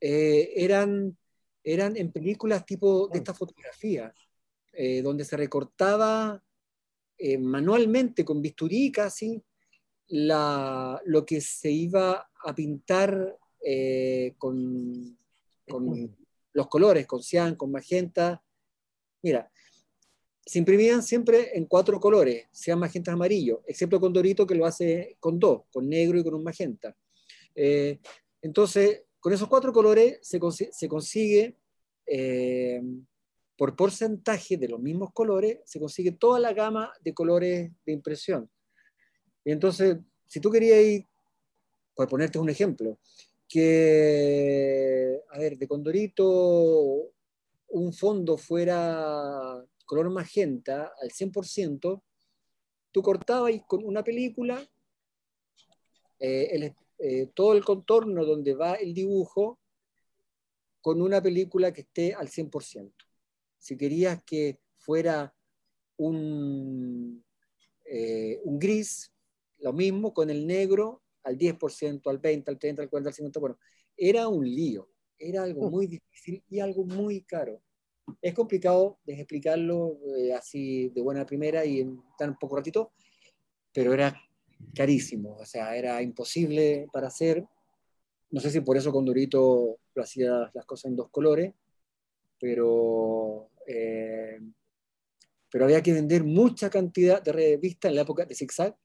eh, 0.01 0.53
eran, 0.57 1.17
eran 1.63 1.97
en 1.97 2.13
películas 2.13 2.67
tipo 2.67 3.09
de 3.09 3.19
esta 3.19 3.33
fotografía, 3.33 4.13
eh, 4.77 5.03
donde 5.03 5.25
se 5.25 5.37
recortaba 5.37 6.43
manualmente 7.39 8.25
con 8.25 8.43
bisturí 8.43 8.93
casi 8.93 9.43
lo 10.09 11.25
que 11.27 11.41
se 11.41 11.71
iba 11.71 12.29
a 12.45 12.55
pintar 12.55 13.39
eh, 13.67 14.35
con, 14.39 15.17
los 16.53 16.69
colores, 16.69 17.07
con 17.07 17.23
cian, 17.23 17.57
con 17.57 17.71
magenta. 17.71 18.43
Mira, 19.23 19.51
se 20.45 20.59
imprimían 20.59 21.03
siempre 21.03 21.57
en 21.57 21.65
cuatro 21.65 21.99
colores, 21.99 22.47
sean 22.53 22.79
magenta 22.79 23.13
amarillo, 23.13 23.63
excepto 23.67 23.99
con 23.99 24.13
Dorito 24.13 24.47
que 24.47 24.55
lo 24.55 24.67
hace 24.67 25.17
con 25.19 25.39
dos, 25.39 25.63
con 25.73 25.89
negro 25.89 26.19
y 26.19 26.25
con 26.25 26.35
un 26.35 26.45
magenta. 26.45 26.95
Eh, 27.55 27.99
entonces, 28.43 29.05
con 29.19 29.33
esos 29.33 29.49
cuatro 29.49 29.73
colores 29.73 30.19
se, 30.21 30.39
consigue, 30.89 31.57
eh, 32.07 32.83
por 33.57 33.77
porcentaje 33.77 34.57
de 34.57 34.69
los 34.69 34.81
mismos 34.81 35.13
colores, 35.13 35.61
se 35.65 35.79
consigue 35.79 36.13
toda 36.13 36.41
la 36.41 36.53
gama 36.53 36.93
de 37.03 37.15
colores 37.15 37.71
de 37.85 37.93
impresión. 37.93 38.51
Y 39.45 39.53
entonces, 39.53 39.99
si 40.27 40.41
tú 40.41 40.51
querías 40.51 41.05
por 41.95 42.09
ponerte 42.09 42.39
un 42.39 42.51
ejemplo, 42.51 42.99
que, 43.49 45.21
a 45.31 45.39
ver, 45.39 45.57
de 45.57 45.69
Condorito 45.69 47.13
un 47.69 47.93
fondo 47.93 48.37
fuera 48.37 49.65
color 49.87 50.11
magenta 50.11 50.93
al 51.01 51.11
100%, 51.11 52.03
tú 52.91 53.03
cortabas 53.03 53.53
con 53.67 53.85
una 53.85 54.03
película 54.03 54.67
eh, 56.19 56.73
eh, 56.99 57.27
todo 57.35 57.53
el 57.53 57.65
contorno 57.65 58.25
donde 58.25 58.55
va 58.55 58.75
el 58.75 58.95
dibujo 58.95 59.61
con 60.81 61.03
una 61.03 61.23
película 61.23 61.73
que 61.73 61.83
esté 61.83 62.15
al 62.15 62.29
100%. 62.29 62.93
Si 63.65 63.79
querías 63.79 64.23
que 64.25 64.61
fuera 64.77 65.35
un, 65.97 67.25
eh, 67.87 68.39
un 68.45 68.59
gris, 68.59 69.11
lo 69.61 69.73
mismo 69.73 70.13
con 70.13 70.29
el 70.29 70.47
negro 70.47 71.03
al 71.23 71.39
10%, 71.39 72.11
al 72.11 72.21
20%, 72.21 72.49
al 72.49 72.59
30%, 72.59 72.81
al 72.81 72.91
40%, 72.91 73.07
al 73.07 73.15
50%. 73.15 73.41
Bueno, 73.41 73.59
era 73.97 74.29
un 74.29 74.45
lío, 74.45 74.91
era 75.19 75.45
algo 75.45 75.67
mm. 75.67 75.71
muy 75.71 75.87
difícil 75.87 76.45
y 76.51 76.61
algo 76.61 76.85
muy 76.85 77.23
caro. 77.23 77.63
Es 78.21 78.35
complicado 78.35 78.99
de 79.07 79.15
explicarlo 79.15 79.99
eh, 80.15 80.35
así 80.35 80.91
de 80.91 81.01
buena 81.01 81.25
primera 81.25 81.65
y 81.65 81.81
en 81.81 82.03
tan 82.19 82.39
poco 82.39 82.57
ratito, 82.57 82.93
pero 83.73 83.95
era 83.95 84.15
carísimo, 84.75 85.37
o 85.37 85.47
sea, 85.47 85.75
era 85.75 86.03
imposible 86.03 86.87
para 86.93 87.07
hacer. 87.07 87.47
No 88.31 88.43
sé 88.43 88.51
si 88.51 88.61
por 88.61 88.77
eso 88.77 88.93
Condorito 88.93 89.79
lo 89.95 90.03
hacía 90.03 90.51
las 90.53 90.67
cosas 90.67 90.91
en 90.91 90.97
dos 90.97 91.09
colores, 91.09 91.55
pero, 92.45 93.49
eh, 93.67 94.39
pero 95.51 95.65
había 95.65 95.83
que 95.83 95.93
vender 95.93 96.25
mucha 96.25 96.69
cantidad 96.71 97.23
de 97.23 97.33
revistas 97.33 97.91
en 97.91 97.97
la 97.97 98.03
época 98.03 98.25
de 98.25 98.35
Zigzag, 98.35 98.77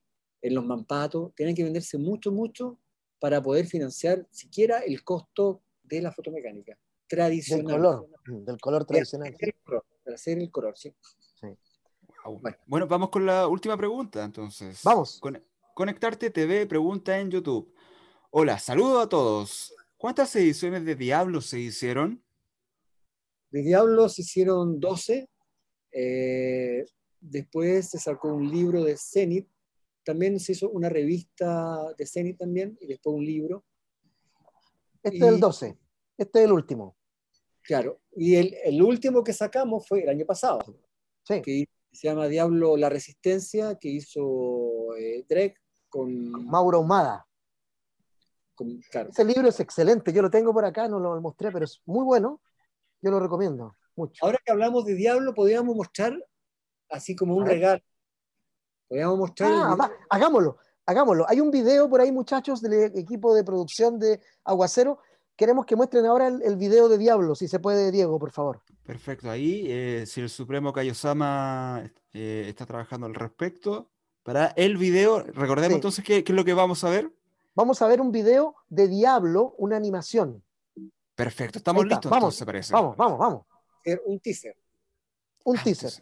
en 0.42 0.54
los 0.54 0.64
Mampatos, 0.64 1.34
tenían 1.34 1.54
que 1.54 1.64
venderse 1.64 1.98
mucho, 1.98 2.32
mucho 2.32 2.78
para 3.18 3.42
poder 3.42 3.66
financiar 3.66 4.26
siquiera 4.30 4.78
el 4.78 5.04
costo 5.04 5.62
de 5.82 6.00
la 6.00 6.12
fotomecánica 6.12 6.78
tradicional. 7.06 7.66
Del 7.66 7.76
color, 7.76 8.08
del 8.24 8.60
color 8.60 8.84
tradicional. 8.84 9.36
Para 10.04 10.14
hacer 10.14 10.38
el 10.38 10.50
color, 10.50 10.78
sí. 10.78 10.94
Bueno. 12.66 12.86
vamos 12.86 13.10
con 13.10 13.26
la 13.26 13.46
última 13.48 13.76
pregunta, 13.76 14.24
entonces. 14.24 14.80
Vamos. 14.84 15.20
Conectarte 15.74 16.30
TV 16.30 16.66
pregunta 16.66 17.18
en 17.18 17.30
YouTube. 17.30 17.74
Hola, 18.30 18.58
saludo 18.58 19.00
a 19.00 19.08
todos. 19.08 19.74
¿Cuántas 19.96 20.34
ediciones 20.36 20.84
de 20.84 20.94
Diablo 20.94 21.40
se 21.40 21.58
hicieron? 21.58 22.22
De 23.50 23.62
Diablo 23.62 24.08
se 24.08 24.22
hicieron 24.22 24.78
12. 24.80 25.28
Eh, 25.92 26.84
después 27.20 27.90
se 27.90 27.98
sacó 27.98 28.28
un 28.28 28.50
libro 28.50 28.84
de 28.84 28.96
Zenith. 28.96 29.48
También 30.04 30.38
se 30.40 30.52
hizo 30.52 30.70
una 30.70 30.88
revista 30.88 31.92
de 31.96 32.06
Zenith 32.06 32.38
también 32.38 32.78
y 32.80 32.86
después 32.86 33.14
un 33.14 33.24
libro. 33.24 33.64
Este 35.02 35.18
es 35.18 35.22
el 35.24 35.40
12. 35.40 35.78
Este 36.18 36.38
es 36.38 36.44
el 36.44 36.52
último. 36.52 36.96
Claro. 37.62 38.00
Y 38.16 38.36
el, 38.36 38.54
el, 38.64 38.82
último 38.82 39.22
que 39.22 39.32
sacamos 39.32 39.86
fue 39.86 40.02
el 40.02 40.08
año 40.08 40.26
pasado. 40.26 40.60
Sí. 41.24 41.42
Que 41.42 41.64
se 41.92 42.08
llama 42.08 42.28
Diablo 42.28 42.76
La 42.76 42.88
Resistencia, 42.88 43.76
que 43.76 43.88
hizo 43.88 44.96
eh, 44.96 45.24
Drake 45.28 45.56
con... 45.88 46.30
Mauro 46.46 46.80
Humada. 46.80 47.26
Con, 48.54 48.80
claro. 48.90 49.10
Ese 49.10 49.24
libro 49.24 49.48
es 49.48 49.60
excelente, 49.60 50.12
yo 50.12 50.22
lo 50.22 50.30
tengo 50.30 50.52
por 50.52 50.64
acá, 50.64 50.88
no 50.88 50.98
lo 50.98 51.20
mostré, 51.20 51.50
pero 51.50 51.64
es 51.64 51.80
muy 51.86 52.04
bueno, 52.04 52.40
yo 53.02 53.10
lo 53.10 53.20
recomiendo 53.20 53.76
mucho. 53.96 54.24
Ahora 54.24 54.38
que 54.44 54.52
hablamos 54.52 54.84
de 54.84 54.94
Diablo, 54.94 55.34
podríamos 55.34 55.74
mostrar 55.76 56.12
así 56.88 57.14
como 57.16 57.34
un 57.36 57.46
regalo. 57.46 57.82
Podríamos 58.88 59.18
mostrar... 59.18 59.52
Ah, 59.52 59.74
va, 59.76 59.90
hagámoslo, 60.08 60.58
hagámoslo. 60.86 61.26
Hay 61.28 61.40
un 61.40 61.50
video 61.50 61.88
por 61.88 62.00
ahí, 62.00 62.10
muchachos, 62.10 62.60
del 62.60 62.96
equipo 62.96 63.34
de 63.34 63.44
producción 63.44 63.98
de 63.98 64.20
Aguacero. 64.44 64.98
Queremos 65.36 65.64
que 65.64 65.76
muestren 65.76 66.06
ahora 66.06 66.26
el, 66.28 66.42
el 66.42 66.56
video 66.56 66.88
de 66.88 66.98
Diablo, 66.98 67.34
si 67.34 67.48
se 67.48 67.60
puede, 67.60 67.90
Diego, 67.90 68.18
por 68.18 68.30
favor. 68.32 68.60
Perfecto, 68.84 69.30
ahí 69.30 69.66
eh, 69.68 70.04
si 70.06 70.20
el 70.20 70.28
Supremo 70.28 70.72
Kaiosama 70.72 71.90
eh, 72.12 72.46
está 72.48 72.66
trabajando 72.66 73.06
al 73.06 73.14
respecto. 73.14 73.90
Para 74.22 74.48
el 74.48 74.76
video, 74.76 75.22
recordemos 75.22 75.68
Sí. 75.70 75.74
entonces 75.76 76.04
qué, 76.04 76.22
qué 76.24 76.32
es 76.32 76.36
lo 76.36 76.44
que 76.44 76.52
vamos 76.52 76.84
a 76.84 76.90
ver. 76.90 77.10
Vamos 77.54 77.80
a 77.80 77.86
ver 77.86 78.00
un 78.00 78.12
video 78.12 78.54
de 78.68 78.86
Diablo, 78.88 79.54
una 79.56 79.76
animación. 79.76 80.42
Perfecto, 81.20 81.58
estamos 81.58 81.84
listos, 81.84 82.10
vamos, 82.10 82.28
entonces 82.28 82.46
parece. 82.46 82.72
Vamos, 82.72 82.96
vamos, 82.96 83.18
vamos. 83.18 83.42
hacer 83.80 84.00
un 84.06 84.18
teaser. 84.20 84.56
Un 85.44 85.58
Ah, 85.58 85.62
teaser. 85.62 85.92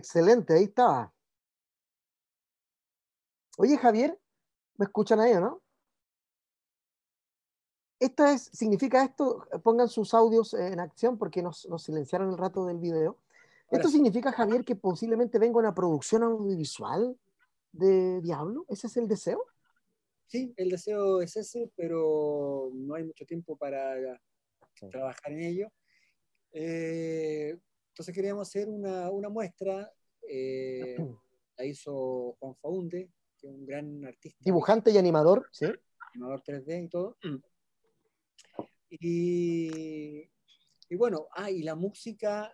Excelente, 0.00 0.54
ahí 0.54 0.64
estaba. 0.64 1.12
Oye, 3.58 3.76
Javier, 3.76 4.18
¿me 4.78 4.86
escuchan 4.86 5.20
ahí 5.20 5.34
o 5.34 5.40
no? 5.40 5.62
Esta 7.98 8.32
es, 8.32 8.44
significa 8.44 9.04
esto, 9.04 9.46
pongan 9.62 9.88
sus 9.88 10.14
audios 10.14 10.54
en 10.54 10.80
acción 10.80 11.18
porque 11.18 11.42
nos, 11.42 11.68
nos 11.68 11.82
silenciaron 11.82 12.30
el 12.30 12.38
rato 12.38 12.64
del 12.64 12.78
video. 12.78 13.18
Ahora 13.66 13.76
¿Esto 13.76 13.90
significa, 13.90 14.32
Javier, 14.32 14.64
que 14.64 14.74
posiblemente 14.74 15.38
venga 15.38 15.58
una 15.58 15.74
producción 15.74 16.22
audiovisual 16.22 17.14
de 17.72 18.22
Diablo? 18.22 18.64
¿Ese 18.68 18.86
es 18.86 18.96
el 18.96 19.06
deseo? 19.06 19.44
Sí, 20.28 20.54
el 20.56 20.70
deseo 20.70 21.20
es 21.20 21.36
ese, 21.36 21.70
pero 21.76 22.70
no 22.72 22.94
hay 22.94 23.04
mucho 23.04 23.26
tiempo 23.26 23.54
para 23.54 24.18
trabajar 24.90 25.32
en 25.32 25.40
ello. 25.40 25.68
Eh, 26.52 27.58
entonces 28.00 28.14
queríamos 28.14 28.48
hacer 28.48 28.66
una, 28.66 29.10
una 29.10 29.28
muestra. 29.28 29.92
eh, 30.26 30.96
la 31.58 31.64
hizo 31.66 32.34
Juan 32.40 32.56
Faunde, 32.56 33.10
que 33.36 33.46
es 33.46 33.52
un 33.52 33.66
gran 33.66 34.02
artista. 34.06 34.38
Dibujante 34.42 34.90
y 34.90 34.96
animador, 34.96 35.46
¿sí? 35.52 35.66
animador 36.14 36.42
3D 36.42 36.84
y 36.84 36.88
todo. 36.88 37.18
Y, 38.88 40.22
y 40.88 40.96
bueno, 40.96 41.28
ah, 41.34 41.50
y 41.50 41.62
la 41.62 41.74
música 41.74 42.50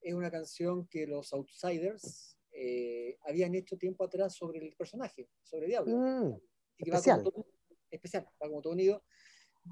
es 0.00 0.14
una 0.14 0.30
canción 0.30 0.86
que 0.86 1.04
los 1.08 1.32
Outsiders 1.32 2.38
eh, 2.52 3.18
habían 3.26 3.56
hecho 3.56 3.76
tiempo 3.76 4.04
atrás 4.04 4.36
sobre 4.36 4.60
el 4.60 4.72
personaje, 4.76 5.28
sobre 5.42 5.66
Diablo. 5.66 5.96
Mm, 5.96 6.40
y 6.78 6.84
que 6.84 6.90
va 6.92 6.98
especial. 6.98 7.24
como 7.24 7.30
todo- 7.32 7.46
especial, 7.90 8.24
va 8.40 8.48
como 8.48 8.62
todo 8.62 8.72
unido. 8.72 9.02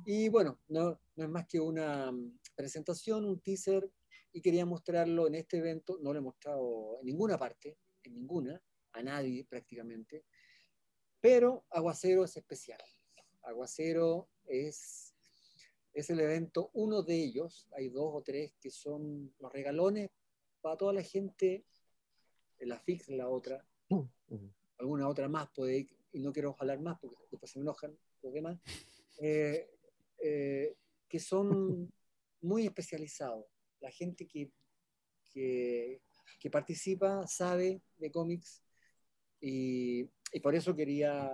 Y 0.07 0.29
bueno, 0.29 0.59
no, 0.67 1.01
no 1.15 1.25
es 1.25 1.31
más 1.31 1.47
que 1.47 1.61
una 1.61 2.11
mm, 2.11 2.41
presentación, 2.57 3.25
un 3.25 3.41
teaser, 3.41 3.89
y 4.35 4.41
quería 4.43 4.67
mostrarlo 4.67 5.29
en 5.29 5.37
este 5.37 5.59
evento. 5.59 5.97
No 6.03 6.13
lo 6.13 6.19
he 6.19 6.23
mostrado 6.23 6.99
en 7.01 7.07
ninguna 7.07 7.39
parte, 7.39 7.79
en 8.03 8.15
ninguna, 8.15 8.61
a 8.93 9.03
nadie 9.03 9.45
prácticamente. 9.45 10.25
Pero 11.21 11.65
Aguacero 11.71 12.25
es 12.25 12.37
especial. 12.37 12.83
Aguacero 13.43 14.29
es, 14.45 15.15
es 15.93 16.11
el 16.11 16.21
evento, 16.21 16.71
uno 16.75 17.03
de 17.03 17.15
ellos, 17.15 17.69
hay 17.77 17.89
dos 17.89 18.11
o 18.13 18.23
tres 18.23 18.53
que 18.61 18.71
son 18.71 19.33
los 19.39 19.53
regalones 19.53 20.11
para 20.61 20.77
toda 20.77 20.93
la 20.93 21.03
gente, 21.03 21.65
la 22.59 22.81
FIX 22.81 23.11
la 23.11 23.29
otra, 23.29 23.65
mm, 23.91 24.01
mm. 24.29 24.55
alguna 24.79 25.09
otra 25.09 25.29
más 25.29 25.49
puede, 25.55 25.87
y 26.13 26.21
no 26.21 26.33
quiero 26.33 26.57
hablar 26.59 26.81
más 26.81 26.99
porque 26.99 27.17
después 27.31 27.53
se 27.53 27.59
me 27.59 27.63
enojan 27.63 27.97
los 28.23 28.33
demás, 28.33 28.59
eh, 29.21 29.71
eh, 30.19 30.77
que 31.09 31.21
son 31.21 31.93
muy 32.41 32.67
especializados. 32.67 33.54
La 33.85 33.91
gente 33.91 34.27
que, 34.27 34.51
que, 35.31 36.01
que 36.41 36.51
participa 36.51 37.27
sabe 37.27 37.83
de 37.99 38.11
cómics 38.11 38.63
y, 39.43 40.09
y 40.33 40.41
por 40.41 40.55
eso 40.55 40.75
quería 40.75 41.31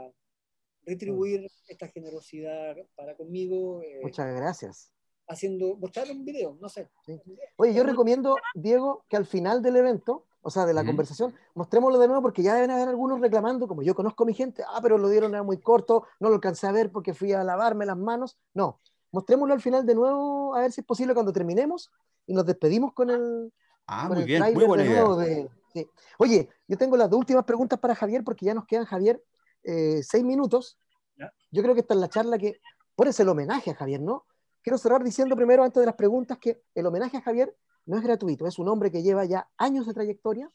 retribuir 0.84 1.46
esta 1.68 1.86
generosidad 1.86 2.74
para 2.96 3.16
conmigo 3.16 3.82
eh, 3.82 4.00
Muchas 4.02 4.34
gracias. 4.34 4.92
haciendo, 5.28 5.76
mostrar 5.76 6.10
un 6.10 6.24
video, 6.24 6.58
no 6.60 6.68
sé. 6.68 6.90
Sí. 7.06 7.20
Oye, 7.54 7.72
yo 7.72 7.84
recomiendo, 7.84 8.34
Diego, 8.54 9.04
que 9.08 9.16
al 9.16 9.26
final 9.26 9.62
del 9.62 9.76
evento, 9.76 10.26
o 10.42 10.50
sea, 10.50 10.66
de 10.66 10.74
la 10.74 10.84
conversación, 10.84 11.32
mostrémoslo 11.54 12.00
de 12.00 12.08
nuevo 12.08 12.20
porque 12.22 12.42
ya 12.42 12.54
deben 12.54 12.72
haber 12.72 12.88
algunos 12.88 13.20
reclamando, 13.20 13.68
como 13.68 13.82
yo 13.82 13.94
conozco 13.94 14.24
a 14.24 14.26
mi 14.26 14.34
gente, 14.34 14.64
ah, 14.66 14.80
pero 14.82 14.98
lo 14.98 15.08
dieron 15.08 15.32
era 15.34 15.44
muy 15.44 15.60
corto, 15.60 16.04
no 16.18 16.30
lo 16.30 16.34
alcancé 16.34 16.66
a 16.66 16.72
ver 16.72 16.90
porque 16.90 17.14
fui 17.14 17.32
a 17.32 17.44
lavarme 17.44 17.86
las 17.86 17.96
manos. 17.96 18.38
No, 18.54 18.80
mostrémoslo 19.12 19.54
al 19.54 19.60
final 19.60 19.86
de 19.86 19.94
nuevo, 19.94 20.56
a 20.56 20.62
ver 20.62 20.72
si 20.72 20.80
es 20.80 20.86
posible 20.86 21.14
cuando 21.14 21.32
terminemos 21.32 21.92
y 22.26 22.32
nos 22.34 22.44
despedimos 22.46 22.92
con 22.92 23.10
el, 23.10 23.52
Ah, 23.86 24.06
con 24.06 24.14
muy 24.18 24.22
el 24.22 24.26
bien, 24.26 24.42
muy 24.54 24.64
buena 24.64 24.84
de 24.84 24.88
idea. 24.90 25.00
nuevo 25.00 25.16
de- 25.16 25.50
sí. 25.72 25.88
Oye, 26.18 26.48
yo 26.68 26.76
tengo 26.78 26.96
las 26.96 27.10
dos 27.10 27.18
últimas 27.18 27.44
preguntas 27.44 27.78
para 27.78 27.94
Javier 27.94 28.22
porque 28.22 28.46
ya 28.46 28.54
nos 28.54 28.66
quedan, 28.66 28.84
Javier, 28.84 29.22
eh, 29.64 30.00
seis 30.02 30.22
minutos. 30.24 30.78
Ya. 31.18 31.32
Yo 31.50 31.62
creo 31.62 31.74
que 31.74 31.80
esta 31.80 31.94
es 31.94 32.00
la 32.00 32.08
charla 32.08 32.38
que, 32.38 32.60
por 32.94 33.08
el 33.08 33.28
homenaje 33.28 33.70
a 33.70 33.74
Javier, 33.74 34.00
¿no? 34.00 34.26
quiero 34.62 34.76
cerrar 34.76 35.02
diciendo 35.02 35.34
primero, 35.36 35.64
antes 35.64 35.80
de 35.80 35.86
las 35.86 35.94
preguntas, 35.94 36.36
que 36.38 36.62
el 36.74 36.84
homenaje 36.86 37.16
a 37.16 37.22
Javier 37.22 37.56
no 37.86 37.96
es 37.96 38.02
gratuito, 38.02 38.46
es 38.46 38.58
un 38.58 38.68
hombre 38.68 38.90
que 38.90 39.02
lleva 39.02 39.24
ya 39.24 39.48
años 39.56 39.86
de 39.86 39.94
trayectoria, 39.94 40.50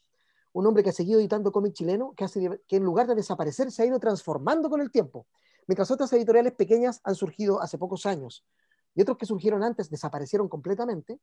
un 0.52 0.64
hombre 0.64 0.84
que 0.84 0.90
ha 0.90 0.92
seguido 0.92 1.18
editando 1.18 1.50
cómic 1.50 1.72
chileno, 1.74 2.14
que, 2.16 2.24
que 2.68 2.76
en 2.76 2.84
lugar 2.84 3.08
de 3.08 3.16
desaparecer 3.16 3.72
se 3.72 3.82
ha 3.82 3.86
ido 3.86 3.98
transformando 3.98 4.70
con 4.70 4.80
el 4.80 4.92
tiempo. 4.92 5.26
Mientras 5.66 5.90
otras 5.90 6.12
editoriales 6.12 6.52
pequeñas 6.54 7.00
han 7.02 7.16
surgido 7.16 7.60
hace 7.60 7.76
pocos 7.78 8.06
años 8.06 8.46
y 8.94 9.02
otros 9.02 9.18
que 9.18 9.26
surgieron 9.26 9.64
antes 9.64 9.90
desaparecieron 9.90 10.48
completamente, 10.48 11.18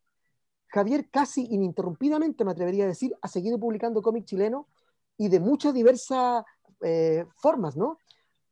Javier 0.74 1.08
casi 1.12 1.46
ininterrumpidamente, 1.52 2.44
me 2.44 2.50
atrevería 2.50 2.86
a 2.86 2.88
decir, 2.88 3.16
ha 3.22 3.28
seguido 3.28 3.60
publicando 3.60 4.02
cómic 4.02 4.26
chileno 4.26 4.68
y 5.18 5.30
de 5.30 5.40
muchas 5.40 5.72
diversas 5.72 6.44
eh, 6.82 7.28
formas, 7.36 7.78
¿no? 7.78 8.00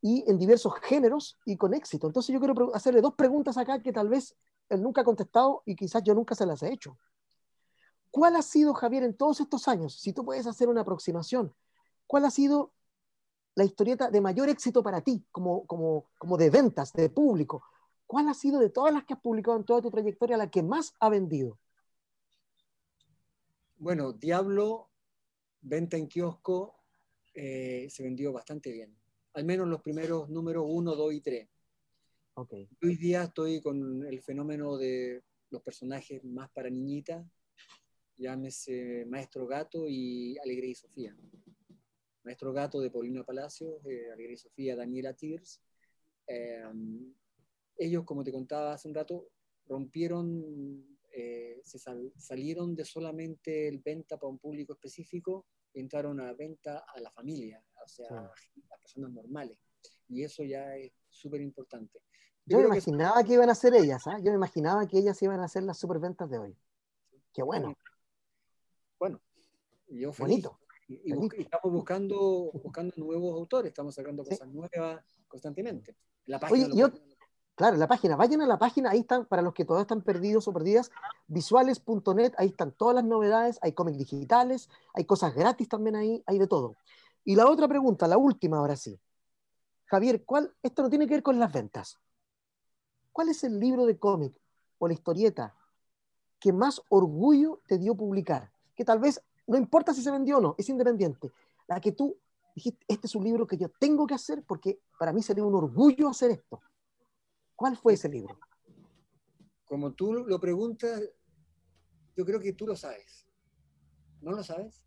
Y 0.03 0.23
en 0.29 0.37
diversos 0.37 0.75
géneros 0.83 1.39
y 1.45 1.57
con 1.57 1.73
éxito. 1.73 2.05
Entonces 2.05 2.31
yo 2.31 2.39
quiero 2.39 2.75
hacerle 2.75 3.01
dos 3.01 3.15
preguntas 3.15 3.57
acá 3.57 3.81
que 3.81 3.91
tal 3.91 4.07
vez 4.07 4.35
él 4.69 4.83
nunca 4.83 5.01
ha 5.01 5.03
contestado 5.03 5.63
y 5.65 5.75
quizás 5.75 6.03
yo 6.03 6.13
nunca 6.13 6.35
se 6.35 6.45
las 6.45 6.61
he 6.61 6.71
hecho. 6.71 6.95
¿Cuál 8.11 8.35
ha 8.35 8.43
sido, 8.43 8.75
Javier, 8.75 9.03
en 9.03 9.15
todos 9.15 9.39
estos 9.39 9.67
años, 9.67 9.99
si 9.99 10.13
tú 10.13 10.23
puedes 10.23 10.45
hacer 10.45 10.69
una 10.69 10.81
aproximación, 10.81 11.55
cuál 12.05 12.25
ha 12.25 12.29
sido 12.29 12.71
la 13.55 13.63
historieta 13.63 14.11
de 14.11 14.21
mayor 14.21 14.47
éxito 14.47 14.83
para 14.83 15.01
ti, 15.01 15.25
como, 15.31 15.65
como, 15.65 16.05
como 16.19 16.37
de 16.37 16.51
ventas, 16.51 16.93
de 16.93 17.09
público? 17.09 17.63
¿Cuál 18.05 18.27
ha 18.29 18.35
sido 18.35 18.59
de 18.59 18.69
todas 18.69 18.93
las 18.93 19.05
que 19.05 19.15
has 19.15 19.21
publicado 19.21 19.57
en 19.57 19.63
toda 19.63 19.81
tu 19.81 19.89
trayectoria 19.89 20.37
la 20.37 20.51
que 20.51 20.61
más 20.61 20.93
ha 20.99 21.09
vendido? 21.09 21.57
Bueno, 23.81 24.13
Diablo, 24.13 24.91
venta 25.59 25.97
en 25.97 26.07
kiosco, 26.07 26.75
eh, 27.33 27.87
se 27.89 28.03
vendió 28.03 28.31
bastante 28.31 28.71
bien. 28.71 28.95
Al 29.33 29.43
menos 29.43 29.67
los 29.67 29.81
primeros 29.81 30.29
números 30.29 30.65
1, 30.67 30.95
2 30.95 31.13
y 31.15 31.21
3. 31.21 31.49
Okay. 32.35 32.69
Hoy 32.83 32.95
día 32.97 33.23
estoy 33.23 33.59
con 33.59 34.05
el 34.05 34.21
fenómeno 34.21 34.77
de 34.77 35.23
los 35.49 35.63
personajes 35.63 36.23
más 36.23 36.51
para 36.51 36.69
niñitas, 36.69 37.25
llámese 38.17 39.03
Maestro 39.07 39.47
Gato 39.47 39.87
y 39.87 40.37
Alegría 40.37 40.69
y 40.69 40.75
Sofía. 40.75 41.17
Maestro 42.21 42.53
Gato 42.53 42.81
de 42.81 42.91
Paulina 42.91 43.23
Palacios, 43.23 43.83
eh, 43.87 44.11
Alegría 44.13 44.35
y 44.35 44.37
Sofía, 44.37 44.75
Daniela 44.75 45.15
Tears. 45.15 45.59
Eh, 46.27 46.61
ellos, 47.77 48.03
como 48.05 48.23
te 48.23 48.31
contaba 48.31 48.73
hace 48.73 48.87
un 48.87 48.93
rato, 48.93 49.27
rompieron, 49.65 50.90
eh, 51.13 51.59
se 51.63 51.77
salieron 51.79 52.75
de 52.75 52.85
solamente 52.85 53.67
el 53.67 53.79
venta 53.79 54.17
para 54.17 54.29
un 54.29 54.39
público 54.39 54.73
específico 54.73 55.45
y 55.73 55.79
entraron 55.79 56.19
a 56.21 56.33
venta 56.33 56.85
a 56.87 56.99
la 56.99 57.11
familia, 57.11 57.63
o 57.83 57.87
sea, 57.87 58.07
a 58.09 58.21
las 58.69 58.79
personas 58.79 59.11
normales. 59.11 59.57
Y 60.07 60.23
eso 60.23 60.43
ya 60.43 60.75
es 60.75 60.91
súper 61.09 61.41
importante. 61.41 62.01
Yo, 62.45 62.59
me 62.59 62.65
imaginaba 62.65 63.23
que... 63.23 63.33
iban 63.33 63.49
a 63.49 63.55
ser 63.55 63.73
ellas, 63.75 64.05
¿eh? 64.07 64.17
yo 64.23 64.31
me 64.31 64.37
imaginaba 64.37 64.87
que 64.87 64.97
ellas 64.97 65.21
iban 65.21 65.39
a 65.39 65.45
hacer 65.45 65.63
las 65.63 65.77
superventas 65.77 66.29
de 66.29 66.39
hoy. 66.39 66.57
Qué 67.33 67.43
bueno. 67.43 67.75
Bueno, 68.99 69.21
yo 69.87 70.11
feliz. 70.11 70.43
Bonito. 70.43 70.59
Y, 70.87 71.41
estamos 71.41 71.71
buscando, 71.71 72.51
buscando 72.51 72.93
nuevos 72.97 73.33
autores, 73.35 73.69
estamos 73.69 73.95
sacando 73.95 74.25
cosas 74.25 74.49
nuevas 74.49 75.03
constantemente. 75.27 75.95
La 76.25 76.39
página 76.39 76.67
Oye, 76.67 77.01
la 77.69 77.87
página, 77.87 78.15
vayan 78.15 78.41
a 78.41 78.47
la 78.47 78.57
página, 78.57 78.89
ahí 78.89 78.99
están, 78.99 79.25
para 79.25 79.41
los 79.41 79.53
que 79.53 79.65
todavía 79.65 79.83
están 79.83 80.01
perdidos 80.01 80.47
o 80.47 80.53
perdidas, 80.53 80.91
visuales.net, 81.27 82.33
ahí 82.37 82.47
están 82.47 82.71
todas 82.71 82.95
las 82.95 83.03
novedades, 83.03 83.59
hay 83.61 83.73
cómics 83.73 83.99
digitales, 83.99 84.69
hay 84.93 85.05
cosas 85.05 85.35
gratis 85.35 85.69
también 85.69 85.95
ahí, 85.95 86.23
hay 86.25 86.39
de 86.39 86.47
todo. 86.47 86.75
Y 87.23 87.35
la 87.35 87.47
otra 87.47 87.67
pregunta, 87.67 88.07
la 88.07 88.17
última 88.17 88.57
ahora 88.57 88.75
sí. 88.75 88.99
Javier, 89.85 90.23
¿cuál, 90.25 90.53
esto 90.63 90.81
no 90.81 90.89
tiene 90.89 91.05
que 91.05 91.13
ver 91.13 91.23
con 91.23 91.39
las 91.39 91.51
ventas. 91.51 91.99
¿Cuál 93.11 93.29
es 93.29 93.43
el 93.43 93.59
libro 93.59 93.85
de 93.85 93.99
cómic 93.99 94.33
o 94.79 94.87
la 94.87 94.93
historieta 94.93 95.53
que 96.39 96.53
más 96.53 96.81
orgullo 96.89 97.61
te 97.67 97.77
dio 97.77 97.93
publicar? 97.93 98.51
Que 98.75 98.85
tal 98.85 98.99
vez 98.99 99.21
no 99.47 99.57
importa 99.57 99.93
si 99.93 100.01
se 100.01 100.11
vendió 100.11 100.37
o 100.37 100.41
no, 100.41 100.55
es 100.57 100.69
independiente. 100.69 101.31
La 101.67 101.79
que 101.79 101.91
tú 101.91 102.17
dijiste, 102.55 102.85
este 102.87 103.07
es 103.07 103.15
un 103.15 103.23
libro 103.23 103.45
que 103.45 103.57
yo 103.57 103.69
tengo 103.69 104.07
que 104.07 104.13
hacer 104.13 104.43
porque 104.43 104.79
para 104.97 105.13
mí 105.13 105.21
sería 105.21 105.43
un 105.43 105.55
orgullo 105.55 106.09
hacer 106.09 106.31
esto. 106.31 106.61
¿Cuál 107.61 107.77
fue 107.77 107.93
ese 107.93 108.09
libro? 108.09 108.39
Como 109.65 109.91
tú 109.93 110.13
lo 110.13 110.39
preguntas, 110.39 110.99
yo 112.15 112.25
creo 112.25 112.39
que 112.39 112.53
tú 112.53 112.65
lo 112.65 112.75
sabes. 112.75 113.27
¿No 114.19 114.31
lo 114.31 114.43
sabes? 114.43 114.83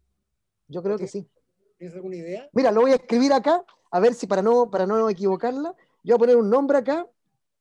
Yo 0.66 0.82
creo 0.82 0.98
que 0.98 1.06
sí. 1.06 1.30
¿Tienes 1.78 1.94
alguna 1.94 2.16
idea? 2.16 2.48
Mira, 2.52 2.72
lo 2.72 2.80
voy 2.80 2.90
a 2.90 2.96
escribir 2.96 3.32
acá, 3.32 3.64
a 3.92 4.01
ver 4.01 4.12
si 4.12 4.26
para 4.26 4.42
no, 4.42 4.72
para 4.72 4.86
no 4.86 5.09
equivocarla, 5.09 5.76
yo 6.02 6.16
voy 6.16 6.16
a 6.16 6.18
poner 6.18 6.36
un 6.36 6.51
nombre 6.51 6.78
acá 6.78 7.09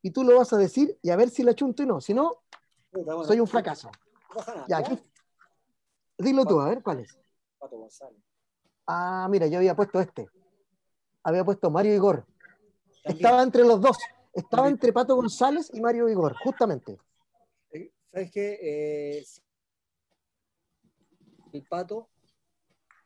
y 0.01 0.09
tú 0.09 0.23
lo 0.23 0.35
vas 0.35 0.51
a 0.51 0.57
decir 0.57 0.97
y 1.03 1.11
a 1.11 1.15
ver 1.15 1.29
si 1.29 1.43
la 1.43 1.53
chunto 1.53 1.83
y 1.83 1.85
no. 1.85 2.01
Si 2.01 2.15
no, 2.15 2.41
soy 3.23 3.39
un 3.39 3.45
fracaso. 3.45 3.91
Ya, 4.67 4.77
aquí, 4.79 4.99
Dilo 6.17 6.43
tú, 6.43 6.59
a 6.59 6.69
ver, 6.69 6.81
¿cuál 6.81 7.01
es? 7.01 7.15
Pato 7.59 7.77
González. 7.77 8.19
Ah, 8.87 9.27
mira, 9.29 9.45
yo 9.45 9.59
había 9.59 9.75
puesto 9.75 10.01
este. 10.01 10.27
Había 11.21 11.45
puesto 11.45 11.69
Mario 11.69 11.93
Igor. 11.93 12.25
Estaba 13.03 13.43
entre 13.43 13.63
los 13.63 13.79
dos. 13.79 13.95
Estaba 14.33 14.67
entre 14.67 14.91
Pato 14.91 15.15
González 15.15 15.69
y 15.73 15.79
Mario 15.79 16.09
Igor, 16.09 16.35
justamente. 16.43 16.97
Eh, 17.71 17.91
¿Sabes 18.11 18.31
qué? 18.31 18.59
Eh, 18.61 19.23
el 21.53 21.63
Pato 21.63 22.09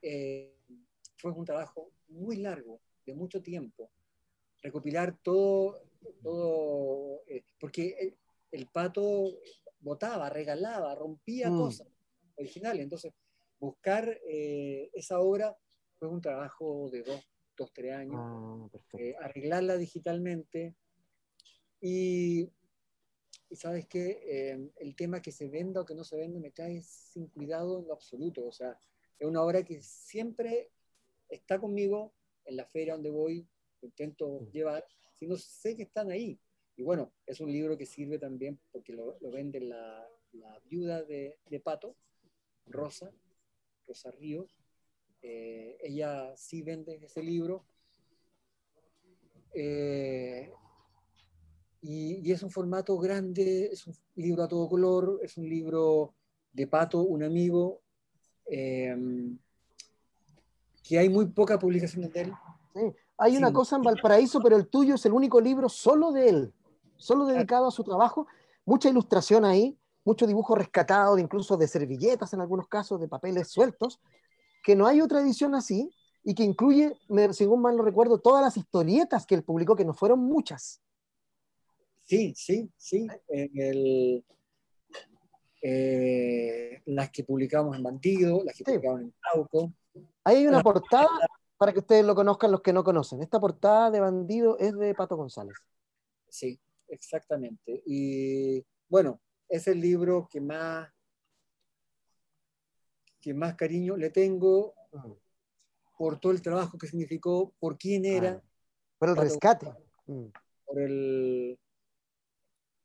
eh, 0.01 0.55
fue 1.17 1.31
un 1.31 1.43
trabajo 1.43 1.91
muy 2.07 2.37
largo, 2.37 2.79
de 3.05 3.13
mucho 3.13 3.41
tiempo. 3.41 3.91
Recopilar 4.61 5.17
todo, 5.21 5.83
todo 6.23 7.21
porque 7.59 8.15
el, 8.51 8.67
Pato 8.67 9.33
votaba, 9.81 10.29
regalaba, 10.29 10.95
rompía 10.95 11.49
mm. 11.49 11.57
cosas 11.57 11.87
originales. 12.37 12.83
Entonces, 12.83 13.13
buscar 13.59 14.17
esa 14.23 15.19
obra 15.19 15.57
fue 15.99 16.07
un 16.07 16.21
trabajo 16.21 16.89
de 16.89 17.03
dos, 17.03 17.21
dos 17.57 17.73
tres 17.73 17.95
años, 17.95 18.15
ah, 18.17 18.69
arreglarla 19.19 19.75
digitalmente 19.75 20.75
y, 21.81 22.49
sabes 23.51 23.87
que 23.87 24.19
eh, 24.23 24.71
el 24.77 24.95
tema 24.95 25.21
que 25.21 25.31
se 25.31 25.47
venda 25.47 25.81
o 25.81 25.85
que 25.85 25.95
no 25.95 26.03
se 26.03 26.17
venda 26.17 26.39
me 26.39 26.51
cae 26.51 26.81
sin 26.81 27.27
cuidado 27.27 27.79
en 27.79 27.87
lo 27.87 27.93
absoluto, 27.93 28.45
o 28.45 28.51
sea, 28.51 28.77
es 29.17 29.27
una 29.27 29.41
obra 29.41 29.63
que 29.63 29.81
siempre 29.81 30.69
está 31.29 31.59
conmigo 31.59 32.13
en 32.45 32.57
la 32.57 32.65
feria 32.65 32.93
donde 32.93 33.09
voy, 33.09 33.47
intento 33.81 34.41
mm. 34.41 34.51
llevar, 34.51 34.85
si 35.13 35.27
no 35.27 35.37
sé 35.37 35.75
que 35.75 35.83
están 35.83 36.11
ahí. 36.11 36.39
Y 36.75 36.83
bueno, 36.83 37.11
es 37.25 37.39
un 37.39 37.51
libro 37.51 37.77
que 37.77 37.85
sirve 37.85 38.19
también 38.19 38.59
porque 38.71 38.93
lo, 38.93 39.17
vende 39.31 39.59
la, 39.59 40.07
la 40.33 40.59
viuda 40.65 41.03
de, 41.03 41.39
de 41.49 41.59
Pato, 41.59 41.95
Rosa, 42.67 43.11
Rosa 43.87 44.11
Ríos. 44.11 44.59
Eh, 45.21 45.77
ella 45.81 46.35
sí 46.37 46.61
vende 46.61 46.99
ese 47.03 47.23
libro. 47.23 47.65
Eh, 49.53 50.51
y, 51.81 52.31
es 52.31 52.43
un 52.43 52.49
formato 52.49 52.97
grande, 52.97 53.69
es 53.71 53.85
un 53.87 53.95
libro 54.15 54.43
a 54.43 54.47
todo 54.47 54.67
color, 54.67 55.19
es 55.23 55.37
un 55.37 55.47
libro 55.47 56.13
de 56.51 56.67
Pato, 56.67 57.01
un 57.01 57.23
amigo, 57.23 57.81
em, 58.45 59.37
que 60.83 60.97
hay 60.97 61.09
muy 61.09 61.27
poca 61.27 61.59
publicación 61.59 62.09
de 62.09 62.21
él. 62.21 62.33
Hay 63.17 63.35
una 63.35 63.51
cosa 63.51 63.75
en 63.75 63.81
Valparaíso, 63.81 64.39
pero 64.41 64.55
el 64.55 64.67
tuyo 64.67 64.95
es 64.95 65.05
el 65.05 65.13
único 65.13 65.41
libro 65.41 65.69
solo 65.69 66.11
de 66.11 66.29
él, 66.29 66.53
solo 66.95 67.25
dedicado 67.25 67.67
a 67.67 67.71
su 67.71 67.83
trabajo, 67.83 68.27
mucha 68.65 68.89
ilustración 68.89 69.45
ahí, 69.45 69.77
mucho 70.05 70.25
dibujo 70.25 70.55
rescatado, 70.55 71.17
incluso 71.17 71.57
de 71.57 71.67
servilletas 71.67 72.33
en 72.33 72.41
algunos 72.41 72.67
casos, 72.67 72.99
de 72.99 73.07
papeles 73.07 73.49
sueltos, 73.49 73.99
que 74.63 74.75
no 74.75 74.87
hay 74.87 75.01
otra 75.01 75.21
edición 75.21 75.55
así 75.55 75.91
y 76.23 76.33
que 76.33 76.43
incluye, 76.43 76.97
según 77.31 77.61
mal 77.61 77.75
no 77.75 77.83
recuerdo, 77.83 78.19
todas 78.19 78.43
las 78.43 78.57
historietas 78.57 79.25
que 79.25 79.35
él 79.35 79.43
publicó, 79.43 79.75
que 79.75 79.85
no 79.85 79.93
fueron 79.93 80.19
muchas. 80.19 80.81
Sí, 82.07 82.33
sí, 82.35 82.71
sí. 82.77 83.05
Eh, 85.61 86.81
las 86.85 87.09
que 87.11 87.23
publicamos 87.23 87.75
en 87.75 87.83
Bandido, 87.83 88.43
las 88.45 88.55
que 88.55 88.63
publicamos 88.63 89.01
en 89.01 89.13
Tauco. 89.21 89.73
Ahí 90.23 90.37
hay 90.37 90.47
una 90.47 90.61
portada 90.61 91.09
para 91.57 91.73
que 91.73 91.79
ustedes 91.79 92.05
lo 92.05 92.15
conozcan 92.15 92.51
los 92.51 92.61
que 92.61 92.71
no 92.71 92.83
conocen. 92.83 93.21
Esta 93.21 93.39
portada 93.39 93.91
de 93.91 93.99
Bandido 93.99 94.57
es 94.57 94.77
de 94.77 94.93
Pato 94.95 95.17
González. 95.17 95.57
Sí, 96.29 96.57
exactamente. 96.87 97.83
Y 97.85 98.63
bueno, 98.87 99.19
es 99.49 99.67
el 99.67 99.81
libro 99.81 100.29
que 100.31 100.39
más, 100.39 100.89
que 103.19 103.33
más 103.33 103.55
cariño 103.55 103.97
le 103.97 104.11
tengo 104.11 104.73
por 105.97 106.19
todo 106.19 106.31
el 106.31 106.41
trabajo 106.41 106.77
que 106.77 106.87
significó, 106.87 107.53
por 107.59 107.77
quién 107.77 108.05
ah, 108.05 108.09
era. 108.09 108.43
por 108.97 109.09
el 109.09 109.17
rescate. 109.17 109.73
Mm. 110.05 110.27
Por, 110.65 110.79
el, 110.79 111.59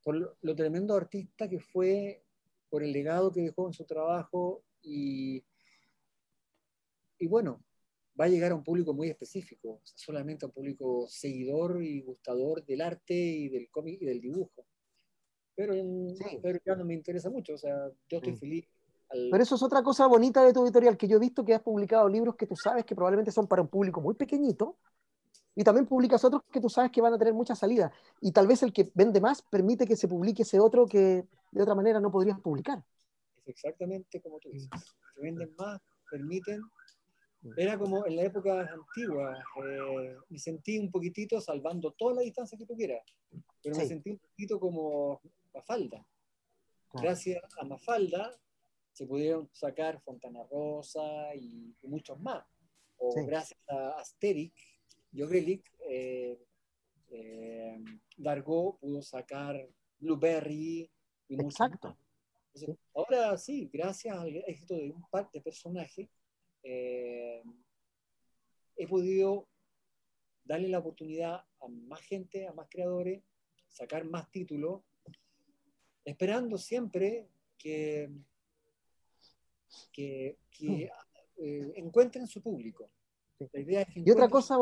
por 0.03 0.37
lo 0.41 0.57
tremendo 0.57 0.95
artista 0.95 1.49
que 1.49 1.61
fue, 1.61 2.24
por 2.69 2.83
el 2.83 2.93
legado 2.93 3.31
que 3.31 3.43
dejó 3.43 3.66
en 3.66 3.73
su 3.73 3.85
trabajo 3.85 4.65
y, 4.83 5.45
y 7.19 7.27
bueno, 7.27 7.62
va 8.19 8.27
a 8.27 8.29
llegar 8.29 8.53
a 8.53 8.55
un 8.55 8.65
público 8.65 8.93
muy 8.93 9.09
específico, 9.09 9.81
solamente 9.85 10.45
a 10.45 10.49
un 10.49 10.55
público 10.55 11.07
seguidor 11.09 11.83
y 11.83 12.03
gustador 12.03 12.65
del 12.65 12.81
arte 12.81 13.15
y 13.15 13.49
del 13.49 13.70
cómic 13.70 14.01
y 14.01 14.07
del 14.07 14.20
dibujo. 14.20 14.66
pero, 15.55 15.74
pero 16.43 16.59
ya 16.65 16.74
no 16.77 16.85
me 16.85 16.95
interesa 16.95 17.31
mucho, 17.31 17.55
o 17.55 17.59
sea, 17.59 17.91
yo 18.09 18.19
estoy 18.19 18.37
feliz. 18.37 18.66
Pero 19.09 19.43
eso 19.43 19.57
es 19.57 19.62
otra 19.62 19.83
cosa 19.83 20.07
bonita 20.07 20.43
de 20.43 20.55
tu 20.55 20.65
editorial, 20.65 20.97
que 20.97 21.07
yo 21.07 21.19
he 21.19 21.20
visto 21.20 21.45
que 21.45 21.55
has 21.55 21.62
publicado 21.62 22.09
libros 22.09 22.35
que 22.37 22.47
tú 22.47 22.57
sabes 22.57 22.87
que 22.87 22.95
probablemente 22.95 23.31
son 23.31 23.47
para 23.47 23.61
un 23.61 23.69
público 23.69 24.01
muy 24.01 24.15
pequeñito, 24.15 24.79
y 25.55 25.65
también 25.65 25.87
publicas 25.87 26.24
otros 26.24 26.43
que 26.51 26.61
tú 26.61 26.69
sabes 26.69 26.91
que 26.91 27.01
van 27.01 27.15
a 27.15 27.19
tener 27.19 27.35
mucha 27.35 27.55
salida. 27.55 27.93
Y 28.20 28.33
tal 28.33 28.47
vez 28.47 28.62
el 28.62 28.73
que 28.73 28.91
vende 28.95 29.20
más 29.20 29.43
permite 29.43 29.87
que 29.87 29.97
se 29.97 30.09
publique 30.09 30.43
ese 30.43 30.61
otro 30.61 30.87
que 30.87 31.27
de 31.51 31.62
otra 31.62 31.74
manera 31.74 32.01
no 32.01 32.11
podrías 32.11 32.41
publicar. 32.41 32.83
Es 33.37 33.49
exactamente 33.49 34.20
como 34.20 34.39
tú 34.39 34.51
dices. 34.51 34.70
Se 35.15 35.20
venden 35.20 35.55
más, 35.59 35.81
permiten. 36.11 36.61
Era 37.57 37.77
como 37.77 38.07
en 38.07 38.16
la 38.16 38.23
época 38.23 38.61
antigua, 38.73 39.37
eh, 39.66 40.16
me 40.29 40.39
sentí 40.39 40.79
un 40.79 40.93
poquitito 40.93 41.41
salvando 41.41 41.91
toda 41.91 42.15
la 42.15 42.23
distancia 42.23 42.57
que 42.57 42.65
tú 42.65 42.77
quieras, 42.77 43.03
pero 43.61 43.77
me 43.77 43.85
sentí 43.85 44.11
un 44.11 44.19
poquito 44.19 44.61
como 44.61 45.20
Mafalda. 45.53 46.07
Gracias 46.93 47.43
a 47.59 47.65
Mafalda 47.65 48.31
se 48.93 49.07
pudieron 49.07 49.49
sacar 49.53 50.01
Fontana 50.03 50.45
Rosa 50.51 51.35
y, 51.35 51.74
muchos 51.83 52.20
más. 52.20 52.45
O 52.99 53.12
gracias 53.27 53.59
a 53.69 53.99
Asterix, 53.99 54.55
Jogrelik, 55.13 55.71
eh, 55.89 56.39
eh, 57.11 57.79
Dargo 58.17 58.79
pudo 58.79 59.03
sacar 59.03 59.69
Blueberry 59.99 60.91
y 61.29 61.41
Exacto. 61.41 61.97
Ahora 62.95 63.37
sí, 63.39 63.71
gracias 63.73 64.17
al 64.17 64.37
éxito 64.47 64.75
de 64.75 64.91
un 64.91 65.03
par 65.11 65.31
de 65.31 65.41
personajes, 65.41 66.09
eh, 66.63 67.43
he 68.77 68.87
podido 68.87 69.49
darle 70.45 70.69
la 70.69 70.79
oportunidad 70.79 71.45
a 71.61 71.69
más 71.69 72.01
gente, 72.01 72.47
a 72.47 72.53
más 72.53 72.69
creadores, 72.69 73.23
sacar 73.69 74.05
más 74.05 74.31
títulos, 74.31 74.83
esperando 76.05 76.59
siempre 76.59 77.29
que, 77.57 78.11
que, 79.93 80.39
que 80.51 80.91
eh, 81.37 81.73
encuentren 81.77 82.27
su 82.27 82.43
público. 82.43 82.91
Y 83.94 84.10
otra 84.10 84.28
cosa, 84.28 84.59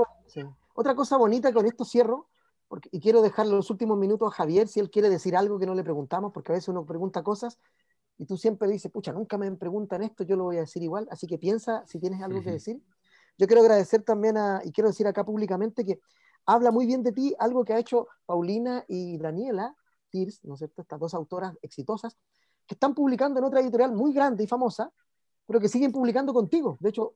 otra 0.74 0.94
cosa 0.94 1.16
bonita 1.16 1.52
con 1.52 1.66
esto 1.66 1.84
cierro, 1.84 2.28
porque, 2.68 2.88
y 2.92 3.00
quiero 3.00 3.22
dejar 3.22 3.46
los 3.46 3.70
últimos 3.70 3.98
minutos 3.98 4.28
a 4.28 4.34
Javier 4.34 4.68
si 4.68 4.80
él 4.80 4.90
quiere 4.90 5.08
decir 5.08 5.36
algo 5.36 5.58
que 5.58 5.66
no 5.66 5.74
le 5.74 5.82
preguntamos, 5.82 6.32
porque 6.32 6.52
a 6.52 6.54
veces 6.54 6.68
uno 6.68 6.86
pregunta 6.86 7.22
cosas 7.22 7.58
y 8.18 8.26
tú 8.26 8.36
siempre 8.36 8.68
dices, 8.68 8.92
pucha, 8.92 9.12
nunca 9.12 9.38
me 9.38 9.50
preguntan 9.52 10.02
esto, 10.02 10.24
yo 10.24 10.36
lo 10.36 10.44
voy 10.44 10.58
a 10.58 10.60
decir 10.60 10.82
igual, 10.82 11.08
así 11.10 11.26
que 11.26 11.38
piensa 11.38 11.84
si 11.86 11.98
tienes 11.98 12.22
algo 12.22 12.42
que 12.42 12.50
decir. 12.50 12.80
Yo 13.38 13.46
quiero 13.46 13.62
agradecer 13.62 14.02
también 14.02 14.36
a, 14.36 14.60
y 14.62 14.72
quiero 14.72 14.88
decir 14.88 15.06
acá 15.06 15.24
públicamente 15.24 15.84
que 15.84 16.00
habla 16.44 16.70
muy 16.70 16.84
bien 16.84 17.02
de 17.02 17.12
ti 17.12 17.34
algo 17.38 17.64
que 17.64 17.72
ha 17.72 17.78
hecho 17.78 18.08
Paulina 18.26 18.84
y 18.88 19.16
Daniela 19.16 19.74
Tirs, 20.10 20.44
¿no 20.44 20.54
es 20.54 20.58
cierto? 20.58 20.82
Estas 20.82 21.00
dos 21.00 21.14
autoras 21.14 21.56
exitosas, 21.62 22.18
que 22.66 22.74
están 22.74 22.94
publicando 22.94 23.38
en 23.38 23.46
otra 23.46 23.60
editorial 23.60 23.92
muy 23.92 24.12
grande 24.12 24.44
y 24.44 24.46
famosa, 24.46 24.92
pero 25.46 25.58
que 25.58 25.68
siguen 25.68 25.90
publicando 25.90 26.34
contigo. 26.34 26.76
De 26.80 26.90
hecho, 26.90 27.14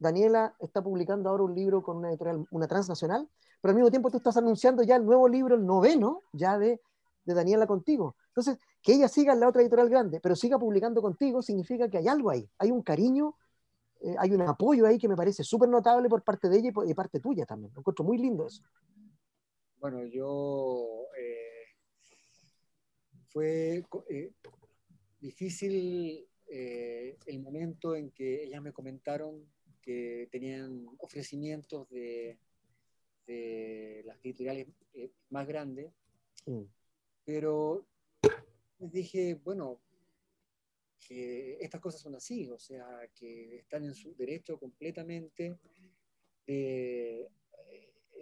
Daniela 0.00 0.54
está 0.58 0.82
publicando 0.82 1.28
ahora 1.28 1.44
un 1.44 1.54
libro 1.54 1.82
con 1.82 1.98
una 1.98 2.08
editorial, 2.08 2.46
una 2.50 2.66
transnacional, 2.66 3.28
pero 3.60 3.70
al 3.70 3.76
mismo 3.76 3.90
tiempo 3.90 4.10
tú 4.10 4.16
estás 4.16 4.36
anunciando 4.38 4.82
ya 4.82 4.96
el 4.96 5.04
nuevo 5.04 5.28
libro, 5.28 5.54
el 5.54 5.64
noveno, 5.64 6.22
ya 6.32 6.58
de, 6.58 6.80
de 7.24 7.34
Daniela 7.34 7.66
contigo. 7.66 8.16
Entonces, 8.28 8.58
que 8.82 8.94
ella 8.94 9.08
siga 9.08 9.34
en 9.34 9.40
la 9.40 9.48
otra 9.48 9.60
editorial 9.60 9.90
grande, 9.90 10.18
pero 10.20 10.34
siga 10.34 10.58
publicando 10.58 11.02
contigo, 11.02 11.42
significa 11.42 11.88
que 11.90 11.98
hay 11.98 12.08
algo 12.08 12.30
ahí, 12.30 12.48
hay 12.58 12.70
un 12.70 12.82
cariño, 12.82 13.36
eh, 14.00 14.16
hay 14.18 14.32
un 14.32 14.40
apoyo 14.40 14.86
ahí 14.86 14.98
que 14.98 15.08
me 15.08 15.16
parece 15.16 15.44
súper 15.44 15.68
notable 15.68 16.08
por 16.08 16.22
parte 16.22 16.48
de 16.48 16.58
ella 16.58 16.68
y 16.68 16.72
por 16.72 16.94
parte 16.94 17.20
tuya 17.20 17.44
también. 17.44 17.70
Lo 17.74 17.80
encuentro 17.80 18.04
muy 18.04 18.16
lindo 18.16 18.46
eso. 18.46 18.62
Bueno, 19.78 20.02
yo... 20.04 21.06
Eh, 21.18 21.36
fue 23.28 23.84
eh, 24.08 24.32
difícil 25.20 26.26
el 26.48 27.40
momento 27.40 27.94
en 27.94 28.10
que 28.10 28.42
ellas 28.42 28.60
me 28.60 28.72
comentaron 28.72 29.46
que 29.80 30.28
tenían 30.30 30.86
ofrecimientos 30.98 31.88
de, 31.90 32.38
de 33.26 34.02
las 34.04 34.18
editoriales 34.24 34.68
más 35.30 35.46
grandes, 35.46 35.92
mm. 36.46 36.62
pero 37.24 37.86
les 38.78 38.92
dije, 38.92 39.34
bueno, 39.34 39.80
que 41.06 41.58
estas 41.60 41.80
cosas 41.80 42.00
son 42.00 42.14
así, 42.14 42.48
o 42.48 42.58
sea, 42.58 42.86
que 43.14 43.56
están 43.58 43.84
en 43.84 43.94
su 43.94 44.14
derecho 44.14 44.58
completamente 44.58 45.58
de 46.46 47.28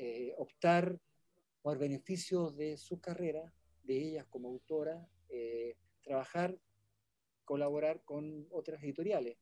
eh, 0.00 0.32
optar 0.36 1.00
por 1.62 1.78
beneficios 1.78 2.56
de 2.56 2.76
su 2.76 3.00
carrera, 3.00 3.52
de 3.82 3.96
ellas 3.96 4.26
como 4.26 4.48
autora, 4.48 5.08
eh, 5.28 5.76
trabajar, 6.02 6.58
colaborar 7.44 8.04
con 8.04 8.46
otras 8.50 8.82
editoriales. 8.82 9.38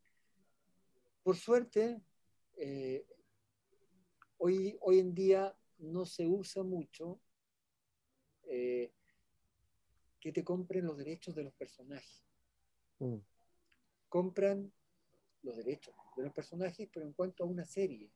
Por 1.22 1.36
suerte, 1.36 2.00
eh, 2.56 3.06
hoy, 4.38 4.76
hoy 4.80 4.98
en 4.98 5.14
día 5.14 5.56
no 5.78 6.06
se 6.06 6.26
usa 6.26 6.62
mucho 6.62 7.20
que 10.26 10.32
te 10.32 10.42
compren 10.42 10.84
los 10.84 10.96
derechos 10.96 11.36
de 11.36 11.44
los 11.44 11.52
personajes. 11.54 12.24
Mm. 12.98 13.18
Compran 14.08 14.72
los 15.42 15.56
derechos 15.56 15.94
de 16.16 16.24
los 16.24 16.32
personajes, 16.32 16.88
pero 16.92 17.06
en 17.06 17.12
cuanto 17.12 17.44
a 17.44 17.46
una 17.46 17.64
serie. 17.64 18.10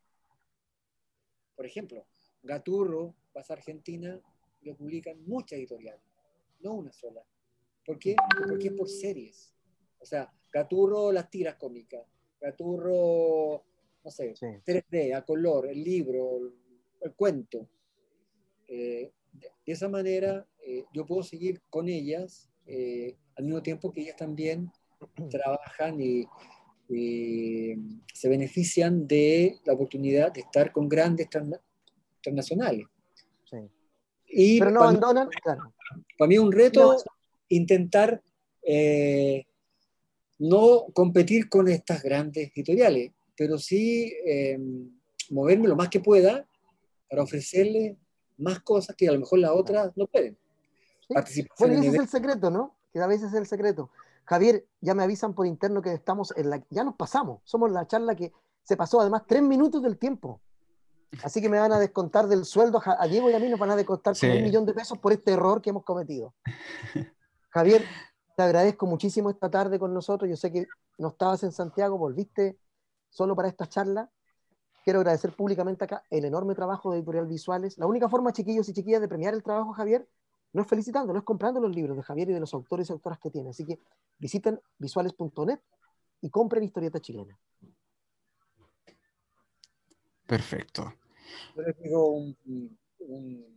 Por 1.54 1.66
ejemplo, 1.66 2.06
Gaturro, 2.42 3.14
Pasa 3.32 3.52
Argentina, 3.52 4.20
lo 4.62 4.76
publican 4.76 5.22
muchas 5.24 5.60
editoriales, 5.60 6.02
no 6.58 6.74
una 6.74 6.92
sola. 6.92 7.24
¿Por 7.86 7.98
qué? 7.98 8.16
Porque 8.48 8.68
es 8.68 8.74
por 8.74 8.88
series. 8.88 9.54
O 10.00 10.04
sea, 10.04 10.32
Gaturro, 10.50 11.12
las 11.12 11.30
tiras 11.30 11.54
cómicas, 11.54 12.04
Gaturro, 12.40 13.64
no 14.05 14.10
sé, 14.10 14.35
3D, 14.35 15.14
a 15.14 15.22
color, 15.24 15.68
el 15.68 15.82
libro, 15.82 16.52
el, 17.01 17.12
cuento. 17.14 17.68
Eh, 18.68 19.12
de, 19.32 19.72
esa 19.72 19.89
manera 19.89 20.47
eh, 20.64 20.85
yo 20.93 21.06
puedo 21.06 21.22
seguir 21.22 21.60
con 21.70 21.89
ellas 21.89 22.48
eh, 22.66 23.16
al 23.36 23.44
mismo 23.44 23.62
tiempo 23.62 23.93
que 23.93 24.02
ellas 24.02 24.16
también 24.16 24.70
trabajan 25.31 26.01
y, 26.01 26.27
se 28.12 28.28
benefician 28.28 29.06
de 29.06 29.60
la 29.64 29.74
oportunidad 29.74 30.32
de 30.32 30.40
estar 30.40 30.72
con 30.72 30.89
grandes 30.89 31.28
internacionales. 32.16 32.85
Y 34.27 34.59
Pero 34.59 34.72
no 34.72 34.82
abandonan, 34.82 35.28
claro. 35.28 35.72
Para 36.18 36.28
mí 36.28 36.35
es 36.35 36.40
un 36.40 36.51
reto 36.51 36.97
intentar 37.48 38.20
eh, 38.62 39.47
no 40.39 40.86
competir 40.93 41.48
con 41.48 41.68
estas 41.68 42.02
grandes 42.02 42.51
editoriales, 42.55 43.12
pero 43.40 43.56
sí 43.56 44.12
moverme 45.30 45.66
lo 45.66 45.74
más 45.74 45.88
que 45.88 45.98
pueda 45.98 46.46
para 47.08 47.22
ofrecerles 47.22 47.96
más 48.36 48.60
cosas 48.60 48.94
que 48.94 49.08
a 49.08 49.12
lo 49.12 49.20
mejor 49.20 49.38
las 49.38 49.52
otras 49.52 49.96
no 49.96 50.06
pueden. 50.06 50.36
Bueno, 51.08 51.24
ese 51.78 51.88
es 51.88 51.94
el 51.94 52.06
secreto, 52.06 52.50
¿no? 52.50 52.76
Que 52.92 53.00
a 53.00 53.06
veces 53.06 53.28
es 53.28 53.38
el 53.38 53.46
secreto. 53.46 53.88
Javier, 54.26 54.66
ya 54.82 54.94
me 54.94 55.04
avisan 55.04 55.32
por 55.32 55.46
interno 55.46 55.80
que 55.80 55.94
estamos 55.94 56.34
en 56.36 56.50
la... 56.50 56.62
Ya 56.68 56.84
nos 56.84 56.96
pasamos, 56.96 57.40
somos 57.44 57.72
la 57.72 57.86
charla 57.86 58.14
que 58.14 58.30
se 58.62 58.76
pasó 58.76 59.00
además 59.00 59.22
tres 59.26 59.40
minutos 59.42 59.82
del 59.82 59.96
tiempo. 59.96 60.42
Así 61.22 61.40
que 61.40 61.48
me 61.48 61.58
van 61.58 61.72
a 61.72 61.78
descontar 61.78 62.28
del 62.28 62.44
sueldo, 62.44 62.82
a 62.84 63.06
Diego 63.06 63.30
y 63.30 63.32
a 63.32 63.38
mí 63.38 63.48
nos 63.48 63.58
van 63.58 63.70
a 63.70 63.76
descontar 63.76 64.14
un 64.22 64.42
millón 64.42 64.66
de 64.66 64.74
pesos 64.74 64.98
por 64.98 65.14
este 65.14 65.32
error 65.32 65.62
que 65.62 65.70
hemos 65.70 65.84
cometido. 65.84 66.34
Javier, 67.48 67.86
te 68.36 68.42
agradezco 68.42 68.84
muchísimo 68.84 69.30
esta 69.30 69.50
tarde 69.50 69.78
con 69.78 69.94
nosotros. 69.94 70.28
Yo 70.28 70.36
sé 70.36 70.52
que 70.52 70.66
no 70.98 71.08
estabas 71.08 71.42
en 71.42 71.52
Santiago, 71.52 71.96
volviste 71.96 72.58
solo 73.10 73.36
para 73.36 73.48
esta 73.48 73.66
charla. 73.66 74.10
Quiero 74.84 75.00
agradecer 75.00 75.32
públicamente 75.32 75.84
acá 75.84 76.04
el 76.10 76.24
enorme 76.24 76.54
trabajo 76.54 76.90
de 76.90 76.98
Editorial 76.98 77.26
Visuales. 77.26 77.76
La 77.76 77.86
única 77.86 78.08
forma, 78.08 78.32
chiquillos 78.32 78.68
y 78.68 78.72
chiquillas, 78.72 79.00
de 79.00 79.08
premiar 79.08 79.34
el 79.34 79.42
trabajo, 79.42 79.72
Javier, 79.72 80.08
no 80.52 80.62
es 80.62 80.68
felicitando, 80.68 81.12
no 81.12 81.18
es 81.18 81.24
comprando 81.24 81.60
los 81.60 81.74
libros 81.74 81.96
de 81.96 82.02
Javier 82.02 82.30
y 82.30 82.32
de 82.32 82.40
los 82.40 82.54
autores 82.54 82.88
y 82.88 82.92
autoras 82.92 83.18
que 83.18 83.30
tiene. 83.30 83.50
Así 83.50 83.64
que 83.64 83.78
visiten 84.18 84.60
visuales.net 84.78 85.60
y 86.22 86.30
compren 86.30 86.64
historieta 86.64 87.00
chilena. 87.00 87.38
Perfecto. 90.26 90.94
Yo 91.56 91.62
les 91.62 91.76
digo 91.78 92.08
un, 92.08 92.78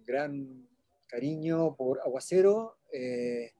gran 0.05 0.67
cariño 1.07 1.75
por 1.75 1.99
Aguacero, 2.01 2.77
eh, 2.91 3.51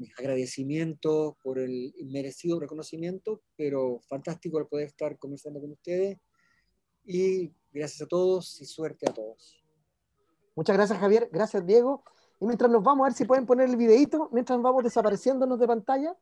mis 0.00 0.18
agradecimientos 0.18 1.34
por 1.42 1.58
el 1.58 1.94
merecido 2.06 2.58
reconocimiento, 2.58 3.42
pero 3.54 4.00
fantástico 4.08 4.58
el 4.58 4.66
poder 4.66 4.86
estar 4.86 5.18
conversando 5.18 5.60
con 5.60 5.72
ustedes 5.72 6.18
y 7.04 7.52
gracias 7.70 8.02
a 8.02 8.06
todos 8.06 8.60
y 8.62 8.64
suerte 8.64 9.08
a 9.08 9.12
todos. 9.12 9.62
Muchas 10.56 10.74
gracias, 10.74 10.98
Javier. 10.98 11.28
Gracias, 11.30 11.66
Diego. 11.66 12.02
Y 12.40 12.46
mientras 12.46 12.70
nos 12.70 12.82
vamos 12.82 13.04
a 13.04 13.08
ver 13.08 13.12
si 13.12 13.26
pueden 13.26 13.44
poner 13.44 13.68
el 13.68 13.76
videito, 13.76 14.30
mientras 14.32 14.60
vamos 14.60 14.82
desapareciéndonos 14.82 15.60
de 15.60 15.66
pantalla. 15.66 16.16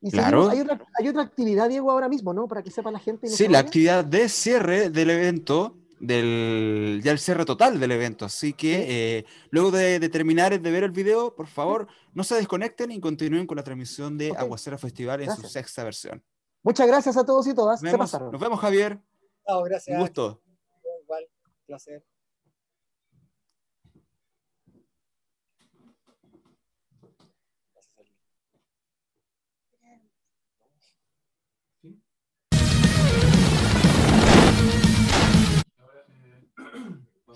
Y 0.00 0.12
claro. 0.12 0.48
hay, 0.48 0.60
otra, 0.60 0.80
hay, 0.98 1.08
otra, 1.08 1.22
actividad, 1.22 1.68
Diego, 1.68 1.90
ahora 1.90 2.08
mismo, 2.08 2.32
¿no? 2.32 2.46
Para 2.46 2.62
que 2.62 2.70
sepa 2.70 2.92
la 2.92 3.00
gente. 3.00 3.26
sí, 3.28 3.48
la 3.48 3.58
actividad 3.58 4.04
de 4.04 4.28
cierre 4.28 4.90
del 4.90 5.10
evento 5.10 5.76
del 5.98 7.00
ya 7.02 7.12
el 7.12 7.18
cierre 7.18 7.44
total 7.44 7.80
del 7.80 7.92
evento. 7.92 8.24
Así 8.24 8.52
que 8.52 9.18
eh, 9.18 9.24
luego 9.50 9.70
de, 9.70 10.08
terminar 10.08 10.60
de 10.60 10.70
ver 10.70 10.84
el 10.84 10.90
video, 10.90 11.34
por 11.34 11.46
favor, 11.46 11.88
no 12.12 12.24
se 12.24 12.34
desconecten 12.34 12.90
y 12.90 13.00
continúen 13.00 13.46
con 13.46 13.56
la 13.56 13.62
transmisión 13.62 14.18
de 14.18 14.32
Aguacero 14.36 14.78
Festival 14.78 15.22
en 15.22 15.34
su 15.34 15.42
sexta 15.42 15.84
versión. 15.84 16.22
Muchas 16.62 16.86
gracias 16.86 17.16
a 17.16 17.24
todos 17.24 17.46
y 17.46 17.54
todas. 17.54 17.82
Nos 17.82 17.92
vemos, 17.92 18.12
Nos 18.12 18.40
vemos 18.40 18.60
Javier. 18.60 19.00
gracias. 19.64 19.94
Un 19.94 20.02
gusto. 20.02 20.42
Igual, 21.02 21.28
placer. 21.66 22.04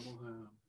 Vamos 0.04 0.22
a... 0.24 0.30
Escuchen. 0.30 0.59